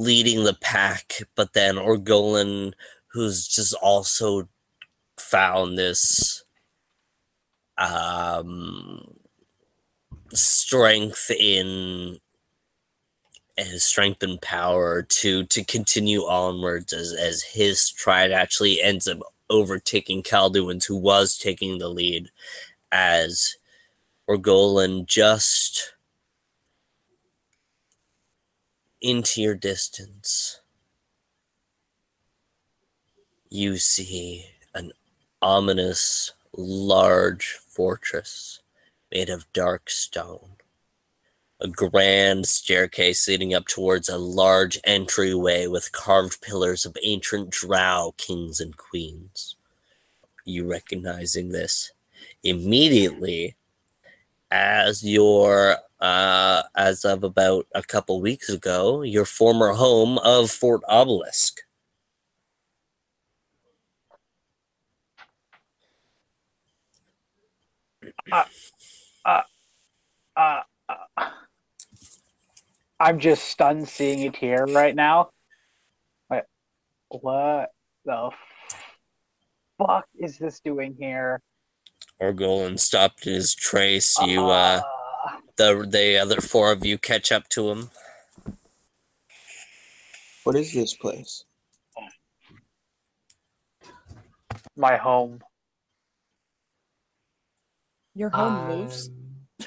leading 0.00 0.44
the 0.44 0.54
pack, 0.54 1.22
but 1.34 1.52
then 1.52 1.76
Orgolan, 1.76 2.72
who's 3.08 3.46
just 3.46 3.74
also 3.74 4.48
found 5.18 5.76
this 5.76 6.42
um, 7.76 9.14
strength 10.32 11.30
in 11.30 12.18
his 13.58 13.82
strength 13.82 14.22
and 14.22 14.40
power 14.40 15.02
to 15.02 15.44
to 15.44 15.62
continue 15.64 16.22
onwards 16.22 16.94
as 16.94 17.12
as 17.12 17.42
his 17.42 17.78
stride 17.78 18.32
actually 18.32 18.80
ends 18.80 19.06
up 19.06 19.18
overtaking 19.50 20.22
Calduin's, 20.22 20.86
who 20.86 20.96
was 20.96 21.36
taking 21.36 21.76
the 21.76 21.88
lead, 21.90 22.30
as 22.90 23.56
Orgolan 24.26 25.04
just 25.04 25.92
into 29.00 29.40
your 29.40 29.54
distance. 29.54 30.60
You 33.48 33.78
see 33.78 34.46
an 34.74 34.92
ominous, 35.42 36.32
large 36.56 37.58
fortress 37.68 38.60
made 39.10 39.30
of 39.30 39.52
dark 39.52 39.90
stone. 39.90 40.50
A 41.60 41.68
grand 41.68 42.46
staircase 42.46 43.26
leading 43.28 43.52
up 43.52 43.66
towards 43.66 44.08
a 44.08 44.16
large 44.16 44.78
entryway 44.84 45.66
with 45.66 45.92
carved 45.92 46.40
pillars 46.40 46.86
of 46.86 46.96
ancient 47.02 47.50
drow 47.50 48.14
kings 48.16 48.60
and 48.60 48.76
queens. 48.76 49.56
You 50.44 50.70
recognizing 50.70 51.50
this 51.50 51.92
immediately 52.42 53.56
as 54.50 55.04
your 55.04 55.76
uh, 56.00 56.62
as 56.76 57.04
of 57.04 57.24
about 57.24 57.66
a 57.74 57.82
couple 57.82 58.20
weeks 58.20 58.48
ago, 58.48 59.02
your 59.02 59.24
former 59.24 59.72
home 59.72 60.18
of 60.18 60.50
Fort 60.50 60.82
Obelisk. 60.88 61.60
Uh, 68.32 68.44
uh, 69.24 70.62
I'm 72.98 73.18
just 73.18 73.44
stunned 73.44 73.88
seeing 73.88 74.20
it 74.20 74.36
here 74.36 74.66
right 74.66 74.94
now. 74.94 75.30
Like, 76.28 76.46
what 77.08 77.70
the 78.04 78.30
fuck 79.78 80.06
is 80.18 80.38
this 80.38 80.60
doing 80.60 80.96
here? 80.98 81.40
Orgolan 82.20 82.78
stopped 82.78 83.26
in 83.26 83.34
his 83.34 83.54
trace. 83.54 84.18
You, 84.20 84.46
uh, 84.46 84.82
the 85.56 85.86
the 85.88 86.18
other 86.18 86.40
four 86.40 86.72
of 86.72 86.84
you 86.84 86.98
catch 86.98 87.32
up 87.32 87.48
to 87.50 87.70
him. 87.70 87.90
What 90.44 90.56
is 90.56 90.72
this 90.72 90.94
place? 90.94 91.44
my 94.76 94.96
home. 94.96 95.40
Your 98.14 98.30
home 98.30 98.66
moves. 98.66 99.08
Um, 99.08 99.66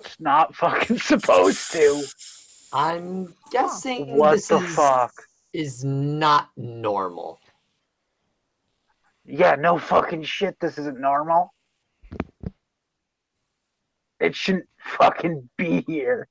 It's 0.00 0.20
not 0.20 0.54
fucking 0.54 0.98
supposed 1.12 1.72
to. 1.72 2.04
I'm 2.72 3.34
guessing 3.50 4.16
What 4.16 4.32
this 4.32 4.48
the 4.48 4.58
is, 4.58 4.74
fuck? 4.76 5.12
is 5.52 5.84
not 5.84 6.50
normal. 6.56 7.40
Yeah, 9.24 9.56
no 9.56 9.78
fucking 9.78 10.22
shit. 10.22 10.56
This 10.60 10.78
isn't 10.78 11.00
normal. 11.00 11.52
It 14.20 14.34
shouldn't 14.34 14.68
fucking 14.78 15.48
be 15.56 15.84
here. 15.86 16.28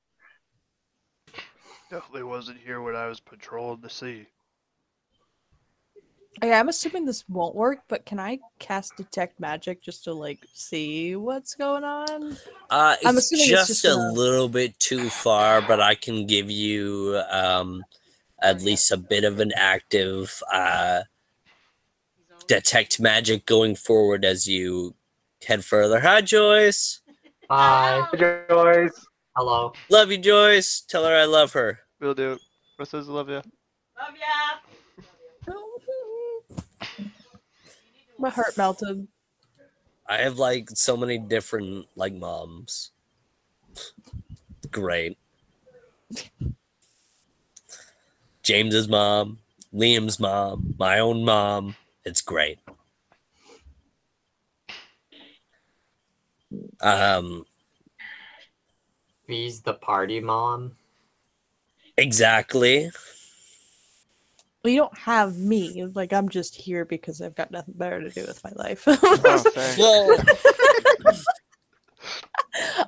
Definitely 1.90 2.24
wasn't 2.24 2.58
here 2.64 2.80
when 2.82 2.96
I 2.96 3.06
was 3.06 3.20
patrolling 3.20 3.80
the 3.80 3.90
sea. 3.90 4.26
Yeah, 6.42 6.60
I'm 6.60 6.68
assuming 6.68 7.06
this 7.06 7.24
won't 7.28 7.54
work, 7.54 7.78
but 7.88 8.04
can 8.04 8.18
I 8.20 8.40
cast 8.58 8.94
detect 8.96 9.40
magic 9.40 9.80
just 9.82 10.04
to 10.04 10.12
like 10.12 10.40
see 10.52 11.16
what's 11.16 11.54
going 11.54 11.84
on? 11.84 12.36
Uh, 12.68 12.96
I'm 13.04 13.16
it's 13.16 13.32
assuming 13.32 13.48
just, 13.48 13.70
it's 13.70 13.82
just 13.82 13.94
a 13.94 13.96
gonna- 13.96 14.12
little 14.12 14.48
bit 14.48 14.78
too 14.78 15.08
far, 15.08 15.62
but 15.62 15.80
I 15.80 15.94
can 15.94 16.26
give 16.26 16.50
you 16.50 17.22
um, 17.30 17.82
at 18.42 18.60
least 18.60 18.92
a 18.92 18.98
bit 18.98 19.24
of 19.24 19.40
an 19.40 19.52
active 19.56 20.42
uh, 20.52 21.02
detect 22.48 23.00
magic 23.00 23.46
going 23.46 23.74
forward 23.76 24.24
as 24.24 24.46
you 24.46 24.94
head 25.46 25.64
further. 25.64 26.00
Hi, 26.00 26.20
Joyce. 26.20 27.00
Bye. 27.48 28.06
Joyce. 28.18 29.06
Hello. 29.36 29.72
Love 29.90 30.10
you, 30.10 30.18
Joyce. 30.18 30.80
Tell 30.80 31.04
her 31.04 31.14
I 31.14 31.24
love 31.24 31.52
her. 31.52 31.78
Will 32.00 32.14
do. 32.14 32.38
What 32.76 32.88
says 32.88 33.08
love 33.08 33.28
ya. 33.28 33.42
love 33.98 34.14
ya? 34.18 34.24
My 38.18 38.30
heart 38.30 38.56
melted. 38.56 39.06
I 40.08 40.18
have 40.18 40.38
like 40.38 40.70
so 40.70 40.96
many 40.96 41.18
different 41.18 41.86
like 41.96 42.14
moms. 42.14 42.92
Great. 44.70 45.18
James's 48.42 48.88
mom, 48.88 49.38
Liam's 49.74 50.20
mom, 50.20 50.74
my 50.78 51.00
own 51.00 51.24
mom. 51.24 51.74
It's 52.04 52.22
great. 52.22 52.60
Um, 56.80 57.44
V's 59.26 59.60
the 59.60 59.74
party 59.74 60.20
mom. 60.20 60.72
exactly. 61.96 62.90
Well, 64.62 64.72
you 64.72 64.80
don't 64.80 64.98
have 64.98 65.38
me. 65.38 65.86
Like 65.94 66.12
I'm 66.12 66.28
just 66.28 66.56
here 66.56 66.84
because 66.84 67.20
I've 67.20 67.36
got 67.36 67.50
nothing 67.50 67.74
better 67.76 68.00
to 68.00 68.10
do 68.10 68.22
with 68.22 68.42
my 68.42 68.52
life. 68.56 68.82
Oh, 68.86 68.96
thanks. 69.54 69.78
Well, 69.78 70.16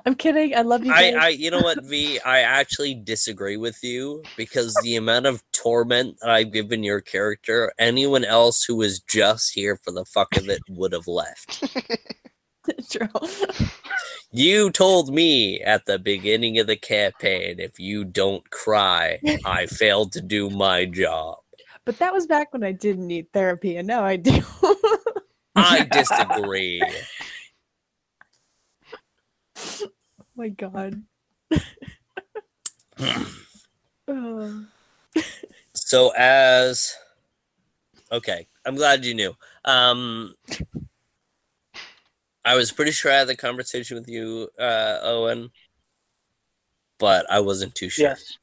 I'm 0.05 0.15
kidding. 0.15 0.55
I 0.55 0.61
love 0.61 0.83
you. 0.83 0.91
I. 0.91 1.11
I, 1.11 1.27
you 1.29 1.51
know 1.51 1.61
what, 1.61 1.83
V? 1.83 2.19
I 2.19 2.41
actually 2.41 2.95
disagree 2.95 3.57
with 3.57 3.83
you 3.83 4.23
because 4.35 4.75
the 4.83 4.95
amount 4.95 5.25
of 5.25 5.43
torment 5.53 6.17
that 6.21 6.29
I've 6.29 6.51
given 6.51 6.83
your 6.83 7.01
character, 7.01 7.71
anyone 7.79 8.25
else 8.25 8.63
who 8.63 8.75
was 8.75 8.99
just 8.99 9.53
here 9.53 9.77
for 9.77 9.91
the 9.91 10.05
fuck 10.05 10.35
of 10.35 10.49
it 10.49 10.61
would 10.69 10.93
have 10.93 11.07
left. 11.07 11.63
True. 12.89 13.07
You 14.31 14.69
told 14.69 15.11
me 15.13 15.59
at 15.61 15.85
the 15.85 15.97
beginning 15.97 16.59
of 16.59 16.67
the 16.67 16.75
campaign, 16.75 17.59
if 17.59 17.79
you 17.79 18.03
don't 18.05 18.47
cry, 18.51 19.19
I 19.45 19.65
failed 19.67 20.11
to 20.13 20.21
do 20.21 20.49
my 20.49 20.85
job. 20.85 21.39
But 21.85 21.97
that 21.97 22.13
was 22.13 22.27
back 22.27 22.53
when 22.53 22.63
I 22.63 22.71
didn't 22.71 23.07
need 23.07 23.31
therapy, 23.33 23.77
and 23.77 23.87
now 23.87 24.03
I 24.03 24.17
do. 24.17 24.39
I 25.55 25.81
disagree. 25.91 26.83
oh 29.57 29.89
my 30.35 30.49
God. 30.49 31.01
Oh. 34.07 34.65
So 35.73 36.13
as 36.15 36.93
okay, 38.11 38.47
I'm 38.65 38.75
glad 38.75 39.05
you 39.05 39.15
knew. 39.15 39.33
Um 39.65 40.35
I 42.45 42.55
was 42.55 42.71
pretty 42.71 42.91
sure 42.91 43.11
I 43.11 43.17
had 43.17 43.27
the 43.27 43.35
conversation 43.35 43.97
with 43.97 44.07
you, 44.07 44.49
uh, 44.57 44.99
Owen, 45.01 45.51
but 46.97 47.29
I 47.29 47.39
wasn't 47.41 47.75
too 47.75 47.89
sure. 47.89 48.09
Yes. 48.09 48.37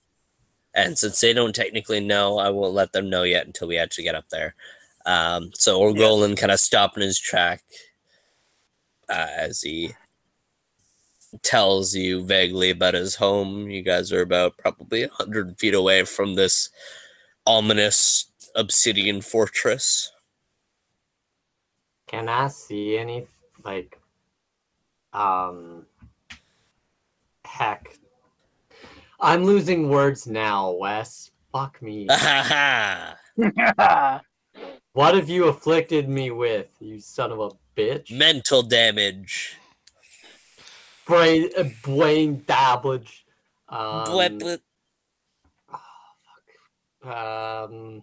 And 0.75 0.99
since 0.99 1.21
they 1.21 1.33
don't 1.33 1.55
technically 1.55 2.01
know, 2.01 2.39
I 2.39 2.51
won't 2.51 2.75
let 2.75 2.93
them 2.93 3.09
know 3.09 3.23
yet 3.23 3.47
until 3.47 3.69
we 3.69 3.79
actually 3.79 4.05
get 4.05 4.15
up 4.15 4.29
there. 4.31 4.55
Um, 5.07 5.51
so 5.55 5.81
Orgolan 5.81 6.37
kind 6.37 6.53
of 6.53 6.61
stopped 6.61 6.97
in 6.97 7.03
his 7.03 7.19
track 7.19 7.63
uh, 9.09 9.29
as 9.37 9.63
he 9.63 9.93
tells 11.43 11.95
you 11.95 12.25
vaguely 12.25 12.71
about 12.71 12.95
his 12.95 13.15
home. 13.15 13.71
You 13.71 13.83
guys 13.83 14.13
are 14.13 14.21
about 14.21 14.59
probably 14.59 15.05
a 15.05 15.09
hundred 15.09 15.59
feet 15.59 15.75
away 15.75 16.05
from 16.05 16.35
this 16.35 16.69
ominous 17.47 18.27
obsidian 18.55 19.21
fortress. 19.21 20.11
Can 22.09 22.29
I 22.29 22.49
see 22.49 22.99
any 22.99 23.27
like 23.67 23.99
um 25.13 25.85
heck. 27.45 27.99
I'm 29.21 29.45
losing 29.45 29.89
words 29.89 30.27
now, 30.27 30.71
Wes. 30.73 31.31
Fuck 31.53 31.83
me. 31.83 32.07
What 34.97 35.15
have 35.15 35.29
you 35.29 35.49
afflicted 35.49 36.09
me 36.09 36.31
with, 36.31 36.69
you 36.81 37.01
son 37.01 37.31
of 37.31 37.39
a 37.39 37.51
bitch? 37.77 38.11
Mental 38.11 38.63
damage. 38.63 39.59
Brain 41.05 41.51
uh, 41.55 41.65
brain 41.83 42.43
damage. 42.47 43.27
Um, 43.69 44.05
Blip, 44.05 44.39
blip. 44.39 44.63
Um. 47.05 48.03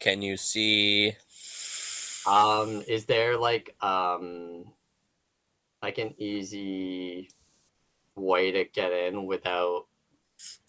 Can 0.00 0.22
you 0.22 0.36
see? 0.36 1.12
Um. 2.26 2.82
Is 2.86 3.04
there 3.06 3.36
like 3.36 3.74
um, 3.80 4.64
like 5.82 5.98
an 5.98 6.14
easy 6.18 7.30
way 8.16 8.50
to 8.52 8.64
get 8.64 8.92
in 8.92 9.26
without? 9.26 9.86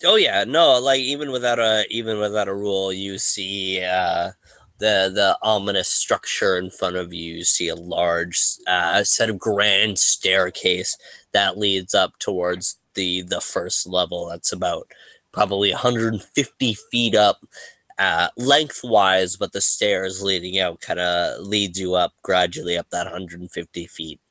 Oh 0.04 0.16
yeah, 0.16 0.46
no, 0.46 0.80
like 0.80 1.02
even 1.02 1.32
without 1.32 1.60
a 1.60 1.86
even 1.90 2.20
without 2.20 2.48
a 2.48 2.56
rule, 2.56 2.92
you 2.92 3.18
see 3.18 3.84
uh, 3.84 4.32
the 4.80 5.12
the 5.14 5.38
ominous 5.44 5.90
structure 5.90 6.58
in 6.58 6.72
front 6.72 6.96
of 6.96 7.14
you. 7.14 7.36
You 7.36 7.44
see 7.44 7.68
a 7.70 7.76
large 7.76 8.40
uh, 8.68 9.04
set 9.04 9.30
of 9.30 9.38
grand 9.38 10.00
staircase 10.00 10.98
that 11.34 11.58
leads 11.58 11.94
up 11.94 12.18
towards 12.20 12.78
the 12.96 13.22
the 13.22 13.42
first 13.42 13.88
level. 13.88 14.28
That's 14.28 14.52
about 14.54 14.88
probably 15.32 15.72
150 15.72 16.74
feet 16.92 17.16
up 17.16 17.46
uh, 18.00 18.30
lengthwise, 18.38 19.38
but 19.38 19.54
the 19.54 19.62
stairs 19.62 20.24
leading 20.24 20.60
out 20.60 20.82
kind 20.82 21.00
of 21.02 21.42
leads 21.46 21.80
you 21.80 21.96
up 21.96 22.14
gradually 22.24 22.78
up 22.78 22.90
that 22.92 23.06
150 23.06 23.88
feet 23.88 24.22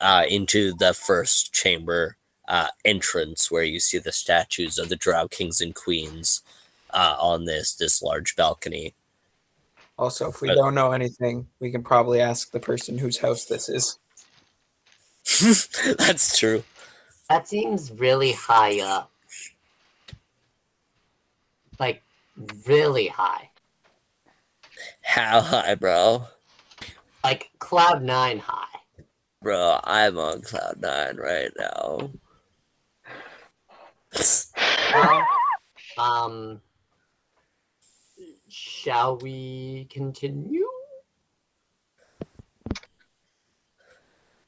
uh, 0.00 0.24
into 0.28 0.74
the 0.74 0.94
first 0.94 1.52
chamber 1.54 2.16
uh, 2.48 2.68
entrance 2.84 3.50
where 3.50 3.64
you 3.64 3.80
see 3.80 3.98
the 3.98 4.12
statues 4.12 4.78
of 4.78 4.90
the 4.90 4.96
Drow 4.96 5.28
kings 5.28 5.60
and 5.62 5.74
queens 5.74 6.42
uh, 6.92 7.16
on 7.20 7.44
this 7.46 7.74
this 7.74 8.02
large 8.02 8.36
balcony. 8.36 8.94
Also, 9.98 10.28
if 10.30 10.40
we 10.42 10.50
Uh, 10.50 10.54
don't 10.54 10.74
know 10.74 10.92
anything, 10.92 11.46
we 11.60 11.70
can 11.70 11.82
probably 11.84 12.20
ask 12.20 12.52
the 12.52 12.60
person 12.60 12.98
whose 12.98 13.18
house 13.18 13.46
this 13.46 13.68
is. 13.68 13.98
That's 15.98 16.38
true. 16.38 16.64
That 17.28 17.48
seems 17.48 17.92
really 17.92 18.32
high 18.32 18.80
up. 18.80 19.10
Like 21.78 22.02
really 22.66 23.08
high. 23.08 23.50
How 25.02 25.40
high, 25.40 25.74
bro? 25.74 26.24
Like 27.24 27.50
cloud 27.58 28.02
nine 28.02 28.38
high. 28.38 28.66
Bro, 29.42 29.80
I'm 29.84 30.18
on 30.18 30.42
cloud 30.42 30.76
nine 30.80 31.16
right 31.16 31.50
now. 31.58 32.10
Well, 34.94 35.26
um 35.98 36.60
shall 38.48 39.16
we 39.18 39.86
continue? 39.90 40.66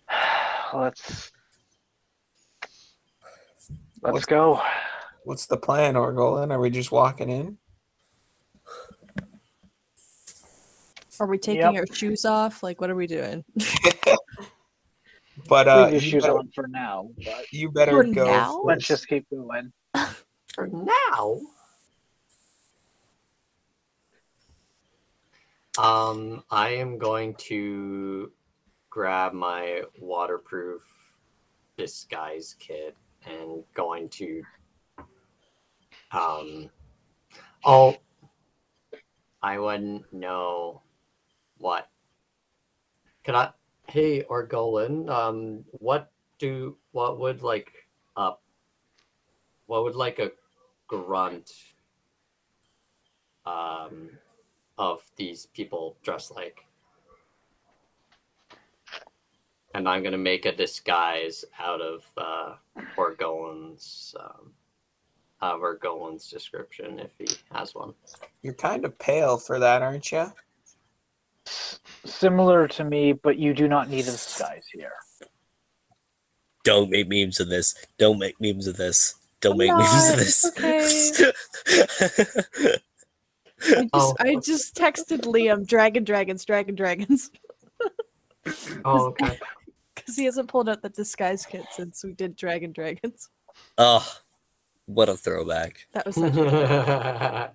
Let's 0.74 1.30
let's 4.02 4.12
What's- 4.14 4.26
go. 4.26 4.60
What's 5.24 5.46
the 5.46 5.56
plan, 5.56 5.94
Orgolan? 5.94 6.50
Are 6.50 6.58
we 6.58 6.68
just 6.70 6.90
walking 6.90 7.30
in? 7.30 7.56
Are 11.20 11.26
we 11.26 11.38
taking 11.38 11.62
Yep. 11.62 11.74
our 11.88 11.94
shoes 11.94 12.24
off? 12.24 12.62
Like, 12.62 12.80
what 12.80 12.90
are 12.90 12.96
we 12.96 13.06
doing? 13.06 13.44
But 15.48 15.66
uh, 15.66 15.84
Leave 15.84 15.92
your 15.92 16.00
shoes 16.00 16.22
better, 16.24 16.36
on 16.36 16.50
for 16.54 16.68
now, 16.68 17.08
but 17.24 17.46
you 17.52 17.70
better 17.70 18.02
For 18.02 18.04
go. 18.04 18.26
now? 18.26 18.60
let's 18.64 18.86
just 18.86 19.08
keep 19.08 19.26
going. 19.30 19.72
For 20.54 20.68
now. 20.68 21.40
Um, 25.78 26.44
I 26.50 26.68
am 26.70 26.98
going 26.98 27.34
to 27.48 28.30
grab 28.90 29.32
my 29.32 29.82
waterproof 29.98 30.82
disguise 31.78 32.54
kit 32.58 32.94
and 33.24 33.64
going 33.74 34.10
to 34.10 34.42
um 36.12 36.68
oh 37.64 37.96
I 39.42 39.58
wouldn't 39.58 40.12
know 40.12 40.82
what? 41.62 41.88
Can 43.24 43.36
I 43.36 43.50
hey 43.86 44.24
Orgolan, 44.24 45.08
um 45.08 45.64
what 45.70 46.10
do 46.38 46.76
what 46.92 47.18
would 47.20 47.42
like 47.42 47.72
what 49.66 49.84
would 49.84 49.96
like 49.96 50.18
a 50.18 50.32
grunt 50.86 51.50
um 53.46 54.10
of 54.76 55.02
these 55.16 55.46
people 55.46 55.96
dress 56.02 56.30
like? 56.30 56.66
And 59.74 59.88
i'm 59.88 60.02
gonna 60.02 60.18
make 60.18 60.44
a 60.44 60.54
disguise 60.54 61.44
out 61.58 61.80
of 61.80 62.04
uh 62.18 62.54
orgolan's 62.96 64.14
um 64.20 64.52
uh 65.40 65.56
orgolan's 65.56 66.28
description 66.28 66.98
if 66.98 67.12
he 67.18 67.26
has 67.52 67.74
one. 67.74 67.94
You're 68.42 68.54
kind 68.54 68.84
of 68.84 68.98
pale 68.98 69.38
for 69.38 69.58
that, 69.58 69.80
aren't 69.80 70.12
you? 70.12 70.32
Similar 71.46 72.68
to 72.68 72.84
me, 72.84 73.12
but 73.12 73.38
you 73.38 73.54
do 73.54 73.68
not 73.68 73.88
need 73.88 74.02
a 74.02 74.10
disguise 74.12 74.64
here. 74.72 74.92
Don't 76.64 76.90
make 76.90 77.08
memes 77.08 77.40
of 77.40 77.48
this. 77.48 77.74
Don't 77.98 78.18
make 78.18 78.40
memes 78.40 78.66
of 78.66 78.76
this. 78.76 79.14
Don't 79.40 79.52
I'm 79.52 79.58
make 79.58 79.72
memes 79.72 80.10
of 80.10 80.16
this. 80.16 80.52
it's 80.56 81.20
I 83.64 83.82
just, 83.82 83.90
Oh. 83.92 84.14
I 84.18 84.34
just 84.36 84.74
texted 84.74 85.20
Liam, 85.20 85.64
Dragon 85.66 86.02
Dragons, 86.04 86.44
Dragon 86.44 86.74
Dragons. 86.74 87.30
oh 88.84 89.06
okay 89.20 89.38
Because 89.94 90.16
he 90.16 90.24
hasn't 90.24 90.48
pulled 90.48 90.68
out 90.68 90.82
the 90.82 90.88
disguise 90.88 91.46
kit 91.46 91.64
since 91.70 92.02
we 92.02 92.12
did 92.12 92.34
Dragon 92.34 92.72
Dragons. 92.72 93.28
oh, 93.78 94.04
what 94.86 95.08
a 95.08 95.16
throwback. 95.16 95.86
That 95.92 96.06
was 96.06 96.16
such 96.16 96.34
a 96.34 97.52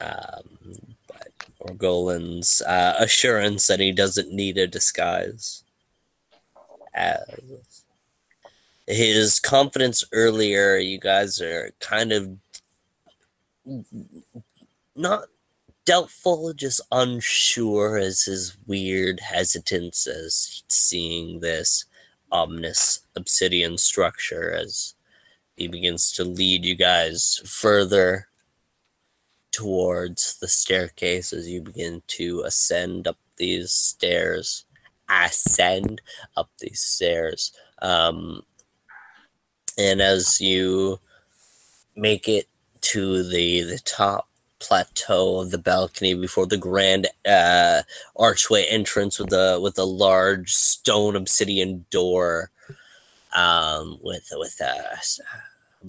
Um, 0.00 0.58
but 1.62 1.78
Orgolan's 1.78 2.62
uh, 2.62 2.94
assurance 2.98 3.66
that 3.66 3.80
he 3.80 3.92
doesn't 3.92 4.32
need 4.32 4.58
a 4.58 4.66
disguise. 4.66 5.64
As 6.94 7.84
his 8.86 9.40
confidence 9.40 10.04
earlier, 10.12 10.76
you 10.76 10.98
guys 10.98 11.40
are 11.40 11.70
kind 11.80 12.12
of 12.12 12.36
not 14.94 15.24
doubtful, 15.84 16.52
just 16.52 16.80
unsure 16.90 17.96
as 17.96 18.24
his 18.24 18.56
weird 18.66 19.20
hesitance 19.20 20.06
as 20.06 20.62
seeing 20.68 21.40
this 21.40 21.84
ominous 22.30 23.00
obsidian 23.14 23.76
structure 23.76 24.52
as 24.52 24.94
he 25.56 25.68
begins 25.68 26.12
to 26.12 26.24
lead 26.24 26.64
you 26.64 26.74
guys 26.74 27.40
further 27.44 28.26
towards 29.52 30.38
the 30.40 30.48
staircase 30.48 31.32
as 31.32 31.48
you 31.48 31.60
begin 31.60 32.02
to 32.08 32.42
ascend 32.42 33.06
up 33.06 33.18
these 33.36 33.70
stairs. 33.70 34.64
Ascend 35.08 36.00
up 36.36 36.50
these 36.58 36.80
stairs. 36.80 37.52
Um, 37.80 38.42
and 39.78 40.00
as 40.00 40.40
you 40.40 40.98
make 41.96 42.28
it 42.28 42.48
to 42.80 43.22
the 43.22 43.62
the 43.62 43.78
top 43.78 44.28
plateau 44.58 45.40
of 45.40 45.50
the 45.50 45.58
balcony 45.58 46.14
before 46.14 46.46
the 46.46 46.56
grand 46.56 47.08
uh, 47.26 47.82
archway 48.16 48.64
entrance 48.66 49.18
with 49.18 49.32
a 49.32 49.58
with 49.60 49.78
a 49.78 49.84
large 49.84 50.52
stone 50.52 51.16
obsidian 51.16 51.84
door 51.90 52.50
um, 53.34 53.98
with 54.02 54.28
with 54.32 54.60
a 54.60 54.98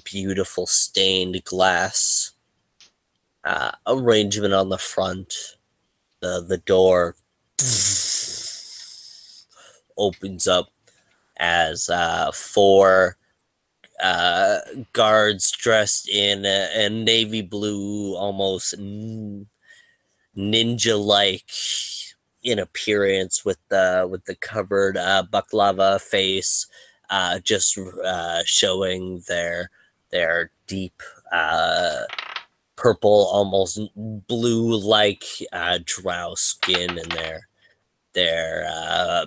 beautiful 0.04 0.66
stained 0.66 1.44
glass 1.44 2.32
uh, 3.44 3.72
arrangement 3.88 4.54
on 4.54 4.70
the 4.70 4.78
front. 4.78 5.58
The 6.22 6.44
the 6.48 6.58
door 6.58 7.16
opens 9.98 10.48
up 10.48 10.70
as 11.38 11.90
uh, 11.90 12.32
four 12.32 13.18
uh, 14.02 14.60
guards 14.94 15.52
dressed 15.52 16.10
in 16.10 16.46
a, 16.46 16.90
navy 16.90 17.42
blue, 17.42 18.16
almost 18.16 18.74
n- 18.78 19.48
ninja-like 20.38 21.50
in 22.44 22.60
appearance, 22.60 23.46
with 23.46 23.58
the 23.70 24.08
with 24.10 24.26
the 24.26 24.36
covered 24.36 24.98
uh, 24.98 25.24
balaclava 25.32 26.00
face, 26.00 26.68
uh, 27.10 27.40
just 27.40 27.78
uh, 28.04 28.42
showing 28.46 29.24
their 29.28 29.70
their 30.12 30.52
deep. 30.68 31.02
Purple, 32.76 33.28
almost 33.32 33.80
blue 33.96 34.78
like 34.78 35.24
uh, 35.52 35.80
drow 35.86 36.34
skin 36.36 36.98
and 36.98 37.12
their 37.12 37.48
their 38.14 38.66
uh, 38.70 39.26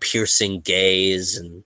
piercing 0.00 0.60
gaze. 0.60 1.36
And 1.36 1.64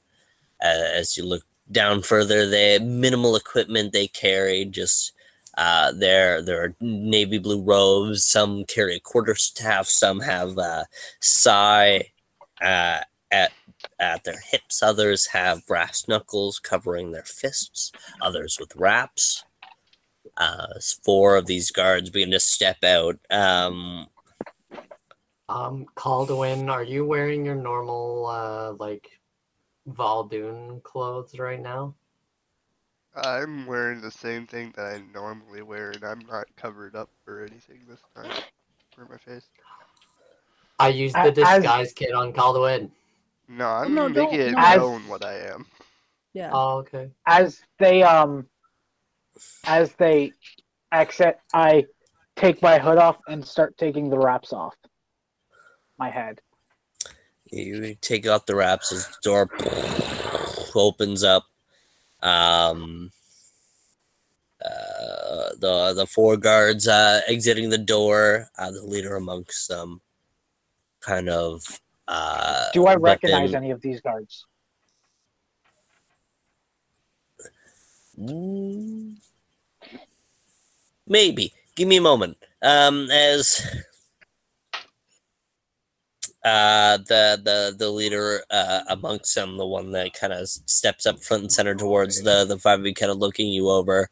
uh, 0.62 0.90
as 0.94 1.16
you 1.16 1.24
look 1.24 1.44
down 1.70 2.02
further, 2.02 2.46
the 2.46 2.78
minimal 2.82 3.36
equipment 3.36 3.92
they 3.92 4.06
carry, 4.08 4.64
just 4.64 5.12
uh, 5.58 5.92
their 5.92 6.42
their 6.42 6.74
navy 6.80 7.38
blue 7.38 7.62
robes. 7.62 8.24
Some 8.24 8.64
carry 8.64 8.96
a 8.96 9.00
quarter 9.00 9.34
staff. 9.34 9.86
Some 9.86 10.20
have 10.20 10.56
uh, 10.58 10.84
uh, 12.60 13.00
at 13.30 13.52
at 13.98 14.24
their 14.24 14.40
hips. 14.50 14.82
Others 14.82 15.26
have 15.28 15.66
brass 15.66 16.06
knuckles 16.08 16.58
covering 16.58 17.12
their 17.12 17.24
fists. 17.24 17.92
Others 18.20 18.58
with 18.60 18.74
wraps. 18.76 19.44
Uh, 20.36 20.66
four 21.04 21.36
of 21.36 21.46
these 21.46 21.70
guards 21.70 22.10
begin 22.10 22.30
to 22.30 22.40
step 22.40 22.82
out. 22.84 23.18
Um, 23.30 24.08
Um, 25.48 25.86
Calduin, 25.96 26.70
are 26.70 26.82
you 26.82 27.04
wearing 27.04 27.44
your 27.44 27.54
normal 27.54 28.26
uh 28.26 28.72
like 28.78 29.10
Val'dune 29.88 30.82
clothes 30.82 31.38
right 31.38 31.60
now? 31.60 31.94
I'm 33.14 33.66
wearing 33.66 34.00
the 34.00 34.10
same 34.10 34.46
thing 34.46 34.72
that 34.76 34.86
I 34.86 35.02
normally 35.12 35.60
wear, 35.60 35.90
and 35.90 36.02
I'm 36.02 36.20
not 36.20 36.46
covered 36.56 36.96
up 36.96 37.10
or 37.26 37.42
anything 37.42 37.80
this 37.86 38.00
time 38.16 38.32
for 38.94 39.04
my 39.04 39.18
face. 39.18 39.50
I 40.78 40.88
used 40.88 41.14
A- 41.16 41.30
the 41.30 41.42
as- 41.42 41.58
disguise 41.62 41.92
kit 41.92 42.14
on 42.14 42.32
Calduin. 42.32 42.90
No, 43.48 43.66
I'm 43.68 43.92
no, 43.94 44.08
don't- 44.08 44.32
making 44.32 44.40
it 44.48 44.52
no. 44.52 44.58
As- 44.96 45.08
what 45.08 45.22
I 45.22 45.34
am. 45.40 45.66
Yeah. 46.32 46.48
Oh, 46.54 46.78
okay. 46.78 47.10
As 47.26 47.60
they 47.78 48.02
um, 48.02 48.46
as 49.64 49.92
they 49.94 50.32
exit, 50.90 51.38
I 51.54 51.86
take 52.36 52.62
my 52.62 52.78
hood 52.78 52.98
off 52.98 53.18
and 53.28 53.44
start 53.46 53.76
taking 53.76 54.10
the 54.10 54.18
wraps 54.18 54.52
off 54.52 54.74
my 55.98 56.10
head. 56.10 56.40
You 57.50 57.94
take 58.00 58.26
off 58.26 58.46
the 58.46 58.54
wraps 58.54 58.92
as 58.92 59.06
the 59.08 59.16
door 59.22 59.50
opens 60.74 61.22
up. 61.22 61.44
Um, 62.22 63.10
uh, 64.64 65.50
the 65.58 65.92
the 65.94 66.06
four 66.06 66.36
guards 66.36 66.88
uh, 66.88 67.20
exiting 67.26 67.68
the 67.68 67.78
door. 67.78 68.48
Uh, 68.56 68.70
the 68.70 68.82
leader 68.82 69.16
amongst 69.16 69.68
them, 69.68 70.00
kind 71.00 71.28
of. 71.28 71.62
Uh, 72.08 72.66
Do 72.72 72.86
I 72.86 72.94
recognize 72.94 73.54
any 73.54 73.70
of 73.70 73.80
these 73.80 74.00
guards? 74.00 74.46
Mm, 78.18 79.16
Maybe. 81.06 81.52
Give 81.74 81.88
me 81.88 81.96
a 81.96 82.02
moment. 82.02 82.36
Um, 82.62 83.10
as 83.10 83.60
uh, 86.44 86.98
the 86.98 87.40
the 87.42 87.74
the 87.78 87.90
leader 87.90 88.42
uh, 88.50 88.80
amongst 88.88 89.34
them, 89.34 89.56
the 89.56 89.66
one 89.66 89.92
that 89.92 90.12
kind 90.14 90.32
of 90.32 90.48
steps 90.48 91.06
up 91.06 91.22
front 91.22 91.42
and 91.44 91.52
center 91.52 91.74
towards 91.74 92.22
the 92.22 92.44
the 92.44 92.58
five 92.58 92.80
of 92.80 92.86
you, 92.86 92.94
kind 92.94 93.12
of 93.12 93.18
looking 93.18 93.48
you 93.48 93.68
over, 93.70 94.10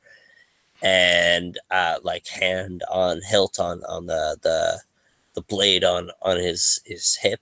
and 0.82 1.58
uh, 1.70 1.98
like 2.02 2.26
hand 2.28 2.82
on 2.90 3.20
hilt 3.22 3.58
on 3.60 3.82
on 3.84 4.06
the 4.06 4.36
the 4.42 4.80
the 5.34 5.42
blade 5.42 5.84
on 5.84 6.10
on 6.22 6.36
his 6.38 6.80
his 6.84 7.16
hip. 7.16 7.40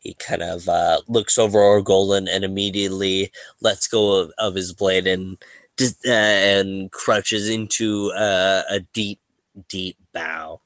He 0.00 0.14
kind 0.14 0.42
of 0.42 0.68
uh, 0.68 1.00
looks 1.08 1.38
over 1.38 1.58
Orgolan 1.60 2.28
and 2.28 2.44
immediately 2.44 3.30
lets 3.60 3.86
go 3.86 4.20
of, 4.20 4.32
of 4.38 4.54
his 4.56 4.72
blade 4.72 5.06
and 5.06 5.38
uh, 5.80 6.10
and 6.10 6.90
crouches 6.90 7.48
into 7.48 8.10
uh, 8.12 8.62
a 8.70 8.80
deep, 8.92 9.20
deep 9.68 9.96
bow 10.12 10.60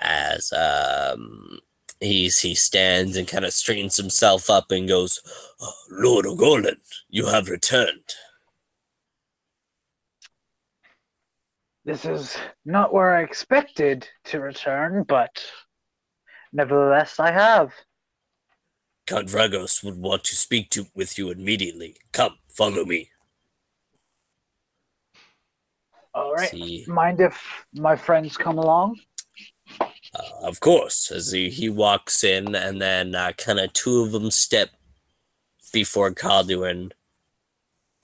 as 0.00 0.52
um, 0.52 1.58
he's 2.00 2.38
he 2.38 2.54
stands 2.54 3.16
and 3.16 3.26
kind 3.26 3.44
of 3.44 3.52
straightens 3.52 3.96
himself 3.96 4.50
up 4.50 4.70
and 4.70 4.88
goes, 4.88 5.20
"Oh, 5.60 5.72
"Lord 5.90 6.26
Orgolan, 6.26 6.78
you 7.08 7.26
have 7.26 7.48
returned." 7.48 8.14
This 11.84 12.04
is 12.04 12.36
not 12.64 12.92
where 12.92 13.16
I 13.16 13.22
expected 13.22 14.06
to 14.24 14.40
return, 14.40 15.04
but 15.04 15.42
nevertheless, 16.52 17.18
I 17.18 17.32
have. 17.32 17.72
Count 19.06 19.28
Vragos 19.28 19.82
would 19.82 19.96
want 19.96 20.22
to 20.24 20.36
speak 20.36 20.68
to 20.70 20.86
with 20.94 21.16
you 21.16 21.30
immediately. 21.30 21.96
Come, 22.12 22.36
follow 22.50 22.84
me. 22.84 23.10
All 26.14 26.32
right. 26.32 26.50
See, 26.50 26.84
Mind 26.88 27.20
if 27.20 27.40
my 27.74 27.96
friends 27.96 28.36
come 28.36 28.58
along? 28.58 28.98
uh, 29.80 30.46
of 30.46 30.60
course, 30.60 31.10
as 31.10 31.30
he, 31.30 31.50
he 31.50 31.68
walks 31.68 32.24
in, 32.24 32.54
and 32.54 32.80
then 32.80 33.14
uh, 33.14 33.32
kind 33.32 33.60
of 33.60 33.72
two 33.72 34.02
of 34.02 34.12
them 34.12 34.30
step 34.30 34.70
before 35.72 36.10
Calduin 36.12 36.92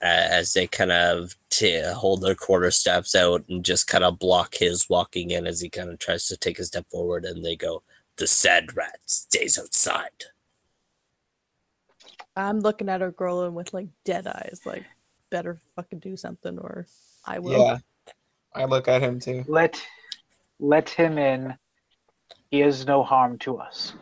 uh, 0.01 0.27
as 0.29 0.53
they 0.53 0.67
kind 0.67 0.91
of 0.91 1.35
t- 1.49 1.81
hold 1.83 2.21
their 2.21 2.35
quarter 2.35 2.69
steps 2.69 3.15
out 3.15 3.43
and 3.49 3.65
just 3.65 3.87
kind 3.87 4.03
of 4.03 4.19
block 4.19 4.55
his 4.55 4.87
walking 4.89 5.31
in 5.31 5.47
as 5.47 5.61
he 5.61 5.69
kind 5.69 5.89
of 5.89 5.97
tries 5.99 6.27
to 6.27 6.37
take 6.37 6.59
a 6.59 6.63
step 6.63 6.85
forward, 6.91 7.25
and 7.25 7.43
they 7.43 7.55
go, 7.55 7.81
"The 8.17 8.27
sad 8.27 8.75
rat 8.75 8.99
stays 9.05 9.57
outside." 9.57 10.25
I'm 12.35 12.59
looking 12.59 12.89
at 12.89 13.01
Orgolan 13.01 13.53
with 13.53 13.73
like 13.73 13.87
dead 14.03 14.27
eyes, 14.27 14.61
like 14.65 14.83
better 15.31 15.59
fucking 15.75 15.99
do 15.99 16.17
something 16.17 16.59
or 16.59 16.85
I 17.25 17.39
will. 17.39 17.53
Yeah. 17.53 17.77
I 18.55 18.65
look 18.65 18.87
at 18.87 19.01
him 19.01 19.19
too. 19.19 19.43
Let 19.47 19.81
let 20.59 20.89
him 20.89 21.17
in. 21.17 21.57
He 22.49 22.61
is 22.61 22.85
no 22.85 23.03
harm 23.03 23.37
to 23.39 23.57
us. 23.57 23.93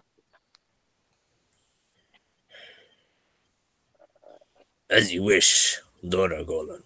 As 4.90 5.12
you 5.12 5.24
wish, 5.24 5.80
Dora 6.08 6.44
Golan. 6.44 6.84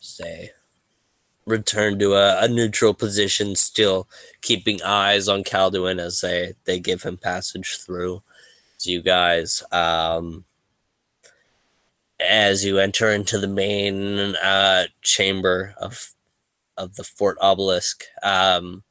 Say. 0.00 0.52
Return 1.44 1.98
to 1.98 2.14
a, 2.14 2.44
a 2.44 2.48
neutral 2.48 2.94
position, 2.94 3.56
still 3.56 4.08
keeping 4.40 4.80
eyes 4.82 5.28
on 5.28 5.42
Calduin 5.44 5.98
as 5.98 6.20
they, 6.20 6.54
they 6.64 6.78
give 6.78 7.02
him 7.02 7.16
passage 7.16 7.78
through. 7.78 8.22
So 8.78 8.90
you 8.90 9.02
guys, 9.02 9.62
um, 9.72 10.44
as 12.20 12.64
you 12.64 12.78
enter 12.78 13.10
into 13.10 13.38
the 13.38 13.48
main 13.48 14.36
uh, 14.36 14.84
chamber 15.02 15.74
of 15.78 16.10
of 16.76 16.96
the 16.96 17.04
Fort 17.04 17.38
Obelisk, 17.40 18.04
um, 18.22 18.82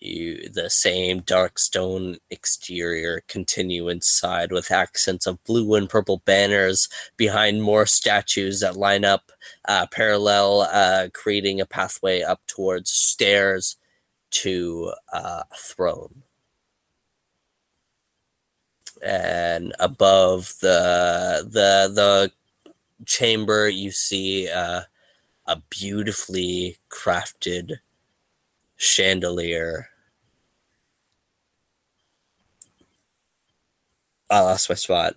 you 0.00 0.48
the 0.50 0.70
same 0.70 1.20
dark 1.20 1.58
stone 1.58 2.18
exterior 2.30 3.22
continue 3.28 3.88
inside 3.88 4.52
with 4.52 4.70
accents 4.70 5.26
of 5.26 5.42
blue 5.44 5.74
and 5.74 5.88
purple 5.88 6.22
banners 6.24 6.88
behind 7.16 7.62
more 7.62 7.86
statues 7.86 8.60
that 8.60 8.76
line 8.76 9.04
up 9.04 9.32
uh, 9.68 9.86
parallel, 9.90 10.62
uh, 10.72 11.08
creating 11.14 11.60
a 11.60 11.66
pathway 11.66 12.22
up 12.22 12.40
towards 12.46 12.90
stairs 12.90 13.76
to 14.30 14.92
uh, 15.12 15.42
a 15.50 15.56
throne. 15.56 16.22
And 19.02 19.74
above 19.78 20.54
the 20.60 21.42
the 21.44 21.92
the 21.92 22.32
chamber, 23.04 23.68
you 23.68 23.90
see 23.90 24.48
uh, 24.48 24.82
a 25.46 25.62
beautifully 25.70 26.78
crafted 26.90 27.78
chandelier. 28.76 29.88
I 34.30 34.40
lost 34.40 34.68
my 34.68 34.74
spot. 34.76 35.16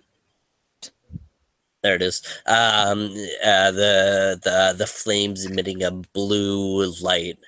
There 1.82 1.94
it 1.96 2.02
is. 2.02 2.22
Um, 2.46 3.10
uh, 3.44 3.70
the 3.72 4.38
the 4.42 4.74
the 4.76 4.86
flames 4.86 5.46
emitting 5.46 5.82
a 5.82 5.90
blue 5.92 6.86
light, 7.00 7.38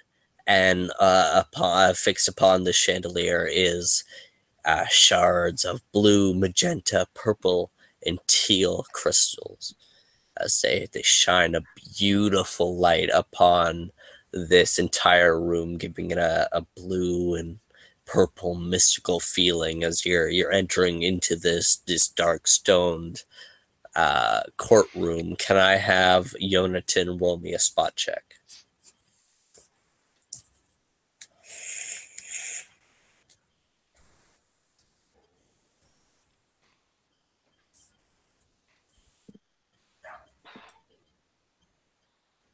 and 0.47 0.91
uh, 1.01 1.45
upon 1.47 1.95
fixed 1.95 2.29
upon 2.29 2.65
the 2.65 2.73
chandelier 2.73 3.47
is 3.51 4.05
uh, 4.65 4.87
shards 4.91 5.65
of 5.65 5.83
blue, 5.93 6.35
magenta, 6.35 7.07
purple, 7.15 7.73
and 8.07 8.21
teal 8.29 8.87
crystals. 8.93 9.75
As 10.39 10.61
they 10.63 10.89
they 10.93 11.03
shine 11.03 11.55
a 11.55 11.63
beautiful 11.99 12.77
light 12.77 13.11
upon 13.13 13.91
this 14.33 14.79
entire 14.79 15.41
room, 15.41 15.79
giving 15.79 16.11
it 16.11 16.19
a, 16.19 16.49
a 16.53 16.63
blue 16.77 17.35
and 17.35 17.59
purple 18.07 18.55
mystical 18.55 19.21
feeling 19.21 19.85
as 19.85 20.07
you're 20.07 20.29
you're 20.29 20.53
entering 20.53 21.03
into 21.03 21.37
this 21.37 21.77
this 21.87 22.09
dark 22.09 22.49
stoned 22.49 23.23
uh, 23.97 24.43
courtroom. 24.57 25.37
Can 25.37 25.57
I 25.57 25.77
have 25.77 26.35
Yonatan 26.43 27.21
roll 27.21 27.39
me 27.39 27.53
a 27.55 27.59
spot 27.59 27.97
check? 27.97 28.25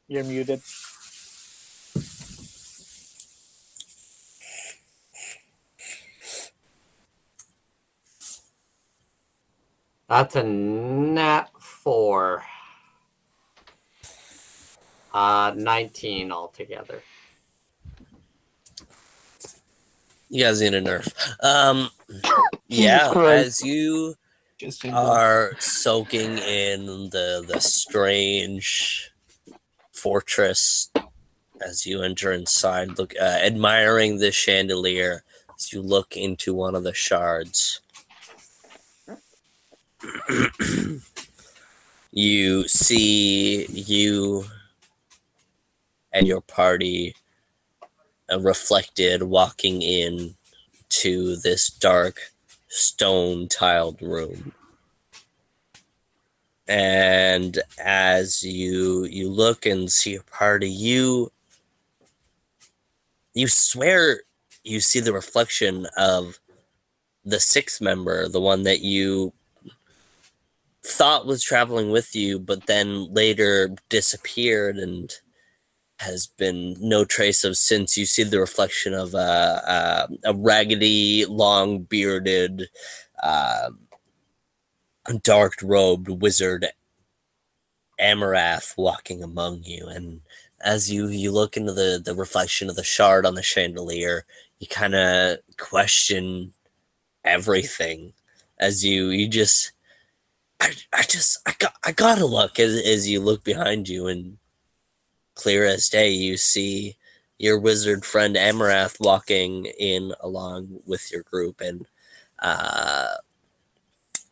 You're 0.09 0.23
muted. 0.23 0.59
That's 10.09 10.35
a 10.35 10.43
nat 10.43 11.51
four. 11.59 12.43
Uh, 15.13 15.53
19 15.55 16.31
altogether. 16.31 17.03
You 20.29 20.43
guys 20.43 20.61
need 20.61 20.73
a 20.73 20.81
nerf. 20.81 21.13
Um, 21.43 21.89
yeah, 22.67 23.09
Christ. 23.11 23.47
as 23.47 23.63
you 23.63 24.15
Just 24.57 24.83
are 24.87 25.55
soaking 25.59 26.39
in 26.39 27.09
the 27.11 27.45
the 27.47 27.59
strange 27.59 29.08
fortress 29.99 30.91
as 31.61 31.85
you 31.85 32.01
enter 32.01 32.31
inside. 32.31 32.97
Look 32.97 33.13
uh, 33.19 33.23
admiring 33.23 34.17
the 34.17 34.31
chandelier 34.31 35.23
as 35.57 35.73
you 35.73 35.81
look 35.81 36.15
into 36.15 36.53
one 36.53 36.75
of 36.75 36.83
the 36.83 36.93
shards. 36.93 37.81
You 42.11 42.67
see 42.67 43.67
you 43.67 44.45
and 46.11 46.27
your 46.27 46.41
party 46.41 47.15
uh, 48.31 48.39
reflected 48.39 49.21
walking 49.21 49.83
in 49.83 50.35
to 50.89 51.35
this 51.35 51.69
dark 51.69 52.31
stone 52.67 53.47
tiled 53.47 54.01
room 54.01 54.53
and 56.69 57.59
as 57.83 58.43
you 58.43 59.03
you 59.05 59.29
look 59.29 59.65
and 59.65 59.91
see 59.91 60.13
your 60.13 60.23
party 60.23 60.69
you 60.69 61.31
you 63.33 63.47
swear 63.47 64.21
you 64.63 64.79
see 64.79 64.99
the 64.99 65.13
reflection 65.13 65.87
of 65.97 66.39
the 67.25 67.39
sixth 67.39 67.81
member 67.81 68.29
the 68.29 68.39
one 68.39 68.63
that 68.63 68.81
you 68.81 69.33
thought 70.85 71.25
was 71.25 71.43
traveling 71.43 71.89
with 71.91 72.15
you 72.15 72.39
but 72.39 72.67
then 72.67 73.11
later 73.13 73.75
disappeared 73.89 74.77
and 74.77 75.11
has 75.99 76.27
been 76.27 76.75
no 76.79 77.03
trace 77.05 77.43
of 77.43 77.57
since. 77.57 77.97
You 77.97 78.05
see 78.05 78.23
the 78.23 78.39
reflection 78.39 78.93
of 78.93 79.13
uh, 79.13 79.61
uh, 79.67 80.07
a 80.25 80.33
raggedy 80.33 81.25
long 81.25 81.79
bearded 81.81 82.69
uh, 83.21 83.71
dark 85.17 85.55
robed 85.63 86.09
wizard 86.09 86.67
Amarath 87.99 88.77
walking 88.77 89.23
among 89.23 89.63
you 89.63 89.87
and 89.87 90.21
as 90.61 90.91
you 90.91 91.07
you 91.07 91.31
look 91.31 91.57
into 91.57 91.73
the 91.73 92.01
the 92.03 92.15
reflection 92.15 92.69
of 92.69 92.75
the 92.75 92.83
shard 92.83 93.25
on 93.25 93.35
the 93.35 93.43
chandelier 93.43 94.25
you 94.59 94.67
kind 94.67 94.95
of 94.95 95.37
question 95.57 96.53
everything 97.23 98.13
as 98.59 98.83
you 98.83 99.09
you 99.09 99.27
just 99.27 99.71
I, 100.59 100.73
I 100.93 101.03
just 101.03 101.39
I 101.45 101.53
got 101.59 101.73
I 101.83 101.91
gotta 101.91 102.25
look 102.25 102.59
as 102.59 102.81
as 102.85 103.09
you 103.09 103.21
look 103.21 103.43
behind 103.43 103.87
you 103.89 104.07
and 104.07 104.37
clear 105.35 105.65
as 105.65 105.89
day 105.89 106.09
you 106.09 106.37
see 106.37 106.97
your 107.37 107.59
wizard 107.59 108.05
friend 108.05 108.35
Amarath 108.35 108.99
walking 108.99 109.65
in 109.65 110.13
along 110.19 110.81
with 110.85 111.11
your 111.11 111.23
group 111.23 111.61
and 111.61 111.85
uh 112.39 113.15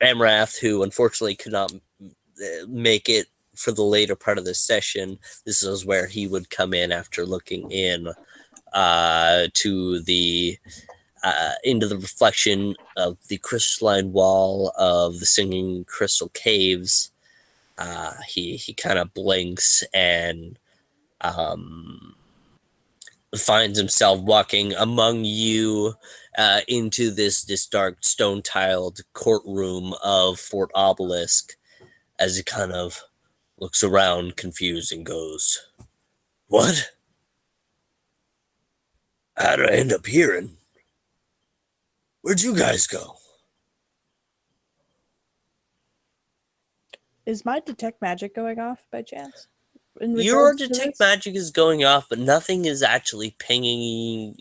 Amrath, 0.02 0.60
who 0.60 0.84
unfortunately 0.84 1.36
could 1.36 1.54
not 1.54 1.72
uh, 1.72 2.66
make 2.68 3.10
it 3.10 3.28
for 3.56 3.72
the 3.72 3.84
later 3.84 4.16
part 4.16 4.38
of 4.38 4.46
the 4.46 4.54
session, 4.54 5.18
this 5.46 5.64
is 5.64 5.86
where 5.86 6.06
he 6.06 6.28
would 6.28 6.50
come 6.50 6.74
in 6.74 6.92
after 6.92 7.26
looking 7.26 7.72
in 7.72 8.08
uh, 8.74 9.48
to 9.54 10.02
the 10.02 10.58
uh, 11.24 11.54
into 11.64 11.88
the 11.88 11.98
reflection 11.98 12.76
of 12.96 13.18
the 13.28 13.38
crystalline 13.38 14.14
wall 14.14 14.72
of 14.78 15.20
the 15.20 15.26
singing 15.26 15.84
crystal 15.86 16.30
caves. 16.30 17.12
Uh, 17.78 18.14
he 18.28 18.56
he 18.56 18.74
kind 18.74 19.00
of 19.00 19.14
blinks 19.14 19.84
and 19.94 20.60
um, 21.22 22.16
finds 23.36 23.78
himself 23.78 24.22
walking 24.22 24.74
among 24.74 25.26
you 25.26 25.94
uh, 26.38 26.62
into 26.68 27.12
this 27.12 27.44
this 27.44 27.66
dark 27.66 27.98
stone 28.02 28.42
tiled 28.42 29.00
courtroom 29.14 29.94
of 30.04 30.40
Fort 30.40 30.72
Obelisk 30.76 31.56
as 32.20 32.38
he 32.38 32.44
kind 32.44 32.72
of 32.72 33.04
looks 33.58 33.84
around 33.84 34.38
confused 34.38 34.92
and 34.92 35.06
goes, 35.06 35.60
What? 36.48 36.92
How 39.36 39.56
did 39.56 39.70
I 39.70 39.74
end 39.74 39.94
up 39.94 40.06
here? 40.06 40.36
And 40.38 40.58
where'd 42.22 42.42
you 42.42 42.56
guys 42.56 42.88
go? 42.88 43.16
Is 47.26 47.46
my 47.46 47.60
detect 47.60 48.02
magic 48.02 48.34
going 48.36 48.60
off 48.60 48.86
by 48.92 49.02
chance? 49.02 49.48
Your 50.00 50.54
detect 50.56 51.00
magic 51.00 51.36
is 51.36 51.52
going 51.52 51.84
off, 51.84 52.08
but 52.10 52.20
nothing 52.20 52.66
is 52.66 52.84
actually 52.84 53.36
pinging 53.40 54.38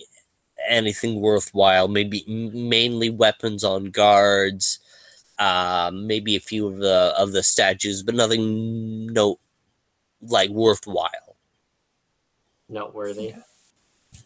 anything 0.69 1.21
worthwhile. 1.21 1.89
Maybe 1.89 2.25
m- 2.29 2.69
mainly 2.69 3.11
weapons 3.11 3.65
on 3.65 3.87
guards, 3.87 4.79
uh, 5.39 5.91
maybe 5.93 6.37
a 6.37 6.41
few 6.41 6.67
of 6.67 6.79
the 6.79 7.15
of 7.19 7.33
the 7.33 7.43
statues, 7.43 8.03
but 8.03 8.15
nothing 8.15 9.07
no 9.07 9.39
like 10.23 10.51
worthwhile. 10.51 11.37
Noteworthy. 12.69 13.35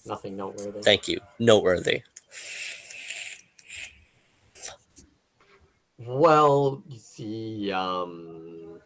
Nothing 0.06 0.36
noteworthy. 0.36 0.80
Thank 0.82 1.08
you, 1.08 1.20
noteworthy. 1.38 2.02
Well, 5.98 6.82
you 6.88 6.98
see, 6.98 7.70
um, 7.72 8.80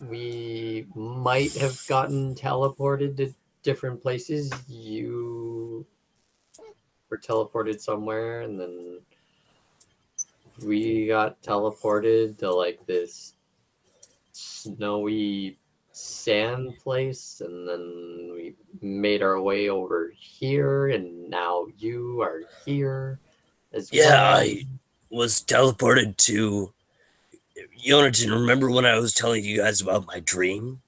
we 0.00 0.86
might 0.94 1.52
have 1.54 1.80
gotten 1.86 2.34
teleported 2.34 3.16
to 3.18 3.32
different 3.62 4.02
places. 4.02 4.52
You 4.68 5.86
were 7.08 7.18
teleported 7.18 7.80
somewhere, 7.80 8.42
and 8.42 8.58
then 8.58 9.00
we 10.64 11.06
got 11.06 11.42
teleported 11.42 12.38
to 12.38 12.50
like 12.52 12.84
this 12.86 13.34
snowy 14.32 15.58
sand 15.92 16.78
place, 16.82 17.42
and 17.44 17.68
then 17.68 18.30
we 18.34 18.54
made 18.80 19.22
our 19.22 19.40
way 19.40 19.68
over 19.68 20.12
here, 20.16 20.88
and 20.88 21.28
now 21.30 21.66
you 21.78 22.20
are 22.22 22.42
here 22.64 23.18
as 23.72 23.92
Yeah, 23.92 24.22
well. 24.22 24.40
I 24.40 24.66
was 25.10 25.42
teleported 25.42 26.16
to 26.16 26.72
Yonatan. 27.86 28.30
Remember 28.30 28.70
when 28.70 28.86
I 28.86 28.98
was 28.98 29.14
telling 29.14 29.44
you 29.44 29.58
guys 29.58 29.80
about 29.80 30.06
my 30.06 30.20
dream? 30.20 30.81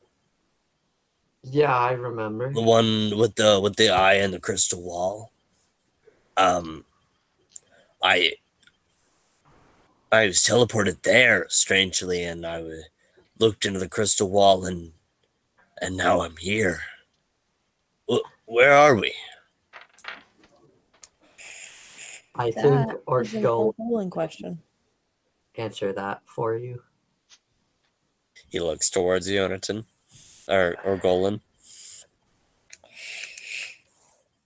Yeah, 1.45 1.77
I 1.77 1.93
remember. 1.93 2.53
the 2.53 2.62
one 2.62 3.16
with 3.19 3.35
the 3.37 3.61
with 3.62 3.77
the 3.77 3.91
eye 3.91 4.15
and 4.15 4.33
the 4.33 4.41
crystal 4.41 4.83
wall 4.83 5.33
um 6.37 6.85
i 8.03 8.33
i 10.12 10.27
was 10.27 10.39
teleported 10.39 11.03
there 11.03 11.47
strangely 11.49 12.25
and 12.25 12.47
i 12.47 12.57
w- 12.59 12.83
looked 13.39 13.65
into 13.65 13.79
the 13.79 13.89
crystal 13.89 14.29
wall 14.31 14.65
and 14.65 14.93
and 15.81 15.97
now 15.97 16.21
i'm 16.23 16.37
here 16.37 16.81
Wh- 18.11 18.27
where 18.47 18.73
are 18.73 18.95
we 18.97 19.12
I 22.37 22.51
think 22.51 22.65
That 22.89 23.01
or 23.07 23.23
is 23.23 23.35
an 23.35 23.43
go 23.45 23.75
Orgolan 23.79 24.11
question. 24.11 24.61
answer 25.57 25.93
that 25.93 26.23
for 26.27 26.57
you. 26.57 26.83
he 28.49 28.59
looks 28.61 28.91
towards 28.91 29.29
Yonatan 29.29 29.85
or 30.49 30.77
or 30.85 30.97
Golan. 30.97 31.41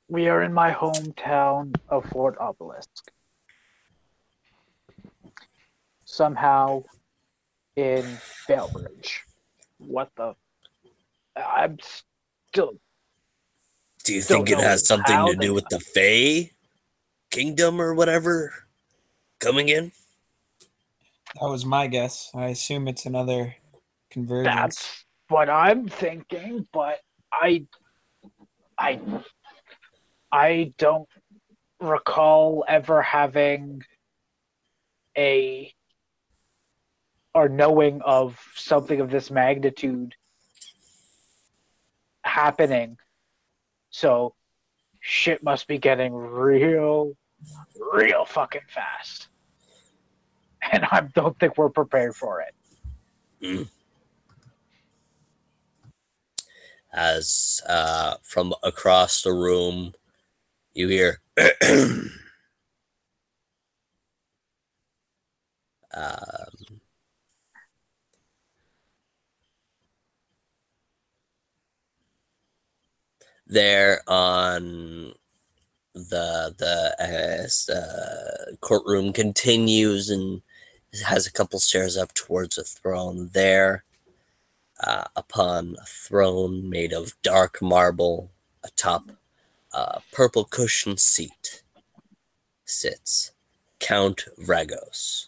We 0.09 0.29
are 0.29 0.43
in 0.43 0.53
my 0.53 0.73
hometown 0.73 1.75
of 1.89 2.05
Fort 2.07 2.37
Obelisk. 2.39 3.13
Somehow 6.05 6.85
in 7.77 8.19
Bailbridge. 8.47 9.23
What 9.79 10.11
the? 10.17 10.35
I'm 11.37 11.79
still. 12.51 12.81
Do 14.05 14.15
you 14.15 14.23
think 14.23 14.51
it 14.51 14.59
has 14.59 14.87
something 14.87 15.27
to 15.27 15.37
do 15.37 15.53
with 15.53 15.69
the 15.69 15.79
Fae 15.79 16.51
kingdom 17.31 17.81
or 17.81 17.95
whatever 17.95 18.53
coming 19.39 19.69
in? 19.69 19.93
That 21.41 21.49
was 21.49 21.67
my 21.67 21.87
guess. 21.87 22.31
I 22.35 22.47
assume 22.47 22.89
it's 22.89 23.05
another 23.05 23.55
convergence. 24.11 24.57
That's 24.57 25.05
what 25.29 25.49
I'm 25.49 25.89
thinking, 25.89 26.67
but 26.73 26.99
I. 27.33 27.67
I. 28.77 29.01
I 30.31 30.75
don't 30.77 31.09
recall 31.81 32.65
ever 32.69 33.03
having 33.03 33.83
a. 35.17 35.73
or 37.35 37.49
knowing 37.49 38.01
of 38.03 38.41
something 38.55 39.01
of 39.01 39.11
this 39.11 39.31
magnitude 39.31 40.15
happening. 42.25 42.97
So 43.91 44.35
shit 45.01 45.43
must 45.43 45.67
be 45.67 45.79
getting 45.79 46.15
real, 46.15 47.13
real 47.93 48.25
fucking 48.25 48.67
fast. 48.69 49.29
And 50.73 50.85
I 50.85 51.03
don't 51.15 51.39
think 51.39 51.57
we're 51.57 51.71
prepared 51.71 52.15
for 52.15 52.43
it. 52.43 52.55
Mm. 53.43 53.69
as 56.93 57.61
uh, 57.69 58.15
from 58.23 58.55
across 58.63 59.23
the 59.23 59.33
room 59.33 59.93
you 60.75 60.89
hear 60.89 61.21
um, 65.95 66.49
there 73.47 74.03
on 74.09 75.13
the 75.95 76.55
the 76.59 76.95
as 77.01 77.67
the 77.67 78.57
courtroom 78.61 79.13
continues 79.13 80.11
and 80.11 80.43
has 81.05 81.27
a 81.27 81.33
couple 81.33 81.59
stairs 81.59 81.97
up 81.97 82.15
towards 82.15 82.57
the 82.57 82.65
throne 82.65 83.31
there. 83.33 83.85
Uh, 84.81 85.05
upon 85.17 85.77
a 85.83 85.87
throne 85.87 86.71
made 86.71 86.93
of 86.93 87.21
dark 87.23 87.61
marble 87.61 88.31
atop 88.63 89.11
a 89.73 90.01
purple 90.13 90.45
cushion 90.45 90.97
seat 90.97 91.63
sits 92.65 93.33
Count 93.81 94.27
Vragos. 94.39 95.27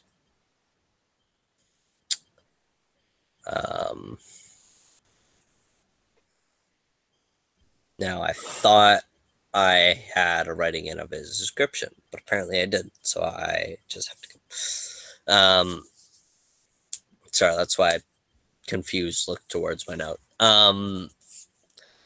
Um, 3.46 4.18
now 7.98 8.22
I 8.22 8.32
thought 8.32 9.02
I 9.52 10.04
had 10.14 10.46
a 10.46 10.54
writing 10.54 10.86
in 10.86 11.00
of 11.00 11.10
his 11.10 11.38
description, 11.38 11.90
but 12.10 12.20
apparently 12.20 12.60
I 12.60 12.66
didn't. 12.66 12.92
So 13.02 13.22
I 13.22 13.78
just 13.88 14.08
have 14.08 14.20
to. 14.20 15.32
Um, 15.32 15.82
sorry, 17.32 17.56
that's 17.56 17.78
why 17.78 17.90
I 17.90 17.98
confused. 18.70 19.28
Look 19.28 19.46
towards 19.48 19.86
my 19.86 19.96
note. 19.96 20.20
Um, 20.40 21.10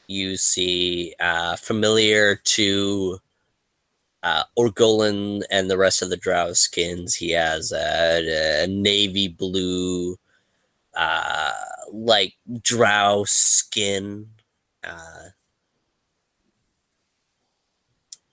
you 0.09 0.37
see, 0.37 1.15
uh, 1.21 1.57
familiar 1.57 2.37
to 2.37 3.19
uh, 4.25 4.45
Orgolan 4.59 5.43
and 5.51 5.71
the 5.71 5.79
rest 5.79 6.03
of 6.03 6.11
the 6.11 6.17
Drow 6.17 6.53
skins. 6.55 7.15
He 7.15 7.31
has 7.33 7.71
a, 7.71 8.65
a 8.65 8.67
navy 8.67 9.29
blue, 9.29 10.17
uh, 10.97 11.53
like 11.93 12.35
Drow 12.63 13.25
skin. 13.27 14.27
Uh, 14.83 15.29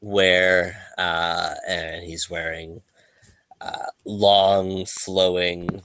where 0.02 0.76
uh, 0.98 1.54
and 1.68 2.04
he's 2.04 2.30
wearing 2.30 2.82
uh, 3.62 3.86
long 4.04 4.86
flowing 4.86 5.82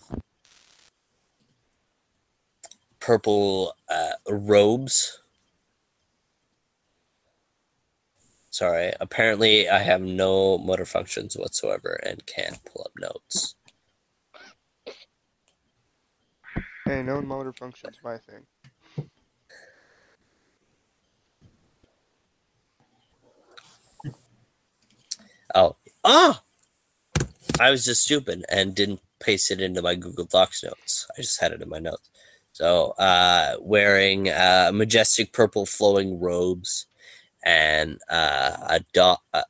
purple 3.06 3.72
uh, 3.88 4.14
robes. 4.28 5.20
Sorry 8.50 8.92
apparently 9.00 9.68
i 9.68 9.78
have 9.78 10.00
no 10.00 10.58
motor 10.58 10.84
functions 10.86 11.36
whatsoever 11.36 12.00
and 12.04 12.26
can't 12.26 12.58
pull 12.64 12.82
up 12.84 12.92
notes. 12.98 13.54
Hey, 16.84 17.02
no 17.04 17.20
motor 17.22 17.52
function's 17.52 17.98
my 18.02 18.18
thing. 18.18 18.44
oh 25.54 25.76
ah! 26.02 26.42
I 27.60 27.70
was 27.70 27.84
just 27.84 28.02
stupid 28.02 28.44
and 28.48 28.74
didn't 28.74 29.00
paste 29.20 29.52
it 29.52 29.60
into 29.60 29.80
my 29.80 29.94
google 29.94 30.24
docs 30.24 30.64
notes. 30.64 31.06
I 31.16 31.22
just 31.22 31.40
had 31.40 31.52
it 31.52 31.62
in 31.62 31.68
my 31.68 31.78
notes 31.78 32.10
so 32.56 32.92
uh 32.98 33.54
wearing 33.60 34.30
uh 34.30 34.70
majestic 34.72 35.30
purple 35.30 35.66
flowing 35.66 36.18
robes 36.18 36.86
and 37.44 37.98
uh 38.08 38.56
a 38.70 38.80
dot 38.94 39.20
uh, 39.34 39.42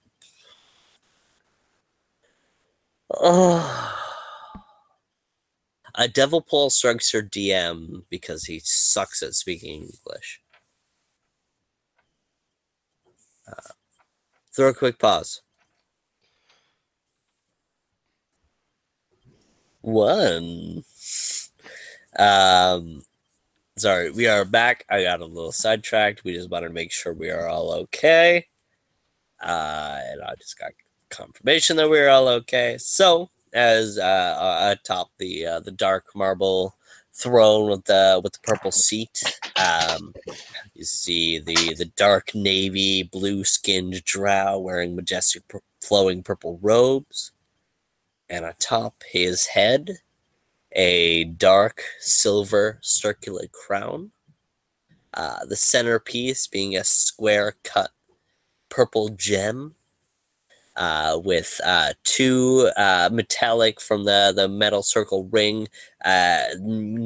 oh 3.14 3.94
a 5.94 6.08
devil 6.08 6.40
paul 6.40 6.68
strikes 6.68 7.12
her 7.12 7.22
dm 7.22 8.02
because 8.10 8.44
he 8.46 8.60
sucks 8.64 9.22
at 9.22 9.34
speaking 9.34 9.82
english 9.82 10.40
uh, 13.48 13.70
throw 14.52 14.70
a 14.70 14.74
quick 14.74 14.98
pause 14.98 15.42
one. 19.82 20.82
Um, 22.18 23.02
sorry, 23.76 24.10
we 24.10 24.26
are 24.26 24.44
back. 24.44 24.84
I 24.88 25.02
got 25.02 25.20
a 25.20 25.26
little 25.26 25.52
sidetracked. 25.52 26.24
We 26.24 26.34
just 26.34 26.51
wanted 26.51 26.68
to 26.68 26.74
make 26.74 26.93
sure 26.93 27.12
we 27.12 27.30
are 27.30 27.48
all 27.48 27.72
okay. 27.72 28.47
Uh, 29.40 29.98
and 30.10 30.22
I 30.22 30.34
just 30.38 30.59
got 30.59 30.72
confirmation 31.10 31.76
that 31.76 31.90
we 31.90 31.98
are 31.98 32.09
all 32.09 32.28
okay. 32.28 32.76
So, 32.78 33.30
as 33.52 33.98
uh, 33.98 34.74
atop 34.78 35.10
the 35.18 35.47
uh, 35.47 35.60
the 35.60 35.70
dark 35.70 36.06
marble 36.14 36.74
throne 37.12 37.70
with 37.70 37.84
the 37.84 38.20
with 38.22 38.32
the 38.32 38.38
purple 38.43 38.72
seat, 38.72 39.22
um, 39.56 40.14
you 40.74 40.84
see 40.84 41.38
the 41.38 41.74
the 41.74 41.90
dark 41.97 42.34
navy 42.34 43.02
blue 43.02 43.44
skinned 43.44 44.05
drow 44.05 44.59
wearing 44.59 44.97
majestic 44.97 45.47
pur- 45.48 45.60
flowing 45.80 46.22
purple 46.22 46.59
robes 46.62 47.32
and 48.28 48.44
atop 48.44 49.02
his 49.09 49.47
head 49.47 49.98
a 50.76 51.24
dark 51.24 51.82
silver 52.00 52.78
circular 52.82 53.46
crown. 53.48 54.12
Uh, 55.14 55.46
the 55.46 55.56
centerpiece 55.56 56.46
being 56.46 56.76
a 56.76 56.84
square 56.84 57.56
cut 57.64 57.90
purple 58.68 59.08
gem 59.08 59.74
uh, 60.76 61.18
with 61.24 61.58
uh, 61.64 61.94
two 62.04 62.70
uh, 62.76 63.08
metallic 63.10 63.80
from 63.80 64.04
the, 64.04 64.34
the 64.36 64.46
metal 64.46 64.82
circle 64.82 65.26
ring, 65.32 65.66
uh, 66.04 66.42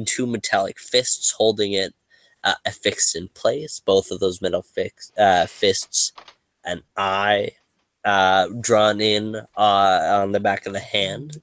two 0.05 0.27
metallic 0.27 0.77
fists 0.77 1.31
holding 1.31 1.71
it 1.71 1.95
uh, 2.43 2.55
affixed 2.65 3.15
in 3.15 3.29
place. 3.29 3.79
Both 3.79 4.11
of 4.11 4.19
those 4.19 4.41
metal 4.41 4.61
fix, 4.61 5.13
fists, 5.47 6.11
an 6.65 6.83
eye 6.97 7.51
drawn 8.03 8.99
in 8.99 9.37
on 9.55 10.33
the 10.33 10.41
back 10.41 10.65
of 10.65 10.73
the 10.73 10.79
hand. 10.79 11.41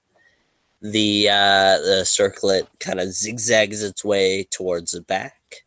The 0.80 1.28
uh, 1.28 1.78
the 1.78 2.04
circlet 2.04 2.68
kind 2.78 3.00
of 3.00 3.12
zigzags 3.12 3.82
its 3.82 4.04
way 4.04 4.44
towards 4.44 4.92
the 4.92 5.00
back. 5.00 5.64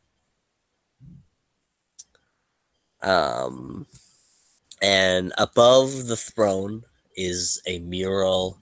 Um, 3.01 3.88
and 4.81 5.33
above 5.38 6.07
the 6.07 6.15
throne 6.15 6.83
is 7.15 7.61
a 7.67 7.79
mural 7.79 8.59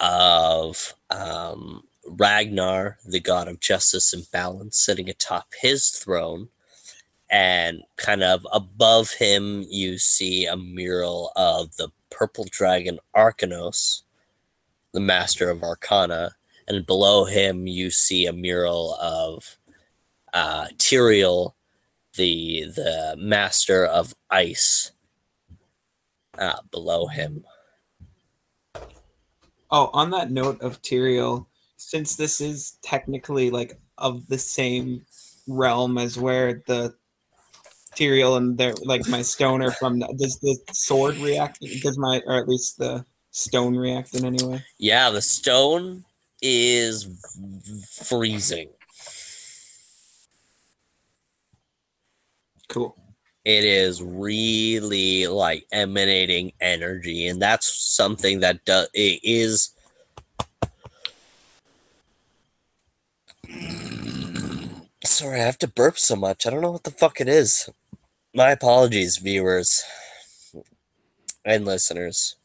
of 0.00 0.94
um, 1.10 1.82
Ragnar, 2.06 2.98
the 3.06 3.20
god 3.20 3.48
of 3.48 3.60
justice 3.60 4.12
and 4.12 4.30
balance, 4.30 4.78
sitting 4.78 5.08
atop 5.08 5.48
his 5.60 5.88
throne 5.88 6.48
and 7.30 7.82
kind 7.96 8.22
of 8.22 8.46
above 8.52 9.10
him 9.12 9.64
you 9.68 9.98
see 9.98 10.46
a 10.46 10.56
mural 10.56 11.32
of 11.36 11.76
the 11.76 11.88
purple 12.10 12.46
dragon 12.50 12.98
arcanos 13.14 14.02
the 14.92 15.00
master 15.00 15.50
of 15.50 15.62
arcana 15.62 16.32
and 16.66 16.86
below 16.86 17.24
him 17.24 17.66
you 17.66 17.90
see 17.90 18.26
a 18.26 18.32
mural 18.32 18.94
of 18.94 19.58
uh, 20.34 20.66
tyrael 20.76 21.54
the 22.16 22.64
the 22.74 23.14
master 23.18 23.86
of 23.86 24.14
ice 24.30 24.92
uh, 26.38 26.60
below 26.70 27.06
him 27.06 27.44
Oh, 29.70 29.90
on 29.92 30.10
that 30.10 30.30
note 30.30 30.60
of 30.62 30.80
Tyrael, 30.80 31.46
since 31.76 32.16
this 32.16 32.40
is 32.40 32.78
technically 32.82 33.50
like 33.50 33.78
of 33.98 34.26
the 34.28 34.38
same 34.38 35.04
realm 35.46 35.98
as 35.98 36.18
where 36.18 36.62
the 36.66 36.94
Tyrael 37.94 38.36
and 38.38 38.56
their 38.56 38.72
like 38.84 39.06
my 39.08 39.22
stone 39.22 39.62
are 39.62 39.72
from, 39.72 39.98
does 39.98 40.38
the 40.40 40.56
sword 40.72 41.16
react? 41.16 41.60
Does 41.82 41.98
my 41.98 42.22
or 42.26 42.36
at 42.36 42.48
least 42.48 42.78
the 42.78 43.04
stone 43.38 43.76
react 43.76 44.14
in 44.14 44.24
any 44.24 44.44
way? 44.44 44.64
yeah 44.78 45.10
the 45.10 45.22
stone 45.22 46.04
is 46.42 47.06
freezing 48.04 48.68
Cool. 52.68 52.94
it 53.44 53.64
is 53.64 54.02
really 54.02 55.26
like 55.26 55.64
emanating 55.72 56.52
energy 56.60 57.28
and 57.28 57.40
that's 57.40 57.68
something 57.96 58.40
that 58.40 58.64
does 58.64 58.88
it 58.92 59.20
is 59.22 59.70
sorry 65.04 65.40
i 65.40 65.44
have 65.44 65.58
to 65.58 65.68
burp 65.68 65.98
so 65.98 66.14
much 66.16 66.46
i 66.46 66.50
don't 66.50 66.60
know 66.60 66.72
what 66.72 66.84
the 66.84 66.90
fuck 66.90 67.20
it 67.20 67.28
is 67.28 67.70
my 68.34 68.50
apologies 68.50 69.16
viewers 69.16 69.82
and 71.44 71.64
listeners 71.64 72.36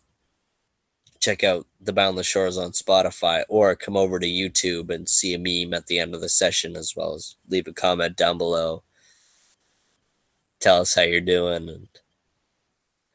check 1.24 1.44
out 1.44 1.66
the 1.80 1.94
boundless 1.94 2.28
shores 2.28 2.58
on 2.58 2.72
spotify 2.72 3.44
or 3.48 3.76
come 3.76 3.96
over 3.96 4.20
to 4.20 4.28
youtube 4.28 4.90
and 4.90 5.08
see 5.08 5.34
a 5.34 5.38
meme 5.38 5.74
at 5.74 5.88
the 5.88 6.00
end 6.00 6.14
of 6.14 6.22
the 6.22 6.30
session 6.30 6.76
as 6.76 6.94
well 6.96 7.14
as 7.14 7.36
leave 7.50 7.68
a 7.68 7.74
comment 7.74 8.16
down 8.16 8.38
below 8.38 8.84
tell 10.64 10.80
us 10.80 10.96
how 10.96 11.02
you're 11.02 11.20
doing 11.22 11.68
and 11.68 11.88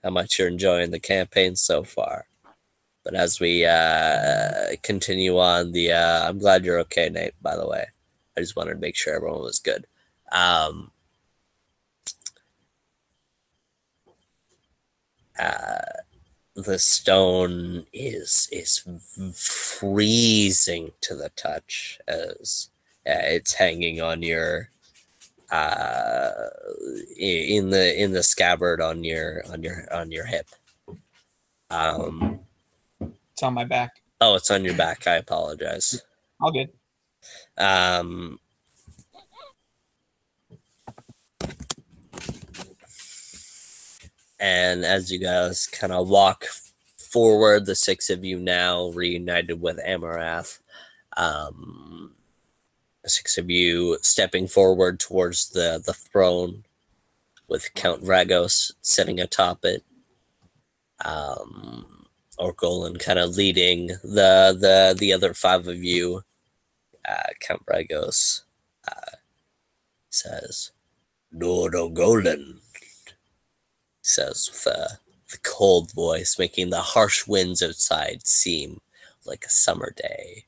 how 0.05 0.10
much 0.10 0.39
you're 0.39 0.48
enjoying 0.48 0.90
the 0.90 1.01
campaign 1.01 1.56
so 1.56 1.82
far. 1.82 2.26
But 3.05 3.14
as 3.14 3.40
we 3.40 3.64
uh, 3.64 4.76
continue 4.82 5.39
on, 5.39 5.72
the 5.72 5.93
uh, 5.93 6.28
I'm 6.28 6.39
glad 6.39 6.64
you're 6.64 6.80
okay, 6.80 7.09
Nate. 7.09 7.32
By 7.40 7.56
the 7.56 7.66
way, 7.66 7.86
I 8.36 8.40
just 8.40 8.55
wanted 8.55 8.74
to 8.74 8.80
make 8.80 8.97
sure 8.97 9.14
everyone 9.14 9.40
was 9.40 9.59
good. 9.59 9.86
Um, 10.30 10.90
uh, 15.39 15.78
the 16.64 16.78
stone 16.78 17.86
is 17.93 18.48
is 18.52 18.82
freezing 19.35 20.90
to 21.01 21.14
the 21.14 21.30
touch 21.36 22.01
as 22.09 22.70
uh, 23.09 23.14
it's 23.36 23.55
hanging 23.55 24.01
on 24.01 24.22
your 24.22 24.70
uh 25.52 26.32
in 27.18 27.70
the 27.70 28.02
in 28.02 28.12
the 28.12 28.22
scabbard 28.22 28.80
on 28.80 29.05
your 29.05 29.43
on 29.51 29.62
your 29.62 29.86
on 29.93 30.10
your 30.12 30.26
hip 30.26 30.47
um 31.70 32.40
It's 33.32 33.43
on 33.43 33.55
my 33.55 33.64
back. 33.64 33.93
oh 34.20 34.35
it's 34.35 34.51
on 34.51 34.64
your 34.64 34.74
back 34.76 35.06
i 35.06 35.16
apologize 35.16 36.02
All 36.40 36.52
good. 36.52 36.70
um 37.59 38.39
and 44.40 44.85
as 44.85 45.10
you 45.10 45.19
guys 45.19 45.66
kind 45.66 45.93
of 45.93 46.09
walk 46.09 46.47
forward 46.98 47.66
the 47.66 47.74
six 47.74 48.10
of 48.10 48.24
you 48.24 48.39
now 48.39 48.89
reunited 48.90 49.60
with 49.60 49.78
amarath 49.86 50.60
um 51.16 52.12
the 53.02 53.10
six 53.10 53.39
of 53.39 53.51
you 53.51 53.98
stepping 54.02 54.47
forward 54.47 55.01
towards 55.01 55.51
the 55.51 55.82
the 55.86 55.93
throne 55.93 56.65
with 57.48 57.73
count 57.74 58.02
Vragos 58.02 58.73
sitting 58.82 59.20
atop 59.20 59.65
it 59.65 59.82
um 61.05 61.98
orgolan 62.39 62.98
kind 62.98 63.19
of 63.19 63.36
leading 63.36 63.89
the 64.02 64.56
the 64.59 64.97
the 64.98 65.12
other 65.12 65.35
five 65.35 65.69
of 65.69 65.82
you. 65.82 66.23
Uh, 67.09 67.32
Count 67.40 67.65
Vragos 67.65 68.43
uh, 68.86 69.16
says, 70.10 70.73
Lord 71.32 71.73
Orgolan, 71.73 72.57
says 74.09 74.48
with 74.51 74.66
a, 74.74 74.98
the 75.30 75.39
cold 75.43 75.93
voice, 75.93 76.39
making 76.39 76.70
the 76.70 76.80
harsh 76.80 77.26
winds 77.26 77.62
outside 77.62 78.26
seem 78.26 78.80
like 79.24 79.44
a 79.44 79.51
summer 79.51 79.93
day. 79.97 80.44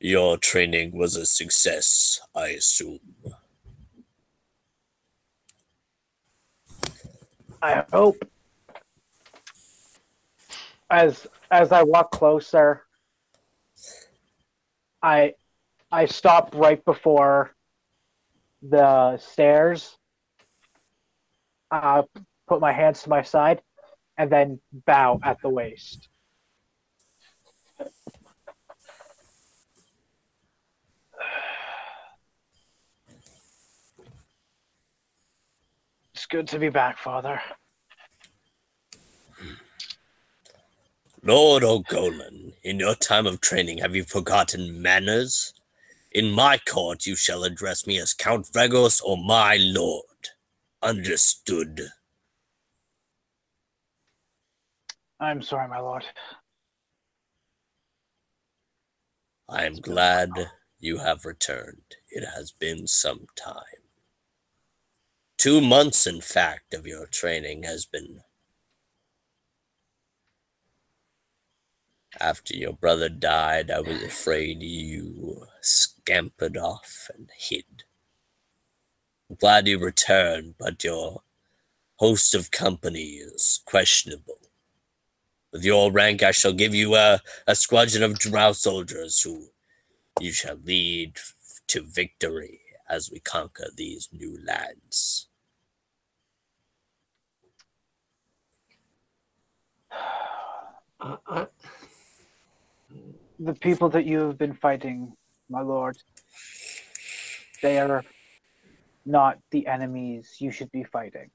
Your 0.00 0.36
training 0.36 0.96
was 0.96 1.16
a 1.16 1.24
success, 1.24 2.20
I 2.34 2.48
assume. 2.48 3.00
I 7.62 7.84
hope. 7.92 8.22
As 10.88 11.26
as 11.50 11.72
I 11.72 11.82
walk 11.82 12.12
closer, 12.12 12.82
I 15.02 15.34
I 15.90 16.06
stop 16.06 16.54
right 16.54 16.84
before 16.84 17.56
the 18.62 19.18
stairs. 19.18 19.96
Uh, 21.70 22.02
put 22.46 22.60
my 22.60 22.72
hands 22.72 23.02
to 23.02 23.10
my 23.10 23.22
side, 23.22 23.62
and 24.18 24.30
then 24.30 24.60
bow 24.86 25.20
at 25.22 25.40
the 25.42 25.48
waist. 25.48 26.08
It's 36.14 36.26
good 36.26 36.48
to 36.48 36.58
be 36.58 36.70
back, 36.70 36.98
Father. 36.98 37.40
Lord 41.22 41.62
Orgolan, 41.64 42.52
in 42.62 42.78
your 42.78 42.94
time 42.94 43.26
of 43.26 43.40
training, 43.40 43.78
have 43.78 43.96
you 43.96 44.04
forgotten 44.04 44.80
manners? 44.80 45.52
In 46.12 46.30
my 46.30 46.58
court, 46.66 47.04
you 47.04 47.16
shall 47.16 47.44
address 47.44 47.86
me 47.86 47.98
as 47.98 48.14
Count 48.14 48.46
Vragos 48.46 49.02
or 49.04 49.18
my 49.18 49.58
lord. 49.60 50.04
Understood. 50.82 51.90
I'm 55.20 55.42
sorry, 55.42 55.68
my 55.68 55.80
lord. 55.80 56.04
I 59.48 59.64
am 59.66 59.76
glad 59.76 60.30
you 60.80 60.98
have 60.98 61.24
returned. 61.24 61.96
It 62.10 62.24
has 62.34 62.52
been 62.52 62.86
some 62.86 63.26
time. 63.36 63.82
Two 65.38 65.60
months, 65.60 66.06
in 66.06 66.20
fact, 66.20 66.74
of 66.74 66.86
your 66.86 67.06
training 67.06 67.64
has 67.64 67.86
been. 67.86 68.22
After 72.20 72.56
your 72.56 72.72
brother 72.72 73.08
died, 73.08 73.70
I 73.70 73.80
was 73.80 74.02
afraid 74.02 74.62
you 74.62 75.46
scampered 75.60 76.56
off 76.56 77.10
and 77.14 77.30
hid. 77.36 77.84
I'm 79.30 79.36
glad 79.36 79.68
you 79.68 79.78
returned, 79.78 80.54
but 80.58 80.84
your 80.84 81.22
host 81.96 82.34
of 82.34 82.50
company 82.50 83.16
is 83.20 83.60
questionable. 83.66 84.45
With 85.52 85.64
your 85.64 85.90
rank, 85.90 86.22
I 86.22 86.32
shall 86.32 86.52
give 86.52 86.74
you 86.74 86.96
a, 86.96 87.20
a 87.46 87.54
squadron 87.54 88.02
of 88.02 88.18
drow 88.18 88.52
soldiers 88.52 89.20
who 89.22 89.48
you 90.20 90.32
shall 90.32 90.58
lead 90.64 91.16
to 91.68 91.82
victory 91.82 92.60
as 92.88 93.10
we 93.10 93.20
conquer 93.20 93.68
these 93.76 94.08
new 94.12 94.38
lands. 94.44 95.28
Uh, 100.98 101.18
I, 101.28 101.46
the 103.38 103.52
people 103.54 103.90
that 103.90 104.06
you 104.06 104.20
have 104.20 104.38
been 104.38 104.54
fighting, 104.54 105.12
my 105.50 105.60
lord, 105.60 105.98
they 107.62 107.78
are 107.78 108.02
not 109.04 109.38
the 109.50 109.66
enemies 109.66 110.36
you 110.40 110.50
should 110.50 110.72
be 110.72 110.84
fighting. 110.84 111.30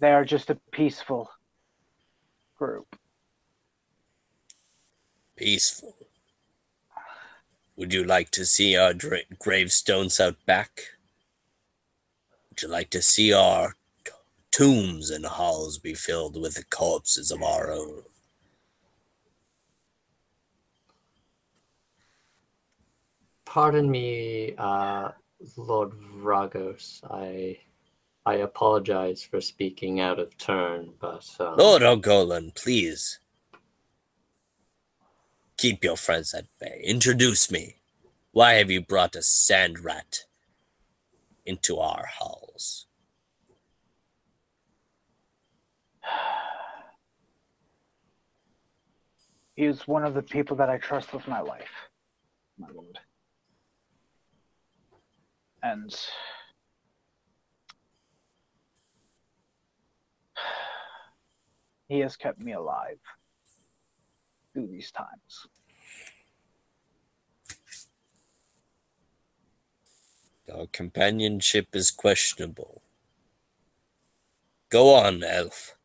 They 0.00 0.12
are 0.12 0.24
just 0.24 0.50
a 0.50 0.60
peaceful 0.70 1.30
group. 2.56 2.96
Peaceful. 5.36 5.94
Would 7.76 7.92
you 7.92 8.04
like 8.04 8.30
to 8.32 8.44
see 8.44 8.76
our 8.76 8.92
dra- 8.92 9.24
gravestones 9.38 10.18
out 10.18 10.36
back? 10.46 10.82
Would 12.50 12.62
you 12.62 12.68
like 12.68 12.90
to 12.90 13.02
see 13.02 13.32
our 13.32 13.76
t- 14.04 14.12
tombs 14.50 15.10
and 15.10 15.24
halls 15.24 15.78
be 15.78 15.94
filled 15.94 16.40
with 16.40 16.54
the 16.54 16.64
corpses 16.64 17.30
of 17.30 17.42
our 17.42 17.70
own? 17.70 18.02
pardon 23.48 23.90
me, 23.90 24.54
uh, 24.58 25.10
Lord 25.56 25.90
Vragos. 25.90 27.00
I 27.10 27.58
I 28.28 28.34
apologize 28.34 29.22
for 29.22 29.40
speaking 29.40 30.00
out 30.00 30.18
of 30.18 30.36
turn, 30.36 30.92
but 31.00 31.26
um, 31.40 31.56
Lord 31.56 31.80
Orgolan, 31.80 32.54
please. 32.54 33.20
Keep 35.56 35.82
your 35.82 35.96
friends 35.96 36.34
at 36.34 36.44
bay. 36.60 36.82
Introduce 36.84 37.50
me. 37.50 37.76
Why 38.32 38.52
have 38.56 38.70
you 38.70 38.82
brought 38.82 39.16
a 39.16 39.22
sand 39.22 39.78
rat 39.78 40.26
into 41.46 41.78
our 41.78 42.04
halls? 42.18 42.86
He 49.56 49.64
is 49.64 49.88
one 49.88 50.04
of 50.04 50.12
the 50.12 50.22
people 50.22 50.54
that 50.58 50.68
I 50.68 50.76
trust 50.76 51.14
with 51.14 51.26
my 51.26 51.40
life, 51.40 51.72
my 52.58 52.68
lord. 52.72 52.98
And 55.64 55.92
he 61.88 62.00
has 62.00 62.16
kept 62.16 62.40
me 62.40 62.52
alive 62.52 62.98
through 64.52 64.68
these 64.68 64.90
times. 64.90 65.46
Our 70.54 70.66
companionship 70.72 71.68
is 71.74 71.90
questionable. 71.90 72.82
Go 74.70 74.94
on, 74.94 75.22
elf. 75.22 75.76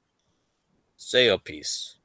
Say 0.95 1.25
your 1.25 1.37
piece. 1.37 1.97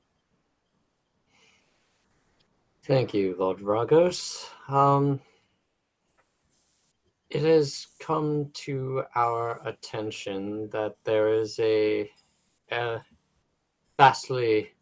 Thank 2.85 3.15
you, 3.15 3.37
Lord 3.39 3.59
Vragos. 3.59 4.49
Um, 4.69 5.21
it 7.31 7.43
has 7.43 7.87
come 8.01 8.51
to 8.55 9.05
our 9.15 9.61
attention 9.67 10.69
that 10.71 10.97
there 11.05 11.33
is 11.33 11.59
a, 11.61 12.11
a 12.71 13.01
vastly 13.97 14.73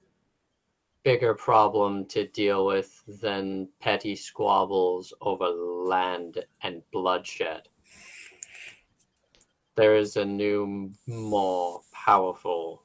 bigger 1.04 1.34
problem 1.34 2.04
to 2.06 2.26
deal 2.26 2.66
with 2.66 3.02
than 3.22 3.68
petty 3.80 4.16
squabbles 4.16 5.14
over 5.20 5.46
land 5.46 6.44
and 6.62 6.82
bloodshed. 6.92 7.68
There 9.76 9.94
is 9.94 10.16
a 10.16 10.24
new, 10.24 10.90
more 11.06 11.80
powerful 11.92 12.82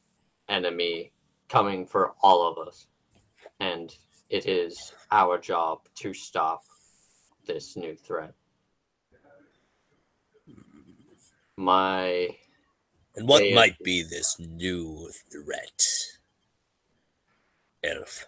enemy 0.49 1.13
coming 1.49 1.85
for 1.85 2.13
all 2.21 2.47
of 2.47 2.67
us. 2.67 2.87
And 3.59 3.95
it 4.29 4.45
is 4.45 4.93
our 5.11 5.37
job 5.37 5.79
to 5.95 6.13
stop 6.13 6.63
this 7.47 7.75
new 7.75 7.95
threat. 7.95 8.33
My 11.57 12.35
And 13.15 13.27
what 13.27 13.49
Yeah. 13.49 13.55
might 13.55 13.81
be 13.83 14.03
this 14.03 14.39
new 14.39 15.09
threat? 15.31 15.85
Elf. 17.83 18.25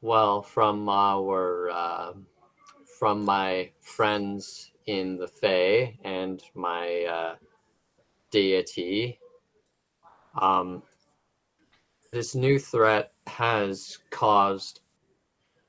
Well, 0.00 0.42
from 0.42 0.88
our 0.88 1.70
uh, 1.70 2.12
from 2.98 3.24
my 3.24 3.70
friends 3.80 4.70
in 4.86 5.18
the 5.18 5.28
Fae 5.28 5.98
and 6.04 6.42
my 6.54 7.04
uh, 7.04 7.36
deity, 8.30 9.18
um, 10.40 10.82
this 12.12 12.34
new 12.34 12.58
threat 12.58 13.12
has 13.26 13.98
caused 14.10 14.80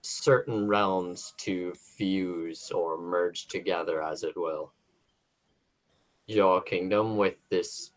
certain 0.01 0.67
realms 0.67 1.33
to 1.37 1.73
fuse 1.73 2.71
or 2.71 2.97
merge 2.97 3.47
together, 3.47 4.01
as 4.03 4.23
it 4.23 4.37
will. 4.37 4.73
Your 6.27 6.61
kingdom 6.61 7.17
with 7.17 7.35
this 7.49 7.91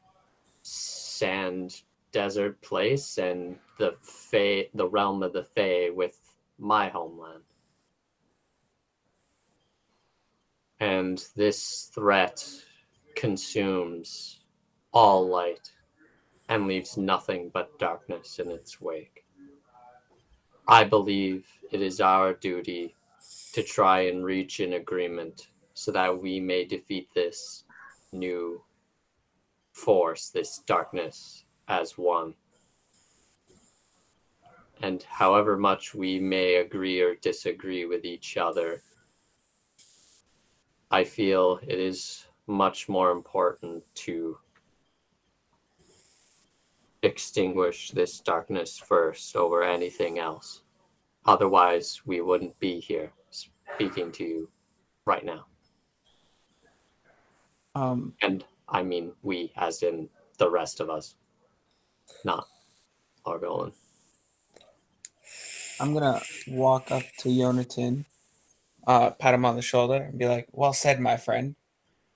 sand 0.70 1.82
desert 2.12 2.60
place 2.62 3.18
and 3.18 3.58
the 3.78 3.94
Fae, 4.00 4.68
the 4.74 4.88
realm 4.88 5.22
of 5.22 5.32
the 5.32 5.44
Fae 5.44 5.90
with 5.90 6.18
my 6.58 6.88
homeland. 6.88 7.44
And 10.80 11.22
this 11.36 11.90
threat 11.94 12.48
consumes 13.14 14.40
all 14.92 15.28
light 15.28 15.70
and 16.48 16.66
leaves 16.66 16.96
nothing 16.96 17.50
but 17.52 17.78
darkness 17.78 18.38
in 18.38 18.50
its 18.50 18.80
wake. 18.80 19.24
I 20.66 20.84
believe 20.84 21.46
it 21.70 21.82
is 21.82 22.00
our 22.00 22.34
duty 22.34 22.94
to 23.52 23.62
try 23.62 24.02
and 24.02 24.24
reach 24.24 24.60
an 24.60 24.74
agreement 24.74 25.48
so 25.74 25.92
that 25.92 26.20
we 26.20 26.40
may 26.40 26.64
defeat 26.64 27.08
this 27.14 27.64
new 28.12 28.62
force, 29.80 30.28
this 30.28 30.58
darkness, 30.66 31.44
as 31.68 31.96
one. 31.96 32.34
And 34.82 35.02
however 35.02 35.56
much 35.56 35.94
we 35.94 36.18
may 36.18 36.56
agree 36.56 37.00
or 37.00 37.14
disagree 37.16 37.84
with 37.84 38.04
each 38.04 38.36
other, 38.36 38.82
I 40.90 41.04
feel 41.04 41.60
it 41.66 41.78
is 41.78 42.26
much 42.46 42.88
more 42.88 43.10
important 43.12 43.84
to 43.94 44.38
extinguish 47.02 47.90
this 47.92 48.20
darkness 48.20 48.78
first 48.78 49.36
over 49.36 49.62
anything 49.62 50.18
else. 50.18 50.62
Otherwise, 51.26 52.00
we 52.04 52.20
wouldn't 52.20 52.58
be 52.58 52.80
here 52.80 53.12
speaking 53.30 54.10
to 54.12 54.24
you 54.24 54.48
right 55.06 55.24
now. 55.24 55.46
Um, 57.74 58.14
And 58.20 58.44
I 58.70 58.82
mean 58.82 59.12
we, 59.22 59.52
as 59.56 59.82
in 59.82 60.08
the 60.38 60.50
rest 60.50 60.80
of 60.80 60.88
us, 60.90 61.16
not 62.24 62.46
Orgolan. 63.26 63.72
I'm 65.80 65.94
gonna 65.94 66.20
walk 66.48 66.90
up 66.90 67.02
to 67.18 67.28
Yonatan, 67.28 68.04
uh, 68.86 69.10
pat 69.10 69.34
him 69.34 69.44
on 69.44 69.56
the 69.56 69.62
shoulder, 69.62 70.02
and 70.04 70.18
be 70.18 70.26
like, 70.26 70.46
"Well 70.52 70.72
said, 70.72 71.00
my 71.00 71.16
friend," 71.16 71.56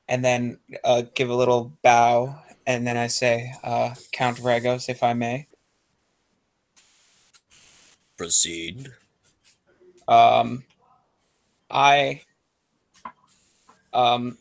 and 0.08 0.24
then 0.24 0.58
uh, 0.84 1.02
give 1.14 1.30
a 1.30 1.34
little 1.34 1.72
bow, 1.82 2.42
and 2.66 2.86
then 2.86 2.96
I 2.96 3.06
say, 3.06 3.54
uh, 3.62 3.94
"Count 4.12 4.38
Vragos, 4.38 4.88
if 4.88 5.02
I 5.02 5.14
may." 5.14 5.48
Proceed. 8.16 8.92
Um, 10.06 10.64
I, 11.70 12.22
um, 13.92 14.38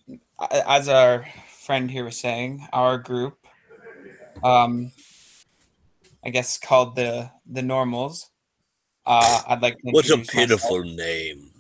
as 0.68 0.90
our 0.90 1.26
friend 1.64 1.90
here 1.90 2.04
was 2.04 2.18
saying, 2.18 2.68
our 2.74 2.98
group, 2.98 3.38
um, 4.44 4.92
I 6.26 6.30
guess 6.30 6.58
called 6.58 6.96
the 6.96 7.32
the 7.50 7.62
Normals. 7.62 8.30
Uh, 9.06 9.42
I'd 9.48 9.62
like 9.62 9.78
to 9.80 9.90
What 9.92 10.06
a 10.06 10.18
introduce 10.18 10.36
myself. 10.36 10.62
pitiful 10.62 10.84
name. 10.84 11.52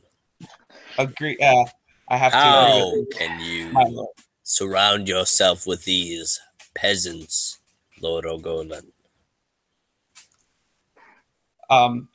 Agree. 0.98 1.38
Uh, 1.41 1.65
I 2.09 2.17
have 2.17 2.33
to 2.33 2.38
How 2.38 2.95
can 3.17 3.40
you 3.40 3.72
my 3.72 3.85
surround 4.43 5.07
yourself 5.07 5.65
with 5.65 5.85
these 5.85 6.40
peasants, 6.75 7.59
Lord 8.01 8.25
Orgolan? 8.25 8.91
Um, 11.69 12.09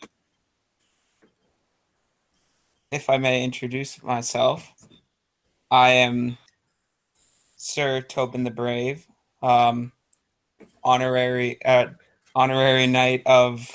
if 2.92 3.08
I 3.10 3.16
may 3.16 3.42
introduce 3.42 4.02
myself, 4.02 4.72
I 5.70 5.90
am 5.90 6.38
Sir 7.58 8.00
Tobin 8.00 8.44
the 8.44 8.50
Brave, 8.50 9.06
um, 9.42 9.92
honorary 10.82 11.62
uh, 11.64 11.88
honorary 12.34 12.86
knight 12.86 13.22
of. 13.26 13.68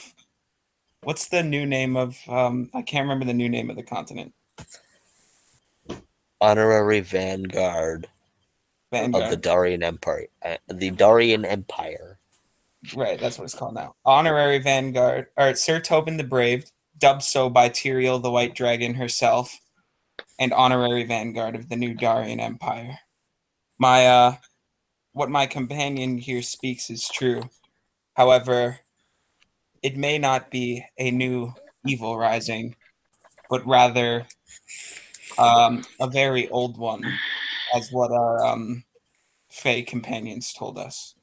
What's 1.03 1.27
the 1.27 1.43
new 1.43 1.65
name 1.65 1.97
of? 1.97 2.17
Um, 2.27 2.69
I 2.73 2.81
can't 2.81 3.03
remember 3.03 3.25
the 3.25 3.33
new 3.33 3.49
name 3.49 3.69
of 3.69 3.75
the 3.75 3.83
continent. 3.83 4.33
Honorary 6.39 7.01
Vanguard 7.01 8.07
Vanguard. 8.91 9.23
of 9.25 9.29
the 9.29 9.37
Darian 9.37 9.83
Empire. 9.83 10.27
Uh, 10.43 10.57
the 10.69 10.91
Darian 10.91 11.43
Empire. 11.43 12.19
Right, 12.95 13.19
that's 13.19 13.37
what 13.37 13.45
it's 13.45 13.55
called 13.55 13.75
now. 13.75 13.95
Honorary 14.05 14.59
Vanguard, 14.59 15.27
or 15.37 15.55
Sir 15.55 15.79
Tobin 15.79 16.17
the 16.17 16.23
Brave, 16.23 16.71
dubbed 16.97 17.23
so 17.23 17.49
by 17.49 17.69
Tyrael 17.69 18.21
the 18.21 18.31
White 18.31 18.55
Dragon 18.55 18.93
herself, 18.93 19.59
and 20.39 20.53
honorary 20.53 21.03
Vanguard 21.03 21.55
of 21.55 21.69
the 21.69 21.75
New 21.75 21.93
Darian 21.93 22.39
Empire. 22.39 22.99
My, 23.83 24.07
uh, 24.07 24.35
what 25.11 25.29
my 25.29 25.45
companion 25.45 26.17
here 26.17 26.41
speaks 26.41 26.89
is 26.89 27.07
true. 27.07 27.49
However, 28.13 28.79
it 29.81 29.97
may 29.97 30.17
not 30.17 30.49
be 30.49 30.85
a 30.97 31.11
new 31.11 31.53
evil 31.85 32.17
rising, 32.17 32.75
but 33.49 33.67
rather 33.67 34.25
um, 35.37 35.83
a 35.99 36.07
very 36.07 36.49
old 36.49 36.77
one, 36.77 37.03
as 37.75 37.91
what 37.91 38.11
our 38.11 38.45
um, 38.45 38.83
Fae 39.49 39.81
companions 39.81 40.53
told 40.53 40.77
us 40.77 41.15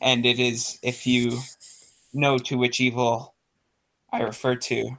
and 0.00 0.26
it 0.26 0.38
is 0.38 0.78
if 0.82 1.06
you 1.06 1.38
know 2.12 2.38
to 2.38 2.56
which 2.56 2.80
evil 2.80 3.34
I 4.12 4.22
refer 4.22 4.54
to, 4.54 4.96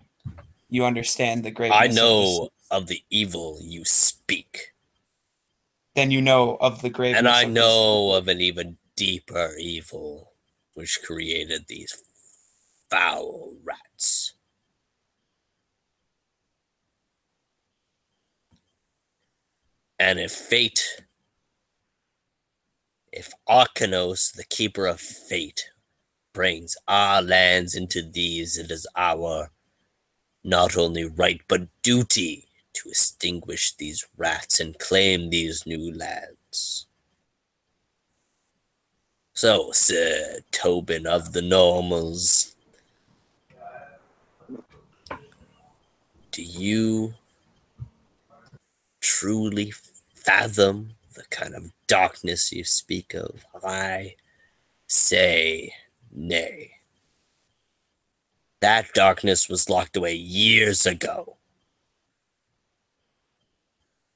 you 0.70 0.86
understand 0.86 1.44
the 1.44 1.52
greatness. 1.52 1.80
I 1.80 1.88
know 1.88 2.50
of 2.70 2.88
the 2.88 3.02
evil 3.10 3.58
you 3.62 3.86
speak, 3.86 4.74
then 5.98 6.12
you 6.12 6.22
know 6.22 6.58
of 6.62 6.84
the 6.84 6.92
greatness. 6.92 7.18
and 7.18 7.28
I 7.28 7.44
know 7.44 8.12
of 8.14 8.28
an 8.28 8.40
even 8.40 8.78
deeper 8.96 9.56
evil 9.60 10.32
which 10.76 11.02
created 11.04 11.66
these 11.68 11.92
foul 12.92 13.58
rats. 13.64 14.34
And 19.98 20.20
if 20.20 20.32
fate, 20.32 21.02
if 23.12 23.34
Arcanos, 23.50 24.32
the 24.34 24.44
keeper 24.44 24.86
of 24.86 25.02
fate, 25.02 25.72
brings 26.32 26.78
our 26.88 27.24
lands 27.24 27.74
into 27.74 28.04
these, 28.04 28.60
it 28.60 28.70
is 28.70 28.86
our 28.96 29.50
not 30.44 30.78
only 30.78 31.06
right 31.06 31.42
but 31.48 31.68
duty 31.82 32.47
to 32.78 32.90
extinguish 32.90 33.74
these 33.76 34.06
rats 34.18 34.60
and 34.60 34.78
claim 34.78 35.30
these 35.30 35.66
new 35.66 35.92
lands. 35.94 36.88
So, 39.34 39.72
Sir 39.72 40.40
Tobin 40.52 41.08
of 41.08 41.34
the 41.34 41.42
Normals, 41.42 42.56
do 46.32 46.44
you 46.44 47.14
truly 49.02 49.74
fathom 50.14 50.92
the 51.16 51.24
kind 51.30 51.56
of 51.56 51.72
darkness 51.88 52.52
you 52.52 52.64
speak 52.64 53.14
of? 53.16 53.44
I 53.64 54.16
say 54.88 55.74
nay. 56.12 56.72
That 58.60 58.94
darkness 58.94 59.50
was 59.50 59.70
locked 59.70 59.98
away 59.98 60.16
years 60.16 60.86
ago 60.86 61.37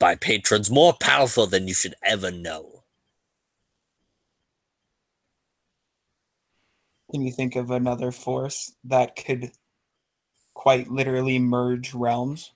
by 0.02 0.16
patrons 0.16 0.72
more 0.72 0.94
powerful 1.00 1.46
than 1.46 1.68
you 1.68 1.76
should 1.76 1.94
ever 2.02 2.32
know. 2.32 2.84
Can 7.12 7.22
you 7.22 7.32
think 7.32 7.56
of 7.56 7.70
another 7.70 8.12
force 8.12 8.74
that 8.86 9.16
could 9.16 9.52
quite 10.56 10.90
literally 10.90 11.38
merge 11.38 11.94
realms? 11.94 12.52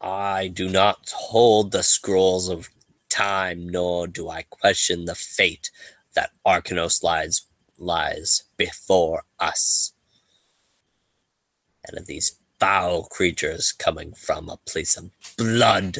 I 0.00 0.48
do 0.48 0.70
not 0.70 1.10
hold 1.14 1.70
the 1.70 1.82
scrolls 1.82 2.48
of 2.48 2.70
time, 3.10 3.68
nor 3.68 4.06
do 4.06 4.30
I 4.30 4.44
question 4.48 5.04
the 5.04 5.14
fate 5.14 5.70
that 6.14 6.30
Arcanos 6.46 7.02
lies 7.02 7.42
lies 7.76 8.44
before 8.56 9.24
us. 9.38 9.92
And 11.84 11.98
of 11.98 12.06
these 12.06 12.37
foul 12.58 13.04
creatures 13.04 13.72
coming 13.72 14.12
from 14.12 14.48
a 14.48 14.56
place 14.56 14.96
of 14.96 15.10
blood 15.36 15.98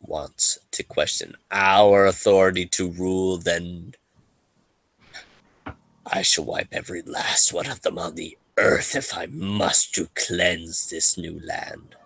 wants 0.00 0.58
to 0.70 0.82
question 0.82 1.34
our 1.50 2.06
authority 2.06 2.66
to 2.66 2.90
rule, 2.90 3.38
then 3.38 3.94
I 6.06 6.22
shall 6.22 6.44
wipe 6.44 6.68
every 6.72 7.02
last 7.02 7.52
one 7.52 7.66
of 7.66 7.82
them 7.82 7.98
on 7.98 8.14
the 8.14 8.38
earth 8.56 8.94
if 8.94 9.16
I 9.16 9.26
must 9.26 9.94
to 9.96 10.08
cleanse 10.14 10.88
this 10.88 11.18
new 11.18 11.40
land. 11.44 11.96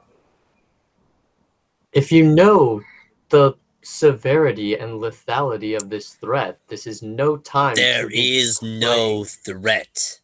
If 1.93 2.11
you 2.11 2.27
know 2.27 2.83
the 3.29 3.55
severity 3.83 4.79
and 4.79 5.01
lethality 5.01 5.77
of 5.77 5.91
this 5.91 6.15
threat, 6.15 6.59
this 6.69 6.87
is 6.87 7.03
no 7.03 7.37
time. 7.37 7.75
There 7.75 8.09
is 8.11 8.63
no 8.63 9.25
threat. 9.25 10.20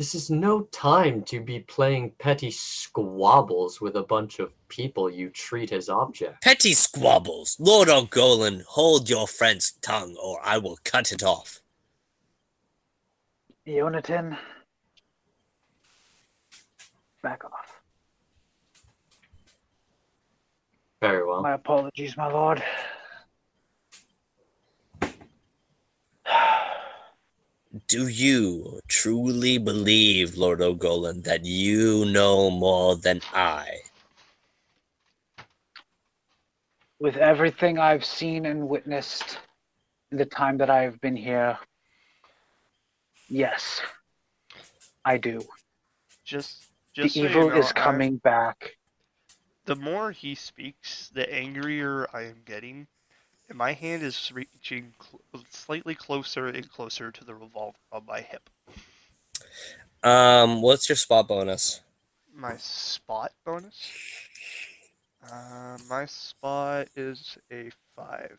This 0.00 0.14
is 0.14 0.30
no 0.30 0.62
time 0.72 1.22
to 1.24 1.40
be 1.42 1.60
playing 1.60 2.12
petty 2.18 2.50
squabbles 2.50 3.82
with 3.82 3.96
a 3.96 4.02
bunch 4.02 4.38
of 4.38 4.50
people 4.68 5.10
you 5.10 5.28
treat 5.28 5.72
as 5.72 5.90
objects. 5.90 6.38
Petty 6.42 6.72
squabbles. 6.72 7.54
Lord 7.60 7.88
Orgolan, 7.88 8.62
hold 8.62 9.10
your 9.10 9.28
friend's 9.28 9.72
tongue 9.82 10.16
or 10.18 10.40
I 10.42 10.56
will 10.56 10.78
cut 10.84 11.12
it 11.12 11.22
off. 11.22 11.60
Yonatan, 13.68 14.38
back 17.22 17.44
off. 17.44 17.82
Very 21.02 21.26
well. 21.26 21.42
My 21.42 21.52
apologies, 21.52 22.16
my 22.16 22.32
lord. 22.32 22.62
Do 27.86 28.08
you 28.08 28.80
truly 28.88 29.58
believe, 29.58 30.36
Lord 30.36 30.58
Orgolan, 30.58 31.22
that 31.22 31.44
you 31.44 32.04
know 32.06 32.50
more 32.50 32.96
than 32.96 33.20
I? 33.32 33.68
With 36.98 37.16
everything 37.16 37.78
I've 37.78 38.04
seen 38.04 38.46
and 38.46 38.68
witnessed 38.68 39.38
in 40.10 40.18
the 40.18 40.26
time 40.26 40.58
that 40.58 40.68
I've 40.68 41.00
been 41.00 41.16
here, 41.16 41.56
yes, 43.28 43.80
I 45.04 45.16
do. 45.16 45.40
Just, 46.24 46.64
The 46.96 47.02
just 47.02 47.14
so 47.14 47.20
you 47.22 47.28
evil 47.28 47.50
know, 47.50 47.56
is 47.56 47.66
I- 47.66 47.72
coming 47.72 48.16
back. 48.16 48.76
the 49.66 49.76
more 49.76 50.10
he 50.10 50.34
speaks, 50.34 51.08
the 51.14 51.32
angrier 51.32 52.08
I 52.12 52.22
am 52.22 52.42
getting, 52.44 52.88
and 53.50 53.58
my 53.58 53.72
hand 53.72 54.02
is 54.02 54.32
reaching 54.32 54.94
cl- 55.02 55.44
slightly 55.50 55.94
closer 55.94 56.46
and 56.46 56.70
closer 56.70 57.10
to 57.10 57.24
the 57.24 57.34
revolver 57.34 57.76
on 57.92 58.06
my 58.06 58.20
hip. 58.20 58.48
Um, 60.02 60.62
what's 60.62 60.88
your 60.88 60.96
spot 60.96 61.28
bonus? 61.28 61.80
My 62.34 62.56
spot 62.56 63.32
bonus. 63.44 63.90
Uh, 65.30 65.76
my 65.90 66.06
spot 66.06 66.88
is 66.96 67.36
a 67.52 67.70
five. 67.94 68.38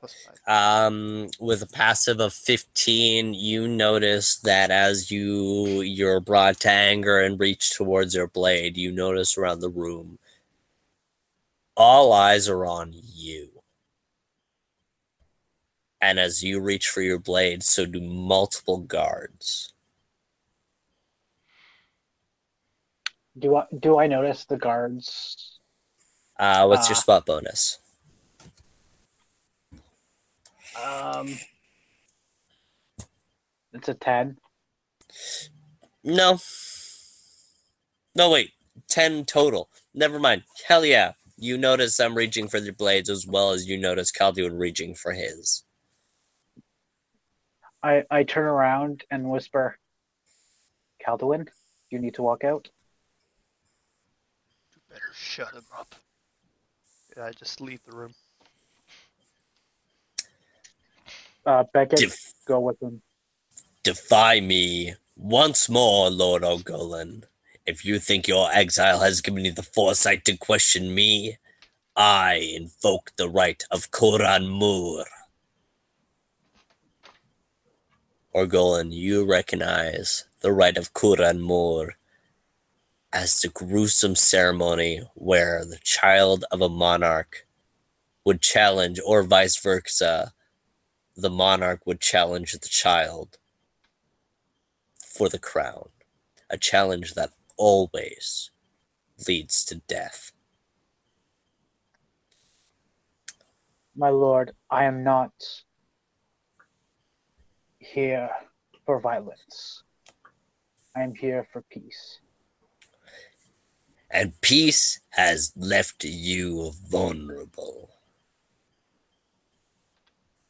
Plus 0.00 0.14
five. 0.26 0.86
Um, 0.92 1.28
with 1.38 1.62
a 1.62 1.66
passive 1.66 2.18
of 2.18 2.32
15, 2.32 3.34
you 3.34 3.68
notice 3.68 4.36
that 4.38 4.70
as 4.70 5.10
you 5.10 5.82
you're 5.82 6.20
brought 6.20 6.60
to 6.60 6.70
anger 6.70 7.20
and 7.20 7.38
reach 7.38 7.76
towards 7.76 8.14
your 8.14 8.26
blade, 8.26 8.76
you 8.76 8.90
notice 8.90 9.36
around 9.36 9.60
the 9.60 9.68
room 9.68 10.18
all 11.76 12.12
eyes 12.12 12.48
are 12.48 12.66
on 12.66 12.92
you. 12.92 13.57
And 16.00 16.18
as 16.20 16.42
you 16.44 16.60
reach 16.60 16.88
for 16.88 17.02
your 17.02 17.18
blade, 17.18 17.62
so 17.62 17.84
do 17.84 18.00
multiple 18.00 18.78
guards. 18.78 19.72
Do 23.38 23.56
I 23.56 23.64
do 23.78 23.98
I 23.98 24.06
notice 24.06 24.44
the 24.44 24.56
guards? 24.56 25.58
Uh, 26.38 26.66
what's 26.66 26.88
your 26.88 26.96
Ah. 26.96 27.00
spot 27.00 27.26
bonus? 27.26 27.78
Um, 30.80 31.38
it's 33.72 33.88
a 33.88 33.94
ten. 33.94 34.38
No. 36.04 36.38
No, 38.14 38.30
wait. 38.30 38.52
10 38.88 39.24
total. 39.24 39.68
Never 39.94 40.18
mind. 40.20 40.44
Hell 40.66 40.84
yeah. 40.84 41.12
You 41.36 41.56
notice 41.58 41.96
them 41.96 42.14
reaching 42.14 42.48
for 42.48 42.60
their 42.60 42.72
blades 42.72 43.10
as 43.10 43.26
well 43.26 43.50
as 43.50 43.66
you 43.68 43.76
notice 43.76 44.10
Calduin 44.12 44.58
reaching 44.58 44.94
for 44.94 45.12
his. 45.12 45.64
I 47.82 48.04
I 48.10 48.24
turn 48.24 48.44
around 48.44 49.04
and 49.10 49.30
whisper, 49.30 49.78
Calduin, 51.04 51.48
you 51.90 51.98
need 51.98 52.14
to 52.14 52.22
walk 52.22 52.44
out? 52.44 52.68
You 54.74 54.82
better 54.88 55.12
shut 55.14 55.52
him 55.54 55.64
up. 55.76 55.94
Yeah, 57.16 57.26
I 57.26 57.30
just 57.32 57.60
leave 57.60 57.80
the 57.84 57.96
room. 57.96 58.14
Uh, 61.46 61.64
Beckett, 61.72 62.00
Def- 62.00 62.34
go 62.46 62.60
with 62.60 62.80
him. 62.82 63.00
defy 63.84 64.40
me 64.40 64.94
once 65.16 65.68
more, 65.68 66.10
Lord 66.10 66.42
Orgolan. 66.42 67.24
If 67.64 67.84
you 67.84 67.98
think 67.98 68.26
your 68.28 68.50
exile 68.52 69.00
has 69.00 69.20
given 69.20 69.44
you 69.44 69.52
the 69.52 69.62
foresight 69.62 70.24
to 70.26 70.36
question 70.36 70.94
me, 70.94 71.36
I 71.96 72.34
invoke 72.54 73.12
the 73.16 73.28
right 73.28 73.62
of 73.70 73.90
Koran 73.90 74.46
Mur. 74.48 75.04
Orgolan, 78.38 78.92
you 78.92 79.26
recognize 79.26 80.24
the 80.42 80.52
rite 80.52 80.78
of 80.78 80.94
Kuran 80.94 81.42
Mur 81.42 81.94
as 83.12 83.40
the 83.40 83.48
gruesome 83.48 84.14
ceremony 84.14 85.02
where 85.16 85.64
the 85.64 85.80
child 85.82 86.44
of 86.52 86.62
a 86.62 86.68
monarch 86.68 87.48
would 88.24 88.40
challenge, 88.40 89.00
or 89.04 89.24
vice 89.24 89.60
versa, 89.60 90.32
the 91.16 91.30
monarch 91.30 91.80
would 91.84 92.00
challenge 92.00 92.52
the 92.52 92.68
child 92.68 93.38
for 95.04 95.28
the 95.28 95.40
crown. 95.40 95.88
A 96.48 96.56
challenge 96.56 97.14
that 97.14 97.30
always 97.56 98.52
leads 99.26 99.64
to 99.64 99.82
death. 99.88 100.30
My 103.96 104.10
lord, 104.10 104.52
I 104.70 104.84
am 104.84 105.02
not 105.02 105.32
here 107.92 108.30
for 108.84 109.00
violence. 109.00 109.82
I 110.96 111.02
am 111.02 111.14
here 111.14 111.46
for 111.52 111.62
peace. 111.70 112.20
And 114.10 114.38
peace 114.40 115.00
has 115.10 115.52
left 115.56 116.04
you 116.04 116.72
vulnerable. 116.88 117.90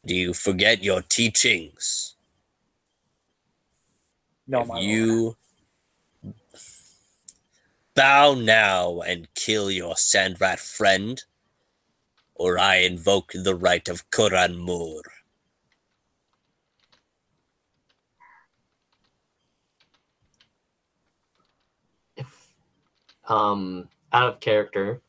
Do 0.06 0.14
you 0.14 0.32
forget 0.32 0.82
your 0.82 1.02
teachings? 1.02 2.14
No, 4.46 4.62
if 4.62 4.68
my 4.68 4.74
lord. 4.74 4.86
you 4.86 5.36
bow 7.94 8.34
now 8.34 9.00
and 9.00 9.28
kill 9.34 9.70
your 9.70 9.94
sandrat 9.94 10.60
friend, 10.60 11.22
or 12.34 12.58
I 12.58 12.76
invoke 12.76 13.32
the 13.34 13.56
right 13.56 13.86
of 13.88 14.08
Koran 14.10 14.56
um, 23.28 23.88
out 24.12 24.28
of 24.28 24.40
character, 24.40 25.02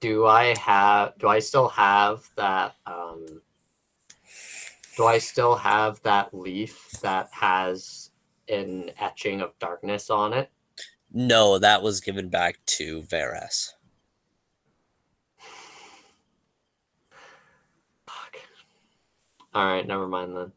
do 0.00 0.26
I 0.26 0.56
have? 0.58 1.18
Do 1.18 1.28
I 1.28 1.38
still 1.38 1.68
have 1.68 2.28
that? 2.36 2.74
Um, 2.86 3.42
do 4.96 5.06
I 5.06 5.18
still 5.18 5.56
have 5.56 6.02
that 6.02 6.34
leaf 6.34 6.90
that 7.02 7.28
has 7.32 8.10
an 8.48 8.90
etching 9.00 9.40
of 9.40 9.58
darkness 9.58 10.10
on 10.10 10.32
it? 10.32 10.50
No, 11.12 11.58
that 11.58 11.82
was 11.82 12.00
given 12.00 12.28
back 12.28 12.58
to 12.66 13.02
Veras. 13.02 13.70
Fuck. 18.06 18.36
All 19.54 19.64
right, 19.64 19.86
never 19.86 20.06
mind 20.06 20.36
then. 20.36 20.52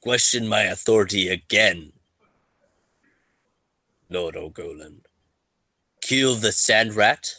Question 0.00 0.46
my 0.46 0.62
authority 0.62 1.28
again, 1.28 1.92
Lord 4.08 4.36
Orgolan. 4.36 5.00
Kill 6.00 6.34
the 6.34 6.52
sand 6.52 6.94
rat? 6.94 7.34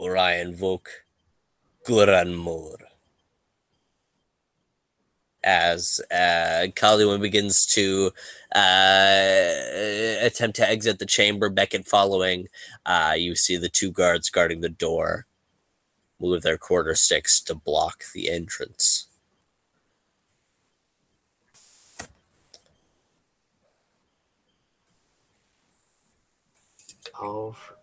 or 0.00 0.16
I 0.16 0.36
invoke 0.36 1.04
Guranmur. 1.86 2.76
As 5.44 6.00
uh, 6.10 6.66
begins 7.18 7.66
to 7.66 8.10
uh, 8.54 9.52
attempt 10.22 10.56
to 10.56 10.68
exit 10.68 10.98
the 10.98 11.06
chamber, 11.06 11.50
Beckett 11.50 11.86
following, 11.86 12.48
uh, 12.86 13.14
you 13.16 13.34
see 13.34 13.56
the 13.56 13.68
two 13.68 13.90
guards 13.90 14.30
guarding 14.30 14.62
the 14.62 14.70
door 14.70 15.26
move 16.18 16.42
their 16.42 16.58
quarter 16.58 16.94
sticks 16.94 17.40
to 17.40 17.54
block 17.54 18.04
the 18.14 18.30
entrance. 18.30 18.99
Oh, 27.22 27.52
for 27.52 27.76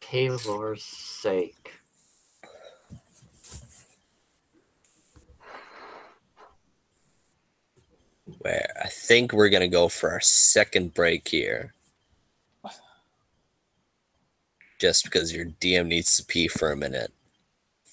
Kaylor's 0.00 0.84
sake. 0.84 1.72
Where 8.38 8.72
I 8.82 8.88
think 8.88 9.32
we're 9.32 9.50
gonna 9.50 9.68
go 9.68 9.88
for 9.88 10.10
our 10.10 10.20
second 10.20 10.94
break 10.94 11.28
here. 11.28 11.74
Just 14.78 15.04
because 15.04 15.34
your 15.34 15.46
DM 15.46 15.88
needs 15.88 16.16
to 16.16 16.24
pee 16.24 16.48
for 16.48 16.72
a 16.72 16.76
minute. 16.76 17.12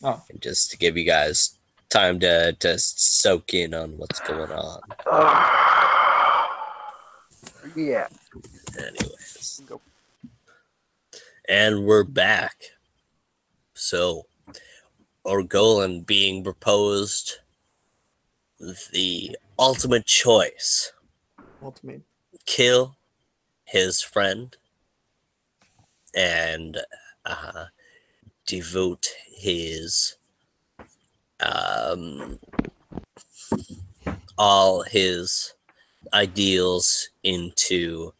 Oh. 0.01 0.23
And 0.29 0.41
just 0.41 0.71
to 0.71 0.77
give 0.77 0.97
you 0.97 1.03
guys 1.03 1.59
time 1.89 2.19
to, 2.21 2.53
to 2.53 2.79
soak 2.79 3.53
in 3.53 3.73
on 3.73 3.97
what's 3.97 4.21
going 4.21 4.51
on. 4.51 4.81
yeah. 7.75 8.07
Anyways. 8.77 9.61
Go. 9.67 9.81
And 11.49 11.83
we're 11.83 12.03
back. 12.03 12.61
So, 13.73 14.27
Orgolan 15.25 16.05
being 16.05 16.43
proposed 16.43 17.39
the 18.59 19.35
ultimate 19.57 20.05
choice 20.05 20.93
Ultimate. 21.63 22.03
kill 22.45 22.97
his 23.63 23.99
friend 23.99 24.55
and 26.15 26.77
uh, 27.25 27.65
devote 28.45 29.09
his 29.35 30.17
um, 31.39 32.37
all 34.37 34.83
his 34.83 35.55
ideals 36.13 37.09
into 37.23 38.13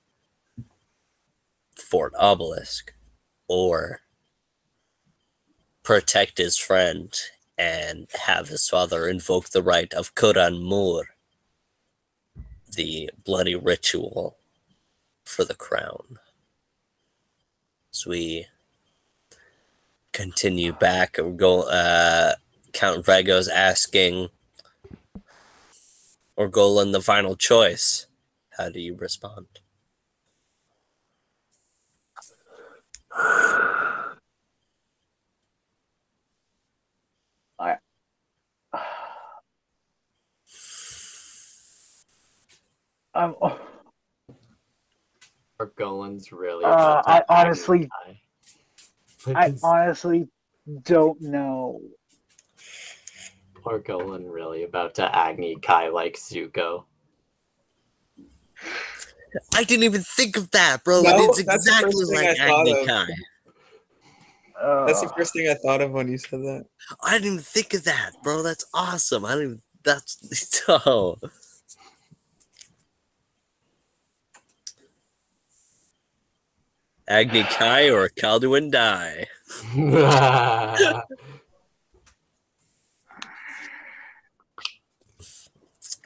Fort 1.76 2.14
Obelisk 2.18 2.92
or 3.50 4.00
protect 5.84 6.38
his 6.38 6.58
friend 6.58 7.14
and 7.58 8.08
have 8.28 8.48
his 8.48 8.70
father 8.70 9.10
invoke 9.10 9.50
the 9.50 9.64
right 9.64 9.94
of 9.94 10.16
Kuran 10.16 10.64
Mur, 10.64 11.10
the 12.74 13.10
bloody 13.26 13.56
ritual 13.56 14.38
for 15.26 15.44
the 15.44 15.56
crown. 15.56 16.20
As 17.92 18.06
we 18.06 18.46
continue 20.14 20.72
back, 20.72 21.18
we're 21.18 21.32
go, 21.32 21.64
uh, 21.64 22.36
Count 22.72 23.04
Vrago's 23.04 23.48
asking 23.48 24.30
Orgolan 26.38 26.92
the 26.94 27.02
final 27.02 27.36
choice. 27.36 28.06
How 28.58 28.70
do 28.70 28.80
you 28.80 28.96
respond? 28.96 29.48
I'm, 43.14 43.36
Orgolan's 45.60 46.32
really. 46.32 46.64
Uh, 46.66 47.02
I 47.06 47.24
honestly- 47.28 47.90
I 49.36 49.54
honestly 49.62 50.30
don't 50.84 51.20
know. 51.20 51.82
Orgolan 53.66 54.32
really 54.32 54.64
about 54.64 54.96
to 54.96 55.16
Agni 55.16 55.58
Kai 55.62 55.90
like 55.90 56.16
Zuko. 56.16 56.86
I 59.54 59.64
didn't 59.64 59.84
even 59.84 60.02
think 60.02 60.38
of 60.38 60.52
that, 60.52 60.84
bro. 60.84 61.02
No, 61.02 61.10
it's 61.26 61.44
that's 61.44 61.66
the 61.66 61.72
exactly 61.72 61.92
first 61.92 62.12
thing 62.12 62.28
like 62.28 62.40
I 62.40 62.48
thought 62.48 62.68
Agni 62.68 62.82
of. 62.82 62.88
Kai. 62.88 63.08
Uh, 64.62 64.86
That's 64.86 65.02
the 65.02 65.10
first 65.10 65.34
thing 65.34 65.48
I 65.50 65.54
thought 65.54 65.82
of 65.82 65.92
when 65.92 66.10
you 66.10 66.18
said 66.18 66.42
that. 66.42 66.66
I 67.02 67.14
didn't 67.14 67.28
even 67.28 67.40
think 67.40 67.74
of 67.74 67.86
that, 67.86 68.12
bro. 68.24 68.44
That's 68.44 68.66
awesome. 68.74 69.24
I 69.24 69.36
didn't 69.36 69.44
even, 69.46 69.62
that's 69.86 70.64
oh. 70.68 71.18
Agni 77.08 77.44
Kai 77.44 77.90
or 77.90 78.10
Calduin 78.10 78.70
die. 78.70 79.26
The 79.74 81.04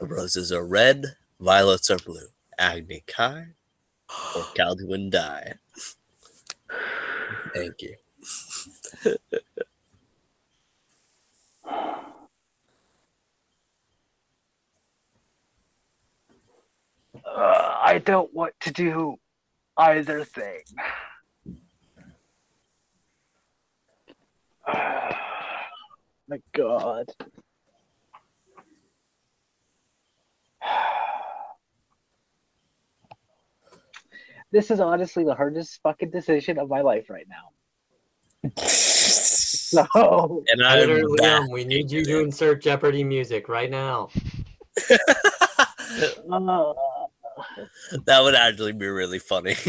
roses 0.00 0.52
are 0.52 0.64
red, 0.64 1.04
violets 1.40 1.90
are 1.90 1.98
blue. 1.98 2.28
Agni 2.58 3.02
Kai 3.06 3.46
or 4.36 4.42
Calduin 4.56 5.10
die. 5.10 5.54
Thank 7.54 7.82
you. 7.82 7.96
uh, 17.24 17.76
I 17.82 18.00
don't 18.04 18.32
want 18.34 18.54
to 18.60 18.72
do 18.72 19.16
either 19.76 20.24
thing. 20.24 20.62
My 26.28 26.40
God. 26.52 27.06
This 34.54 34.70
is 34.70 34.78
honestly 34.78 35.24
the 35.24 35.34
hardest 35.34 35.82
fucking 35.82 36.10
decision 36.10 36.60
of 36.60 36.68
my 36.68 36.80
life 36.80 37.10
right 37.10 37.26
now. 37.28 37.50
So 39.74 40.44
And 40.46 40.62
I'm 40.64 40.78
Editor. 40.78 41.08
Liam, 41.08 41.50
we 41.50 41.64
need 41.64 41.90
you 41.90 42.04
to 42.04 42.20
insert 42.20 42.62
Jeopardy 42.62 43.02
music 43.02 43.48
right 43.48 43.68
now. 43.68 44.10
uh, 44.90 44.96
that 48.06 48.20
would 48.22 48.36
actually 48.36 48.72
be 48.72 48.86
really 48.86 49.18
funny. 49.18 49.56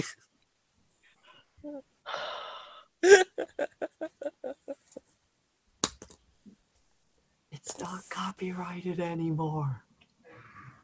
It's 7.51 7.79
not 7.79 8.03
copyrighted 8.11 8.99
anymore. 8.99 9.81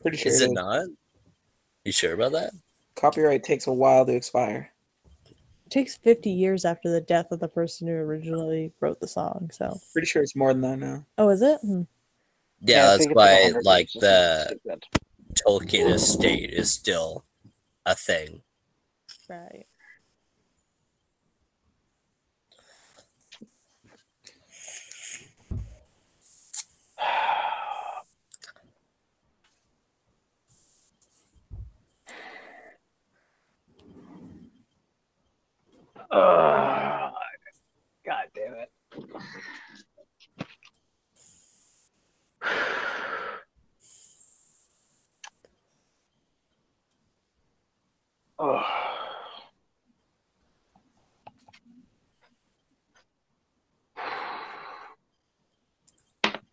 Pretty 0.01 0.17
sure 0.17 0.31
Is 0.31 0.41
it 0.41 0.45
it 0.45 0.47
is. 0.47 0.53
not? 0.53 0.85
You 1.85 1.91
sure 1.91 2.13
about 2.15 2.31
that? 2.31 2.51
Copyright 2.95 3.43
takes 3.43 3.67
a 3.67 3.73
while 3.73 4.05
to 4.05 4.13
expire. 4.13 4.71
It 5.65 5.69
takes 5.71 5.95
50 5.97 6.29
years 6.29 6.65
after 6.65 6.89
the 6.91 7.01
death 7.01 7.31
of 7.31 7.39
the 7.39 7.47
person 7.47 7.87
who 7.87 7.93
originally 7.93 8.73
wrote 8.79 8.99
the 8.99 9.07
song. 9.07 9.49
So, 9.53 9.79
Pretty 9.93 10.05
sure 10.07 10.21
it's 10.21 10.35
more 10.35 10.53
than 10.53 10.61
that 10.61 10.79
now. 10.79 11.05
oh, 11.17 11.29
is 11.29 11.41
it? 11.41 11.59
Hmm. 11.61 11.83
Yeah, 12.61 12.83
I 12.83 12.85
that's 12.87 12.97
think 12.99 13.11
it's 13.11 13.15
why 13.15 13.33
100 13.43 13.65
like 13.65 13.89
the 13.93 14.45
something 14.49 14.59
like 14.65 14.79
that. 14.81 14.99
Tolkien 15.47 15.93
estate 15.93 16.51
is 16.51 16.71
still 16.71 17.23
a 17.85 17.95
thing. 17.95 18.41
Right. 19.29 19.65
Ugh. 36.11 37.13
God 38.05 38.25
damn 38.35 38.53
it. 38.55 38.71
Ugh. 48.39 48.63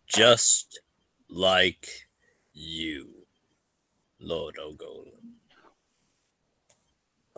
Just 0.07 0.81
like 1.29 1.87
you, 2.53 3.25
Lord 4.19 4.55
Orgolan. 4.57 5.18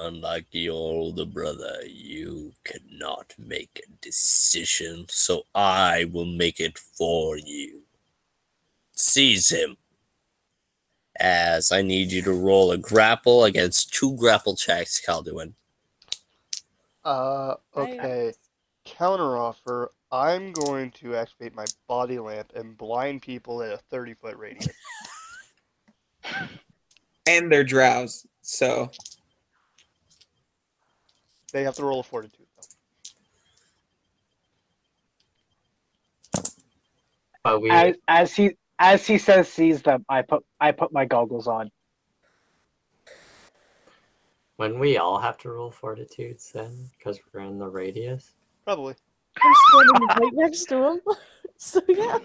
Unlike 0.04 0.48
your 0.52 0.74
older 0.74 1.26
brother, 1.26 1.82
you 1.86 2.54
cannot 2.64 3.36
make 3.38 3.84
a 3.86 3.92
decision, 4.02 5.06
so 5.10 5.44
I 5.54 6.06
will 6.06 6.26
make 6.26 6.60
it 6.60 6.80
for 6.80 7.38
you. 7.38 7.84
Seize 8.94 9.50
him. 9.50 9.78
As 11.20 11.72
I 11.72 11.84
need 11.84 12.12
you 12.12 12.24
to 12.24 12.34
roll 12.34 12.72
a 12.72 12.80
grapple 12.80 13.44
against 13.44 13.94
two 13.94 14.16
grapple 14.18 14.56
checks, 14.56 15.00
Calduin. 15.06 15.54
Uh, 17.06 17.56
okay. 17.78 18.34
Counteroffer. 18.88 19.90
I'm 20.12 20.52
going 20.52 20.90
to 20.92 21.16
activate 21.16 21.54
my 21.54 21.66
body 21.88 22.18
lamp 22.18 22.54
and 22.56 22.76
blind 22.76 23.22
people 23.22 23.62
at 23.62 23.72
a 23.72 23.78
30 23.78 24.16
foot 24.16 24.38
radius. 24.38 24.68
And 27.28 27.52
they're 27.52 27.64
drowse. 27.64 28.26
So 28.42 28.90
They 31.52 31.64
have 31.64 31.76
to 31.76 31.86
roll 31.86 32.02
a 32.02 32.04
fortitude. 32.04 32.48
Though. 32.58 32.64
But 37.44 37.62
we 37.62 37.72
As 37.72 37.96
as 38.08 38.36
he 38.36 38.58
as 38.80 39.08
he 39.08 39.18
says 39.18 39.50
sees 39.50 39.82
them, 39.82 40.06
I 40.10 40.24
put 40.24 40.44
I 40.60 40.72
put 40.72 40.94
my 40.94 41.06
goggles 41.06 41.48
on. 41.48 41.72
when 44.58 44.80
we 44.80 44.98
all 44.98 45.20
have 45.20 45.38
to 45.40 45.52
roll 45.52 45.72
fortitudes 45.72 46.52
then, 46.54 46.92
because 46.98 47.20
we're 47.34 47.42
in 47.42 47.58
the 47.58 47.68
radius. 47.68 48.34
Probably. 48.66 48.96
I'm 49.44 49.56
standing 49.56 50.10
right 50.16 50.34
next 50.34 50.66
to 50.68 50.90
him. 50.92 51.02
So 51.58 51.82
yeah. 51.88 52.18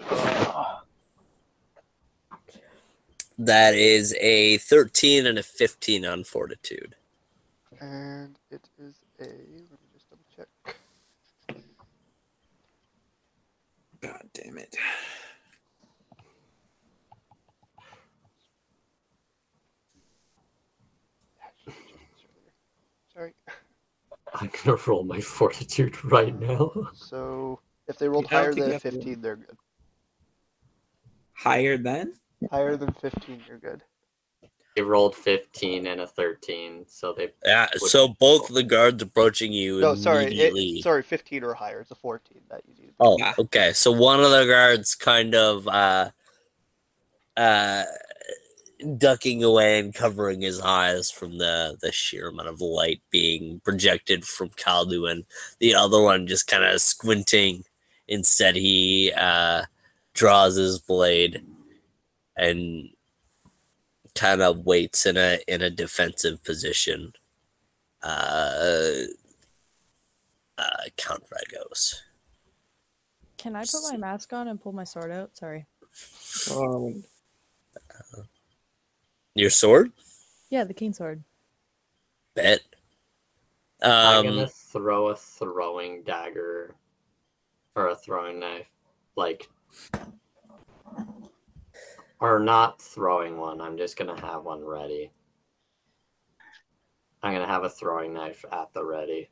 That 3.37 3.75
is 3.75 4.15
a 4.19 4.57
13 4.57 5.27
and 5.27 5.37
a 5.37 5.43
15 5.43 6.05
on 6.05 6.23
fortitude. 6.23 6.95
And 7.81 8.37
it 8.51 8.67
is 8.79 8.95
a. 8.95 8.96
Let 9.19 9.29
me 9.29 9.87
just 9.93 10.09
double 10.09 10.25
check. 10.35 10.47
God 14.01 14.29
damn 14.33 14.57
it. 14.57 14.75
Sorry. 23.13 23.33
I'm 24.33 24.51
gonna 24.63 24.77
roll 24.85 25.03
my 25.03 25.19
fortitude 25.19 26.03
right 26.05 26.37
now. 26.39 26.71
So 26.93 27.59
if 27.87 27.97
they 27.97 28.07
rolled 28.07 28.27
higher 28.27 28.53
than 28.53 28.71
have 28.71 28.81
to- 28.83 28.91
15, 28.91 29.21
they're 29.21 29.35
good. 29.37 29.57
Higher 31.33 31.77
than? 31.77 32.13
Higher 32.51 32.77
than 32.77 32.93
15, 32.93 33.43
you're 33.47 33.57
good. 33.57 33.81
They 34.77 34.83
rolled 34.83 35.15
15 35.15 35.87
and 35.87 36.01
a 36.01 36.05
13, 36.05 36.85
so 36.87 37.11
they 37.11 37.29
Yeah, 37.43 37.65
so 37.77 38.09
both 38.09 38.47
the 38.49 38.61
guards 38.61 39.01
approaching 39.01 39.51
you 39.51 39.81
No, 39.81 39.95
sorry. 39.95 40.27
It, 40.27 40.83
sorry, 40.83 41.01
15 41.01 41.43
or 41.43 41.55
higher. 41.55 41.79
It's 41.79 41.89
a 41.89 41.95
14 41.95 42.39
that 42.51 42.61
you 42.67 42.75
need. 42.79 42.93
Oh, 42.99 43.17
Yeah. 43.17 43.33
okay. 43.39 43.73
So 43.73 43.91
one 43.91 44.19
of 44.19 44.29
the 44.29 44.45
guards 44.45 44.93
kind 44.93 45.33
of 45.33 45.67
uh 45.67 46.11
uh 47.35 47.85
ducking 48.99 49.43
away 49.43 49.79
and 49.79 49.95
covering 49.95 50.41
his 50.41 50.61
eyes 50.61 51.09
from 51.09 51.39
the 51.39 51.75
the 51.81 51.91
sheer 51.91 52.27
amount 52.27 52.49
of 52.49 52.61
light 52.61 53.01
being 53.09 53.59
projected 53.61 54.25
from 54.25 54.49
Calduin. 54.49 55.25
The 55.57 55.73
other 55.73 56.03
one 56.03 56.27
just 56.27 56.45
kind 56.45 56.63
of 56.63 56.79
squinting. 56.81 57.63
Instead, 58.07 58.55
he 58.55 59.11
uh 59.17 59.63
draws 60.13 60.55
his 60.55 60.77
blade 60.77 61.43
and 62.35 62.89
kind 64.17 64.41
of 64.41 64.65
waits 64.65 65.05
in 65.05 65.15
a 65.17 65.39
in 65.47 65.61
a 65.61 65.69
defensive 65.69 66.43
position. 66.43 67.13
Uh, 68.03 69.03
uh 70.57 70.83
Count 70.97 71.23
Vragos. 71.29 71.95
Can 73.37 73.55
I 73.55 73.61
put 73.61 73.83
my 73.91 73.97
mask 73.97 74.33
on 74.33 74.47
and 74.47 74.59
pull 74.59 74.71
my 74.73 74.83
sword 74.83 75.11
out? 75.11 75.37
Sorry. 75.37 75.65
Oh, 76.49 76.93
Your 79.35 79.51
sword? 79.51 79.91
Yeah, 80.49 80.63
the 80.63 80.73
cane 80.73 80.93
sword. 80.93 81.23
Bet. 82.35 82.61
I'm 83.81 84.25
Um, 84.25 84.35
gonna 84.35 84.47
throw 84.47 85.09
a 85.09 85.15
throwing 85.15 86.01
dagger 86.01 86.73
or 87.75 87.89
a 87.89 87.95
throwing 87.95 88.39
knife, 88.39 88.65
like, 89.15 89.47
or 92.19 92.39
not 92.39 92.81
throwing 92.81 93.37
one. 93.37 93.61
I'm 93.61 93.77
just 93.77 93.97
gonna 93.97 94.19
have 94.21 94.43
one 94.43 94.63
ready. 94.63 95.11
I'm 97.23 97.33
gonna 97.33 97.47
have 97.47 97.63
a 97.63 97.69
throwing 97.69 98.13
knife 98.13 98.43
at 98.51 98.73
the 98.73 98.83
ready. 98.83 99.29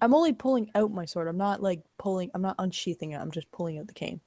I'm 0.00 0.14
only 0.14 0.32
pulling 0.32 0.70
out 0.74 0.90
my 0.90 1.04
sword. 1.04 1.28
I'm 1.28 1.38
not 1.38 1.62
like 1.62 1.82
pulling. 1.98 2.30
I'm 2.34 2.42
not 2.42 2.56
unsheathing 2.58 3.12
it. 3.12 3.20
I'm 3.20 3.30
just 3.30 3.50
pulling 3.52 3.78
out 3.78 3.86
the 3.86 3.94
cane. 3.94 4.20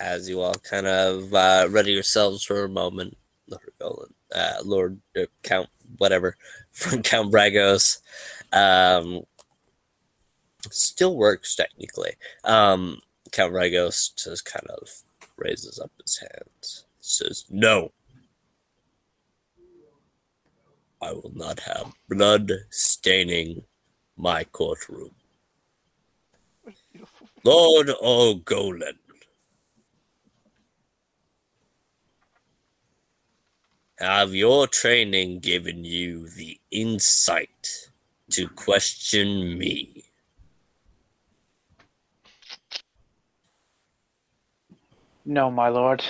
as 0.00 0.28
you 0.28 0.40
all 0.40 0.54
kind 0.54 0.86
of 0.86 1.32
uh, 1.32 1.66
ready 1.70 1.92
yourselves 1.92 2.44
for 2.44 2.64
a 2.64 2.68
moment, 2.68 3.16
Lord 3.48 3.72
Golan, 3.80 4.14
uh, 4.34 4.56
Lord 4.64 5.00
uh, 5.18 5.26
Count, 5.42 5.68
whatever, 5.98 6.36
from 6.70 7.02
Count 7.02 7.32
Vragos, 7.32 8.00
um, 8.52 9.22
still 10.70 11.16
works 11.16 11.54
technically. 11.54 12.12
Um, 12.44 13.00
Count 13.36 13.52
Vragos 13.52 14.16
just 14.16 14.46
kind 14.46 14.66
of 14.70 14.88
raises 15.36 15.78
up 15.78 15.92
his 16.00 16.16
hands, 16.16 16.86
says, 17.00 17.44
"No, 17.50 17.92
I 21.02 21.12
will 21.12 21.32
not 21.34 21.60
have 21.60 21.92
blood 22.08 22.50
staining 22.70 23.66
my 24.16 24.44
courtroom." 24.44 25.14
Lord 27.44 27.88
Orgolan. 27.88 28.96
Have 33.98 34.34
your 34.34 34.66
training 34.66 35.40
given 35.40 35.84
you 35.84 36.30
the 36.30 36.58
insight 36.70 37.90
to 38.30 38.48
question 38.48 39.58
me? 39.58 40.05
No, 45.28 45.50
my 45.50 45.68
lord. 45.68 46.04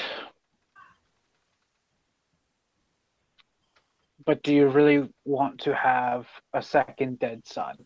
But 4.26 4.42
do 4.42 4.52
you 4.52 4.68
really 4.68 5.08
want 5.24 5.60
to 5.60 5.74
have 5.74 6.26
a 6.52 6.60
second 6.60 7.18
dead 7.18 7.42
son? 7.46 7.76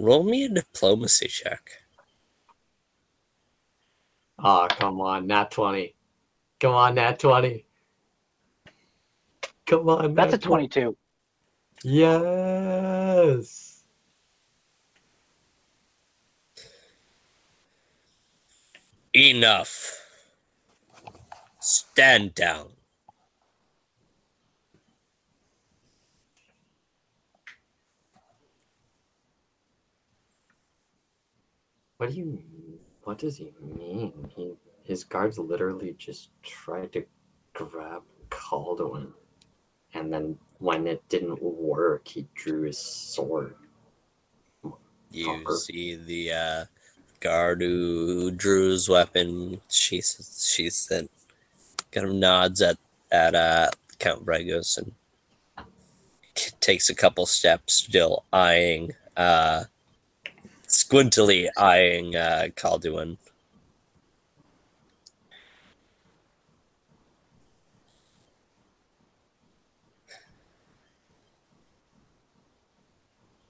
Roll 0.00 0.24
me 0.24 0.46
a 0.46 0.48
diplomacy 0.48 1.28
check. 1.28 1.70
Oh, 4.42 4.66
come 4.68 5.00
on, 5.00 5.28
not 5.28 5.52
20. 5.52 5.94
Come 6.58 6.74
on, 6.74 6.96
not 6.96 7.20
20. 7.20 7.64
Come 9.66 9.88
on, 9.88 10.14
That's 10.14 10.32
a 10.32 10.36
nat 10.38 10.42
20. 10.42 10.68
22. 10.68 10.96
Yes. 11.84 13.63
Enough. 19.14 20.00
Stand 21.60 22.34
down. 22.34 22.72
What 31.98 32.10
do 32.10 32.16
you 32.16 32.42
what 33.04 33.18
does 33.18 33.36
he 33.36 33.52
mean? 33.62 34.30
He 34.34 34.54
his 34.82 35.04
guards 35.04 35.38
literally 35.38 35.94
just 35.96 36.30
tried 36.42 36.92
to 36.94 37.04
grab 37.52 38.02
Calduin. 38.30 39.12
And 39.94 40.12
then 40.12 40.36
when 40.58 40.88
it 40.88 41.08
didn't 41.08 41.40
work, 41.40 42.08
he 42.08 42.26
drew 42.34 42.62
his 42.62 42.78
sword. 42.78 43.54
You 45.10 45.46
see 45.56 45.94
the 45.94 46.32
uh, 46.32 46.64
guard 47.24 47.60
who 47.62 48.30
drew 48.30 48.70
his 48.70 48.88
weapon. 48.88 49.60
She 49.68 50.02
she 50.02 50.70
said, 50.70 51.08
kind 51.90 52.06
of 52.06 52.14
nods 52.14 52.62
at 52.62 52.78
at 53.10 53.34
uh, 53.34 53.70
Count 53.98 54.24
Vragos 54.24 54.78
and 54.78 54.92
takes 56.60 56.90
a 56.90 56.94
couple 56.94 57.26
steps, 57.26 57.74
still 57.74 58.24
eyeing, 58.32 58.92
uh, 59.16 59.64
squintily 60.68 61.48
eyeing 61.56 62.14
uh, 62.16 62.48
Calduin. 62.56 63.16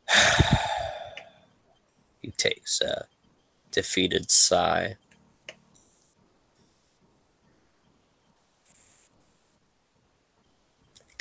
he 2.22 2.30
takes 2.32 2.80
a 2.80 3.06
defeated 3.74 4.30
sigh. 4.30 4.96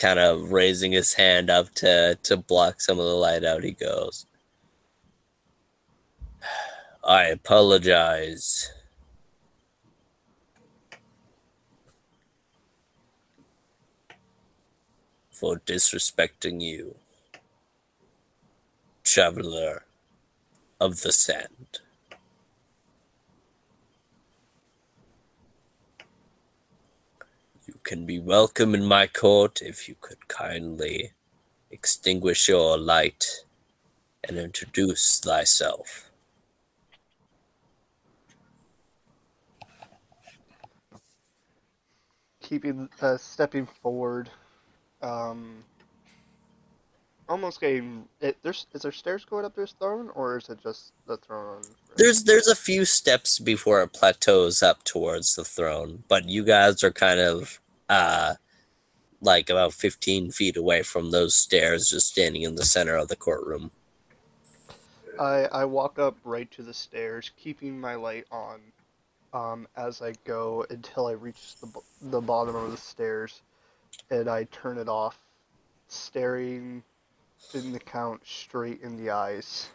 kind 0.03 0.19
of 0.19 0.51
raising 0.51 0.91
his 0.91 1.13
hand 1.13 1.49
up 1.49 1.73
to 1.73 2.19
to 2.23 2.35
block 2.35 2.81
some 2.81 2.99
of 2.99 3.05
the 3.05 3.15
light 3.15 3.45
out. 3.45 3.63
He 3.63 3.71
goes, 3.71 4.25
"I 7.05 7.23
apologize." 7.27 8.69
For 15.31 15.59
disrespecting 15.59 16.61
you, 16.61 16.95
traveler 19.03 19.83
of 20.81 21.01
the 21.01 21.13
sand. 21.13 21.79
You 27.65 27.72
can 27.83 28.05
be 28.05 28.19
welcome 28.19 28.73
in 28.73 28.85
my 28.85 29.07
court 29.07 29.61
if 29.61 29.87
you 29.87 29.95
could 29.99 30.27
kindly 30.27 31.11
extinguish 31.71 32.47
your 32.47 32.77
light 32.77 33.25
and 34.27 34.37
introduce 34.37 35.19
thyself. 35.19 36.09
Keeping, 42.41 42.89
uh, 43.01 43.17
stepping 43.17 43.67
forward, 43.81 44.29
um, 45.01 45.63
almost 47.27 47.61
getting. 47.61 48.05
It, 48.21 48.37
there's 48.43 48.67
is 48.73 48.81
there 48.83 48.91
stairs 48.91 49.25
going 49.25 49.45
up 49.45 49.55
to 49.55 49.61
this 49.61 49.71
throne, 49.71 50.09
or 50.13 50.37
is 50.37 50.49
it 50.49 50.59
just 50.61 50.91
the 51.07 51.17
throne? 51.17 51.61
There's 51.95 52.23
there's 52.23 52.47
a 52.47 52.55
few 52.55 52.85
steps 52.85 53.39
before 53.39 53.81
it 53.81 53.93
plateaus 53.93 54.61
up 54.61 54.83
towards 54.83 55.35
the 55.35 55.45
throne, 55.45 56.03
but 56.07 56.27
you 56.29 56.43
guys 56.43 56.83
are 56.83 56.91
kind 56.91 57.19
of 57.19 57.59
uh 57.93 58.35
like 59.21 59.49
about 59.49 59.73
15 59.73 60.31
feet 60.31 60.57
away 60.57 60.83
from 60.83 61.11
those 61.11 61.35
stairs, 61.35 61.87
just 61.87 62.07
standing 62.07 62.41
in 62.41 62.55
the 62.55 62.65
center 62.65 62.95
of 62.95 63.07
the 63.07 63.15
courtroom. 63.15 63.71
I 65.19 65.45
I 65.45 65.65
walk 65.65 65.99
up 65.99 66.17
right 66.23 66.49
to 66.51 66.63
the 66.63 66.73
stairs, 66.73 67.31
keeping 67.37 67.79
my 67.79 67.95
light 67.95 68.25
on, 68.31 68.59
um, 69.33 69.67
as 69.77 70.01
I 70.01 70.13
go 70.25 70.65
until 70.69 71.07
I 71.07 71.11
reach 71.11 71.55
the 71.61 71.67
the 72.01 72.21
bottom 72.21 72.55
of 72.55 72.71
the 72.71 72.77
stairs, 72.77 73.41
and 74.09 74.27
I 74.27 74.45
turn 74.45 74.77
it 74.77 74.89
off, 74.89 75.17
staring 75.87 76.83
in 77.53 77.71
the 77.71 77.79
count 77.79 78.21
straight 78.25 78.81
in 78.81 78.97
the 78.97 79.11
eyes. 79.11 79.69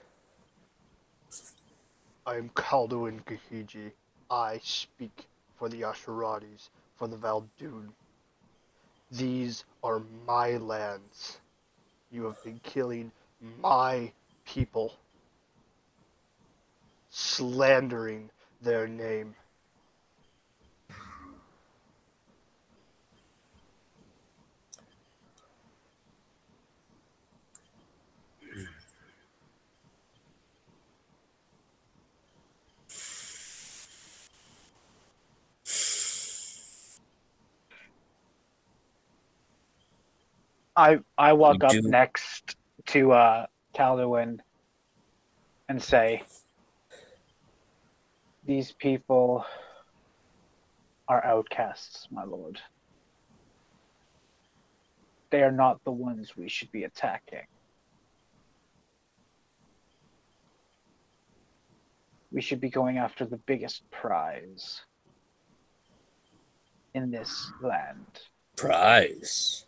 I 2.26 2.36
am 2.36 2.50
Calduin 2.50 3.22
Gahiji. 3.24 3.92
I 4.30 4.60
speak 4.62 5.26
for 5.56 5.68
the 5.68 5.82
Asheratis, 5.82 6.68
for 6.96 7.08
the 7.08 7.16
Val'dune. 7.16 7.88
These 9.10 9.64
are 9.82 10.02
my 10.26 10.58
lands. 10.58 11.38
You 12.10 12.24
have 12.24 12.42
been 12.44 12.60
killing 12.62 13.12
my 13.60 14.12
people, 14.44 14.94
slandering 17.10 18.30
their 18.62 18.86
name. 18.86 19.34
I 40.78 41.00
I 41.18 41.32
walk 41.32 41.64
up 41.64 41.72
do- 41.72 41.82
next 41.82 42.54
to 42.86 43.10
uh 43.10 43.46
Calduin 43.74 44.38
and 45.68 45.82
say 45.82 46.22
these 48.44 48.70
people 48.70 49.44
are 51.08 51.24
outcasts, 51.24 52.06
my 52.12 52.22
lord. 52.22 52.60
They 55.30 55.42
are 55.42 55.52
not 55.52 55.82
the 55.84 55.90
ones 55.90 56.36
we 56.36 56.48
should 56.48 56.70
be 56.70 56.84
attacking. 56.84 57.46
We 62.30 62.40
should 62.40 62.60
be 62.60 62.70
going 62.70 62.98
after 62.98 63.26
the 63.26 63.38
biggest 63.38 63.82
prize 63.90 64.82
in 66.94 67.10
this 67.10 67.50
land. 67.60 68.06
Prize. 68.56 69.66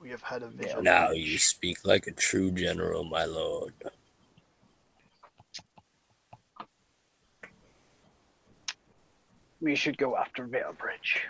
We 0.00 0.08
have 0.10 0.22
had 0.22 0.42
a 0.42 0.48
vision. 0.48 0.82
Now 0.82 1.10
you 1.10 1.38
speak 1.38 1.84
like 1.84 2.06
a 2.06 2.12
true 2.12 2.50
general, 2.50 3.04
my 3.04 3.26
lord. 3.26 3.74
we 9.60 9.74
should 9.74 9.98
go 9.98 10.16
after 10.16 10.46
Valebridge. 10.46 11.20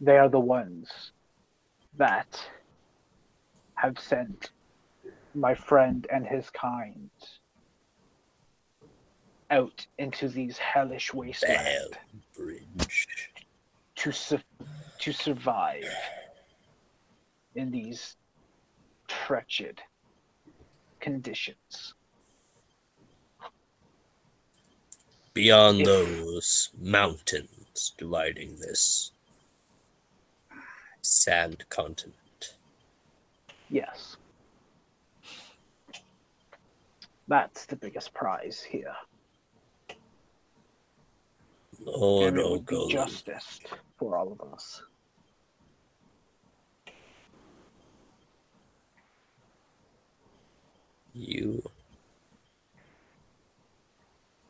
They 0.00 0.18
are 0.18 0.28
the 0.28 0.40
ones 0.40 1.12
that 1.96 2.40
have 3.76 3.98
sent 3.98 4.50
my 5.34 5.54
friend 5.54 6.06
and 6.12 6.26
his 6.26 6.50
kind 6.50 7.10
out 9.50 9.86
into 9.98 10.28
these 10.28 10.58
hellish 10.58 11.14
wastelands 11.14 11.96
to 13.96 14.12
su- 14.12 14.38
to 15.02 15.12
survive 15.12 15.84
in 17.56 17.72
these 17.72 18.14
wretched 19.28 19.80
conditions. 21.00 21.94
Beyond 25.34 25.80
If- 25.80 25.86
those 25.86 26.70
mountains 26.80 27.94
dividing 27.98 28.60
this 28.60 29.10
sand 31.00 31.64
continent. 31.68 32.54
Yes. 33.70 34.16
That's 37.26 37.66
the 37.66 37.74
biggest 37.74 38.14
prize 38.14 38.62
here. 38.62 38.94
Lord 41.80 42.34
and 42.34 42.38
it 42.38 42.48
would 42.48 42.66
be 42.66 42.88
justice 42.88 43.58
for 43.98 44.16
all 44.16 44.30
of 44.30 44.52
us. 44.52 44.82
You 51.14 51.62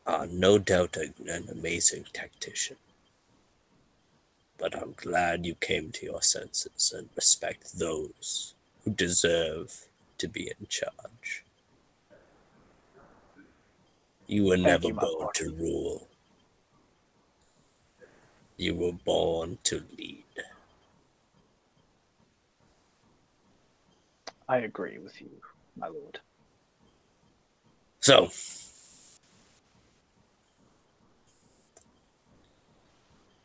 are 0.05 0.27
no 0.27 0.57
doubt 0.57 0.97
an 0.97 1.47
amazing 1.49 2.05
tactician. 2.13 2.77
But 4.57 4.75
I'm 4.75 4.93
glad 4.95 5.45
you 5.45 5.55
came 5.55 5.91
to 5.91 6.05
your 6.05 6.21
senses 6.21 6.93
and 6.95 7.09
respect 7.15 7.77
those 7.79 8.53
who 8.83 8.91
deserve 8.91 9.87
to 10.17 10.27
be 10.27 10.51
in 10.59 10.67
charge. 10.67 11.43
You 14.27 14.45
were 14.45 14.55
Thank 14.55 14.65
never 14.65 14.87
you, 14.87 14.93
born 14.93 15.29
to 15.35 15.53
rule. 15.53 16.07
You 18.57 18.75
were 18.75 18.93
born 18.93 19.57
to 19.63 19.83
lead. 19.97 20.23
I 24.47 24.57
agree 24.59 24.97
with 24.99 25.19
you, 25.21 25.29
my 25.75 25.87
lord. 25.87 26.19
So, 28.03 28.31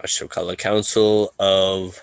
I 0.01 0.09
shall 0.09 0.27
call 0.27 0.51
a 0.51 0.57
council 0.57 1.33
of 1.39 2.01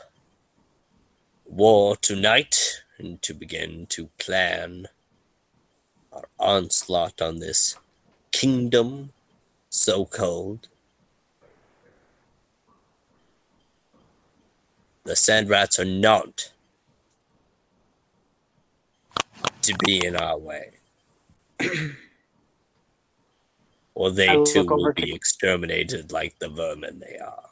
war 1.43 1.97
tonight 1.97 2.81
and 2.97 3.21
to 3.23 3.33
begin 3.33 3.87
to 3.87 4.07
plan 4.19 4.87
our 6.13 6.29
onslaught 6.39 7.21
on 7.21 7.39
this 7.39 7.75
kingdom 8.31 9.11
so 9.69 10.05
called. 10.05 10.69
The 15.03 15.17
sand 15.17 15.49
rats 15.49 15.77
are 15.77 15.83
not 15.83 16.53
to 19.63 19.75
be 19.85 20.05
in 20.05 20.15
our 20.15 20.37
way. 20.37 20.71
or 23.95 24.11
they 24.11 24.29
I 24.29 24.43
too 24.43 24.65
will 24.65 24.93
be 24.93 25.03
to- 25.07 25.15
exterminated 25.15 26.11
like 26.11 26.37
the 26.39 26.49
vermin 26.49 26.99
they 26.99 27.17
are. 27.17 27.49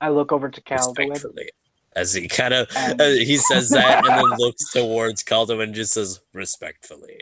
I 0.00 0.10
look 0.10 0.32
over 0.32 0.50
to 0.50 0.60
Calduin. 0.60 1.10
Respectfully. 1.10 1.50
As 1.96 2.12
he 2.12 2.26
kind 2.28 2.52
of 2.52 2.68
And- 2.76 3.00
uh, 3.00 3.06
he 3.10 3.36
says 3.36 3.70
that 3.70 4.04
and 4.06 4.18
then 4.30 4.30
looks 4.38 4.72
towards 4.72 5.22
Caldo 5.22 5.60
and 5.62 5.74
just 5.74 5.92
says 5.94 6.20
respectfully. 6.32 7.20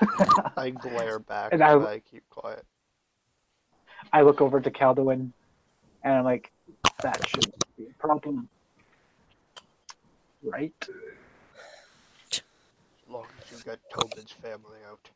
I 0.56 0.70
glare 0.70 1.18
back 1.20 1.52
And 1.52 1.62
and 1.62 1.84
I- 1.86 1.92
I 1.92 1.98
keep 2.00 2.28
quiet. 2.28 2.64
I 4.12 4.22
look 4.22 4.40
over 4.40 4.60
to 4.60 4.70
Calduin 4.70 5.30
And 6.02 6.12
I'm 6.14 6.24
like, 6.24 6.50
that 7.02 7.26
shouldn't 7.28 7.54
be 7.78 7.84
a 7.84 7.94
problem. 7.98 8.48
Right? 10.42 10.72
As 12.32 12.40
long 13.08 13.26
as 13.44 13.52
you 13.58 13.64
got 13.64 13.78
Tobin's 13.92 14.32
family 14.32 14.78
out. 14.90 15.08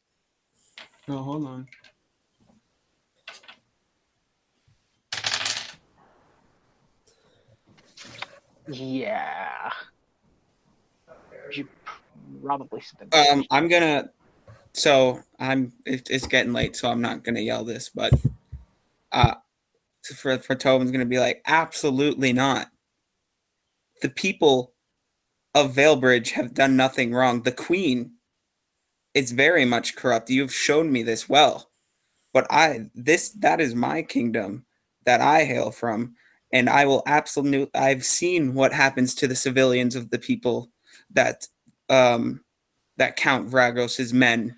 No, 1.08 1.18
hold 1.22 1.46
on. 1.46 1.66
Yeah. 8.68 9.70
You 11.52 11.68
probably 12.42 12.82
Um, 13.12 13.44
I'm 13.50 13.68
gonna. 13.68 14.10
So 14.72 15.20
I'm. 15.38 15.72
It, 15.84 16.08
it's 16.10 16.26
getting 16.26 16.52
late, 16.52 16.76
so 16.76 16.90
I'm 16.90 17.00
not 17.00 17.22
gonna 17.22 17.40
yell 17.40 17.64
this, 17.64 17.90
but 17.90 18.12
uh, 19.12 19.34
for 20.16 20.38
for 20.38 20.54
Tobin's 20.54 20.90
gonna 20.90 21.04
be 21.04 21.18
like, 21.18 21.42
absolutely 21.46 22.32
not. 22.32 22.70
The 24.02 24.08
people 24.08 24.74
of 25.54 25.74
Valebridge 25.74 26.30
have 26.30 26.54
done 26.54 26.76
nothing 26.76 27.12
wrong. 27.12 27.42
The 27.42 27.52
Queen 27.52 28.14
is 29.14 29.32
very 29.32 29.64
much 29.64 29.94
corrupt. 29.94 30.30
You've 30.30 30.52
shown 30.52 30.90
me 30.90 31.02
this 31.02 31.28
well, 31.28 31.70
but 32.32 32.46
I 32.50 32.90
this 32.94 33.30
that 33.40 33.60
is 33.60 33.74
my 33.74 34.02
kingdom 34.02 34.66
that 35.04 35.20
I 35.20 35.44
hail 35.44 35.70
from, 35.70 36.16
and 36.54 36.70
I 36.70 36.86
will 36.86 37.02
absolutely. 37.06 37.68
I've 37.74 38.04
seen 38.04 38.54
what 38.54 38.72
happens 38.72 39.14
to 39.16 39.26
the 39.26 39.34
civilians 39.34 39.96
of 39.96 40.08
the 40.08 40.18
people 40.18 40.70
that 41.10 41.46
um 41.90 42.42
that 42.96 43.16
Count 43.16 43.50
Vragos's 43.50 44.14
men 44.14 44.56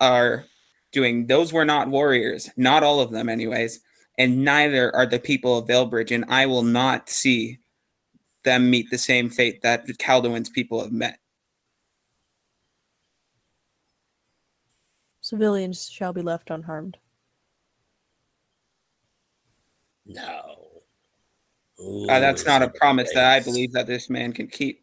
are 0.00 0.44
doing. 0.92 1.26
Those 1.26 1.52
were 1.52 1.64
not 1.64 1.88
warriors, 1.88 2.50
not 2.56 2.82
all 2.82 3.00
of 3.00 3.10
them, 3.10 3.30
anyways, 3.30 3.80
and 4.18 4.44
neither 4.44 4.94
are 4.94 5.06
the 5.06 5.18
people 5.18 5.58
of 5.58 5.66
Valebridge, 5.66 6.14
and 6.14 6.26
I 6.28 6.44
will 6.44 6.62
not 6.62 7.08
see 7.08 7.58
them 8.44 8.70
meet 8.70 8.90
the 8.90 8.98
same 8.98 9.30
fate 9.30 9.62
that 9.62 9.86
Calduin's 9.98 10.50
people 10.50 10.82
have 10.82 10.92
met. 10.92 11.18
Civilians 15.22 15.88
shall 15.88 16.12
be 16.12 16.22
left 16.22 16.50
unharmed. 16.50 16.98
No. 20.06 20.57
Uh, 21.80 22.20
that's 22.20 22.44
not 22.44 22.62
a 22.62 22.66
Ooh, 22.66 22.72
promise 22.74 23.12
that 23.14 23.24
I 23.24 23.40
believe 23.40 23.72
that 23.72 23.86
this 23.86 24.10
man 24.10 24.32
can 24.32 24.48
keep. 24.48 24.82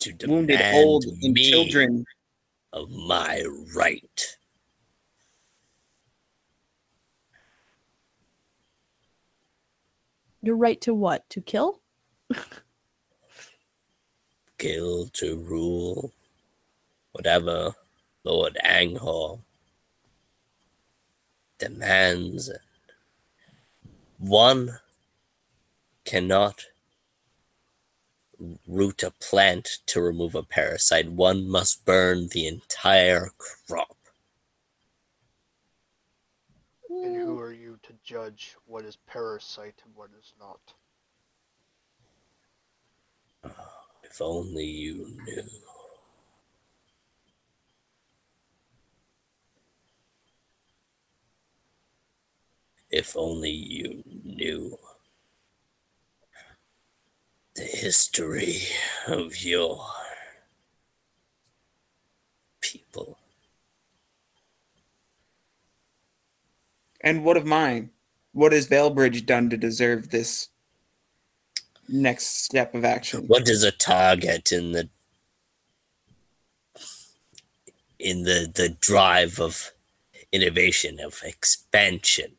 to 0.00 0.14
Wounded, 0.26 0.60
old, 0.72 1.04
and 1.22 1.36
children. 1.36 2.04
of 2.72 2.90
my 2.90 3.44
right. 3.74 4.36
Your 10.42 10.56
right 10.56 10.80
to 10.82 10.94
what? 10.94 11.28
To 11.30 11.40
kill? 11.40 11.80
Kill 14.58 15.08
to 15.14 15.36
rule, 15.36 16.12
whatever 17.12 17.74
Lord 18.24 18.56
Anghor 18.64 19.40
demands. 21.58 22.50
One 24.18 24.80
cannot 26.04 26.66
root 28.66 29.02
a 29.02 29.12
plant 29.12 29.78
to 29.86 30.00
remove 30.00 30.34
a 30.34 30.42
parasite. 30.42 31.08
One 31.10 31.48
must 31.48 31.84
burn 31.84 32.28
the 32.28 32.46
entire 32.46 33.30
crop. 33.38 33.96
And 36.90 37.16
who 37.16 37.38
are 37.38 37.52
you 37.52 37.78
to 37.84 37.92
judge 38.02 38.56
what 38.66 38.84
is 38.84 38.96
parasite 38.96 39.82
and 39.84 39.94
what 39.94 40.10
is 40.18 40.32
not? 40.38 40.60
If 44.02 44.20
only 44.20 44.64
you 44.66 45.16
knew. 45.24 45.44
If 52.90 53.16
only 53.16 53.50
you 53.50 54.02
knew 54.24 54.78
the 57.54 57.64
history 57.64 58.62
of 59.06 59.42
your 59.42 59.84
people. 62.60 63.18
And 67.00 67.24
what 67.24 67.36
of 67.36 67.44
mine? 67.44 67.90
What 68.32 68.52
has 68.52 68.68
Valebridge 68.68 69.26
done 69.26 69.50
to 69.50 69.56
deserve 69.56 70.10
this 70.10 70.48
next 71.88 72.44
step 72.44 72.74
of 72.74 72.84
action? 72.84 73.26
What 73.26 73.48
is 73.48 73.64
a 73.64 73.72
target 73.72 74.52
in 74.52 74.72
the 74.72 74.88
in 77.98 78.22
the 78.22 78.50
the 78.52 78.68
drive 78.68 79.40
of 79.40 79.72
innovation 80.32 81.00
of 81.00 81.20
expansion? 81.24 82.37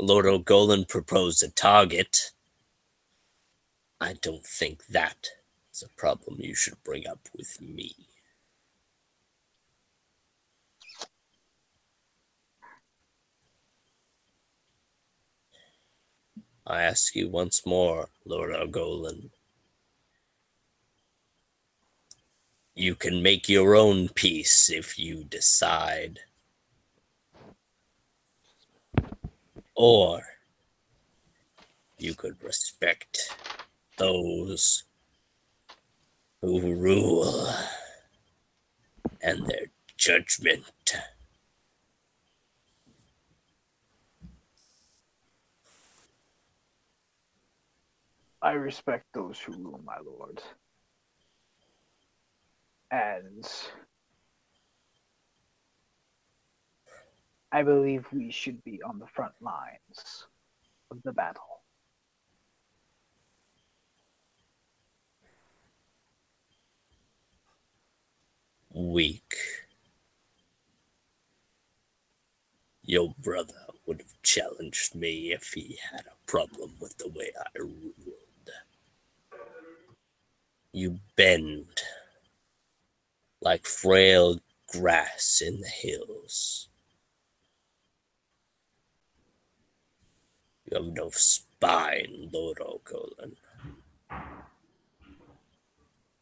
Lord 0.00 0.26
Orgolan 0.26 0.88
proposed 0.88 1.42
a 1.42 1.50
target. 1.50 2.32
I 4.00 4.14
don't 4.22 4.46
think 4.46 4.86
that 4.88 5.28
is 5.72 5.82
a 5.82 6.00
problem 6.00 6.38
you 6.40 6.54
should 6.54 6.82
bring 6.84 7.06
up 7.06 7.28
with 7.36 7.60
me. 7.60 7.94
I 16.66 16.82
ask 16.82 17.14
you 17.16 17.28
once 17.28 17.66
more, 17.66 18.08
Lord 18.24 18.52
Orgolan. 18.54 19.30
You 22.74 22.94
can 22.94 23.22
make 23.22 23.48
your 23.48 23.76
own 23.76 24.08
peace 24.08 24.70
if 24.70 24.98
you 24.98 25.24
decide. 25.24 26.20
Or 29.84 30.22
you 31.98 32.14
could 32.14 32.40
respect 32.40 33.18
those 33.98 34.84
who 36.40 36.76
rule 36.76 37.52
and 39.20 39.44
their 39.44 39.66
judgment. 39.96 40.94
I 48.40 48.52
respect 48.52 49.06
those 49.12 49.40
who 49.40 49.52
rule, 49.54 49.80
my 49.84 49.98
lord. 50.06 50.40
And 52.92 53.44
I 57.52 57.62
believe 57.62 58.06
we 58.12 58.30
should 58.30 58.64
be 58.64 58.82
on 58.82 58.98
the 58.98 59.06
front 59.06 59.34
lines 59.40 60.26
of 60.90 61.02
the 61.04 61.12
battle. 61.12 61.52
weak. 68.74 69.36
Your 72.84 73.14
brother 73.18 73.54
would 73.86 74.00
have 74.00 74.22
challenged 74.22 74.94
me 74.94 75.32
if 75.32 75.52
he 75.54 75.78
had 75.90 76.06
a 76.06 76.30
problem 76.30 76.72
with 76.80 76.96
the 76.98 77.08
way 77.08 77.30
I 77.38 77.58
ruled. 77.58 77.94
You 80.72 80.98
bend 81.16 81.66
like 83.40 83.66
frail 83.66 84.40
grass 84.68 85.42
in 85.44 85.60
the 85.60 85.68
hills. 85.68 86.68
You 90.72 90.82
have 90.82 90.94
no 90.94 91.10
spine, 91.10 92.30
Lord 92.32 92.56
Orgolan. 92.56 93.36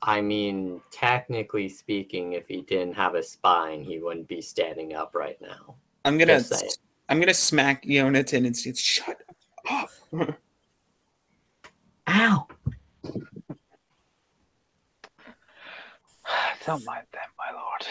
I 0.03 0.21
mean, 0.21 0.81
technically 0.91 1.69
speaking, 1.69 2.33
if 2.33 2.49
he 2.49 2.63
didn't 2.63 2.95
have 2.95 3.15
a 3.15 3.23
spine, 3.23 3.85
he 3.85 4.01
wouldn't 4.01 4.27
be 4.27 4.41
standing 4.41 4.93
up 4.93 5.15
right 5.15 5.41
now. 5.41 5.77
I'm 6.05 6.19
gonna 6.19 6.39
Just 6.39 6.49
saying. 6.49 6.73
I'm 7.09 7.21
gonna 7.21 7.33
smack 7.33 7.85
Yonatan 7.85 8.45
and 8.45 8.57
say, 8.57 8.75
"Shut 8.75 9.23
up." 9.71 9.89
Ow! 12.09 12.09
Don't 16.67 16.85
mind 16.85 17.07
them, 17.13 17.23
my 17.39 17.53
lord. 17.53 17.87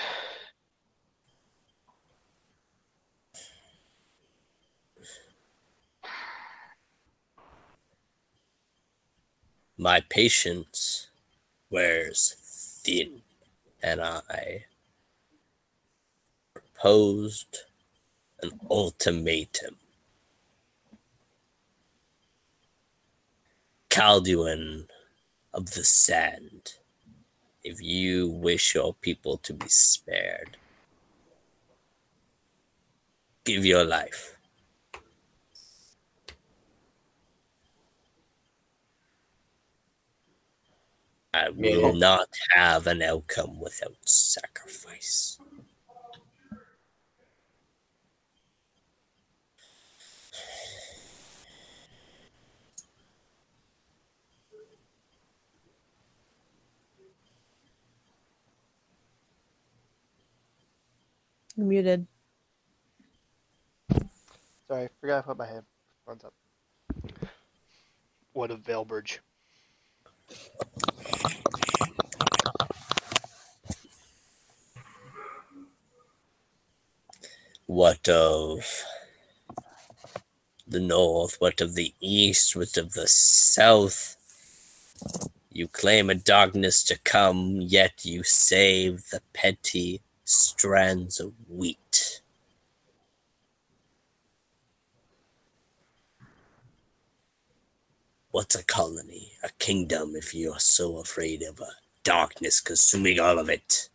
My 9.82 10.01
patience 10.01 11.08
wears 11.69 12.35
thin, 12.83 13.22
and 13.82 14.01
I 14.01 14.66
proposed 16.53 17.59
an 18.41 18.59
ultimatum. 18.69 19.77
Calduin 23.90 24.90
of 25.53 25.72
the 25.72 25.85
Sand, 25.85 26.74
if 27.64 27.82
you 27.82 28.27
wish 28.27 28.75
your 28.75 28.93
people 28.95 29.38
to 29.38 29.53
be 29.53 29.69
spared, 29.69 30.58
give 33.45 33.66
your 33.66 33.85
life. 33.85 34.39
I 41.33 41.49
will 41.49 41.93
not 41.93 42.27
have 42.51 42.88
an 42.88 43.03
outcome 43.03 43.59
without 43.59 43.95
sacrifice. 44.03 45.38
You're 61.56 61.67
muted. 61.67 62.08
Sorry, 64.67 64.90
forgot 64.99 65.17
to 65.17 65.24
put 65.27 65.38
my 65.38 65.45
headphones 65.45 66.24
up. 66.24 66.33
What 68.33 68.49
of 68.51 68.61
Valebridge? 68.61 69.19
What 77.70 78.10
of 78.10 78.84
the 80.68 80.80
north? 80.80 81.36
What 81.38 81.62
of 81.62 81.76
the 81.76 81.94
east? 82.02 82.56
What 82.56 82.76
of 82.78 82.94
the 82.94 83.08
south? 83.08 84.18
You 85.52 85.68
claim 85.68 86.10
a 86.10 86.16
darkness 86.16 86.84
to 86.86 86.98
come, 86.98 87.62
yet 87.62 88.04
you 88.04 88.24
save 88.24 89.12
the 89.12 89.22
petty 89.34 90.02
strands 90.26 91.20
of 91.20 91.34
wheat. 91.48 92.22
What's 98.32 98.56
a 98.56 98.64
colony, 98.64 99.34
a 99.44 99.50
kingdom, 99.60 100.16
if 100.16 100.34
you're 100.34 100.58
so 100.58 100.98
afraid 100.98 101.44
of 101.44 101.60
a 101.60 101.74
darkness 102.04 102.62
consuming 102.62 103.20
all 103.20 103.38
of 103.38 103.48
it? 103.48 103.90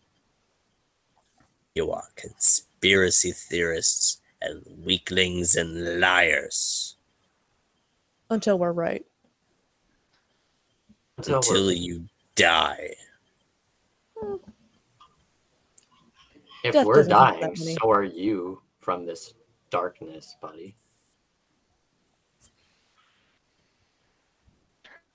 You 1.75 1.91
are 1.91 2.07
conspiracy 2.89 3.33
theorists 3.33 4.21
and 4.43 4.63
weaklings 4.85 5.57
and 5.57 6.01
liars 6.01 6.97
Until 8.29 8.59
we're 8.59 8.73
right. 8.73 9.05
Until 11.17 11.37
until 11.37 11.65
we're- 11.67 11.75
you 11.77 12.05
die. 12.35 12.91
if 16.63 16.73
Death 16.73 16.85
we're 16.87 16.97
doesn't 16.97 17.13
have 17.13 17.41
that 17.41 17.55
dying, 17.57 17.77
so 17.81 17.91
are 17.91 18.03
you 18.05 18.61
from 18.81 19.07
this 19.07 19.33
darkness, 19.71 20.37
buddy. 20.43 20.77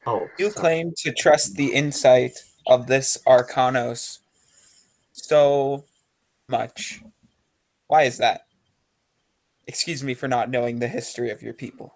Oh, 0.07 0.27
You 0.39 0.49
sorry. 0.49 0.61
claim 0.61 0.93
to 1.03 1.11
trust 1.13 1.55
the 1.55 1.71
insight 1.73 2.33
of 2.65 2.87
this 2.87 3.17
Arcanos 3.27 4.19
so 5.11 5.83
much. 6.47 7.01
Why 7.89 8.03
is 8.03 8.19
that? 8.19 8.45
Excuse 9.65 10.03
me 10.03 10.13
for 10.13 10.27
not 10.27 10.51
knowing 10.51 10.77
the 10.77 10.87
history 10.87 11.31
of 11.31 11.41
your 11.41 11.53
people. 11.53 11.95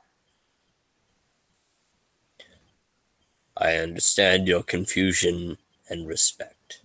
I 3.55 3.75
understand 3.75 4.47
your 4.47 4.63
confusion 4.63 5.59
and 5.88 6.07
respect. 6.07 6.81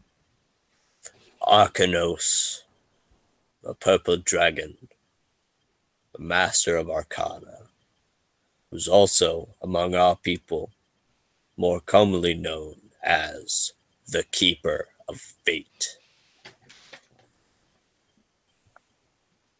Arcanos, 1.40 2.64
the 3.62 3.72
purple 3.72 4.18
dragon, 4.18 4.76
the 6.12 6.22
master 6.22 6.76
of 6.76 6.90
Arcana, 6.90 7.60
who's 8.70 8.88
also 8.88 9.48
among 9.62 9.94
our 9.94 10.16
people 10.16 10.70
more 11.56 11.80
commonly 11.80 12.34
known 12.34 12.76
as 13.02 13.72
the 14.06 14.24
Keeper 14.24 14.88
of 15.08 15.18
Fate. 15.18 15.96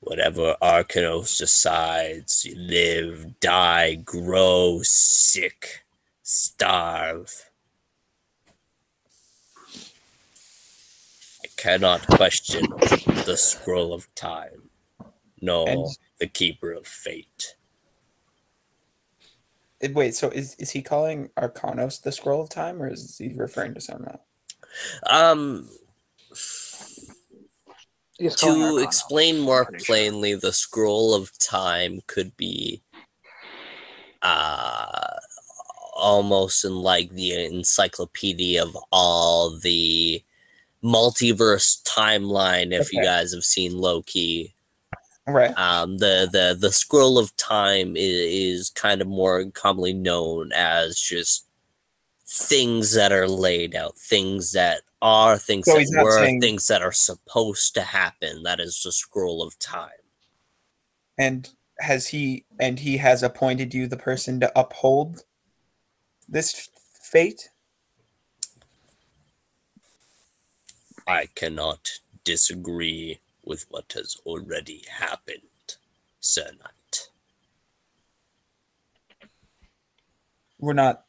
Whatever 0.00 0.56
Arcanos 0.62 1.38
decides, 1.38 2.44
you 2.44 2.54
live, 2.56 3.40
die, 3.40 3.96
grow, 3.96 4.80
sick, 4.82 5.84
starve. 6.22 7.50
I 11.42 11.48
cannot 11.56 12.06
question 12.06 12.64
the 13.26 13.36
scroll 13.36 13.92
of 13.92 14.12
time, 14.14 14.70
nor 15.40 15.68
And- 15.68 15.98
the 16.20 16.26
keeper 16.28 16.72
of 16.72 16.86
fate. 16.86 17.56
Wait, 19.92 20.14
so 20.14 20.28
is, 20.30 20.56
is 20.56 20.70
he 20.70 20.82
calling 20.82 21.28
Arcanos 21.36 22.02
the 22.02 22.10
scroll 22.10 22.42
of 22.42 22.48
time 22.48 22.82
or 22.82 22.88
is 22.88 23.16
he 23.18 23.32
referring 23.34 23.74
to 23.74 23.80
something 23.80 24.08
else? 24.08 24.20
Um, 25.08 25.68
to 28.18 28.78
explain 28.78 29.38
more 29.38 29.70
plainly, 29.86 30.34
the 30.34 30.52
scroll 30.52 31.14
of 31.14 31.36
time 31.38 32.00
could 32.06 32.36
be 32.36 32.82
uh 34.22 35.16
almost 35.94 36.64
in 36.64 36.74
like 36.74 37.10
the 37.10 37.44
encyclopedia 37.44 38.62
of 38.62 38.76
all 38.90 39.56
the 39.58 40.22
multiverse 40.82 41.82
timeline 41.82 42.72
if 42.72 42.92
you 42.92 43.02
guys 43.02 43.32
have 43.32 43.44
seen 43.44 43.76
Loki. 43.76 44.54
Right. 45.26 45.56
Um 45.56 45.98
the 45.98 46.28
the 46.32 46.56
the 46.58 46.72
scroll 46.72 47.18
of 47.18 47.36
time 47.36 47.96
is, 47.96 48.64
is 48.64 48.70
kind 48.70 49.00
of 49.00 49.08
more 49.08 49.44
commonly 49.50 49.92
known 49.92 50.50
as 50.52 50.98
just 50.98 51.46
things 52.26 52.94
that 52.94 53.12
are 53.12 53.28
laid 53.28 53.74
out, 53.74 53.96
things 53.96 54.52
that 54.52 54.82
are, 55.00 55.38
things 55.38 55.66
So 55.66 55.78
that 55.78 56.02
were, 56.02 56.18
saying- 56.24 56.40
things 56.40 56.66
that 56.68 56.82
are 56.82 56.92
supposed 56.92 57.74
to 57.74 57.82
happen. 57.82 58.42
That 58.42 58.60
is 58.60 58.82
the 58.82 58.92
scroll 58.92 59.42
of 59.42 59.58
time. 59.58 59.90
And 61.16 61.48
has 61.80 62.08
he 62.08 62.44
and 62.60 62.78
he 62.78 62.96
has 62.96 63.22
appointed 63.22 63.74
you 63.74 63.86
the 63.86 63.96
person 63.96 64.40
to 64.40 64.58
uphold 64.58 65.24
this 66.28 66.68
fate? 67.00 67.50
I 71.06 71.26
cannot 71.26 71.90
disagree 72.24 73.20
with 73.44 73.64
what 73.70 73.92
has 73.94 74.16
already 74.26 74.84
happened, 74.90 75.76
Sir 76.20 76.50
Knight. 76.52 77.08
We're 80.58 80.74
not 80.74 81.07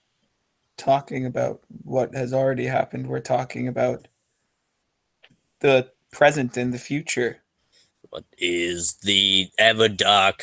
talking 0.80 1.26
about 1.26 1.62
what 1.84 2.16
has 2.16 2.34
already 2.34 2.66
happened. 2.66 3.06
We're 3.08 3.20
talking 3.20 3.68
about 3.68 4.08
the 5.60 5.92
present 6.12 6.58
and 6.58 6.74
the 6.74 6.80
future. 6.80 7.44
What 8.10 8.24
is 8.40 8.96
the 9.04 9.50
Everdark 9.60 10.42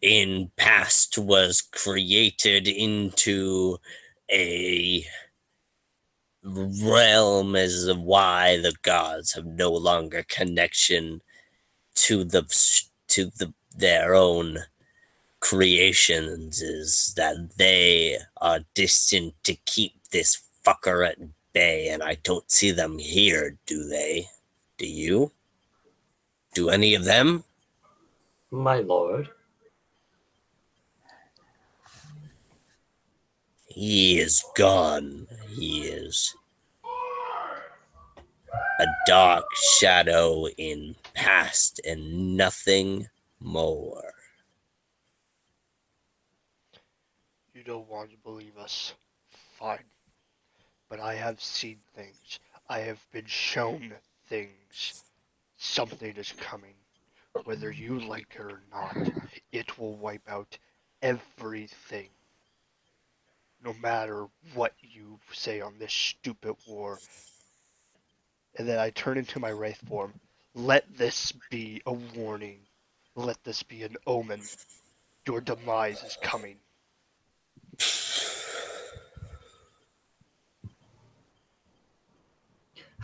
in 0.00 0.50
past 0.56 1.18
was 1.18 1.60
created 1.60 2.68
into 2.68 3.78
a 4.30 5.04
realm 6.44 7.56
as 7.56 7.86
of 7.86 8.00
why 8.00 8.58
the 8.58 8.74
gods 8.82 9.32
have 9.32 9.46
no 9.46 9.72
longer 9.72 10.24
connection 10.28 11.20
to 11.96 12.22
the 12.22 12.42
to 13.08 13.26
the 13.38 13.52
their 13.76 14.14
own 14.14 14.58
creations 15.44 16.62
is 16.62 17.12
that 17.18 17.36
they 17.58 18.16
are 18.38 18.60
destined 18.72 19.34
to 19.42 19.54
keep 19.66 19.92
this 20.10 20.42
fucker 20.64 21.06
at 21.06 21.18
bay 21.52 21.88
and 21.88 22.02
I 22.02 22.16
don't 22.22 22.50
see 22.50 22.70
them 22.70 22.98
here, 22.98 23.58
do 23.66 23.86
they? 23.86 24.26
Do 24.78 24.86
you? 24.86 25.32
Do 26.54 26.70
any 26.70 26.94
of 26.94 27.04
them? 27.04 27.44
my 28.50 28.78
lord. 28.78 29.28
He 33.66 34.20
is 34.20 34.44
gone. 34.56 35.26
He 35.56 35.82
is 35.82 36.34
a 38.80 38.86
dark 39.06 39.44
shadow 39.78 40.46
in 40.56 40.94
past 41.12 41.80
and 41.84 42.36
nothing 42.36 43.08
more. 43.40 44.13
Don't 47.64 47.88
want 47.88 48.10
to 48.12 48.18
believe 48.18 48.58
us. 48.58 48.94
Fine. 49.58 49.84
But 50.90 51.00
I 51.00 51.14
have 51.16 51.40
seen 51.40 51.78
things. 51.96 52.40
I 52.68 52.80
have 52.80 53.04
been 53.12 53.26
shown 53.26 53.94
things. 54.28 55.04
Something 55.58 56.16
is 56.16 56.32
coming. 56.40 56.74
Whether 57.44 57.70
you 57.72 58.00
like 58.00 58.36
it 58.36 58.42
or 58.42 58.62
not, 58.72 58.96
it 59.52 59.78
will 59.78 59.96
wipe 59.96 60.28
out 60.28 60.58
everything. 61.02 62.08
no 63.64 63.74
matter 63.82 64.26
what 64.54 64.74
you 64.82 65.18
say 65.32 65.60
on 65.60 65.74
this 65.78 65.92
stupid 65.92 66.54
war. 66.66 67.00
And 68.58 68.68
then 68.68 68.78
I 68.78 68.90
turn 68.90 69.18
into 69.18 69.40
my 69.40 69.50
wraith 69.50 69.80
form. 69.88 70.14
Let 70.54 70.84
this 70.96 71.32
be 71.50 71.82
a 71.86 71.92
warning. 71.92 72.60
Let 73.16 73.42
this 73.44 73.62
be 73.62 73.82
an 73.84 73.96
omen. 74.06 74.42
Your 75.26 75.40
demise 75.40 76.02
is 76.02 76.18
coming. 76.22 76.56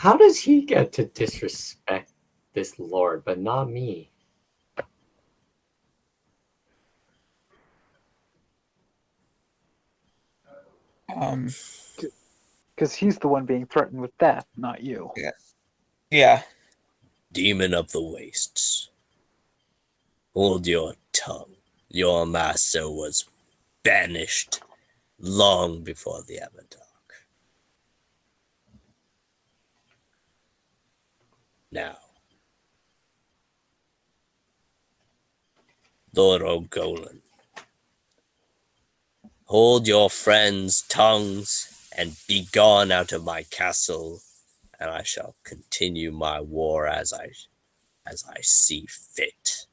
How 0.00 0.16
does 0.16 0.38
he 0.38 0.62
get 0.62 0.92
to 0.94 1.04
disrespect 1.04 2.12
this 2.54 2.78
lord, 2.78 3.22
but 3.22 3.38
not 3.38 3.68
me? 3.68 4.10
Um, 11.14 11.48
Because 12.74 12.94
he's 12.94 13.18
the 13.18 13.28
one 13.28 13.44
being 13.44 13.66
threatened 13.66 14.00
with 14.00 14.16
death, 14.16 14.46
not 14.56 14.82
you. 14.82 15.10
yeah. 15.18 15.32
Yeah. 16.10 16.42
Demon 17.30 17.74
of 17.74 17.92
the 17.92 18.02
Wastes. 18.02 18.88
Hold 20.32 20.66
your 20.66 20.94
tongue. 21.12 21.56
Your 21.90 22.24
master 22.24 22.88
was 22.88 23.26
banished 23.82 24.62
long 25.18 25.82
before 25.82 26.22
the 26.26 26.38
Avatar. 26.38 26.79
Now, 31.72 31.98
Lord 36.14 36.42
Orgolan, 36.42 37.20
hold 39.44 39.86
your 39.86 40.10
friends' 40.10 40.82
tongues 40.82 41.68
and 41.96 42.16
be 42.26 42.48
gone 42.52 42.90
out 42.90 43.12
of 43.12 43.24
my 43.24 43.44
castle 43.44 44.20
and 44.80 44.90
I 44.90 45.02
shall 45.02 45.36
continue 45.44 46.10
my 46.10 46.40
war 46.40 46.88
as 46.88 47.12
I 47.12 47.32
as 48.06 48.24
I 48.26 48.40
see 48.40 48.86
fit. 48.88 49.66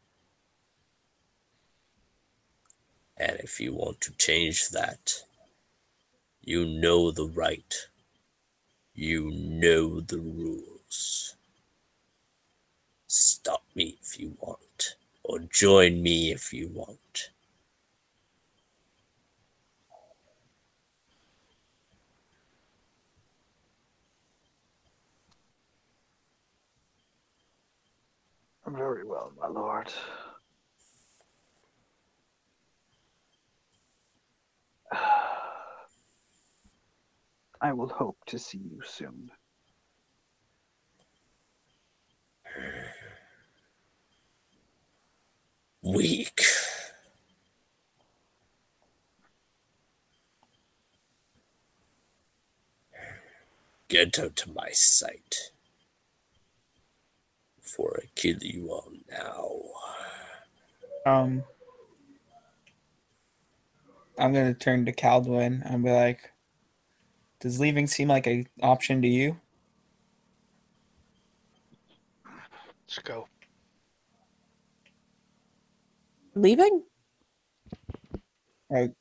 And 3.15 3.39
if 3.39 3.59
you 3.59 3.73
want 3.73 4.01
to 4.01 4.11
change 4.11 4.69
that, 4.69 5.23
you 6.41 6.65
know 6.65 7.09
the 7.11 7.27
right. 7.27 7.73
You 8.93 9.31
know 9.31 10.01
the 10.01 10.19
rules. 10.19 11.36
Stop 13.07 13.63
me 13.73 13.97
if 14.01 14.19
you 14.19 14.35
want, 14.39 14.95
or 15.23 15.39
join 15.39 16.01
me 16.01 16.31
if 16.31 16.51
you 16.53 16.67
want. 16.73 17.31
Very 28.67 29.05
well, 29.05 29.31
my 29.39 29.47
lord. 29.47 29.91
I 37.61 37.71
will 37.71 37.87
hope 37.87 38.17
to 38.27 38.37
see 38.37 38.57
you 38.57 38.81
soon. 38.85 39.31
Weak. 45.81 46.41
Get 53.87 54.19
out 54.19 54.43
of 54.45 54.53
my 54.53 54.69
sight. 54.71 55.51
Before 57.61 57.99
I 58.03 58.07
kill 58.15 58.37
you 58.41 58.69
all 58.69 58.91
now. 59.09 59.61
Um, 61.05 61.43
I'm 64.17 64.33
gonna 64.33 64.53
turn 64.53 64.85
to 64.85 64.91
Calduin 64.91 65.61
and 65.63 65.83
be 65.83 65.91
like, 65.91 66.31
"Does 67.39 67.59
leaving 67.59 67.87
seem 67.87 68.09
like 68.09 68.27
an 68.27 68.47
option 68.61 69.01
to 69.03 69.07
you?" 69.07 69.39
Let's 72.97 73.07
go. 73.07 73.27
Leaving? 76.33 76.81
Like, 78.71 78.91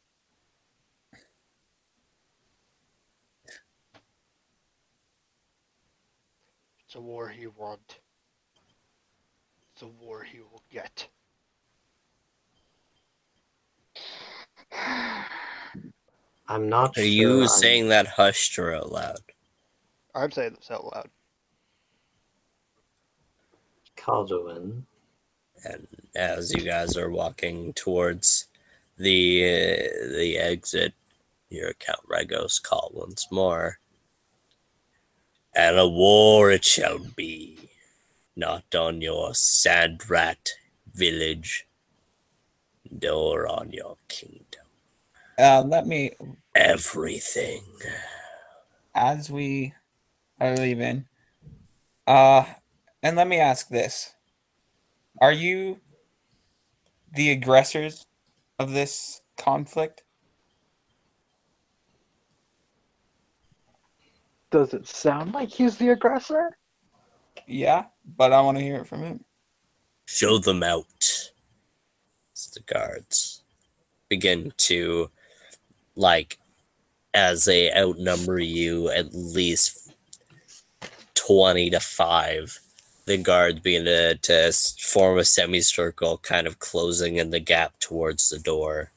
It's 6.84 6.94
a 6.94 7.00
war 7.00 7.26
he 7.30 7.46
want. 7.46 8.00
It's 9.72 9.80
a 9.82 9.86
war 9.86 10.22
he 10.22 10.40
will 10.40 10.62
get. 10.70 11.08
I'm 16.48 16.68
not 16.68 16.90
Are 16.90 17.00
sure. 17.00 17.04
you 17.04 17.38
I'm- 17.40 17.48
saying 17.48 17.88
that 17.88 18.06
hushed 18.08 18.58
or 18.58 18.74
out 18.74 18.92
loud? 18.92 19.20
I'm 20.14 20.30
saying 20.30 20.54
this 20.58 20.70
out 20.70 20.84
loud. 20.84 21.08
Calduin? 24.06 24.82
And 25.64 25.86
as 26.14 26.52
you 26.52 26.62
guys 26.62 26.96
are 26.96 27.10
walking 27.10 27.72
towards 27.72 28.46
the 28.98 29.44
uh, 29.44 30.16
the 30.16 30.38
exit, 30.38 30.94
your 31.50 31.66
hear 31.66 31.74
Count 31.78 32.08
Vragos 32.08 32.62
call 32.62 32.90
once 32.94 33.26
more. 33.32 33.78
And 35.54 35.78
a 35.78 35.88
war 35.88 36.50
it 36.50 36.64
shall 36.64 36.98
be, 36.98 37.70
not 38.36 38.74
on 38.74 39.00
your 39.00 39.34
sand 39.34 40.08
rat 40.10 40.50
village, 40.92 41.66
nor 43.02 43.48
on 43.48 43.72
your 43.72 43.96
kingdom. 44.08 44.66
uh, 45.38 45.62
let 45.66 45.86
me 45.86 46.12
Everything. 46.54 47.62
as 48.94 49.30
we 49.30 49.72
are 50.40 50.56
leaving. 50.56 51.06
Uh, 52.06 52.44
and 53.06 53.16
let 53.16 53.28
me 53.28 53.38
ask 53.38 53.68
this: 53.68 54.14
Are 55.20 55.30
you 55.30 55.78
the 57.14 57.30
aggressors 57.30 58.04
of 58.58 58.72
this 58.72 59.20
conflict? 59.38 60.02
Does 64.50 64.74
it 64.74 64.88
sound 64.88 65.34
like 65.34 65.50
he's 65.50 65.76
the 65.76 65.90
aggressor? 65.90 66.58
Yeah, 67.46 67.84
but 68.16 68.32
I 68.32 68.40
want 68.40 68.58
to 68.58 68.64
hear 68.64 68.78
it 68.78 68.88
from 68.88 69.02
him. 69.02 69.24
Show 70.06 70.38
them 70.38 70.64
out. 70.64 71.30
As 72.34 72.50
the 72.54 72.60
guards 72.66 73.44
begin 74.08 74.52
to, 74.56 75.12
like, 75.94 76.40
as 77.14 77.44
they 77.44 77.72
outnumber 77.72 78.40
you 78.40 78.90
at 78.90 79.14
least 79.14 79.92
20 81.14 81.70
to 81.70 81.78
5, 81.78 82.60
the 83.06 83.16
guards 83.16 83.60
begin 83.60 83.84
to, 83.84 84.16
to 84.16 84.52
form 84.80 85.18
a 85.18 85.24
semicircle, 85.24 86.18
kind 86.18 86.46
of 86.46 86.58
closing 86.58 87.16
in 87.16 87.30
the 87.30 87.40
gap 87.40 87.78
towards 87.78 88.28
the 88.28 88.38
door. 88.38 88.90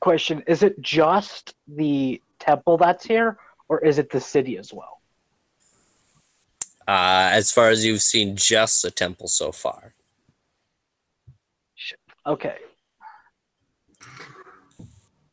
Question 0.00 0.42
Is 0.46 0.62
it 0.62 0.78
just 0.80 1.54
the 1.68 2.20
temple 2.38 2.76
that's 2.76 3.06
here, 3.06 3.38
or 3.68 3.82
is 3.82 3.98
it 3.98 4.10
the 4.10 4.20
city 4.20 4.58
as 4.58 4.72
well? 4.72 5.00
Uh, 6.86 7.30
as 7.32 7.50
far 7.50 7.70
as 7.70 7.84
you've 7.84 8.02
seen, 8.02 8.36
just 8.36 8.82
the 8.82 8.90
temple 8.90 9.28
so 9.28 9.50
far. 9.50 9.94
Okay. 12.26 12.58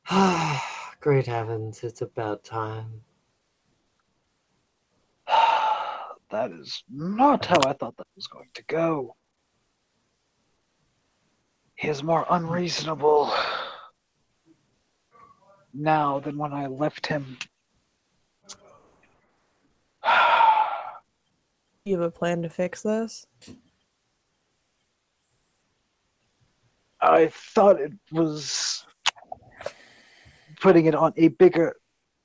Great 1.01 1.25
heavens, 1.25 1.83
it's 1.83 2.01
about 2.01 2.43
time. 2.43 3.01
That 6.31 6.51
is 6.51 6.83
not 6.89 7.45
how 7.45 7.59
I 7.65 7.73
thought 7.73 7.95
that 7.97 8.07
was 8.15 8.27
going 8.27 8.49
to 8.55 8.63
go. 8.65 9.15
He 11.75 11.87
is 11.87 12.03
more 12.03 12.25
unreasonable 12.29 13.33
now 15.73 16.19
than 16.19 16.37
when 16.37 16.53
I 16.53 16.67
left 16.67 17.05
him. 17.05 17.37
You 21.83 21.95
have 21.95 22.05
a 22.05 22.11
plan 22.11 22.43
to 22.43 22.49
fix 22.49 22.83
this? 22.83 23.25
I 27.01 27.31
thought 27.33 27.81
it 27.81 27.93
was 28.11 28.85
putting 30.59 30.85
it 30.85 30.93
on 30.93 31.11
a 31.17 31.29
bigger 31.29 31.75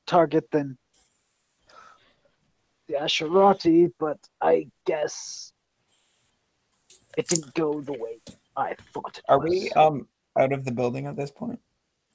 target 0.07 0.51
than 0.51 0.77
the 2.89 2.95
Asherati, 2.95 3.93
but 3.99 4.19
I 4.41 4.69
guess 4.85 5.53
it 7.17 7.29
didn't 7.29 7.55
go 7.55 7.81
the 7.81 7.93
way 7.93 8.21
I 8.57 8.75
thought 8.93 9.19
it 9.19 9.25
Are 9.29 9.39
was. 9.39 9.51
we 9.51 9.71
um 9.73 10.09
out 10.39 10.53
of 10.53 10.65
the 10.65 10.73
building 10.73 11.07
at 11.07 11.17
this 11.17 11.31
point? 11.31 11.61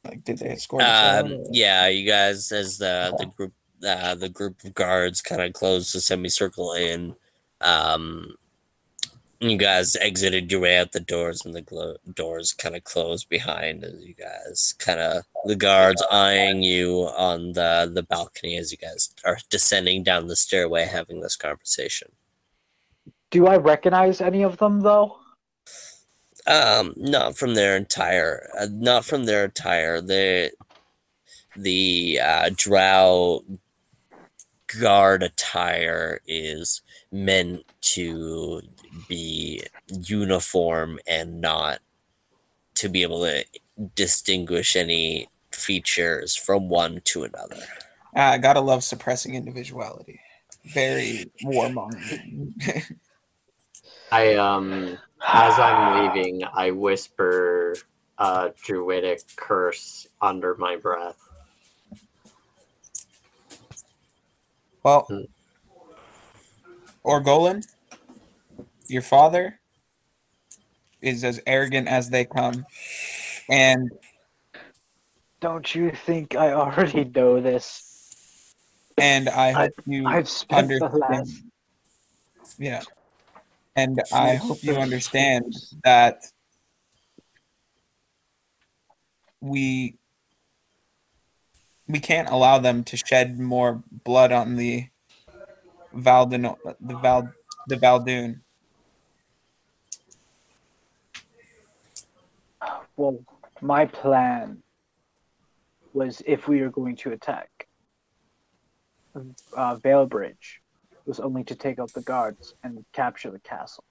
Like, 0.04 0.24
did 0.24 0.40
they 0.40 0.50
escort? 0.50 0.84
Um, 0.84 1.44
yeah, 1.52 1.88
you 1.88 2.08
guys, 2.08 2.52
as 2.52 2.78
the 2.78 3.14
the 3.20 3.26
group, 3.26 3.54
uh, 3.88 4.16
the 4.16 4.30
group 4.30 4.64
of 4.64 4.74
guards 4.74 5.22
kind 5.22 5.42
of 5.42 5.54
closed 5.54 5.94
the 5.94 6.02
semicircle 6.02 6.74
in. 6.74 7.16
Um, 7.62 8.36
you 9.42 9.58
guys 9.58 9.96
exited 9.96 10.52
your 10.52 10.62
way 10.62 10.78
out 10.78 10.92
the 10.92 11.00
doors, 11.00 11.44
and 11.44 11.56
the 11.56 11.62
glo- 11.62 11.98
doors 12.14 12.54
kind 12.54 12.76
of 12.76 12.84
closed 12.84 13.28
behind 13.28 13.84
as 13.84 14.04
you 14.04 14.14
guys 14.14 14.76
kind 14.78 15.00
of 15.00 15.24
the 15.46 15.56
guards 15.56 16.04
eyeing 16.12 16.62
you 16.62 17.10
on 17.18 17.54
the 17.54 17.92
the 17.92 18.04
balcony 18.04 18.56
as 18.58 18.72
you 18.72 18.78
guys 18.78 19.14
are 19.26 19.40
descending 19.50 20.04
down 20.04 20.28
the 20.28 20.36
stairway, 20.36 20.86
having 20.86 21.22
this 21.22 21.36
conversation. 21.36 22.10
Do 23.32 23.48
I 23.48 23.58
recognize 23.58 24.22
any 24.22 24.44
of 24.44 24.58
them 24.58 24.82
though? 24.82 25.18
Um, 26.46 26.94
not 26.98 27.38
from 27.38 27.56
their 27.56 27.78
entire, 27.78 28.48
uh, 28.60 28.68
not 28.72 29.06
from 29.06 29.26
their 29.26 29.46
attire. 29.46 30.02
The 30.02 30.52
the 31.56 32.20
uh, 32.24 32.50
drow 32.56 33.44
guard 34.80 35.24
attire 35.24 36.22
is 36.28 36.82
meant 37.12 37.64
to 37.82 38.62
be 39.08 39.64
uniform 39.88 41.00
and 41.08 41.42
not 41.42 41.80
to 42.76 42.90
be 42.90 43.02
able 43.02 43.22
to 43.22 43.44
distinguish 43.96 44.76
any 44.76 45.28
features 45.52 46.36
from 46.36 46.70
one 46.70 47.02
to 47.04 47.24
another. 47.24 47.62
Ah, 48.16 48.38
gotta 48.38 48.62
love 48.62 48.84
suppressing 48.84 49.36
individuality. 49.36 50.20
Very 50.66 51.32
warmongering. 51.44 52.54
I 54.12 54.36
um 54.36 54.98
as 55.24 55.60
I'm 55.60 56.14
leaving, 56.16 56.44
I 56.54 56.72
whisper 56.72 57.76
a 58.18 58.52
druidic 58.64 59.22
curse 59.36 60.08
under 60.22 60.56
my 60.56 60.76
breath. 60.76 61.18
well, 64.84 65.06
Hmm. 65.10 65.22
Orgolan, 67.06 67.66
your 68.88 69.02
father 69.02 69.60
is 71.02 71.24
as 71.24 71.42
arrogant 71.48 71.88
as 71.88 72.10
they 72.10 72.26
come, 72.26 72.66
and 73.50 73.90
Don't 75.40 75.74
you 75.74 75.92
think 75.92 76.36
I 76.36 76.52
already 76.54 77.06
know 77.06 77.42
this? 77.42 77.88
and 78.98 79.30
I 79.30 79.52
hope 79.52 79.74
you 79.86 80.06
I've 80.06 80.30
spent 80.30 80.68
the 80.68 80.86
understand. 80.86 81.00
last 81.00 81.42
Yeah. 82.60 82.82
And 83.76 84.02
I 84.14 84.36
hope 84.36 84.60
you 84.62 84.76
understand 84.76 85.56
that 85.84 86.26
we 89.40 89.96
we 91.88 92.00
can't 92.00 92.30
allow 92.30 92.60
them 92.60 92.84
to 92.84 92.98
shed 92.98 93.40
more 93.40 93.82
blood 94.04 94.32
on 94.32 94.56
the 94.56 94.88
Valdin 95.94 96.56
the 96.80 96.96
Val 96.98 97.32
the 97.68 97.76
Val'dune. 97.76 98.40
Well, 102.96 103.24
my 103.62 103.86
plan 103.86 104.62
was 105.94 106.22
if 106.26 106.48
we 106.48 106.62
were 106.62 106.70
going 106.70 106.96
to 106.98 107.12
attack 107.12 107.68
uh, 109.16 109.76
Valebridge, 109.78 110.60
was 111.06 111.20
only 111.20 111.44
to 111.44 111.56
take 111.56 111.80
out 111.80 111.92
the 111.94 112.02
guards 112.02 112.54
and 112.64 112.86
capture 112.94 113.32
the 113.32 113.40
castle. 113.40 113.84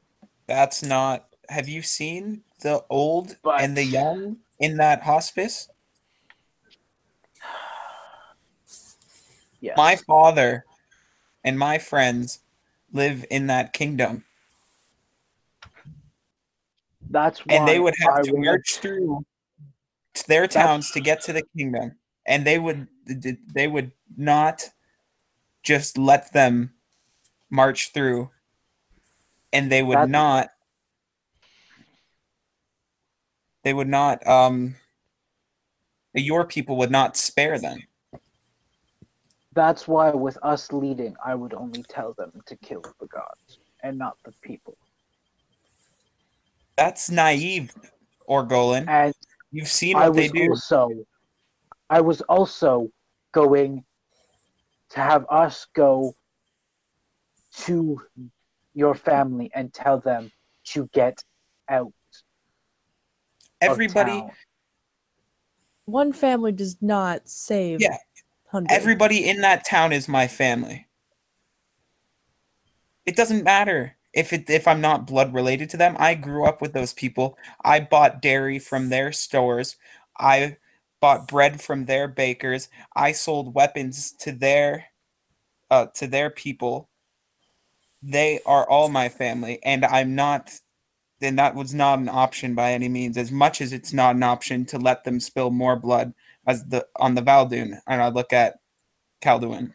That's 0.47 0.83
not 0.83 1.27
have 1.49 1.69
you 1.69 1.83
seen 1.83 2.43
the 2.61 2.85
old 2.89 3.37
But- 3.43 3.61
and 3.61 3.77
the 3.77 3.85
young 3.85 4.39
in 4.59 4.77
that 4.77 5.03
hospice? 5.03 5.69
Yes. 9.62 9.77
My 9.77 9.97
father 9.97 10.65
and 11.44 11.59
my 11.59 11.78
friends 11.78 12.41
live 12.93 13.25
in 13.31 13.47
that 13.47 13.73
kingdom. 13.73 14.25
That's 17.09 17.44
why 17.44 17.55
and 17.55 17.69
they 17.69 17.78
would 17.81 17.94
have 18.01 18.19
I 18.19 18.23
to 18.23 18.36
march 18.36 18.78
through 18.81 19.25
to 20.15 20.28
their 20.28 20.47
towns 20.47 20.91
to 20.93 21.01
get 21.01 21.20
to 21.23 21.33
the 21.33 21.43
kingdom 21.57 21.97
and 22.27 22.47
they 22.47 22.59
would 22.59 22.86
they 23.55 23.67
would 23.67 23.93
not 24.17 24.70
just 25.62 25.99
let 25.99 26.33
them 26.33 26.73
march 27.51 27.93
through 27.93 28.31
and 29.52 29.70
they 29.70 29.83
would 29.83 29.99
That- 29.99 30.09
not 30.09 30.51
they 33.62 33.75
would 33.75 33.89
not 33.89 34.25
um 34.27 34.77
your 36.15 36.44
people 36.44 36.77
would 36.77 36.91
not 36.91 37.17
spare 37.17 37.59
them 37.59 37.83
That's 39.53 39.89
why, 39.89 40.11
with 40.11 40.39
us 40.43 40.73
leading, 40.73 41.17
I 41.25 41.35
would 41.35 41.55
only 41.55 41.83
tell 41.83 42.15
them 42.17 42.41
to 42.47 42.57
kill 42.57 42.83
the 43.01 43.07
gods 43.09 43.59
and 43.83 43.99
not 43.99 44.17
the 44.25 44.33
people. 44.43 44.77
that's 46.77 47.11
naive 47.11 47.75
orgolan 48.29 48.89
And 48.89 49.15
you've 49.51 49.69
seen 49.69 49.97
I 49.97 50.09
what 50.09 50.15
they 50.15 50.29
was 50.29 50.33
do 50.33 50.51
also, 50.51 51.05
I 51.91 52.01
was 52.01 52.20
also 52.23 52.91
going 53.33 53.85
to 54.91 55.01
have 55.01 55.27
us 55.31 55.67
go 55.75 56.15
to 57.65 58.01
your 58.75 58.95
family 58.95 59.51
and 59.55 59.75
tell 59.75 59.99
them 59.99 60.31
to 60.67 60.89
get 60.93 61.23
out. 61.69 61.93
of 63.62 63.73
everybody 63.73 64.20
town. 64.20 64.31
One 65.85 66.12
family 66.12 66.53
does 66.53 66.77
not 66.81 67.29
save 67.29 67.81
Yeah. 67.81 67.99
Hundreds. 68.51 68.75
Everybody 68.75 69.29
in 69.29 69.41
that 69.43 69.67
town 69.67 69.93
is 69.93 70.09
my 70.09 70.27
family. 70.29 70.87
It 73.07 73.17
doesn't 73.17 73.45
matter 73.45 73.97
if 74.12 74.33
it 74.33 74.49
if 74.51 74.67
I'm 74.69 74.81
not 74.81 75.07
blood 75.07 75.33
related 75.35 75.70
to 75.70 75.77
them. 75.77 75.97
I 75.99 76.15
grew 76.15 76.45
up 76.47 76.61
with 76.61 76.73
those 76.73 76.93
people. 76.93 77.39
I 77.65 77.81
bought 77.81 78.23
dairy 78.23 78.59
from 78.59 78.89
their 78.89 79.12
stores. 79.12 79.77
I 80.19 80.57
bought 81.01 81.29
bread 81.29 81.61
from 81.61 81.87
their 81.87 82.09
bakers. 82.09 82.69
I 82.95 83.12
sold 83.12 83.55
weapons 83.55 84.12
to 84.20 84.33
their 84.33 84.87
uh 85.70 85.87
to 85.95 86.07
their 86.07 86.31
people. 86.31 86.89
They 88.03 88.41
are 88.47 88.69
all 88.69 88.89
my 88.89 89.09
family 89.09 89.61
and 89.62 89.85
I'm 89.85 90.15
not 90.15 90.53
then 91.20 91.37
that 91.37 91.55
was 91.55 91.75
not 91.75 91.99
an 91.99 92.09
option 92.09 92.55
by 92.55 92.73
any 92.73 92.89
means 92.89 93.17
as 93.17 93.31
much 93.31 93.61
as 93.61 93.73
it's 93.73 93.93
not 93.93 94.17
an 94.17 94.23
option 94.23 94.65
to 94.67 94.79
let 94.79 95.05
them 95.05 95.20
spill 95.20 95.51
more 95.51 95.77
blood 95.77 96.15
as 96.51 96.65
the 96.65 96.87
on 96.97 97.15
the 97.15 97.23
Val'dune, 97.23 97.79
and 97.87 98.03
I 98.03 98.09
look 98.09 98.33
at 98.33 98.57
Calduin. 99.23 99.73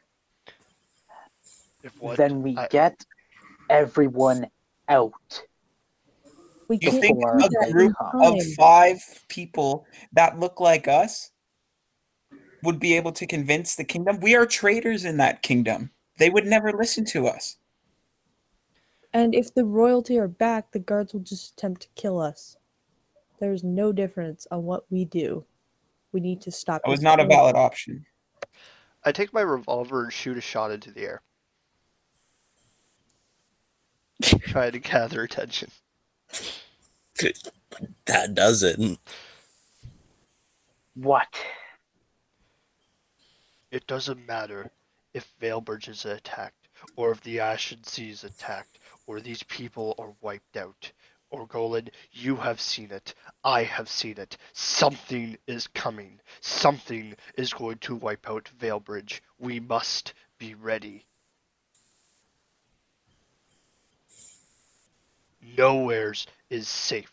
Then 2.17 2.41
we 2.41 2.57
I- 2.57 2.67
get 2.69 3.05
everyone 3.69 4.47
out. 4.89 5.13
we 6.67 6.77
You 6.81 6.91
think 6.91 7.19
a 7.23 7.37
that 7.37 7.67
in 7.67 7.71
group 7.71 7.93
of 8.21 8.37
five 8.57 8.99
people 9.29 9.85
that 10.13 10.39
look 10.39 10.59
like 10.59 10.87
us 10.87 11.31
would 12.63 12.79
be 12.79 12.95
able 12.95 13.13
to 13.13 13.25
convince 13.25 13.75
the 13.75 13.83
kingdom? 13.83 14.19
We 14.19 14.35
are 14.35 14.45
traitors 14.45 15.05
in 15.05 15.17
that 15.17 15.41
kingdom. 15.41 15.91
They 16.17 16.29
would 16.29 16.45
never 16.45 16.73
listen 16.73 17.05
to 17.05 17.27
us. 17.27 17.57
And 19.13 19.33
if 19.33 19.53
the 19.53 19.63
royalty 19.63 20.19
are 20.19 20.27
back, 20.27 20.71
the 20.71 20.79
guards 20.79 21.13
will 21.13 21.21
just 21.21 21.53
attempt 21.53 21.83
to 21.83 21.87
kill 21.95 22.19
us. 22.19 22.57
There's 23.39 23.63
no 23.63 23.93
difference 23.93 24.47
on 24.51 24.63
what 24.63 24.83
we 24.89 25.05
do. 25.05 25.45
We 26.15 26.21
need 26.21 26.39
to 26.43 26.51
stop. 26.51 26.81
That 26.85 26.89
was 26.89 27.01
not 27.01 27.19
a 27.19 27.25
valid 27.25 27.57
option. 27.57 28.05
I 29.03 29.11
take 29.11 29.33
my 29.33 29.41
revolver 29.41 30.05
and 30.05 30.13
shoot 30.13 30.37
a 30.37 30.41
shot 30.41 30.71
into 30.71 30.89
the 30.89 31.01
air. 31.01 31.21
Trying 34.23 34.71
to 34.71 34.79
gather 34.79 35.23
attention. 35.23 35.69
That 38.05 38.33
doesn't. 38.33 38.97
What? 40.93 41.27
It 43.71 43.85
doesn't 43.85 44.25
matter 44.25 44.71
if 45.13 45.27
Valebridge 45.41 45.89
is 45.89 46.05
attacked, 46.05 46.69
or 46.95 47.11
if 47.11 47.19
the 47.23 47.41
Ashen 47.41 47.83
Sea 47.83 48.11
is 48.11 48.23
attacked, 48.23 48.79
or 49.05 49.19
these 49.19 49.43
people 49.43 49.95
are 49.99 50.13
wiped 50.21 50.55
out. 50.55 50.93
Orgolan, 51.33 51.89
you 52.11 52.35
have 52.37 52.61
seen 52.61 52.91
it. 52.91 53.13
I 53.43 53.63
have 53.63 53.89
seen 53.89 54.17
it. 54.17 54.37
Something 54.53 55.37
is 55.47 55.67
coming. 55.67 56.19
Something 56.41 57.15
is 57.37 57.53
going 57.53 57.79
to 57.79 57.95
wipe 57.95 58.29
out 58.29 58.49
Valebridge. 58.59 59.21
We 59.39 59.59
must 59.59 60.13
be 60.37 60.53
ready. 60.55 61.05
Nowhere's 65.57 66.27
is 66.49 66.67
safe. 66.67 67.11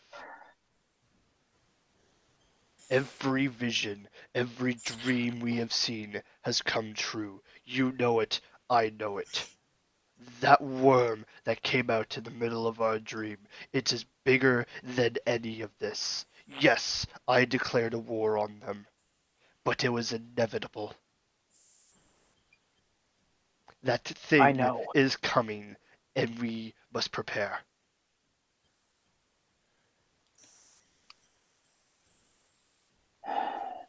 Every 2.89 3.47
vision, 3.47 4.07
every 4.35 4.75
dream 4.75 5.39
we 5.39 5.55
have 5.57 5.73
seen 5.73 6.21
has 6.43 6.61
come 6.61 6.93
true. 6.93 7.41
You 7.65 7.91
know 7.93 8.19
it, 8.19 8.41
I 8.69 8.89
know 8.89 9.17
it. 9.17 9.47
That 10.41 10.61
worm 10.61 11.25
that 11.43 11.63
came 11.63 11.89
out 11.89 12.17
in 12.17 12.23
the 12.23 12.31
middle 12.31 12.67
of 12.67 12.81
our 12.81 12.99
dream, 12.99 13.37
it 13.71 13.91
is 13.91 14.05
bigger 14.23 14.65
than 14.83 15.17
any 15.25 15.61
of 15.61 15.71
this. 15.79 16.25
Yes, 16.59 17.05
I 17.27 17.45
declared 17.45 17.93
a 17.93 17.99
war 17.99 18.37
on 18.37 18.59
them, 18.59 18.85
but 19.63 19.83
it 19.83 19.89
was 19.89 20.11
inevitable. 20.11 20.93
That 23.83 24.03
thing 24.05 24.41
I 24.41 24.51
know. 24.51 24.85
is 24.95 25.15
coming, 25.15 25.75
and 26.15 26.39
we 26.39 26.73
must 26.93 27.11
prepare. 27.11 27.59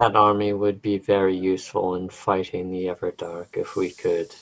That 0.00 0.16
army 0.16 0.52
would 0.52 0.82
be 0.82 0.98
very 0.98 1.36
useful 1.36 1.94
in 1.94 2.08
fighting 2.08 2.70
the 2.70 2.86
Everdark 2.86 3.56
if 3.56 3.76
we 3.76 3.90
could 3.92 4.34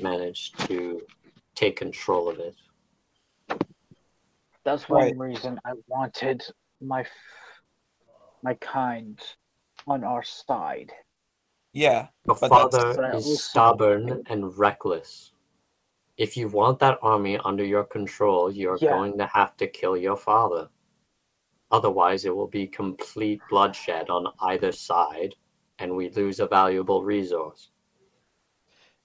manage 0.00 0.52
to 0.66 1.02
take 1.54 1.76
control 1.76 2.28
of 2.28 2.38
it. 2.38 2.54
That's 4.64 4.88
one 4.88 5.02
Right. 5.02 5.16
reason 5.18 5.58
I 5.64 5.72
wanted 5.86 6.42
my 6.80 7.00
f- 7.00 7.60
my 8.42 8.54
kind 8.54 9.20
on 9.86 10.04
our 10.04 10.22
side. 10.22 10.92
Yeah, 11.72 12.08
Your 12.26 12.36
But 12.36 12.48
father 12.48 12.90
is 13.14 13.26
also- 13.26 13.34
stubborn 13.34 14.22
and 14.26 14.56
reckless. 14.56 15.32
If 16.16 16.36
you 16.36 16.48
want 16.48 16.78
that 16.80 16.98
army 17.02 17.38
under 17.38 17.64
your 17.64 17.84
control, 17.84 18.50
you're 18.50 18.78
Yeah. 18.80 18.90
going 18.90 19.18
to 19.18 19.26
have 19.26 19.56
to 19.58 19.66
kill 19.66 19.96
your 19.96 20.16
father. 20.16 20.70
Otherwise, 21.70 22.24
it 22.24 22.34
will 22.34 22.46
be 22.48 22.66
complete 22.66 23.40
bloodshed 23.50 24.08
on 24.08 24.32
either 24.40 24.72
side, 24.72 25.34
and 25.78 25.94
we 25.96 26.08
lose 26.10 26.40
a 26.40 26.46
valuable 26.46 27.04
resource. 27.04 27.70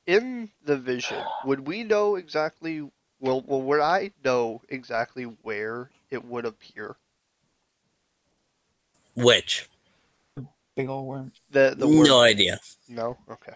In 0.06 0.50
the 0.66 0.78
vision, 0.78 1.24
would 1.46 1.66
we 1.68 1.84
know 1.84 2.16
exactly? 2.16 2.82
Well, 3.20 3.42
well, 3.48 3.62
would 3.62 3.80
I 3.80 4.12
know 4.24 4.62
exactly 4.68 5.24
where 5.24 5.90
it 6.10 6.26
would 6.26 6.46
appear? 6.46 6.98
Which? 9.16 9.70
big 10.76 10.90
old 10.90 11.08
worm. 11.08 11.32
The 11.52 11.76
the 11.78 11.88
word? 11.88 12.08
No 12.08 12.22
idea. 12.22 12.60
No. 12.88 13.18
Okay. 13.30 13.54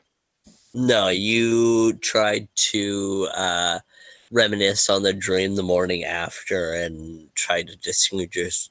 No, 0.74 1.08
you 1.10 1.94
tried 1.94 2.48
to 2.56 3.28
uh, 3.34 3.80
reminisce 4.32 4.90
on 4.90 5.04
the 5.04 5.14
dream 5.14 5.56
the 5.56 5.64
morning 5.64 6.04
after 6.04 6.74
and 6.74 7.34
try 7.36 7.64
to 7.64 7.76
distinguish 7.78 8.70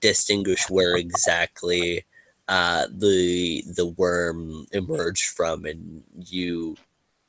distinguish 0.00 0.70
where 0.70 0.96
exactly 0.96 2.04
uh, 2.48 2.86
the 2.90 3.62
the 3.76 3.86
worm 3.86 4.66
emerged 4.72 5.26
from, 5.26 5.64
and 5.64 6.02
you 6.16 6.76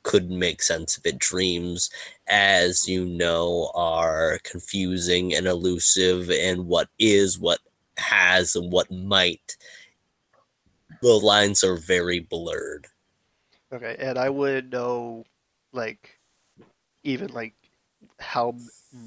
couldn't 0.04 0.40
make 0.40 0.62
sense 0.62 0.98
of 0.98 1.06
it. 1.06 1.20
Dreams, 1.20 1.90
as 2.28 2.88
you 2.88 3.06
know, 3.06 3.72
are 3.76 4.40
confusing 4.44 5.36
and 5.36 5.46
elusive, 5.46 6.30
and 6.32 6.66
what 6.68 6.88
is, 6.98 7.38
what 7.38 7.60
has, 7.98 8.56
and 8.56 8.72
what 8.72 8.90
might. 8.92 9.58
The 11.02 11.14
lines 11.14 11.64
are 11.64 11.78
very 11.78 12.20
blurred. 12.20 12.88
Okay, 13.72 13.96
and 14.00 14.18
I 14.18 14.30
wouldn't 14.30 14.72
know, 14.72 15.26
like, 15.74 16.20
even 17.04 17.28
like 17.34 17.54
how 18.20 18.56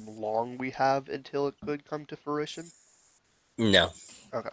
long 0.07 0.57
we 0.57 0.71
have 0.71 1.09
until 1.09 1.47
it 1.47 1.55
could 1.65 1.85
come 1.85 2.05
to 2.05 2.15
fruition. 2.15 2.71
No. 3.57 3.89
Okay. 4.33 4.49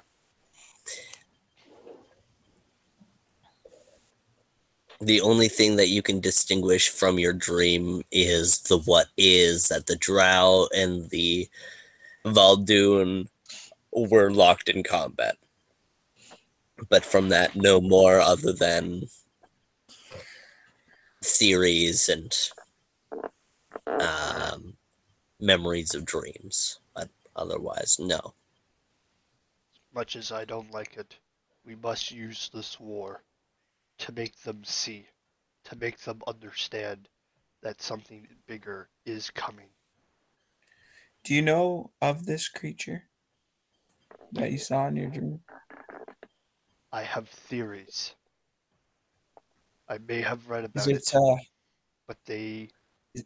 The 5.02 5.22
only 5.22 5.48
thing 5.48 5.76
that 5.76 5.88
you 5.88 6.02
can 6.02 6.20
distinguish 6.20 6.90
from 6.90 7.18
your 7.18 7.32
dream 7.32 8.02
is 8.12 8.58
the 8.60 8.78
what 8.80 9.06
is 9.16 9.68
that 9.68 9.86
the 9.86 9.96
Drow 9.96 10.68
and 10.76 11.08
the 11.08 11.48
Val'dune 12.26 13.26
were 13.92 14.30
locked 14.30 14.68
in 14.68 14.82
combat. 14.82 15.36
But 16.90 17.02
from 17.02 17.30
that, 17.30 17.56
no 17.56 17.80
more 17.80 18.20
other 18.20 18.52
than 18.52 19.04
theories 21.24 22.10
and 22.10 22.36
um, 23.86 24.76
memories 25.40 25.94
of 25.94 26.04
dreams. 26.04 26.78
But 26.94 27.08
otherwise, 27.34 27.96
no. 27.98 28.34
Much 29.94 30.14
as 30.14 30.30
I 30.30 30.44
don't 30.44 30.70
like 30.72 30.98
it, 30.98 31.16
we 31.64 31.74
must 31.74 32.10
use 32.10 32.50
this 32.52 32.78
war 32.78 33.22
to 34.00 34.12
make 34.12 34.38
them 34.40 34.64
see, 34.64 35.06
to 35.64 35.76
make 35.76 35.98
them 36.00 36.20
understand 36.26 37.08
that 37.62 37.80
something 37.82 38.26
bigger 38.46 38.88
is 39.04 39.30
coming. 39.30 39.68
Do 41.24 41.34
you 41.34 41.42
know 41.42 41.90
of 42.00 42.24
this 42.24 42.48
creature 42.48 43.04
that 44.32 44.50
you 44.50 44.58
saw 44.58 44.88
in 44.88 44.96
your 44.96 45.10
dream? 45.10 45.40
I 46.92 47.02
have 47.02 47.28
theories. 47.28 48.14
I 49.88 49.98
may 49.98 50.22
have 50.22 50.48
read 50.48 50.64
about 50.64 50.88
it 50.88 50.96
it, 50.96 51.14
uh, 51.14 51.36
but 52.08 52.16
they 52.24 52.70
is- 53.14 53.24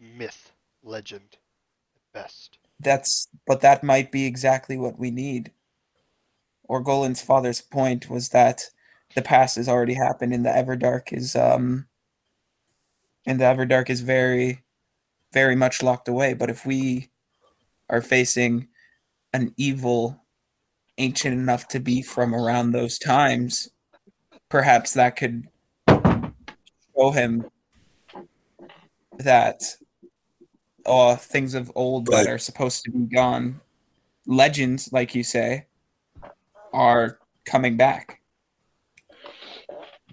myth, 0.00 0.52
legend 0.82 1.36
at 1.94 2.02
best. 2.12 2.58
that's 2.80 3.28
but 3.46 3.60
that 3.60 3.84
might 3.84 4.10
be 4.10 4.26
exactly 4.26 4.76
what 4.76 4.98
we 4.98 5.10
need. 5.10 5.52
Orgolan's 6.68 7.22
father's 7.22 7.60
point 7.60 8.10
was 8.10 8.30
that 8.30 8.62
the 9.14 9.22
past 9.22 9.56
has 9.56 9.68
already 9.68 9.94
happened 9.94 10.32
and 10.32 10.44
the 10.44 10.50
Everdark 10.50 11.12
is 11.12 11.36
um 11.36 11.86
and 13.26 13.40
the 13.40 13.44
Everdark 13.44 13.90
is 13.90 14.00
very 14.00 14.62
very 15.32 15.56
much 15.56 15.82
locked 15.82 16.08
away. 16.08 16.34
But 16.34 16.50
if 16.50 16.64
we 16.64 17.10
are 17.90 18.00
facing 18.00 18.68
an 19.32 19.52
evil 19.56 20.24
ancient 20.98 21.34
enough 21.34 21.68
to 21.68 21.80
be 21.80 22.02
from 22.02 22.34
around 22.34 22.72
those 22.72 22.98
times, 22.98 23.68
perhaps 24.48 24.94
that 24.94 25.16
could 25.16 25.46
show 25.88 27.10
him 27.10 27.44
that 29.18 29.62
uh, 30.86 31.16
things 31.16 31.54
of 31.54 31.70
old 31.74 32.06
that 32.06 32.26
are 32.26 32.38
supposed 32.38 32.84
to 32.84 32.90
be 32.90 33.14
gone, 33.14 33.60
legends, 34.26 34.90
like 34.92 35.14
you 35.14 35.22
say, 35.22 35.66
are 36.72 37.18
coming 37.44 37.76
back. 37.76 38.20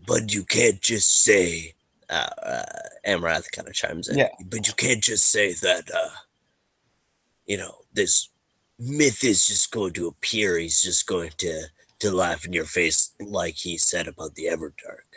But 0.05 0.33
you 0.33 0.43
can't 0.43 0.81
just 0.81 1.23
say. 1.23 1.73
Uh, 2.09 2.27
uh, 2.43 2.63
Amrath 3.07 3.51
kind 3.51 3.67
of 3.67 3.73
chimes 3.73 4.07
in. 4.07 4.17
Yeah. 4.17 4.29
But 4.45 4.67
you 4.67 4.73
can't 4.73 5.01
just 5.01 5.31
say 5.31 5.53
that. 5.53 5.89
Uh, 5.91 6.09
you 7.45 7.57
know, 7.57 7.73
this 7.93 8.29
myth 8.77 9.23
is 9.23 9.47
just 9.47 9.71
going 9.71 9.93
to 9.93 10.07
appear. 10.07 10.57
He's 10.57 10.81
just 10.81 11.07
going 11.07 11.31
to 11.37 11.63
to 11.99 12.11
laugh 12.11 12.45
in 12.45 12.51
your 12.53 12.65
face, 12.65 13.13
like 13.21 13.55
he 13.55 13.77
said 13.77 14.07
about 14.07 14.35
the 14.35 14.45
Everdark. 14.45 15.07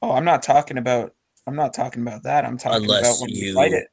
Oh, 0.00 0.12
I'm 0.12 0.24
not 0.24 0.42
talking 0.42 0.78
about. 0.78 1.12
I'm 1.46 1.56
not 1.56 1.74
talking 1.74 2.02
about 2.02 2.22
that. 2.22 2.44
I'm 2.44 2.56
talking 2.56 2.84
Unless 2.84 3.18
about 3.18 3.20
when 3.22 3.30
you- 3.30 3.46
we 3.46 3.54
fight 3.54 3.72
it. 3.72 3.88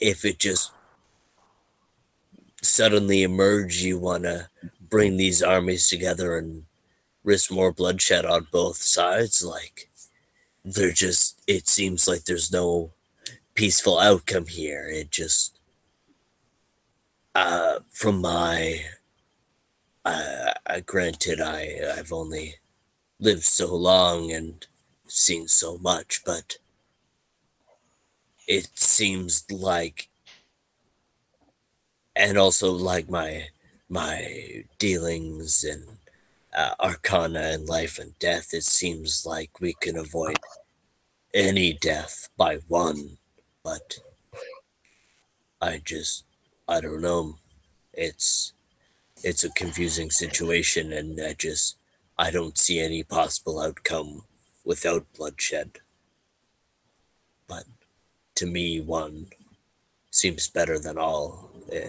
If 0.00 0.24
it 0.24 0.38
just 0.38 0.72
suddenly 2.62 3.22
emerge, 3.22 3.82
you 3.82 3.98
want 3.98 4.24
to 4.24 4.48
bring 4.80 5.16
these 5.16 5.42
armies 5.42 5.88
together 5.88 6.36
and 6.38 6.64
risk 7.24 7.50
more 7.50 7.72
bloodshed 7.72 8.24
on 8.24 8.46
both 8.52 8.76
sides. 8.76 9.42
Like 9.42 9.90
they're 10.64 10.92
just. 10.92 11.40
It 11.46 11.68
seems 11.68 12.06
like 12.06 12.24
there's 12.24 12.52
no 12.52 12.92
peaceful 13.54 13.98
outcome 13.98 14.46
here. 14.46 14.88
It 14.88 15.10
just. 15.10 15.58
Uh, 17.34 17.80
from 17.90 18.20
my 18.20 18.84
uh, 20.04 20.52
uh, 20.66 20.80
granted, 20.84 21.40
I 21.40 21.80
I've 21.96 22.12
only 22.12 22.56
lived 23.18 23.44
so 23.44 23.74
long 23.74 24.30
and 24.32 24.66
seen 25.06 25.48
so 25.48 25.78
much, 25.78 26.22
but 26.24 26.58
it 28.46 28.68
seems 28.78 29.44
like, 29.50 30.08
and 32.14 32.36
also 32.36 32.70
like 32.70 33.08
my 33.08 33.48
my 33.88 34.64
dealings 34.78 35.64
and 35.64 35.84
uh, 36.54 36.74
arcana 36.80 37.40
and 37.40 37.66
life 37.68 37.98
and 37.98 38.18
death, 38.18 38.54
it 38.54 38.64
seems 38.64 39.24
like 39.26 39.60
we 39.60 39.74
can 39.80 39.96
avoid 39.96 40.38
any 41.32 41.72
death 41.72 42.28
by 42.36 42.56
one, 42.68 43.18
but 43.64 43.98
I 45.60 45.80
just 45.84 46.24
I 46.68 46.80
don't 46.80 47.00
know. 47.02 47.36
It's 47.92 48.52
it's 49.22 49.44
a 49.44 49.50
confusing 49.50 50.10
situation, 50.10 50.92
and 50.92 51.20
I 51.20 51.34
just 51.34 51.76
I 52.18 52.30
don't 52.30 52.56
see 52.58 52.78
any 52.80 53.02
possible 53.02 53.60
outcome 53.60 54.22
without 54.64 55.06
bloodshed. 55.16 55.78
But 57.48 57.64
to 58.36 58.46
me, 58.46 58.80
one 58.80 59.26
seems 60.10 60.48
better 60.48 60.78
than 60.78 60.98
all. 60.98 61.50
Eh, 61.72 61.88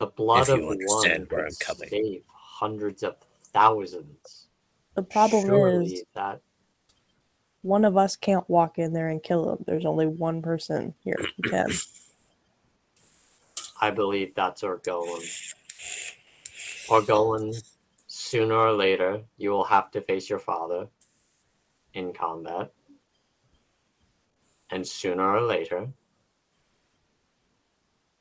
The 0.00 0.06
blood 0.06 0.42
If 0.42 0.48
you 0.48 0.54
of 0.54 0.60
one 0.64 0.72
understand 0.72 1.30
where 1.30 1.46
I'm 1.46 1.54
coming. 1.60 1.88
save 1.88 2.22
hundreds 2.28 3.02
of 3.02 3.16
thousands. 3.52 4.48
The 4.94 5.02
problem 5.02 5.46
Surely 5.46 5.86
is 5.86 6.04
that 6.14 6.40
one 7.62 7.84
of 7.84 7.96
us 7.96 8.16
can't 8.16 8.48
walk 8.50 8.78
in 8.78 8.92
there 8.92 9.08
and 9.08 9.22
kill 9.22 9.52
him. 9.52 9.64
There's 9.66 9.86
only 9.86 10.06
one 10.06 10.42
person 10.42 10.94
here 11.04 11.18
who 11.36 11.50
can. 11.50 11.70
I 13.80 13.90
believe 13.90 14.34
that's 14.34 14.62
our 14.64 14.76
goal. 14.78 15.18
Orgolan, 16.88 17.62
sooner 18.06 18.54
or 18.54 18.72
later, 18.72 19.22
you 19.38 19.50
will 19.50 19.64
have 19.64 19.90
to 19.92 20.00
face 20.00 20.28
your 20.28 20.38
father 20.38 20.88
in 21.94 22.12
combat. 22.12 22.72
And 24.70 24.86
sooner 24.86 25.36
or 25.36 25.42
later, 25.42 25.88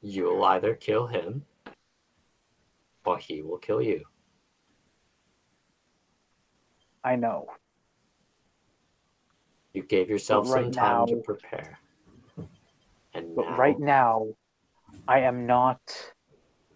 you 0.01 0.25
will 0.25 0.43
either 0.45 0.75
kill 0.75 1.07
him 1.07 1.45
or 3.05 3.17
he 3.17 3.41
will 3.41 3.57
kill 3.57 3.81
you. 3.81 4.03
I 7.03 7.15
know. 7.15 7.47
You 9.73 9.83
gave 9.83 10.09
yourself 10.09 10.45
But 10.47 10.53
right 10.53 10.63
some 10.65 10.71
time 10.73 11.07
to 11.07 11.15
now- 11.15 11.21
prepare. 11.21 11.79
And 13.13 13.35
But 13.35 13.45
now, 13.49 13.57
right 13.57 13.79
now, 13.79 14.27
I 15.07 15.19
am 15.21 15.45
not 15.45 15.81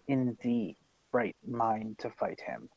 in 0.08 0.36
the 0.42 0.74
right 1.12 1.36
mind 1.46 1.98
to 2.00 2.10
fight 2.10 2.40
him. 2.40 2.68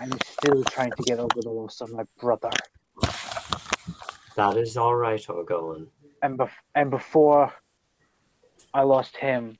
I'm 0.00 0.12
still 0.20 0.62
trying 0.64 0.92
to 0.92 1.02
get 1.02 1.18
over 1.18 1.42
the 1.42 1.50
loss 1.50 1.80
of 1.80 1.90
my 1.90 2.04
brother. 2.18 2.50
that 4.36 4.56
is 4.56 4.76
all 4.76 4.94
right, 4.94 5.20
Orgolan. 5.26 5.88
And 6.22 6.38
bef- 6.38 6.50
and 6.74 6.90
before 6.90 7.52
I 8.72 8.82
lost 8.82 9.16
him, 9.16 9.58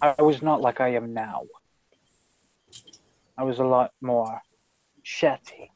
I 0.00 0.20
was 0.20 0.42
not 0.42 0.60
like 0.60 0.80
I 0.80 0.94
am 0.94 1.12
now. 1.14 1.42
I 3.38 3.44
was 3.44 3.58
a 3.58 3.64
lot 3.64 3.92
more 4.00 4.40
chatty. 5.02 5.70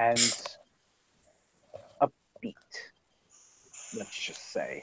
And 0.00 0.18
upbeat, 2.00 2.54
let's 3.98 4.18
just 4.18 4.50
say. 4.50 4.82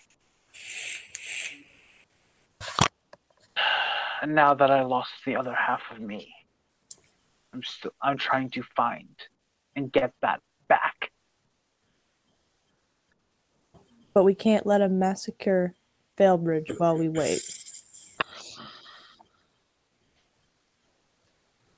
And 4.21 4.35
now 4.35 4.53
that 4.53 4.69
I 4.69 4.83
lost 4.83 5.09
the 5.25 5.35
other 5.35 5.55
half 5.55 5.81
of 5.89 5.99
me, 5.99 6.31
I'm 7.51 7.63
still 7.63 7.93
I'm 7.99 8.19
trying 8.19 8.51
to 8.51 8.61
find 8.75 9.15
and 9.75 9.91
get 9.91 10.13
that 10.21 10.39
back. 10.67 11.09
But 14.13 14.23
we 14.23 14.35
can't 14.35 14.67
let 14.67 14.81
a 14.81 14.89
massacre 14.89 15.73
Valebridge 16.19 16.79
while 16.79 16.95
we 16.95 17.09
wait. 17.09 17.41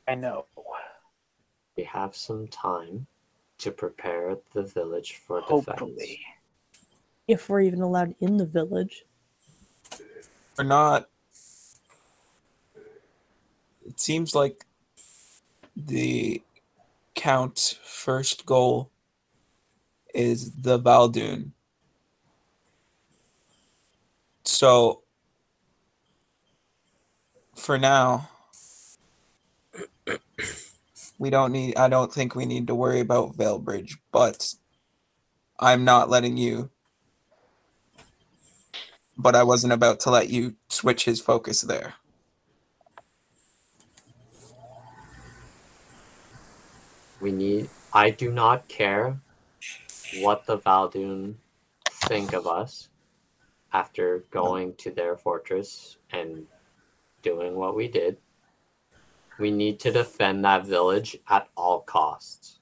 I 0.09 0.15
know. 0.15 0.45
We 1.77 1.85
have 1.85 2.17
some 2.17 2.49
time 2.49 3.07
to 3.59 3.71
prepare 3.71 4.37
the 4.53 4.63
village 4.63 5.21
for 5.25 5.41
defense. 5.41 5.67
Hopefully. 5.67 6.19
If 7.27 7.47
we're 7.47 7.61
even 7.61 7.81
allowed 7.81 8.15
in 8.19 8.37
the 8.37 8.45
village. 8.45 9.05
or 10.57 10.63
not. 10.63 11.09
It 13.85 13.99
seems 13.99 14.35
like 14.35 14.65
the 15.75 16.41
Count's 17.15 17.77
first 17.83 18.45
goal 18.45 18.91
is 20.13 20.51
the 20.51 20.79
Val'dune. 20.79 21.51
So, 24.43 25.03
for 27.55 27.77
now, 27.77 28.29
we 31.19 31.29
don't 31.29 31.51
need. 31.51 31.77
I 31.77 31.89
don't 31.89 32.11
think 32.11 32.33
we 32.33 32.45
need 32.45 32.67
to 32.67 32.75
worry 32.75 33.01
about 33.01 33.35
Valebridge, 33.35 33.97
but 34.11 34.53
I'm 35.59 35.83
not 35.83 36.09
letting 36.09 36.37
you. 36.37 36.71
But 39.17 39.35
I 39.35 39.43
wasn't 39.43 39.73
about 39.73 39.99
to 40.01 40.11
let 40.11 40.29
you 40.29 40.55
switch 40.69 41.03
his 41.03 41.19
focus 41.19 41.61
there. 41.61 41.93
We 47.19 47.33
need. 47.33 47.69
I 47.91 48.11
do 48.11 48.31
not 48.31 48.67
care 48.69 49.19
what 50.21 50.45
the 50.45 50.57
Val'dune 50.57 51.35
think 52.05 52.31
of 52.31 52.47
us 52.47 52.87
after 53.73 54.23
going 54.31 54.73
to 54.75 54.91
their 54.91 55.17
fortress 55.17 55.97
and 56.11 56.47
doing 57.21 57.55
what 57.55 57.75
we 57.75 57.89
did. 57.89 58.17
We 59.39 59.51
need 59.51 59.79
to 59.79 59.91
defend 59.91 60.43
that 60.43 60.65
village 60.65 61.17
at 61.29 61.47
all 61.55 61.79
costs. 61.79 62.59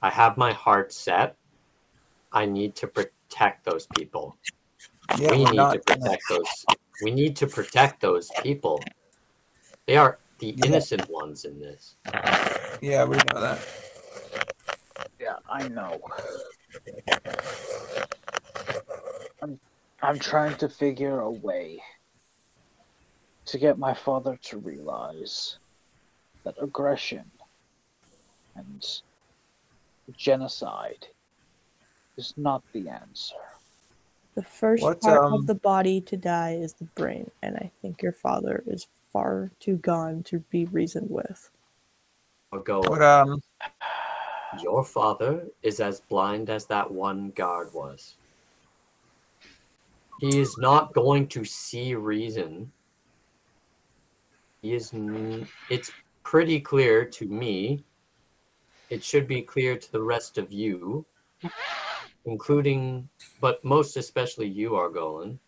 I 0.00 0.10
have 0.10 0.36
my 0.36 0.52
heart 0.52 0.92
set. 0.92 1.36
I 2.32 2.46
need 2.46 2.76
to 2.76 2.86
protect 2.86 3.64
those 3.64 3.86
people. 3.88 4.36
Yeah, 5.18 5.32
we 5.32 5.38
we're 5.38 5.50
need 5.50 5.56
not 5.56 5.72
to 5.72 5.78
protect 5.80 6.28
those. 6.28 6.64
We 7.00 7.10
need 7.10 7.36
to 7.36 7.46
protect 7.48 8.00
those 8.00 8.30
people. 8.42 8.84
They 9.86 9.96
are 9.96 10.20
the 10.38 10.54
Yeah. 10.56 10.66
innocent 10.66 11.10
ones 11.10 11.44
in 11.44 11.58
this. 11.58 11.96
Yeah, 12.80 13.04
we 13.04 13.16
know 13.16 13.40
that. 13.40 13.58
Yeah, 15.20 15.36
I 15.48 15.68
know. 15.68 16.00
I'm 20.02 20.14
I'm 20.14 20.18
trying 20.18 20.56
to 20.56 20.68
figure 20.68 21.20
a 21.20 21.30
way 21.30 21.80
to 23.46 23.58
get 23.58 23.78
my 23.78 23.94
father 23.94 24.38
to 24.44 24.58
realize 24.58 25.58
that 26.44 26.54
aggression 26.60 27.30
and 28.56 28.84
genocide 30.16 31.06
is 32.18 32.34
not 32.36 32.62
the 32.72 32.88
answer. 32.88 33.36
The 34.34 34.42
first 34.42 34.82
What, 34.82 35.02
part 35.02 35.24
um, 35.24 35.34
of 35.34 35.46
the 35.46 35.54
body 35.54 36.00
to 36.00 36.16
die 36.16 36.58
is 36.60 36.74
the 36.74 36.84
brain, 36.84 37.30
and 37.42 37.56
I 37.56 37.70
think 37.80 38.02
your 38.02 38.12
father 38.12 38.64
is 38.66 38.88
far 39.12 39.50
too 39.60 39.76
gone 39.76 40.22
to 40.24 40.40
be 40.50 40.64
reasoned 40.64 41.10
with. 41.10 41.50
I'll 42.52 42.60
go. 42.60 42.80
What 42.80 43.02
um 43.02 43.40
Your 44.62 44.84
father 44.84 45.46
is 45.62 45.80
as 45.80 46.00
blind 46.00 46.50
as 46.50 46.66
that 46.66 46.90
one 46.90 47.30
guard 47.30 47.72
was. 47.72 48.16
He 50.22 50.38
is 50.38 50.56
not 50.56 50.92
going 50.92 51.26
to 51.34 51.44
see 51.44 51.96
reason. 51.96 52.70
He 54.60 54.72
is. 54.72 54.92
It's 55.68 55.90
pretty 56.22 56.60
clear 56.60 57.04
to 57.06 57.26
me. 57.26 57.82
It 58.88 59.02
should 59.02 59.26
be 59.26 59.42
clear 59.42 59.76
to 59.76 59.90
the 59.90 60.00
rest 60.00 60.38
of 60.38 60.52
you, 60.52 61.04
including, 62.24 63.08
but 63.40 63.64
most 63.64 63.96
especially 63.96 64.46
you, 64.46 64.70
Orgolan, 64.70 65.40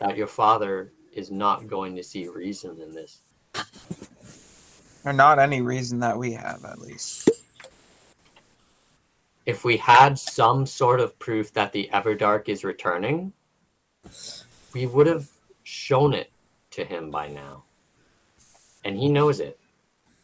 that 0.00 0.18
your 0.18 0.26
father 0.26 0.92
is 1.14 1.30
not 1.30 1.66
going 1.66 1.96
to 1.96 2.02
see 2.02 2.28
reason 2.28 2.78
in 2.82 2.92
this. 2.92 3.22
or 5.06 5.14
not 5.14 5.38
any 5.38 5.62
reason 5.62 6.00
that 6.00 6.18
we 6.18 6.32
have 6.32 6.66
at 6.66 6.80
least. 6.80 7.30
if 9.46 9.64
we 9.64 9.78
had 9.78 10.18
some 10.18 10.66
sort 10.66 11.00
of 11.00 11.18
proof 11.18 11.50
that 11.54 11.72
the 11.72 11.88
Everdark 11.94 12.50
is 12.50 12.62
returning, 12.62 13.32
we 14.72 14.86
would 14.86 15.06
have 15.06 15.28
shown 15.64 16.12
it 16.14 16.30
to 16.72 16.84
him 16.84 17.10
by 17.10 17.28
now. 17.28 17.64
And 18.84 18.96
he 18.98 19.08
knows 19.08 19.40
it. 19.40 19.58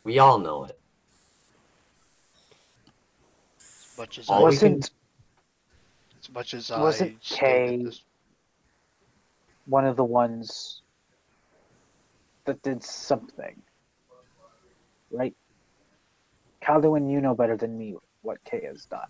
We 0.05 0.19
all 0.19 0.39
know 0.39 0.65
it. 0.65 0.79
As 3.93 3.99
much 3.99 4.19
as 4.19 4.29
All 4.29 4.37
I, 4.37 4.39
can- 4.39 4.47
Wasn't 4.47 4.91
as 6.23 6.31
much 6.35 6.55
as 6.55 6.71
I 6.71 6.81
wasn't 6.81 7.25
stated 7.25 7.41
Kay- 7.79 7.83
this, 7.85 8.03
one 9.67 9.85
of 9.87 9.97
the 9.97 10.05
ones 10.05 10.83
that 12.45 12.61
did 12.63 12.83
something. 12.83 13.61
Right? 15.11 15.35
Calduin, 16.63 17.11
you 17.11 17.21
know 17.21 17.35
better 17.35 17.57
than 17.57 17.77
me 17.77 17.97
what 18.23 18.39
Kay 18.45 18.63
has 18.67 18.85
done. 18.87 19.09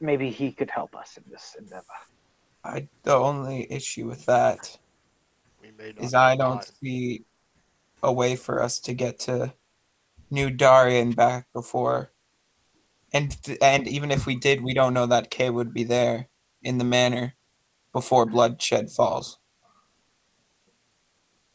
Maybe 0.00 0.30
he 0.30 0.52
could 0.52 0.70
help 0.70 0.94
us 0.94 1.16
in 1.16 1.24
this 1.30 1.56
endeavor. 1.58 1.84
I 2.64 2.88
the 3.02 3.14
only 3.14 3.70
issue 3.70 4.06
with 4.06 4.26
that 4.26 4.76
we 5.62 5.70
may 5.78 5.92
not 5.92 6.04
is 6.04 6.14
I 6.14 6.36
don't 6.36 6.62
time. 6.62 6.74
see 6.82 7.24
a 8.02 8.12
way 8.12 8.36
for 8.36 8.62
us 8.62 8.80
to 8.80 8.94
get 8.94 9.18
to 9.20 9.54
New 10.30 10.50
Darien 10.50 11.12
back 11.12 11.46
before 11.52 12.10
and 13.12 13.36
and 13.62 13.88
even 13.88 14.10
if 14.10 14.26
we 14.26 14.36
did, 14.36 14.62
we 14.62 14.74
don't 14.74 14.94
know 14.94 15.06
that 15.06 15.30
Kay 15.30 15.50
would 15.50 15.72
be 15.72 15.84
there 15.84 16.28
in 16.62 16.78
the 16.78 16.84
manor 16.84 17.34
before 17.92 18.26
bloodshed 18.26 18.90
falls. 18.90 19.38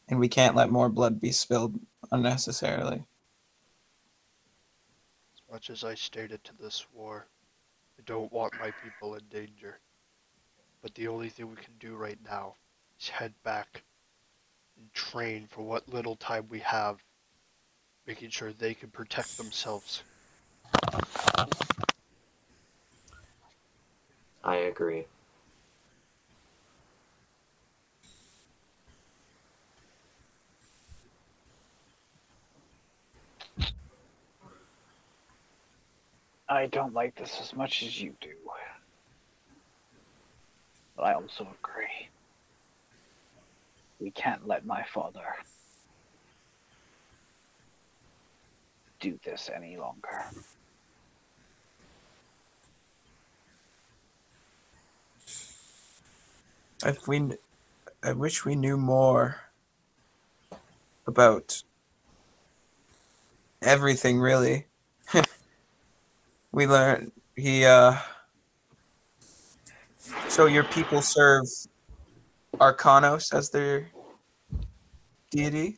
And 0.08 0.20
we 0.20 0.28
can't 0.28 0.56
let 0.56 0.72
more 0.72 0.90
blood 0.90 1.22
be 1.22 1.32
spilled 1.32 1.80
unnecessarily. 2.12 3.04
As 5.36 5.42
much 5.52 5.70
as 5.70 5.84
I 5.84 5.94
stated 5.94 6.44
to 6.46 6.54
this 6.60 6.86
war, 6.92 7.28
I 8.02 8.04
don't 8.08 8.34
want 8.34 8.58
my 8.58 8.72
people 8.72 9.14
in 9.14 9.22
danger. 9.30 9.80
But 10.82 10.96
the 10.96 11.08
only 11.08 11.30
thing 11.30 11.52
we 11.52 11.56
can 11.56 11.78
do 11.80 11.96
right 11.96 12.18
now 12.26 12.56
is 13.00 13.10
head 13.10 13.36
back 13.44 13.84
and 14.76 14.92
train 14.92 15.46
for 15.48 15.62
what 15.62 15.88
little 15.88 16.16
time 16.16 16.48
we 16.50 16.60
have 16.62 17.04
making 18.08 18.32
sure 18.32 18.52
they 18.54 18.74
can 18.74 18.90
protect 18.90 19.38
themselves. 19.38 20.02
I 24.44 24.56
agree. 24.56 25.06
I 36.52 36.66
don't 36.66 36.94
like 36.94 37.16
this 37.16 37.40
as 37.40 37.56
much 37.56 37.82
as 37.82 38.02
you 38.02 38.14
do. 38.20 38.34
But 40.98 41.04
I 41.04 41.14
also 41.14 41.48
agree. 41.64 42.10
We 44.02 44.12
can't 44.12 44.46
let 44.46 44.66
my 44.66 44.84
father 44.84 45.24
do 49.00 49.18
this 49.24 49.50
any 49.56 49.78
longer. 49.78 50.26
If 56.84 57.08
we, 57.08 57.32
I 58.04 58.12
wish 58.12 58.44
we 58.44 58.56
knew 58.56 58.76
more 58.76 59.40
about 61.08 61.64
everything. 63.62 64.20
Really, 64.20 64.66
we 66.52 66.68
learned 66.68 67.12
he. 67.36 67.66
uh 67.66 67.96
So 70.30 70.46
your 70.48 70.64
people 70.64 71.02
serve 71.02 71.46
Arcanos 72.60 73.34
as 73.34 73.50
their 73.50 73.90
deity, 75.30 75.78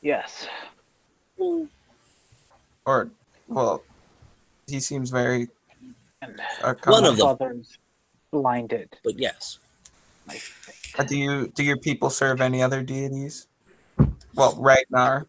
Yes. 0.00 0.46
or 2.84 3.10
well, 3.48 3.82
he 4.66 4.80
seems 4.80 5.10
very 5.10 5.48
Arcanos. 6.62 6.90
One 6.92 7.04
of 7.04 7.16
them. 7.16 7.26
father's 7.26 7.78
blinded. 8.30 8.88
But 9.04 9.18
yes, 9.18 9.58
Uh, 10.98 11.04
Do 11.04 11.16
you 11.16 11.48
do 11.48 11.62
your 11.64 11.78
people 11.78 12.10
serve 12.10 12.40
any 12.40 12.62
other 12.62 12.82
deities? 12.82 13.46
Well, 14.34 14.56
Ragnar. 14.58 15.26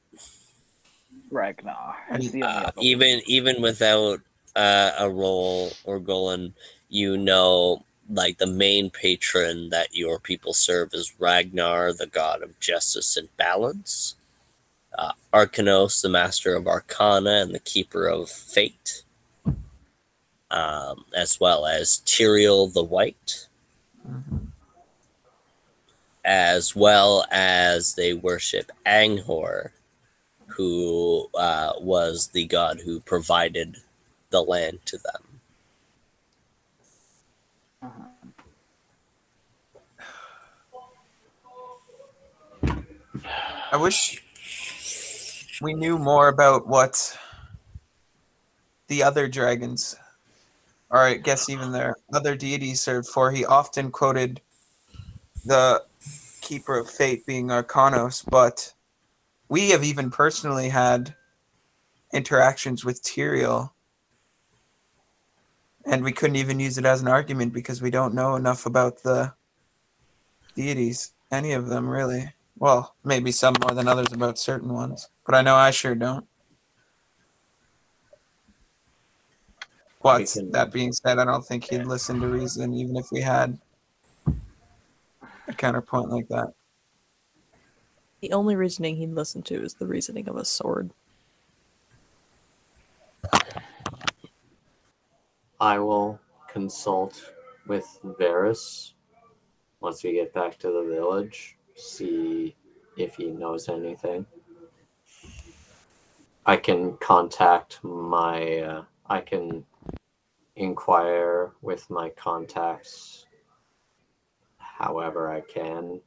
Ragnar 1.33 1.95
is 2.19 2.31
the 2.31 2.43
only 2.43 2.65
uh, 2.65 2.71
even 2.79 3.21
even 3.25 3.61
without 3.61 4.21
uh, 4.55 4.91
a 4.99 5.09
role 5.09 5.71
Orgolan, 5.85 6.53
you 6.89 7.17
know, 7.17 7.83
like 8.09 8.37
the 8.37 8.47
main 8.47 8.89
patron 8.89 9.69
that 9.71 9.95
your 9.95 10.19
people 10.19 10.53
serve 10.53 10.93
is 10.93 11.13
Ragnar, 11.19 11.91
the 11.93 12.07
god 12.07 12.43
of 12.43 12.59
justice 12.59 13.17
and 13.17 13.35
balance. 13.37 14.15
Uh, 14.97 15.13
Arcanos, 15.33 16.01
the 16.03 16.09
master 16.09 16.55
of 16.55 16.67
arcana 16.67 17.41
and 17.41 17.53
the 17.53 17.59
keeper 17.59 18.05
of 18.05 18.29
fate. 18.29 19.03
Um, 20.51 21.05
as 21.15 21.39
well 21.39 21.65
as 21.65 22.03
Tyrael 22.05 22.71
the 22.71 22.83
White, 22.83 23.47
Mhm. 24.07 24.49
as 26.23 26.75
well 26.75 27.25
as 27.31 27.95
they 27.95 28.13
worship 28.13 28.71
Anghor, 28.85 29.71
who 30.55 31.29
uh, 31.35 31.73
was 31.79 32.27
the 32.29 32.45
god 32.45 32.79
who 32.83 32.99
provided 32.99 33.77
the 34.29 34.41
land 34.41 34.79
to 34.85 34.97
them. 34.97 35.33
I 43.71 43.77
wish 43.77 44.23
we 45.61 45.73
knew 45.73 45.97
more 45.97 46.27
about 46.27 46.67
what 46.67 47.17
the 48.87 49.01
other 49.01 49.27
dragons, 49.27 49.95
or 50.91 50.99
I 50.99 51.15
guess 51.15 51.49
even 51.49 51.71
their 51.71 51.95
other 52.13 52.35
deities 52.35 52.81
served 52.81 53.07
for. 53.07 53.31
He 53.31 53.45
often 53.45 53.89
quoted 53.89 54.41
the 55.45 55.83
Keeper 56.41 56.77
of 56.77 56.89
Fate 56.89 57.25
being 57.25 57.47
Arcanos, 57.47 58.23
but 58.29 58.73
we 59.53 59.69
have 59.69 59.83
even 59.83 60.09
personally 60.09 60.69
had 60.69 61.13
interactions 62.11 62.83
with 62.83 63.03
Tyrael, 63.03 63.69
and 65.85 66.03
we 66.03 66.11
couldn't 66.11 66.37
even 66.37 66.59
use 66.59 66.79
it 66.79 66.85
as 66.85 67.03
an 67.03 67.07
argument 67.07 67.53
because 67.53 67.79
we 67.79 67.91
don't 67.91 68.15
know 68.15 68.35
enough 68.35 68.65
about 68.65 69.03
the 69.03 69.31
deities, 70.55 71.13
any 71.31 71.51
of 71.53 71.67
them 71.67 71.87
really. 71.87 72.33
Well, 72.57 72.95
maybe 73.03 73.31
some 73.31 73.53
more 73.61 73.75
than 73.75 73.87
others 73.87 74.11
about 74.11 74.39
certain 74.39 74.73
ones, 74.73 75.07
but 75.23 75.35
I 75.35 75.43
know 75.43 75.55
I 75.55 75.69
sure 75.69 75.93
don't. 75.93 76.25
But 80.01 80.25
can- 80.33 80.49
that 80.49 80.71
being 80.71 80.93
said, 80.93 81.19
I 81.19 81.25
don't 81.25 81.45
think 81.45 81.65
he'd 81.65 81.85
listen 81.85 82.19
to 82.21 82.27
reason, 82.27 82.73
even 82.73 82.97
if 82.97 83.11
we 83.11 83.21
had 83.21 83.59
a 85.47 85.53
counterpoint 85.53 86.09
like 86.09 86.27
that. 86.29 86.53
The 88.23 88.31
only 88.31 88.55
reasoning 88.55 88.95
he'd 88.95 89.13
listen 89.13 89.41
to 89.43 89.61
is 89.61 89.73
the 89.73 89.85
reasoning 89.85 90.29
of 90.29 90.37
a 90.37 90.45
sword. 90.45 90.91
I 95.59 95.77
will 95.79 96.21
consult 96.47 97.33
with 97.67 97.99
Varus 98.01 98.93
once 99.81 100.05
we 100.05 100.13
get 100.13 100.33
back 100.33 100.57
to 100.59 100.71
the 100.71 100.89
village, 100.89 101.57
see 101.75 102.55
if 102.95 103.15
he 103.15 103.25
knows 103.25 103.67
anything. 103.67 104.25
I 106.45 106.55
can 106.55 106.95
contact 106.99 107.83
my. 107.83 108.59
Uh, 108.59 108.83
I 109.05 109.19
can 109.19 109.65
inquire 110.55 111.51
with 111.61 111.89
my 111.89 112.07
contacts 112.11 113.25
however 114.59 115.29
I 115.29 115.41
can. 115.41 115.99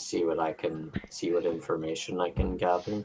See 0.00 0.24
what 0.24 0.40
I 0.40 0.54
can. 0.54 0.90
See 1.10 1.30
what 1.30 1.44
information 1.44 2.20
I 2.20 2.30
can 2.30 2.56
gather. 2.56 3.04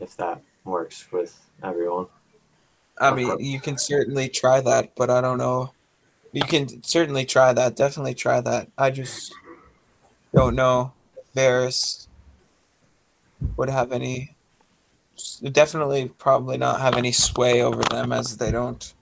If 0.00 0.16
that 0.16 0.40
works 0.64 1.06
with 1.12 1.38
everyone. 1.62 2.06
I 2.98 3.14
mean, 3.14 3.38
you 3.38 3.60
can 3.60 3.76
certainly 3.76 4.28
try 4.28 4.60
that, 4.62 4.96
but 4.96 5.10
I 5.10 5.20
don't 5.20 5.38
know. 5.38 5.72
You 6.32 6.42
can 6.42 6.82
certainly 6.82 7.26
try 7.26 7.52
that. 7.52 7.76
Definitely 7.76 8.14
try 8.14 8.40
that. 8.40 8.68
I 8.78 8.90
just 8.90 9.34
don't 10.34 10.56
know 10.56 10.92
if 11.16 11.32
Varys 11.34 12.08
would 13.56 13.68
have 13.68 13.92
any. 13.92 14.34
Definitely, 15.42 16.08
probably 16.08 16.56
not 16.56 16.80
have 16.80 16.96
any 16.96 17.12
sway 17.12 17.62
over 17.62 17.82
them 17.82 18.12
as 18.12 18.38
they 18.38 18.50
don't 18.50 18.94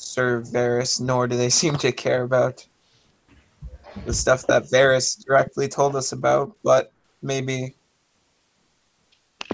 serve 0.00 0.46
Varys, 0.46 1.00
nor 1.00 1.26
do 1.26 1.36
they 1.36 1.50
seem 1.60 1.76
to 1.78 1.92
care 1.92 2.22
about 2.22 2.66
the 4.06 4.14
stuff 4.14 4.46
that 4.46 4.64
Varys 4.72 5.22
directly 5.24 5.68
told 5.68 5.96
us 5.96 6.12
about. 6.12 6.52
But 6.64 6.92
maybe 7.22 7.76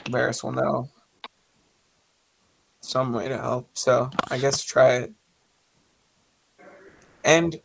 Varys 0.08 0.42
will 0.42 0.52
know 0.52 0.89
some 2.81 3.12
way 3.12 3.28
to 3.28 3.36
help. 3.36 3.70
So 3.75 4.10
I 4.31 4.39
guess 4.39 4.62
try 4.62 4.94
it. 4.97 5.12
And 7.25 7.57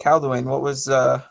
Calduin, 0.00 0.44
what 0.44 0.62
was 0.62 0.88
uh 0.88 1.22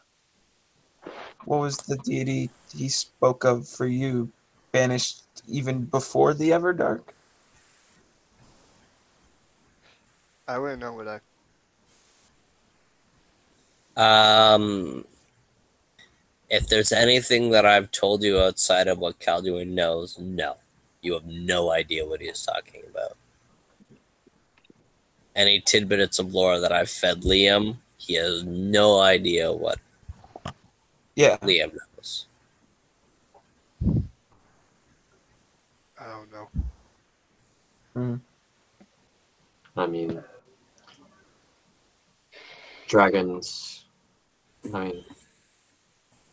what 1.45 1.59
was 1.61 1.77
the 1.77 1.97
deity 1.97 2.51
he 2.73 2.89
spoke 2.89 3.45
of 3.45 3.67
for 3.67 3.85
you 3.85 4.31
banished 4.73 5.23
even 5.47 5.85
before 5.85 6.33
the 6.33 6.49
Everdark? 6.49 7.03
I 10.47 10.57
wouldn't 10.57 10.79
know 10.79 10.93
what 10.93 11.07
I. 11.07 11.19
Um, 14.53 15.05
if 16.49 16.67
there's 16.67 16.91
anything 16.91 17.51
that 17.51 17.65
I've 17.65 17.91
told 17.91 18.23
you 18.23 18.39
outside 18.39 18.87
of 18.87 18.99
what 18.99 19.19
Calduin 19.19 19.69
knows, 19.69 20.17
no, 20.19 20.57
you 21.01 21.13
have 21.13 21.25
no 21.25 21.71
idea 21.71 22.05
what 22.05 22.21
he 22.21 22.27
is 22.27 22.45
talking 22.45 22.83
about. 22.89 23.17
Any 25.35 25.59
tidbits 25.59 26.19
of 26.19 26.33
lore 26.33 26.59
that 26.59 26.71
I've 26.71 26.89
fed 26.89 27.21
Liam, 27.21 27.77
he 27.97 28.13
has 28.15 28.43
no 28.43 28.99
idea 29.01 29.51
what 29.51 29.79
Yeah. 31.15 31.37
Liam 31.37 31.73
knows. 31.73 32.27
I 35.99 36.05
don't 36.05 36.31
know. 36.31 38.19
I 39.75 39.85
mean, 39.87 40.23
dragons. 42.87 43.85
I 44.73 44.79
mean, 44.85 45.03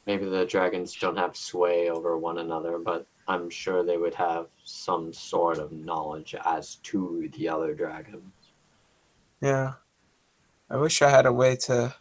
maybe 0.06 0.26
the 0.26 0.46
dragons 0.46 0.94
don't 0.96 1.16
have 1.16 1.36
sway 1.36 1.90
over 1.90 2.16
one 2.18 2.38
another, 2.38 2.78
but 2.78 3.06
I'm 3.26 3.50
sure 3.50 3.84
they 3.84 3.96
would 3.96 4.14
have 4.14 4.46
some 4.64 5.12
sort 5.12 5.58
of 5.58 5.72
knowledge 5.72 6.34
as 6.44 6.76
to 6.76 7.30
the 7.36 7.48
other 7.48 7.74
dragons. 7.74 8.32
Yeah. 9.40 9.74
I 10.70 10.76
wish 10.76 11.02
I 11.02 11.10
had 11.10 11.26
a 11.26 11.32
way 11.32 11.56
to 11.56 11.94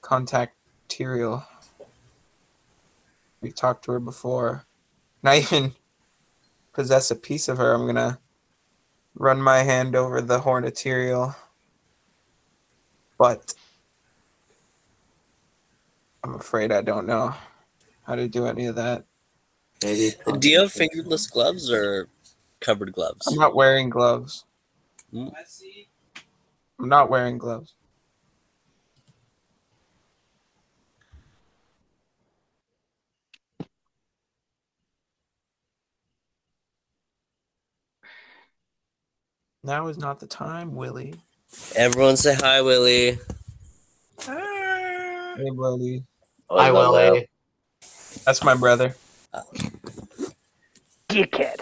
contact 0.00 0.56
Tyrael. 0.88 1.44
We 3.40 3.52
talked 3.52 3.84
to 3.84 3.92
her 3.92 4.00
before. 4.00 4.66
I 5.24 5.38
even 5.38 5.74
possess 6.72 7.10
a 7.10 7.16
piece 7.16 7.48
of 7.48 7.58
her. 7.58 7.72
I'm 7.72 7.86
gonna 7.86 8.18
run 9.14 9.40
my 9.40 9.58
hand 9.58 9.94
over 9.94 10.20
the 10.20 10.40
horn 10.40 10.64
of 10.64 10.72
Tyrael. 10.72 11.36
But 13.22 13.54
I'm 16.24 16.34
afraid 16.34 16.72
I 16.72 16.82
don't 16.82 17.06
know 17.06 17.32
how 18.02 18.16
to 18.16 18.26
do 18.26 18.46
any 18.46 18.66
of 18.66 18.74
that. 18.74 19.04
Maybe. 19.84 20.10
Do 20.40 20.50
you 20.50 20.62
have 20.62 20.72
fingerless 20.72 21.28
gloves 21.28 21.70
or 21.70 22.08
covered 22.60 22.92
gloves? 22.92 23.28
I'm 23.28 23.38
not 23.38 23.54
wearing 23.54 23.90
gloves. 23.90 24.44
Hmm. 25.12 25.28
I'm 26.80 26.88
not 26.88 27.10
wearing 27.10 27.38
gloves. 27.38 27.76
Now 39.62 39.86
is 39.86 39.96
not 39.96 40.18
the 40.18 40.26
time, 40.26 40.74
Willie. 40.74 41.14
Everyone 41.74 42.16
say 42.16 42.34
hi, 42.34 42.60
Willie. 42.62 43.18
Hey, 44.24 45.50
Willie. 45.50 46.04
Oh, 46.50 46.58
hi, 46.58 46.70
Willie. 46.70 47.28
That's 48.24 48.44
my 48.44 48.54
brother. 48.54 48.94
Dickhead. 51.08 51.60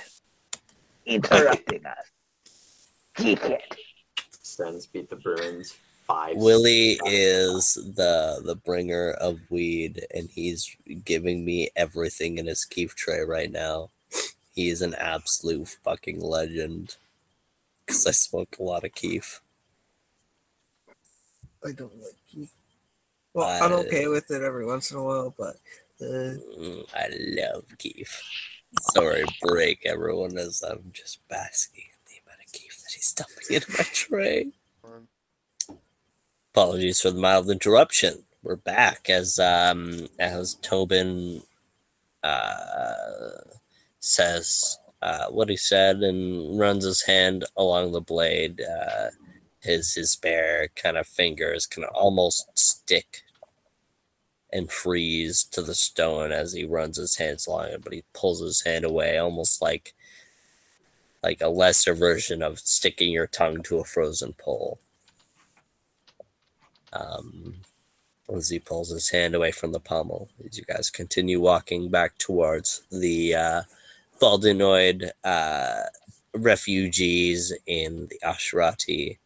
Interrupting 1.06 1.86
us. 1.86 2.06
Dickhead. 3.16 3.60
Sens 4.42 4.86
beat 4.86 5.08
the 5.08 5.16
Bruins 5.16 5.76
five. 6.06 6.36
Willie 6.36 6.98
is 7.06 7.74
the 7.96 8.42
the 8.44 8.56
bringer 8.56 9.12
of 9.12 9.40
weed, 9.48 10.04
and 10.14 10.28
he's 10.28 10.76
giving 11.04 11.44
me 11.44 11.70
everything 11.76 12.38
in 12.38 12.46
his 12.46 12.64
keef 12.64 12.94
tray 12.94 13.20
right 13.20 13.50
now. 13.50 13.90
He 14.54 14.70
is 14.70 14.82
an 14.82 14.94
absolute 14.94 15.68
fucking 15.84 16.20
legend. 16.20 16.96
Because 17.86 18.06
I 18.06 18.10
smoke 18.10 18.56
a 18.58 18.62
lot 18.62 18.84
of 18.84 18.92
keef. 18.94 19.40
I 21.64 21.72
don't 21.72 21.94
like 22.00 22.16
keef. 22.30 22.50
Well, 23.34 23.48
I'm 23.48 23.72
Uh, 23.72 23.76
okay 23.82 24.08
with 24.08 24.30
it 24.30 24.42
every 24.42 24.66
once 24.66 24.90
in 24.90 24.98
a 24.98 25.04
while, 25.04 25.34
but 25.36 25.56
uh, 26.00 26.34
Mm, 26.58 26.86
I 26.94 27.08
love 27.42 27.64
keef. 27.78 28.22
Sorry, 28.80 29.24
break 29.42 29.84
everyone 29.84 30.38
as 30.38 30.62
I'm 30.62 30.90
just 30.92 31.26
basking 31.28 31.84
in 31.84 31.98
the 32.06 32.20
amount 32.24 32.44
of 32.46 32.52
keef 32.52 32.80
that 32.82 32.92
he's 32.92 33.12
dumping 33.12 33.56
into 33.56 33.70
my 33.72 33.84
tray. 33.92 34.52
Apologies 36.54 37.00
for 37.00 37.10
the 37.10 37.20
mild 37.20 37.50
interruption. 37.50 38.24
We're 38.42 38.56
back 38.56 39.10
as 39.10 39.38
um 39.38 40.08
as 40.18 40.54
Tobin 40.54 41.42
uh 42.22 43.30
says 44.00 44.78
uh 45.02 45.26
what 45.26 45.48
he 45.48 45.56
said 45.56 45.96
and 46.02 46.58
runs 46.58 46.84
his 46.84 47.02
hand 47.02 47.44
along 47.56 47.92
the 47.92 48.00
blade. 48.00 48.60
Uh 48.62 49.10
his 49.60 49.94
his 49.94 50.16
bare 50.16 50.68
kind 50.74 50.96
of 50.96 51.06
fingers 51.06 51.66
can 51.66 51.84
almost 51.84 52.58
stick 52.58 53.22
and 54.52 54.70
freeze 54.70 55.44
to 55.44 55.62
the 55.62 55.74
stone 55.74 56.32
as 56.32 56.52
he 56.52 56.64
runs 56.64 56.96
his 56.96 57.16
hands 57.16 57.46
along 57.46 57.68
it, 57.68 57.82
but 57.82 57.92
he 57.92 58.02
pulls 58.12 58.40
his 58.40 58.62
hand 58.62 58.84
away 58.84 59.18
almost 59.18 59.62
like 59.62 59.94
like 61.22 61.40
a 61.40 61.48
lesser 61.48 61.94
version 61.94 62.42
of 62.42 62.58
sticking 62.58 63.12
your 63.12 63.26
tongue 63.26 63.62
to 63.62 63.78
a 63.78 63.84
frozen 63.84 64.32
pole. 64.32 64.80
Um, 66.92 67.56
as 68.34 68.48
he 68.48 68.58
pulls 68.58 68.90
his 68.90 69.10
hand 69.10 69.34
away 69.34 69.52
from 69.52 69.72
the 69.72 69.80
pommel, 69.80 70.30
as 70.44 70.56
you 70.56 70.64
guys 70.64 70.88
continue 70.88 71.40
walking 71.40 71.90
back 71.90 72.16
towards 72.16 72.82
the 72.90 73.34
uh, 73.34 73.62
Valdunoid 74.20 75.10
uh, 75.24 75.82
refugees 76.34 77.52
in 77.66 78.08
the 78.08 78.18
Asherati 78.24 79.18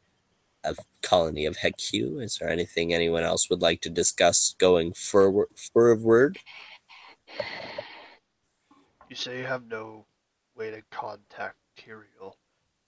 of 0.64 0.78
colony 1.02 1.46
of 1.46 1.58
Heku. 1.58 2.22
Is 2.22 2.38
there 2.38 2.48
anything 2.48 2.92
anyone 2.92 3.22
else 3.22 3.48
would 3.50 3.62
like 3.62 3.80
to 3.82 3.90
discuss 3.90 4.54
going 4.58 4.92
forward? 4.92 5.48
forward? 5.72 6.38
you 9.08 9.16
say 9.16 9.38
you 9.38 9.46
have 9.46 9.66
no 9.68 10.06
way 10.56 10.70
to 10.70 10.82
contact 10.90 11.56
Tyrael. 11.78 12.34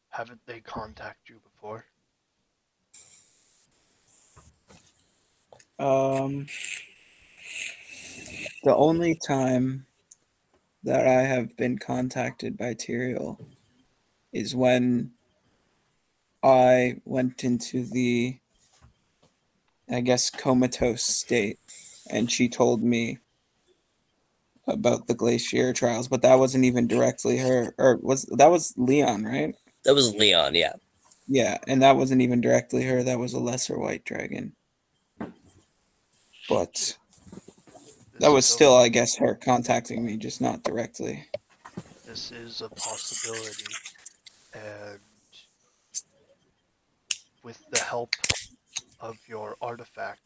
Haven't 0.09 0.41
they 0.47 0.61
contacted 0.61 1.29
you 1.29 1.41
before? 1.53 1.85
Um, 5.79 6.47
the 8.65 8.75
only 8.75 9.19
time 9.27 9.87
that 10.85 11.07
I 11.07 11.23
have 11.23 11.57
been 11.57 11.79
contacted 11.79 12.57
by 12.57 12.75
Tyrael 12.75 13.39
is 14.33 14.57
when 14.57 15.13
I 16.43 16.97
went 17.05 17.45
into 17.45 17.85
the, 17.85 18.39
I 19.91 20.01
guess, 20.01 20.31
comatose 20.31 21.03
state, 21.03 21.59
and 22.11 22.31
she 22.31 22.49
told 22.49 22.83
me 22.83 23.19
about 24.69 25.07
the 25.07 25.15
glacier 25.15 25.73
trials, 25.73 26.09
but 26.09 26.23
that 26.23 26.39
wasn't 26.39 26.65
even 26.65 26.87
directly 26.87 27.39
her, 27.39 27.75
or 27.79 27.97
was 27.97 28.25
that 28.25 28.51
was 28.51 28.75
Leon, 28.77 29.25
right? 29.25 29.55
That 29.85 29.95
was 29.95 30.15
Leon, 30.15 30.55
yeah. 30.55 30.75
Yeah, 31.29 31.59
and 31.67 31.83
that 31.83 31.97
wasn't 31.97 32.23
even 32.23 32.41
directly 32.41 32.85
her. 32.85 33.03
That 33.03 33.19
was 33.19 33.33
a 33.33 33.41
lesser 33.41 33.79
white 33.79 34.05
dragon. 34.05 34.55
But 36.49 36.97
that 38.21 38.31
was 38.31 38.47
still, 38.47 38.77
I 38.77 38.89
guess, 38.89 39.17
her 39.17 39.35
contacting 39.35 40.05
me, 40.05 40.17
just 40.17 40.41
not 40.41 40.63
directly. 40.63 41.27
This 42.07 42.31
is 42.31 42.61
a 42.61 42.69
possibility, 42.69 43.65
and 44.55 45.01
with 47.47 47.65
the 47.71 47.79
help 47.79 48.11
of 48.99 49.17
your 49.29 49.57
artifact, 49.63 50.21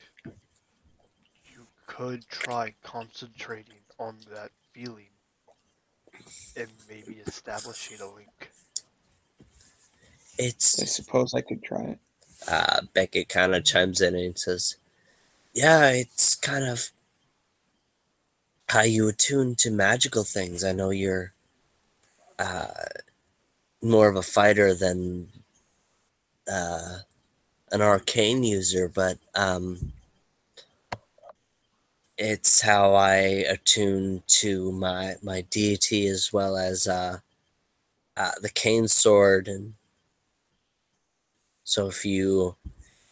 you 1.52 1.66
could 1.86 2.26
try 2.30 2.74
concentrating 2.82 3.82
on 3.98 4.16
that 4.32 4.50
feeling 4.72 5.10
and 6.56 6.70
maybe 6.88 7.20
establishing 7.26 8.00
a 8.00 8.10
link. 8.14 8.50
It's. 10.38 10.80
I 10.80 10.86
suppose 10.86 11.34
I 11.34 11.42
could 11.42 11.62
try 11.62 11.82
it. 11.82 11.98
uh, 12.48 12.80
Beckett 12.94 13.28
kind 13.28 13.54
of 13.54 13.66
chimes 13.66 14.00
in 14.00 14.14
and 14.14 14.38
says, 14.38 14.76
"Yeah, 15.52 15.90
it's 15.90 16.34
kind 16.34 16.64
of 16.64 16.90
how 18.70 18.82
you 18.82 19.08
attune 19.08 19.56
to 19.56 19.70
magical 19.70 20.24
things. 20.24 20.64
I 20.64 20.72
know 20.72 20.88
you're 20.88 21.34
uh, 22.38 22.86
more 23.82 24.08
of 24.08 24.16
a 24.16 24.22
fighter 24.22 24.72
than 24.72 25.28
uh, 26.50 27.00
an 27.72 27.82
arcane 27.82 28.42
user, 28.42 28.88
but 28.88 29.18
um, 29.34 29.92
it's 32.18 32.60
how 32.60 32.94
I 32.94 33.16
attune 33.48 34.22
to 34.26 34.72
my 34.72 35.16
my 35.22 35.42
deity 35.42 36.06
as 36.06 36.32
well 36.32 36.56
as 36.56 36.86
uh, 36.88 37.18
uh, 38.16 38.32
the 38.42 38.50
cane 38.50 38.88
sword 38.88 39.48
and." 39.48 39.74
So 41.64 41.86
if 41.86 42.04
you 42.04 42.56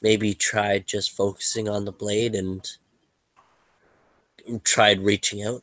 maybe 0.03 0.35
tried 0.35 0.87
just 0.87 1.13
focusing 1.13 1.69
on 1.69 1.85
the 1.85 1.93
blade 1.93 2.35
and 2.35 2.69
tried 4.65 5.01
reaching 5.01 5.45
out 5.45 5.63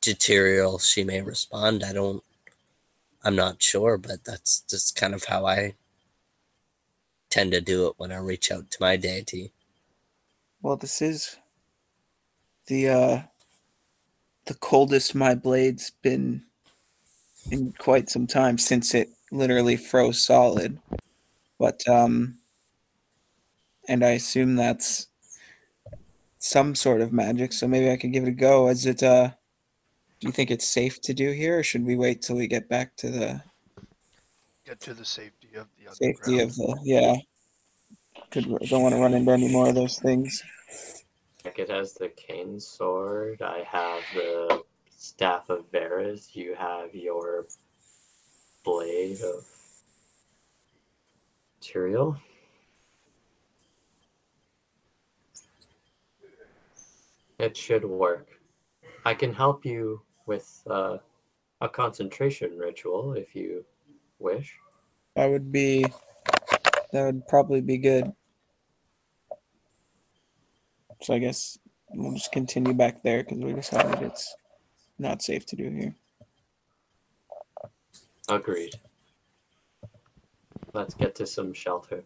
to 0.00 0.12
Tyrael, 0.12 0.80
she 0.82 1.04
may 1.04 1.20
respond. 1.22 1.84
I 1.84 1.92
don't 1.92 2.24
I'm 3.24 3.36
not 3.36 3.62
sure, 3.62 3.98
but 3.98 4.24
that's 4.24 4.60
just 4.68 4.96
kind 4.96 5.14
of 5.14 5.24
how 5.24 5.46
I 5.46 5.74
tend 7.32 7.52
to 7.52 7.62
do 7.62 7.86
it 7.86 7.94
when 7.96 8.12
I 8.12 8.18
reach 8.18 8.52
out 8.52 8.70
to 8.70 8.76
my 8.78 8.96
deity. 8.96 9.52
Well, 10.60 10.76
this 10.76 11.00
is 11.00 11.38
the 12.66 12.88
uh 12.90 13.22
the 14.44 14.54
coldest 14.54 15.14
my 15.14 15.34
blade's 15.34 15.90
been 16.02 16.42
in 17.50 17.72
quite 17.78 18.10
some 18.10 18.26
time 18.26 18.58
since 18.58 18.94
it 18.94 19.08
literally 19.30 19.76
froze 19.76 20.20
solid. 20.20 20.78
But 21.58 21.88
um 21.88 22.38
and 23.88 24.04
I 24.04 24.10
assume 24.10 24.54
that's 24.54 25.08
some 26.38 26.74
sort 26.74 27.00
of 27.00 27.12
magic, 27.12 27.52
so 27.52 27.66
maybe 27.66 27.90
I 27.90 27.96
could 27.96 28.12
give 28.12 28.24
it 28.24 28.28
a 28.28 28.32
go. 28.32 28.68
Is 28.68 28.84
it 28.84 29.02
uh 29.02 29.30
do 30.20 30.28
you 30.28 30.32
think 30.32 30.50
it's 30.50 30.68
safe 30.68 31.00
to 31.00 31.14
do 31.14 31.30
here 31.32 31.60
or 31.60 31.62
should 31.62 31.86
we 31.86 31.96
wait 31.96 32.20
till 32.20 32.36
we 32.36 32.46
get 32.46 32.68
back 32.68 32.94
to 32.96 33.10
the 33.10 33.42
Get 34.66 34.80
to 34.80 34.94
the 34.94 35.04
safety 35.04 35.41
of 35.54 35.66
the 35.78 35.94
safety 35.94 36.40
of 36.40 36.54
the 36.54 36.78
yeah. 36.82 37.16
Could 38.30 38.44
don't 38.68 38.82
want 38.82 38.94
to 38.94 39.00
run 39.00 39.14
into 39.14 39.30
any 39.30 39.50
more 39.50 39.68
of 39.68 39.74
those 39.74 39.98
things. 39.98 40.42
It 41.44 41.68
has 41.68 41.94
the 41.94 42.08
cane 42.08 42.60
sword. 42.60 43.42
I 43.42 43.62
have 43.68 44.02
the 44.14 44.62
staff 44.96 45.50
of 45.50 45.64
Varus. 45.72 46.34
You 46.34 46.54
have 46.54 46.94
your 46.94 47.46
blade 48.64 49.20
of 49.20 49.44
material. 51.58 52.16
It 57.38 57.56
should 57.56 57.84
work. 57.84 58.28
I 59.04 59.14
can 59.14 59.34
help 59.34 59.64
you 59.64 60.02
with 60.26 60.62
uh, 60.70 60.98
a 61.60 61.68
concentration 61.68 62.56
ritual 62.56 63.14
if 63.14 63.34
you 63.34 63.64
wish. 64.20 64.56
That 65.14 65.30
would 65.30 65.52
be. 65.52 65.86
That 66.92 67.06
would 67.06 67.26
probably 67.26 67.60
be 67.60 67.78
good. 67.78 68.12
So 71.02 71.14
I 71.14 71.18
guess 71.18 71.58
we'll 71.90 72.12
just 72.12 72.32
continue 72.32 72.74
back 72.74 73.02
there 73.02 73.22
because 73.22 73.38
we 73.38 73.52
decided 73.52 74.02
it's 74.02 74.34
not 74.98 75.22
safe 75.22 75.44
to 75.46 75.56
do 75.56 75.70
here. 75.70 75.94
Agreed. 78.28 78.74
Let's 80.72 80.94
get 80.94 81.14
to 81.16 81.26
some 81.26 81.52
shelter. 81.52 82.04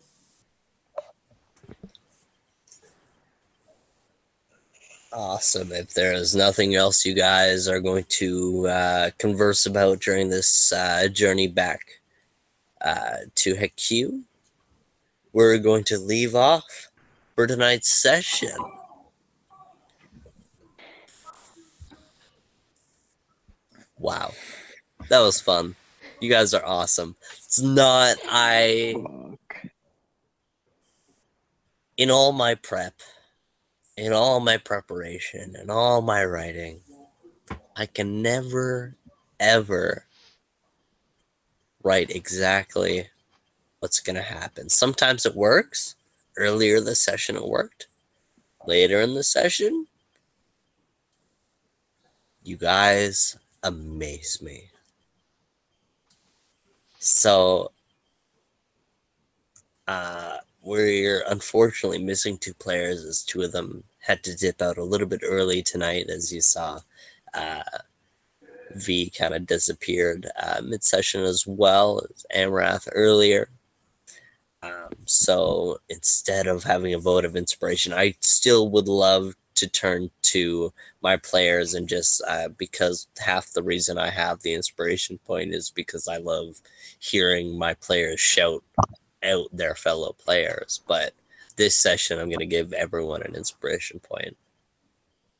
Awesome. 5.13 5.73
If 5.73 5.95
there 5.95 6.13
is 6.13 6.35
nothing 6.35 6.75
else 6.75 7.07
you 7.07 7.15
guys 7.15 7.69
are 7.69 7.81
going 7.81 8.05
to 8.09 8.67
uh, 8.67 9.11
converse 9.19 9.67
about 9.67 10.01
during 10.01 10.31
this 10.31 10.73
uh, 10.73 11.09
journey 11.09 11.49
back 11.49 11.96
uh, 12.81 13.19
to 13.35 13.55
Heku, 13.55 14.23
we're 15.33 15.59
going 15.59 15.85
to 15.85 15.99
leave 15.99 16.35
off 16.35 16.89
for 17.35 17.47
tonight's 17.47 17.91
session. 17.91 18.57
Wow. 23.99 24.33
That 25.09 25.21
was 25.21 25.41
fun. 25.41 25.77
You 26.21 26.31
guys 26.31 26.55
are 26.55 26.65
awesome. 26.65 27.17
It's 27.45 27.61
not, 27.61 28.17
I, 28.27 28.95
in 31.97 32.11
all 32.11 32.33
my 32.33 32.55
prep, 32.55 32.95
in 33.97 34.13
all 34.13 34.41
my 34.41 34.57
preparation 34.57 35.55
and 35.57 35.71
all 35.71 36.01
my 36.03 36.25
writing, 36.25 36.81
I 37.77 37.87
can 37.87 38.23
never, 38.23 38.97
ever 39.39 40.06
write 41.87 42.11
exactly 42.11 43.09
what's 43.79 44.01
going 44.01 44.17
to 44.17 44.23
happen. 44.23 44.69
Sometimes 44.69 45.25
it 45.25 45.37
works. 45.37 45.95
Earlier 46.37 46.79
in 46.79 46.85
the 46.85 46.97
session, 46.97 47.37
it 47.37 47.47
worked. 47.47 47.87
Later 48.67 49.01
in 49.01 49.15
the 49.15 49.23
session, 49.23 49.87
you 52.43 52.57
guys 52.57 53.39
amaze 53.63 54.43
me. 54.43 54.65
So, 56.99 57.71
uh, 59.87 60.39
we're 60.63 61.23
unfortunately 61.29 62.03
missing 62.03 62.37
two 62.37 62.55
players 62.55 63.05
as 63.05 63.23
two 63.23 63.43
of 63.43 63.53
them 63.53 63.85
had 64.01 64.25
to 64.25 64.37
dip 64.37 64.61
out 64.61 64.79
a 64.79 64.85
little 64.85 65.07
bit 65.07 65.21
early 65.23 65.63
tonight, 65.63 66.11
as 66.11 66.33
you 66.33 66.41
saw. 66.41 66.81
Uh, 67.33 67.63
V 68.75 69.11
kind 69.11 69.35
of 69.35 69.47
disappeared 69.47 70.29
uh, 70.41 70.61
mid 70.63 70.83
session 70.83 71.23
as 71.23 71.47
well 71.47 72.03
as 72.11 72.27
Amrath 72.35 72.89
earlier. 72.93 73.49
Um, 74.63 74.91
so 75.05 75.79
instead 75.89 76.47
of 76.47 76.65
having 76.65 76.95
a 76.95 76.99
vote 76.99 77.25
of 77.25 77.37
inspiration, 77.37 77.93
I 77.93 78.15
still 78.21 78.69
would 78.71 78.89
love 78.89 79.35
to 79.57 79.69
turn 79.69 80.11
to 80.23 80.73
my 81.01 81.17
players 81.17 81.75
and 81.75 81.89
just 81.89 82.23
uh, 82.27 82.49
because 82.49 83.09
half 83.19 83.53
the 83.53 83.63
reason 83.63 83.99
I 83.99 84.11
have 84.11 84.43
the 84.43 84.55
inspiration 84.55 85.19
point 85.19 85.55
is 85.55 85.71
because 85.71 86.09
I 86.09 86.19
love 86.19 86.61
hearing 86.99 87.59
my 87.59 87.75
players 87.75 88.21
shout 88.21 88.63
out 89.23 89.49
their 89.53 89.75
fellow 89.75 90.13
players. 90.13 90.83
But 90.87 91.15
this 91.57 91.77
session, 91.77 92.19
I'm 92.19 92.29
going 92.29 92.41
to 92.41 92.47
give 92.47 92.73
everyone 92.73 93.23
an 93.23 93.35
inspiration 93.35 93.99
point 94.01 94.37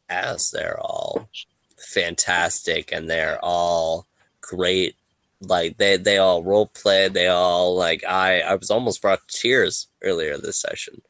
as 0.09 0.51
they're 0.51 0.81
all 0.81 1.29
fantastic 1.77 2.93
and 2.93 3.09
they're 3.09 3.39
all 3.43 4.07
great. 4.41 4.97
Like 5.41 5.77
they, 5.77 5.97
they 5.97 6.19
all 6.19 6.43
role 6.43 6.67
play. 6.67 7.09
They 7.09 7.29
all 7.29 7.77
like 7.77 8.05
I 8.05 8.41
I 8.41 8.55
was 8.55 8.71
almost 8.71 9.03
brought 9.03 9.27
to 9.29 9.39
tears 9.39 9.89
earlier 10.03 10.39
this 10.39 10.61
session. 10.61 11.03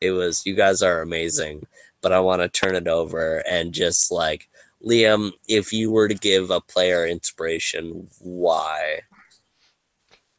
It 0.00 0.12
was 0.12 0.46
you 0.46 0.54
guys 0.54 0.82
are 0.82 1.02
amazing, 1.02 1.66
but 2.00 2.12
I 2.12 2.20
want 2.20 2.42
to 2.42 2.48
turn 2.48 2.74
it 2.74 2.88
over 2.88 3.42
and 3.48 3.72
just 3.74 4.10
like 4.10 4.48
Liam, 4.84 5.32
if 5.48 5.72
you 5.72 5.90
were 5.90 6.08
to 6.08 6.14
give 6.14 6.50
a 6.50 6.60
player 6.60 7.06
inspiration, 7.06 8.08
why? 8.20 9.00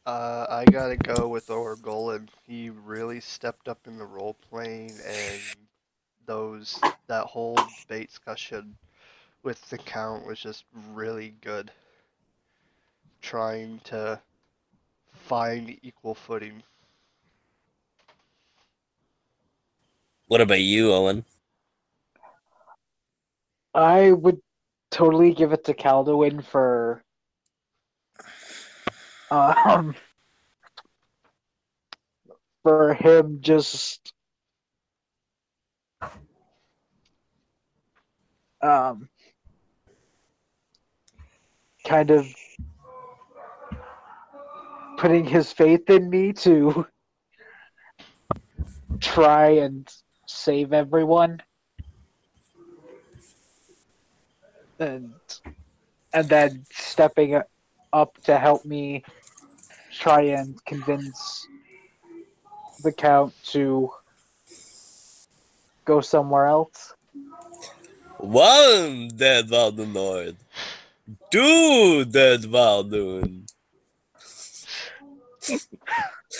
Uh, 0.06 0.46
I 0.50 0.66
gotta 0.66 0.98
go 0.98 1.28
with 1.28 1.48
Orgolan. 1.48 2.30
He 2.46 2.70
really 2.70 3.20
stepped 3.20 3.68
up 3.68 3.88
in 3.88 3.98
the 3.98 4.06
role 4.06 4.36
playing 4.36 4.92
and 5.06 5.42
those 6.28 6.80
that 7.08 7.26
whole 7.26 7.56
debate 7.56 8.10
discussion 8.10 8.76
with 9.46 9.62
the 9.70 9.78
count 9.78 10.26
was 10.26 10.40
just 10.40 10.66
really 10.92 11.36
good. 11.42 11.72
Trying 13.22 13.80
to 13.86 14.20
find 15.14 15.78
equal 15.84 16.16
footing. 16.16 16.64
What 20.28 20.42
about 20.42 20.62
you, 20.62 20.92
Owen? 20.92 21.24
I 23.74 24.12
would 24.12 24.40
totally 24.90 25.34
give 25.34 25.54
it 25.54 25.64
to 25.66 25.74
Calduin 25.74 26.44
for 26.44 27.04
um 29.30 29.96
for 32.64 32.94
him 32.96 33.40
just 33.42 34.14
um 38.62 39.10
kind 41.86 42.12
of 42.12 42.26
putting 44.98 45.26
his 45.26 45.52
faith 45.52 45.90
in 45.90 46.10
me 46.10 46.34
to 46.34 46.86
try 49.00 49.50
and 49.50 49.88
save 50.28 50.74
everyone 50.74 51.42
and 54.80 55.12
and 56.14 56.30
then 56.30 56.66
stepping 56.72 57.40
up 57.94 58.18
to 58.24 58.38
help 58.38 58.66
me 58.66 59.04
try 59.92 60.22
and 60.22 60.64
convince 60.66 61.48
the 62.84 62.92
count 62.92 63.34
to 63.44 63.90
go 65.86 66.02
somewhere 66.02 66.48
else. 66.48 66.94
One 68.18 69.10
dead 69.10 69.48
Valdunoid. 69.50 70.36
Two 71.32 72.06
dead 72.06 72.42
Val'dune. 72.42 73.48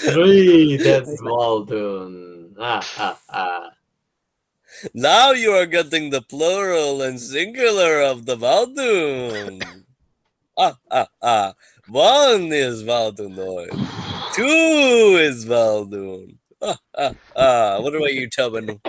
Three, 0.02 0.78
that's 0.78 1.22
Waldun. 1.22 2.54
Ah, 2.60 2.86
ah, 2.98 3.20
ah. 3.30 3.70
Now 4.94 5.32
you 5.32 5.52
are 5.52 5.66
getting 5.66 6.10
the 6.10 6.22
plural 6.22 7.02
and 7.02 7.20
singular 7.20 8.02
of 8.02 8.26
the 8.26 8.36
Val'dune. 8.36 9.86
ah, 10.58 10.78
ah, 10.92 11.08
ah. 11.22 11.54
One 11.88 12.52
is 12.52 12.84
Valdunoid. 12.84 13.72
Two 14.34 15.18
is 15.22 15.46
Val'dune. 15.46 16.38
Ah, 16.62 16.78
ah, 16.98 17.14
ah. 17.36 17.80
What 17.82 17.96
about 17.96 18.14
you, 18.14 18.28
Tobin? 18.30 18.82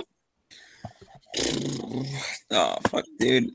Oh 2.51 2.77
fuck, 2.89 3.05
dude. 3.19 3.51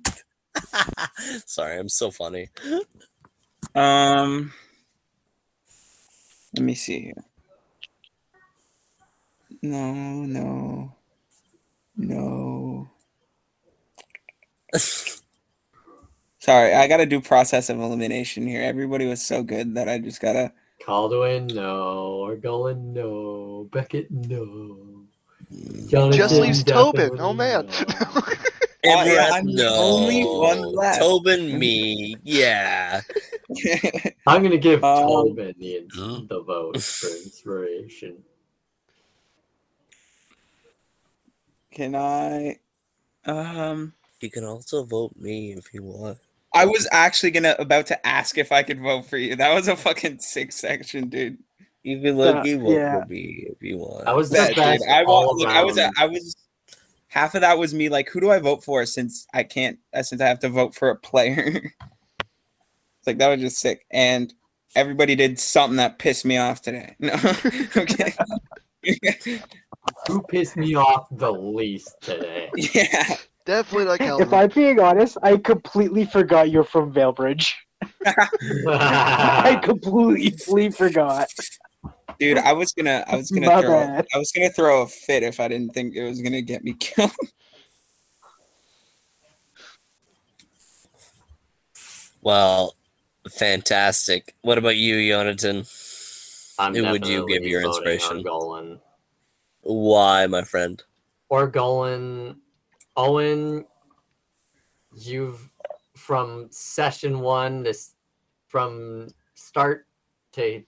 Sorry, 1.47 1.78
I'm 1.78 1.89
so 1.89 2.10
funny. 2.10 2.48
Um, 3.74 4.52
let 6.56 6.64
me 6.64 6.74
see 6.74 7.00
here. 7.00 7.24
No, 9.62 9.92
no, 9.92 10.94
no. 11.97 12.89
Sorry, 16.39 16.74
I 16.74 16.89
gotta 16.89 17.06
do 17.06 17.20
process 17.20 17.70
of 17.70 17.78
elimination 17.81 18.47
here. 18.47 18.62
Everybody 18.62 19.06
was 19.06 19.22
so 19.22 19.44
good 19.44 19.76
that 19.76 19.89
I 19.89 19.98
just 19.98 20.20
gotta. 20.20 20.52
Calduin, 20.84 21.55
no. 21.55 22.26
Orgolan, 22.26 22.92
no. 22.92 23.68
Beckett, 23.70 24.10
no. 24.10 25.06
Just 26.10 26.34
leaves 26.34 26.64
Tobin. 26.64 27.20
Oh 27.20 27.32
man. 27.32 27.66
no. 27.66 28.22
Oh, 28.84 29.04
yeah, 29.04 29.28
Emreth, 29.28 29.32
I'm 29.32 29.46
the 29.54 29.68
only 29.68 30.24
one 30.24 30.60
left. 30.74 30.98
Tobin, 31.00 31.58
me. 31.58 32.16
Yeah. 32.24 33.00
I'm 34.26 34.42
gonna 34.42 34.56
give 34.58 34.82
Um, 34.82 35.06
Tobin 35.08 35.54
the, 35.58 36.26
the 36.28 36.42
vote 36.42 36.80
for 36.82 37.06
inspiration. 37.24 38.22
Can 41.72 41.94
I? 41.94 42.58
Um, 43.24 43.94
You 44.20 44.30
can 44.30 44.44
also 44.44 44.84
vote 44.84 45.12
me 45.16 45.52
if 45.52 45.72
you 45.72 45.82
want. 45.82 46.18
I 46.54 46.66
was 46.66 46.86
actually 46.92 47.30
gonna 47.30 47.56
about 47.58 47.86
to 47.86 48.06
ask 48.06 48.36
if 48.36 48.52
I 48.52 48.62
could 48.62 48.80
vote 48.80 49.06
for 49.06 49.16
you. 49.16 49.36
That 49.36 49.54
was 49.54 49.68
a 49.68 49.76
fucking 49.76 50.18
sick 50.18 50.52
section, 50.52 51.08
dude. 51.08 51.38
You 51.82 52.00
can 52.00 52.16
let 52.18 52.36
Uh, 52.36 52.42
me 52.42 52.54
vote 52.54 52.70
yeah. 52.72 53.00
for 53.00 53.06
me 53.08 53.46
if 53.50 53.62
you 53.62 53.78
want. 53.78 54.06
I 54.06 54.12
was 54.12 54.28
the 54.30 54.36
That, 54.36 54.48
dude, 54.48 54.56
best 54.56 54.84
I 54.88 55.04
all 55.04 55.34
was. 55.34 55.44
I 55.48 55.62
was. 55.64 55.78
I 55.78 56.06
was. 56.06 56.36
Half 57.12 57.34
of 57.34 57.42
that 57.42 57.58
was 57.58 57.74
me 57.74 57.91
like, 57.91 58.08
who 58.08 58.20
do 58.20 58.31
I 58.31 58.39
vote 58.39 58.65
for 58.65 58.86
since 58.86 59.26
I 59.34 59.42
can't 59.42 59.78
uh, 59.94 60.02
since 60.02 60.23
I 60.23 60.26
have 60.28 60.39
to 60.41 60.49
vote 60.49 60.74
for 60.74 60.89
a 60.89 60.97
player. 60.97 61.44
it's 61.47 63.07
like 63.07 63.18
that 63.18 63.28
was 63.28 63.41
just 63.41 63.58
sick, 63.58 63.84
and 63.91 64.32
everybody 64.74 65.15
did 65.15 65.39
something 65.39 65.76
that 65.76 65.99
pissed 65.99 66.24
me 66.24 66.39
off 66.39 66.62
today. 66.62 66.97
No, 67.00 67.12
okay. 67.76 68.15
Who 70.08 70.23
pissed 70.23 70.57
me 70.57 70.74
off 70.74 71.07
the 71.10 71.31
least 71.31 71.97
today? 72.00 72.50
yeah. 72.57 73.16
Definitely 73.44 73.86
like 73.86 74.00
If 74.00 74.32
I'm 74.32 74.49
being 74.49 74.81
honest, 74.81 75.18
I 75.23 75.36
completely 75.36 76.07
forgot 76.07 76.50
you're 76.50 76.65
from 76.65 76.92
Valebridge. 76.92 77.52
I 78.07 79.60
completely 79.62 80.70
forgot. 80.70 81.28
Dude, 82.18 82.39
I 82.39 82.52
was 82.52 82.73
gonna, 82.73 83.05
I 83.08 83.16
was 83.16 83.31
gonna 83.31 83.47
My 83.47 83.60
throw, 83.60 83.81
bad. 83.81 84.07
I 84.15 84.18
was 84.18 84.32
gonna 84.32 84.50
throw 84.50 84.82
a 84.82 84.86
fit 84.86 85.23
if 85.23 85.41
I 85.41 85.49
didn't 85.49 85.74
think 85.74 85.94
it 85.94 86.05
was 86.05 86.20
gonna 86.20 86.42
get 86.42 86.65
me 86.65 86.73
killed. 86.81 87.10
Well, 92.23 92.76
fantastic. 93.28 94.34
What 94.42 94.58
about 94.58 94.76
you, 94.76 95.08
Jonathan? 95.08 95.65
I'm 96.58 96.74
Who 96.74 96.91
would 96.91 97.07
you 97.07 97.26
give 97.26 97.42
definitely 97.42 97.50
your 97.50 97.62
voting 97.62 97.92
inspiration? 97.92 98.24
Orgolan. 98.24 98.81
Why, 99.62 100.26
my 100.26 100.42
friend? 100.42 100.82
Orgolan, 101.31 102.36
Owen, 102.97 103.65
you've 104.94 105.50
from 105.97 106.49
session 106.50 107.20
one 107.20 107.62
this 107.62 107.94
from 108.49 109.08
start 109.34 109.86
to 110.32 110.62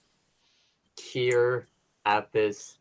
here 0.98 1.68
at 2.04 2.32
this 2.32 2.78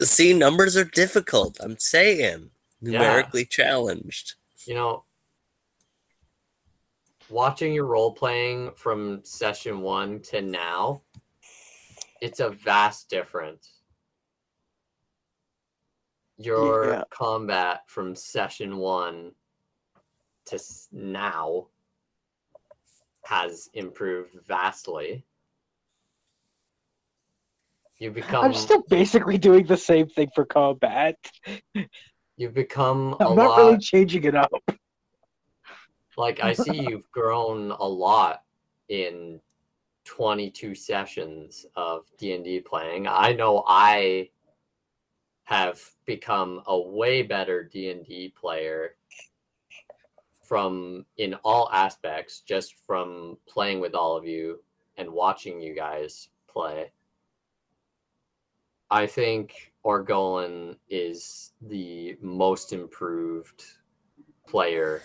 See, 0.00 0.32
numbers 0.32 0.76
are 0.76 0.84
difficult. 0.84 1.58
I'm 1.60 1.76
saying 1.78 2.50
numerically 2.80 3.44
challenged. 3.44 4.34
you 4.66 4.74
know 4.74 5.04
watching 7.30 7.74
your 7.74 7.84
role 7.86 8.12
playing 8.12 8.70
from 8.76 9.20
session 9.24 9.80
one 9.80 10.20
to 10.20 10.40
now 10.40 11.02
it's 12.20 12.40
a 12.40 12.50
vast 12.50 13.10
difference 13.10 13.80
your 16.38 16.90
Yeah. 16.92 17.04
combat 17.10 17.82
from 17.88 18.14
session 18.14 18.76
one 18.78 19.32
to 20.46 20.58
now 20.92 21.66
has 23.24 23.68
improved 23.74 24.34
vastly 24.46 25.24
you 27.98 28.10
become 28.10 28.44
I'm 28.44 28.54
still 28.54 28.82
basically 28.88 29.38
doing 29.38 29.66
the 29.66 29.76
same 29.76 30.08
thing 30.08 30.30
for 30.34 30.44
combat. 30.44 31.16
you've 32.36 32.54
become 32.54 33.16
I'm 33.20 33.36
not 33.36 33.48
lot 33.48 33.58
really 33.58 33.78
changing 33.78 34.24
it 34.24 34.34
up. 34.34 34.50
Like 36.16 36.40
I 36.42 36.52
see 36.52 36.80
you've 36.80 37.10
grown 37.12 37.70
a 37.72 37.88
lot 37.88 38.42
in 38.88 39.40
22 40.04 40.74
sessions 40.74 41.66
of 41.76 42.06
D&D 42.18 42.60
playing. 42.60 43.06
I 43.06 43.32
know 43.32 43.64
I 43.66 44.30
have 45.44 45.80
become 46.06 46.62
a 46.66 46.78
way 46.78 47.22
better 47.22 47.62
D&D 47.64 48.34
player 48.38 48.96
from 50.42 51.04
in 51.18 51.34
all 51.44 51.68
aspects 51.72 52.40
just 52.40 52.74
from 52.86 53.36
playing 53.46 53.80
with 53.80 53.94
all 53.94 54.16
of 54.16 54.24
you 54.24 54.60
and 54.96 55.10
watching 55.10 55.60
you 55.60 55.74
guys 55.74 56.28
play. 56.48 56.90
I 58.90 59.06
think 59.06 59.72
Orgolan 59.84 60.76
is 60.88 61.52
the 61.60 62.16
most 62.22 62.72
improved 62.72 63.64
player 64.46 65.02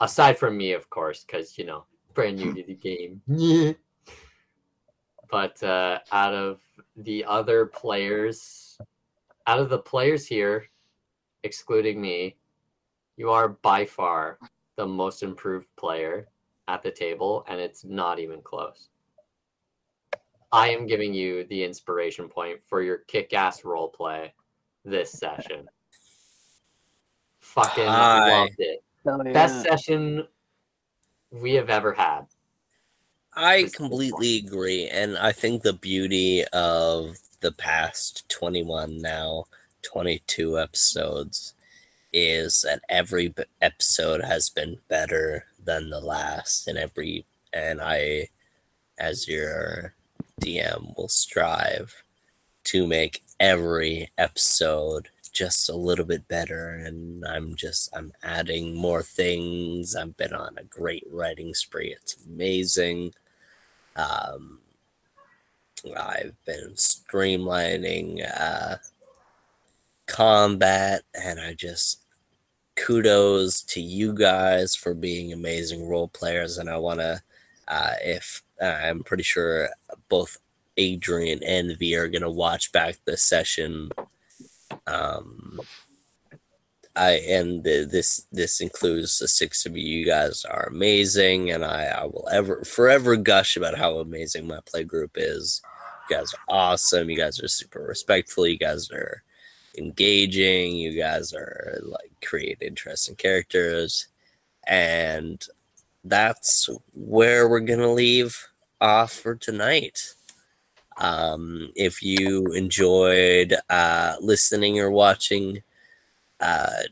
aside 0.00 0.38
from 0.38 0.56
me, 0.56 0.72
of 0.72 0.88
course, 0.90 1.24
because 1.24 1.58
you 1.58 1.64
know, 1.64 1.84
brand 2.14 2.38
new 2.38 2.54
to 2.54 2.62
the 2.62 2.74
game. 3.28 3.76
but 5.30 5.62
uh, 5.62 5.98
out 6.12 6.34
of 6.34 6.60
the 6.96 7.24
other 7.24 7.66
players, 7.66 8.78
out 9.46 9.58
of 9.58 9.68
the 9.68 9.78
players 9.78 10.26
here, 10.26 10.68
excluding 11.42 12.00
me, 12.00 12.36
you 13.16 13.30
are 13.30 13.48
by 13.48 13.84
far 13.84 14.38
the 14.76 14.86
most 14.86 15.22
improved 15.22 15.68
player 15.76 16.28
at 16.68 16.82
the 16.82 16.90
table, 16.90 17.44
and 17.48 17.60
it's 17.60 17.84
not 17.84 18.18
even 18.18 18.40
close. 18.42 18.88
I 20.52 20.68
am 20.68 20.86
giving 20.86 21.12
you 21.12 21.44
the 21.44 21.64
inspiration 21.64 22.28
point 22.28 22.60
for 22.66 22.82
your 22.82 22.98
kick-ass 22.98 23.64
role 23.64 23.88
play 23.88 24.32
this 24.84 25.12
session. 25.12 25.66
Fucking 27.40 27.86
Hi. 27.86 28.40
loved 28.40 28.54
it 28.58 28.82
best 29.32 29.62
session 29.62 30.26
we 31.30 31.54
have 31.54 31.70
ever 31.70 31.92
had. 31.92 32.22
I 33.34 33.68
completely 33.74 34.38
agree, 34.38 34.88
and 34.88 35.18
I 35.18 35.32
think 35.32 35.62
the 35.62 35.74
beauty 35.74 36.44
of 36.52 37.18
the 37.40 37.52
past 37.52 38.28
21 38.30 38.98
now 39.02 39.44
22 39.82 40.58
episodes 40.58 41.54
is 42.12 42.62
that 42.62 42.80
every 42.88 43.34
episode 43.60 44.24
has 44.24 44.48
been 44.48 44.78
better 44.88 45.44
than 45.62 45.90
the 45.90 46.00
last 46.00 46.66
and 46.66 46.78
every 46.78 47.26
and 47.52 47.80
I 47.82 48.28
as 48.98 49.28
your 49.28 49.94
DM 50.40 50.96
will 50.96 51.08
strive 51.08 52.02
to 52.64 52.86
make 52.86 53.22
every 53.40 54.10
episode 54.18 55.08
just 55.32 55.68
a 55.68 55.76
little 55.76 56.04
bit 56.04 56.26
better 56.28 56.70
and 56.70 57.24
I'm 57.26 57.54
just 57.56 57.94
I'm 57.94 58.12
adding 58.22 58.74
more 58.74 59.02
things. 59.02 59.94
I've 59.94 60.16
been 60.16 60.32
on 60.32 60.56
a 60.56 60.64
great 60.64 61.04
writing 61.10 61.52
spree. 61.54 61.92
It's 61.92 62.16
amazing. 62.26 63.12
Um 63.96 64.60
I've 65.96 66.34
been 66.44 66.72
streamlining 66.74 68.26
uh 68.34 68.76
combat 70.06 71.02
and 71.14 71.38
I 71.38 71.52
just 71.52 72.00
kudos 72.76 73.62
to 73.62 73.80
you 73.80 74.14
guys 74.14 74.74
for 74.74 74.94
being 74.94 75.32
amazing 75.32 75.86
role 75.86 76.08
players 76.08 76.58
and 76.58 76.70
I 76.70 76.78
want 76.78 77.00
to 77.00 77.22
uh 77.68 77.94
if 78.02 78.42
uh, 78.60 78.64
I'm 78.64 79.02
pretty 79.02 79.22
sure 79.22 79.68
both 80.08 80.38
Adrian 80.76 81.42
and 81.42 81.76
V 81.78 81.96
are 81.96 82.08
to 82.08 82.30
watch 82.30 82.72
back 82.72 82.96
the 83.04 83.16
session 83.16 83.90
um 84.86 85.60
I 86.96 87.10
and 87.28 87.62
th- 87.62 87.90
this 87.90 88.26
this 88.32 88.60
includes 88.62 89.18
the 89.18 89.28
six 89.28 89.66
of 89.66 89.76
you. 89.76 89.98
You 89.98 90.06
guys 90.06 90.46
are 90.46 90.66
amazing, 90.70 91.50
and 91.50 91.62
I, 91.62 91.84
I 91.84 92.04
will 92.04 92.26
ever 92.32 92.64
forever 92.64 93.16
gush 93.16 93.56
about 93.56 93.76
how 93.76 93.98
amazing 93.98 94.46
my 94.46 94.60
play 94.64 94.82
group 94.82 95.12
is. 95.16 95.60
You 96.08 96.16
guys 96.16 96.32
are 96.32 96.54
awesome. 96.56 97.10
You 97.10 97.18
guys 97.18 97.38
are 97.42 97.48
super 97.48 97.80
respectful. 97.80 98.46
You 98.46 98.56
guys 98.58 98.90
are 98.90 99.22
engaging. 99.76 100.76
You 100.76 100.96
guys 100.98 101.34
are 101.34 101.78
like 101.82 102.12
create 102.24 102.58
interesting 102.62 103.16
characters, 103.16 104.08
and 104.66 105.44
that's 106.02 106.70
where 106.94 107.46
we're 107.46 107.60
gonna 107.60 107.92
leave 107.92 108.48
off 108.80 109.12
for 109.12 109.34
tonight. 109.34 110.14
Um, 110.98 111.72
if 111.74 112.02
you 112.02 112.46
enjoyed 112.52 113.54
uh, 113.68 114.16
listening 114.20 114.80
or 114.80 114.90
watching 114.90 115.62
uh, 116.40 116.82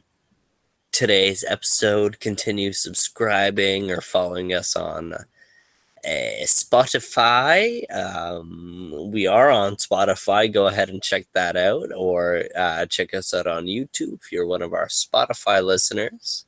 today's 0.92 1.44
episode, 1.48 2.20
continue 2.20 2.72
subscribing 2.72 3.90
or 3.90 4.00
following 4.00 4.52
us 4.52 4.76
on 4.76 5.14
uh, 5.14 6.44
Spotify. 6.44 7.82
Um, 7.92 9.10
we 9.10 9.26
are 9.26 9.50
on 9.50 9.76
Spotify. 9.76 10.52
Go 10.52 10.66
ahead 10.66 10.90
and 10.90 11.02
check 11.02 11.26
that 11.32 11.56
out, 11.56 11.90
or 11.96 12.44
uh, 12.54 12.86
check 12.86 13.14
us 13.14 13.32
out 13.32 13.46
on 13.46 13.64
YouTube 13.64 14.20
if 14.22 14.30
you're 14.30 14.46
one 14.46 14.62
of 14.62 14.74
our 14.74 14.88
Spotify 14.88 15.64
listeners. 15.64 16.44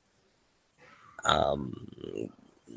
Um, 1.25 1.89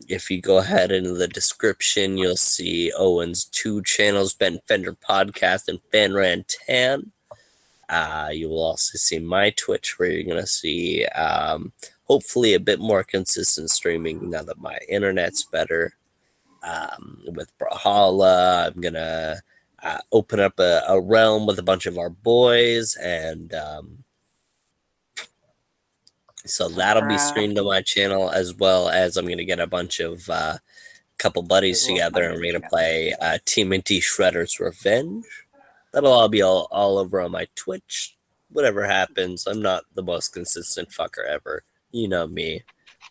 if 0.07 0.29
you 0.31 0.41
go 0.41 0.57
ahead 0.57 0.91
into 0.91 1.13
the 1.13 1.27
description, 1.27 2.17
you'll 2.17 2.35
see 2.37 2.91
Owen's 2.97 3.45
two 3.45 3.81
channels, 3.83 4.33
Ben 4.33 4.59
Fender 4.67 4.93
Podcast 4.93 5.67
and 5.67 5.79
Fan 5.91 6.11
Rantan. 6.11 7.11
Uh, 7.89 8.29
you 8.31 8.49
will 8.49 8.61
also 8.61 8.97
see 8.97 9.19
my 9.19 9.49
Twitch, 9.51 9.97
where 9.97 10.11
you're 10.11 10.23
going 10.23 10.37
to 10.37 10.47
see 10.47 11.05
um, 11.05 11.73
hopefully 12.03 12.53
a 12.53 12.59
bit 12.59 12.79
more 12.79 13.03
consistent 13.03 13.69
streaming 13.71 14.29
now 14.29 14.43
that 14.43 14.59
my 14.59 14.77
internet's 14.87 15.43
better. 15.43 15.93
Um, 16.61 17.23
with 17.25 17.51
Brawlhalla, 17.57 18.67
I'm 18.67 18.81
going 18.81 18.93
to 18.95 19.41
uh, 19.81 19.99
open 20.11 20.39
up 20.39 20.59
a, 20.59 20.83
a 20.87 20.99
realm 20.99 21.47
with 21.47 21.57
a 21.57 21.63
bunch 21.63 21.85
of 21.85 21.97
our 21.97 22.09
boys, 22.09 22.95
and 22.97 23.53
um, 23.53 23.98
so 26.45 26.69
that'll 26.69 27.07
be 27.07 27.17
streamed 27.17 27.57
on 27.59 27.65
my 27.65 27.81
channel 27.81 28.29
as 28.29 28.53
well 28.55 28.89
as 28.89 29.17
I'm 29.17 29.25
going 29.25 29.37
to 29.39 29.45
get 29.45 29.59
a 29.59 29.67
bunch 29.67 29.99
of 29.99 30.29
uh, 30.29 30.57
couple 31.17 31.43
buddies 31.43 31.85
together 31.85 32.23
and 32.23 32.35
we're 32.35 32.51
going 32.51 32.61
to 32.61 32.69
play 32.69 33.13
uh, 33.19 33.37
TMNT 33.45 33.99
Shredder's 33.99 34.59
Revenge. 34.59 35.25
That'll 35.91 36.11
all 36.11 36.29
be 36.29 36.41
all, 36.41 36.67
all 36.71 36.97
over 36.97 37.19
on 37.21 37.31
my 37.31 37.47
Twitch. 37.55 38.15
whatever 38.51 38.85
happens, 38.85 39.45
I'm 39.47 39.61
not 39.61 39.83
the 39.95 40.03
most 40.03 40.29
consistent 40.29 40.89
fucker 40.89 41.25
ever. 41.27 41.63
You 41.91 42.07
know 42.07 42.27
me, 42.27 42.63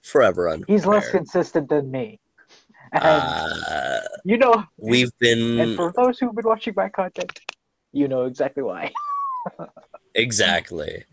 forever 0.03 0.49
unprepared. 0.49 0.79
He's 0.81 0.87
less 0.87 1.11
consistent 1.11 1.69
than 1.69 1.91
me. 1.91 2.21
And 2.93 3.05
Uh, 3.05 4.01
you 4.25 4.39
know, 4.39 4.65
we've 4.79 5.11
been. 5.19 5.39
and 5.39 5.59
been 5.59 5.77
for 5.77 5.93
those 5.95 6.19
who've 6.19 6.35
been 6.35 6.47
watching 6.47 6.75
my 6.77 6.89
content, 6.89 7.41
you 7.93 8.09
know 8.09 8.25
exactly 8.25 8.63
why. 8.63 8.93
exactly. 10.15 11.05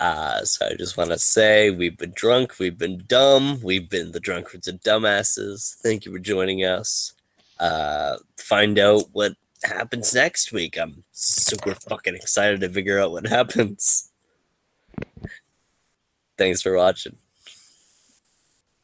Uh, 0.00 0.42
so 0.44 0.66
I 0.66 0.74
just 0.76 0.96
want 0.96 1.10
to 1.10 1.18
say 1.18 1.70
we've 1.70 1.96
been 1.98 2.12
drunk, 2.14 2.58
we've 2.58 2.78
been 2.78 3.04
dumb, 3.06 3.60
we've 3.62 3.88
been 3.88 4.12
the 4.12 4.20
drunkards 4.20 4.66
and 4.66 4.80
dumbasses. 4.80 5.76
Thank 5.82 6.06
you 6.06 6.12
for 6.12 6.18
joining 6.18 6.60
us. 6.60 7.12
Uh, 7.58 8.16
find 8.38 8.78
out 8.78 9.04
what 9.12 9.32
happens 9.62 10.14
next 10.14 10.52
week. 10.52 10.78
I'm 10.78 11.04
super 11.12 11.74
fucking 11.74 12.14
excited 12.14 12.60
to 12.62 12.70
figure 12.70 12.98
out 12.98 13.12
what 13.12 13.26
happens. 13.28 14.10
Thanks 16.38 16.62
for 16.62 16.74
watching. 16.74 17.16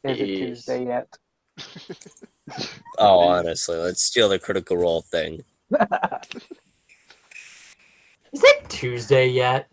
Is 0.03 0.19
it 0.19 0.25
Tuesday 0.25 0.85
yet? 0.85 1.17
Oh, 2.97 3.19
honestly, 3.19 3.75
let's 3.75 4.01
steal 4.01 4.29
the 4.29 4.39
critical 4.39 4.77
role 4.77 5.01
thing. 5.01 5.43
Is 8.31 8.41
it 8.41 8.69
Tuesday 8.69 9.27
yet? 9.27 9.67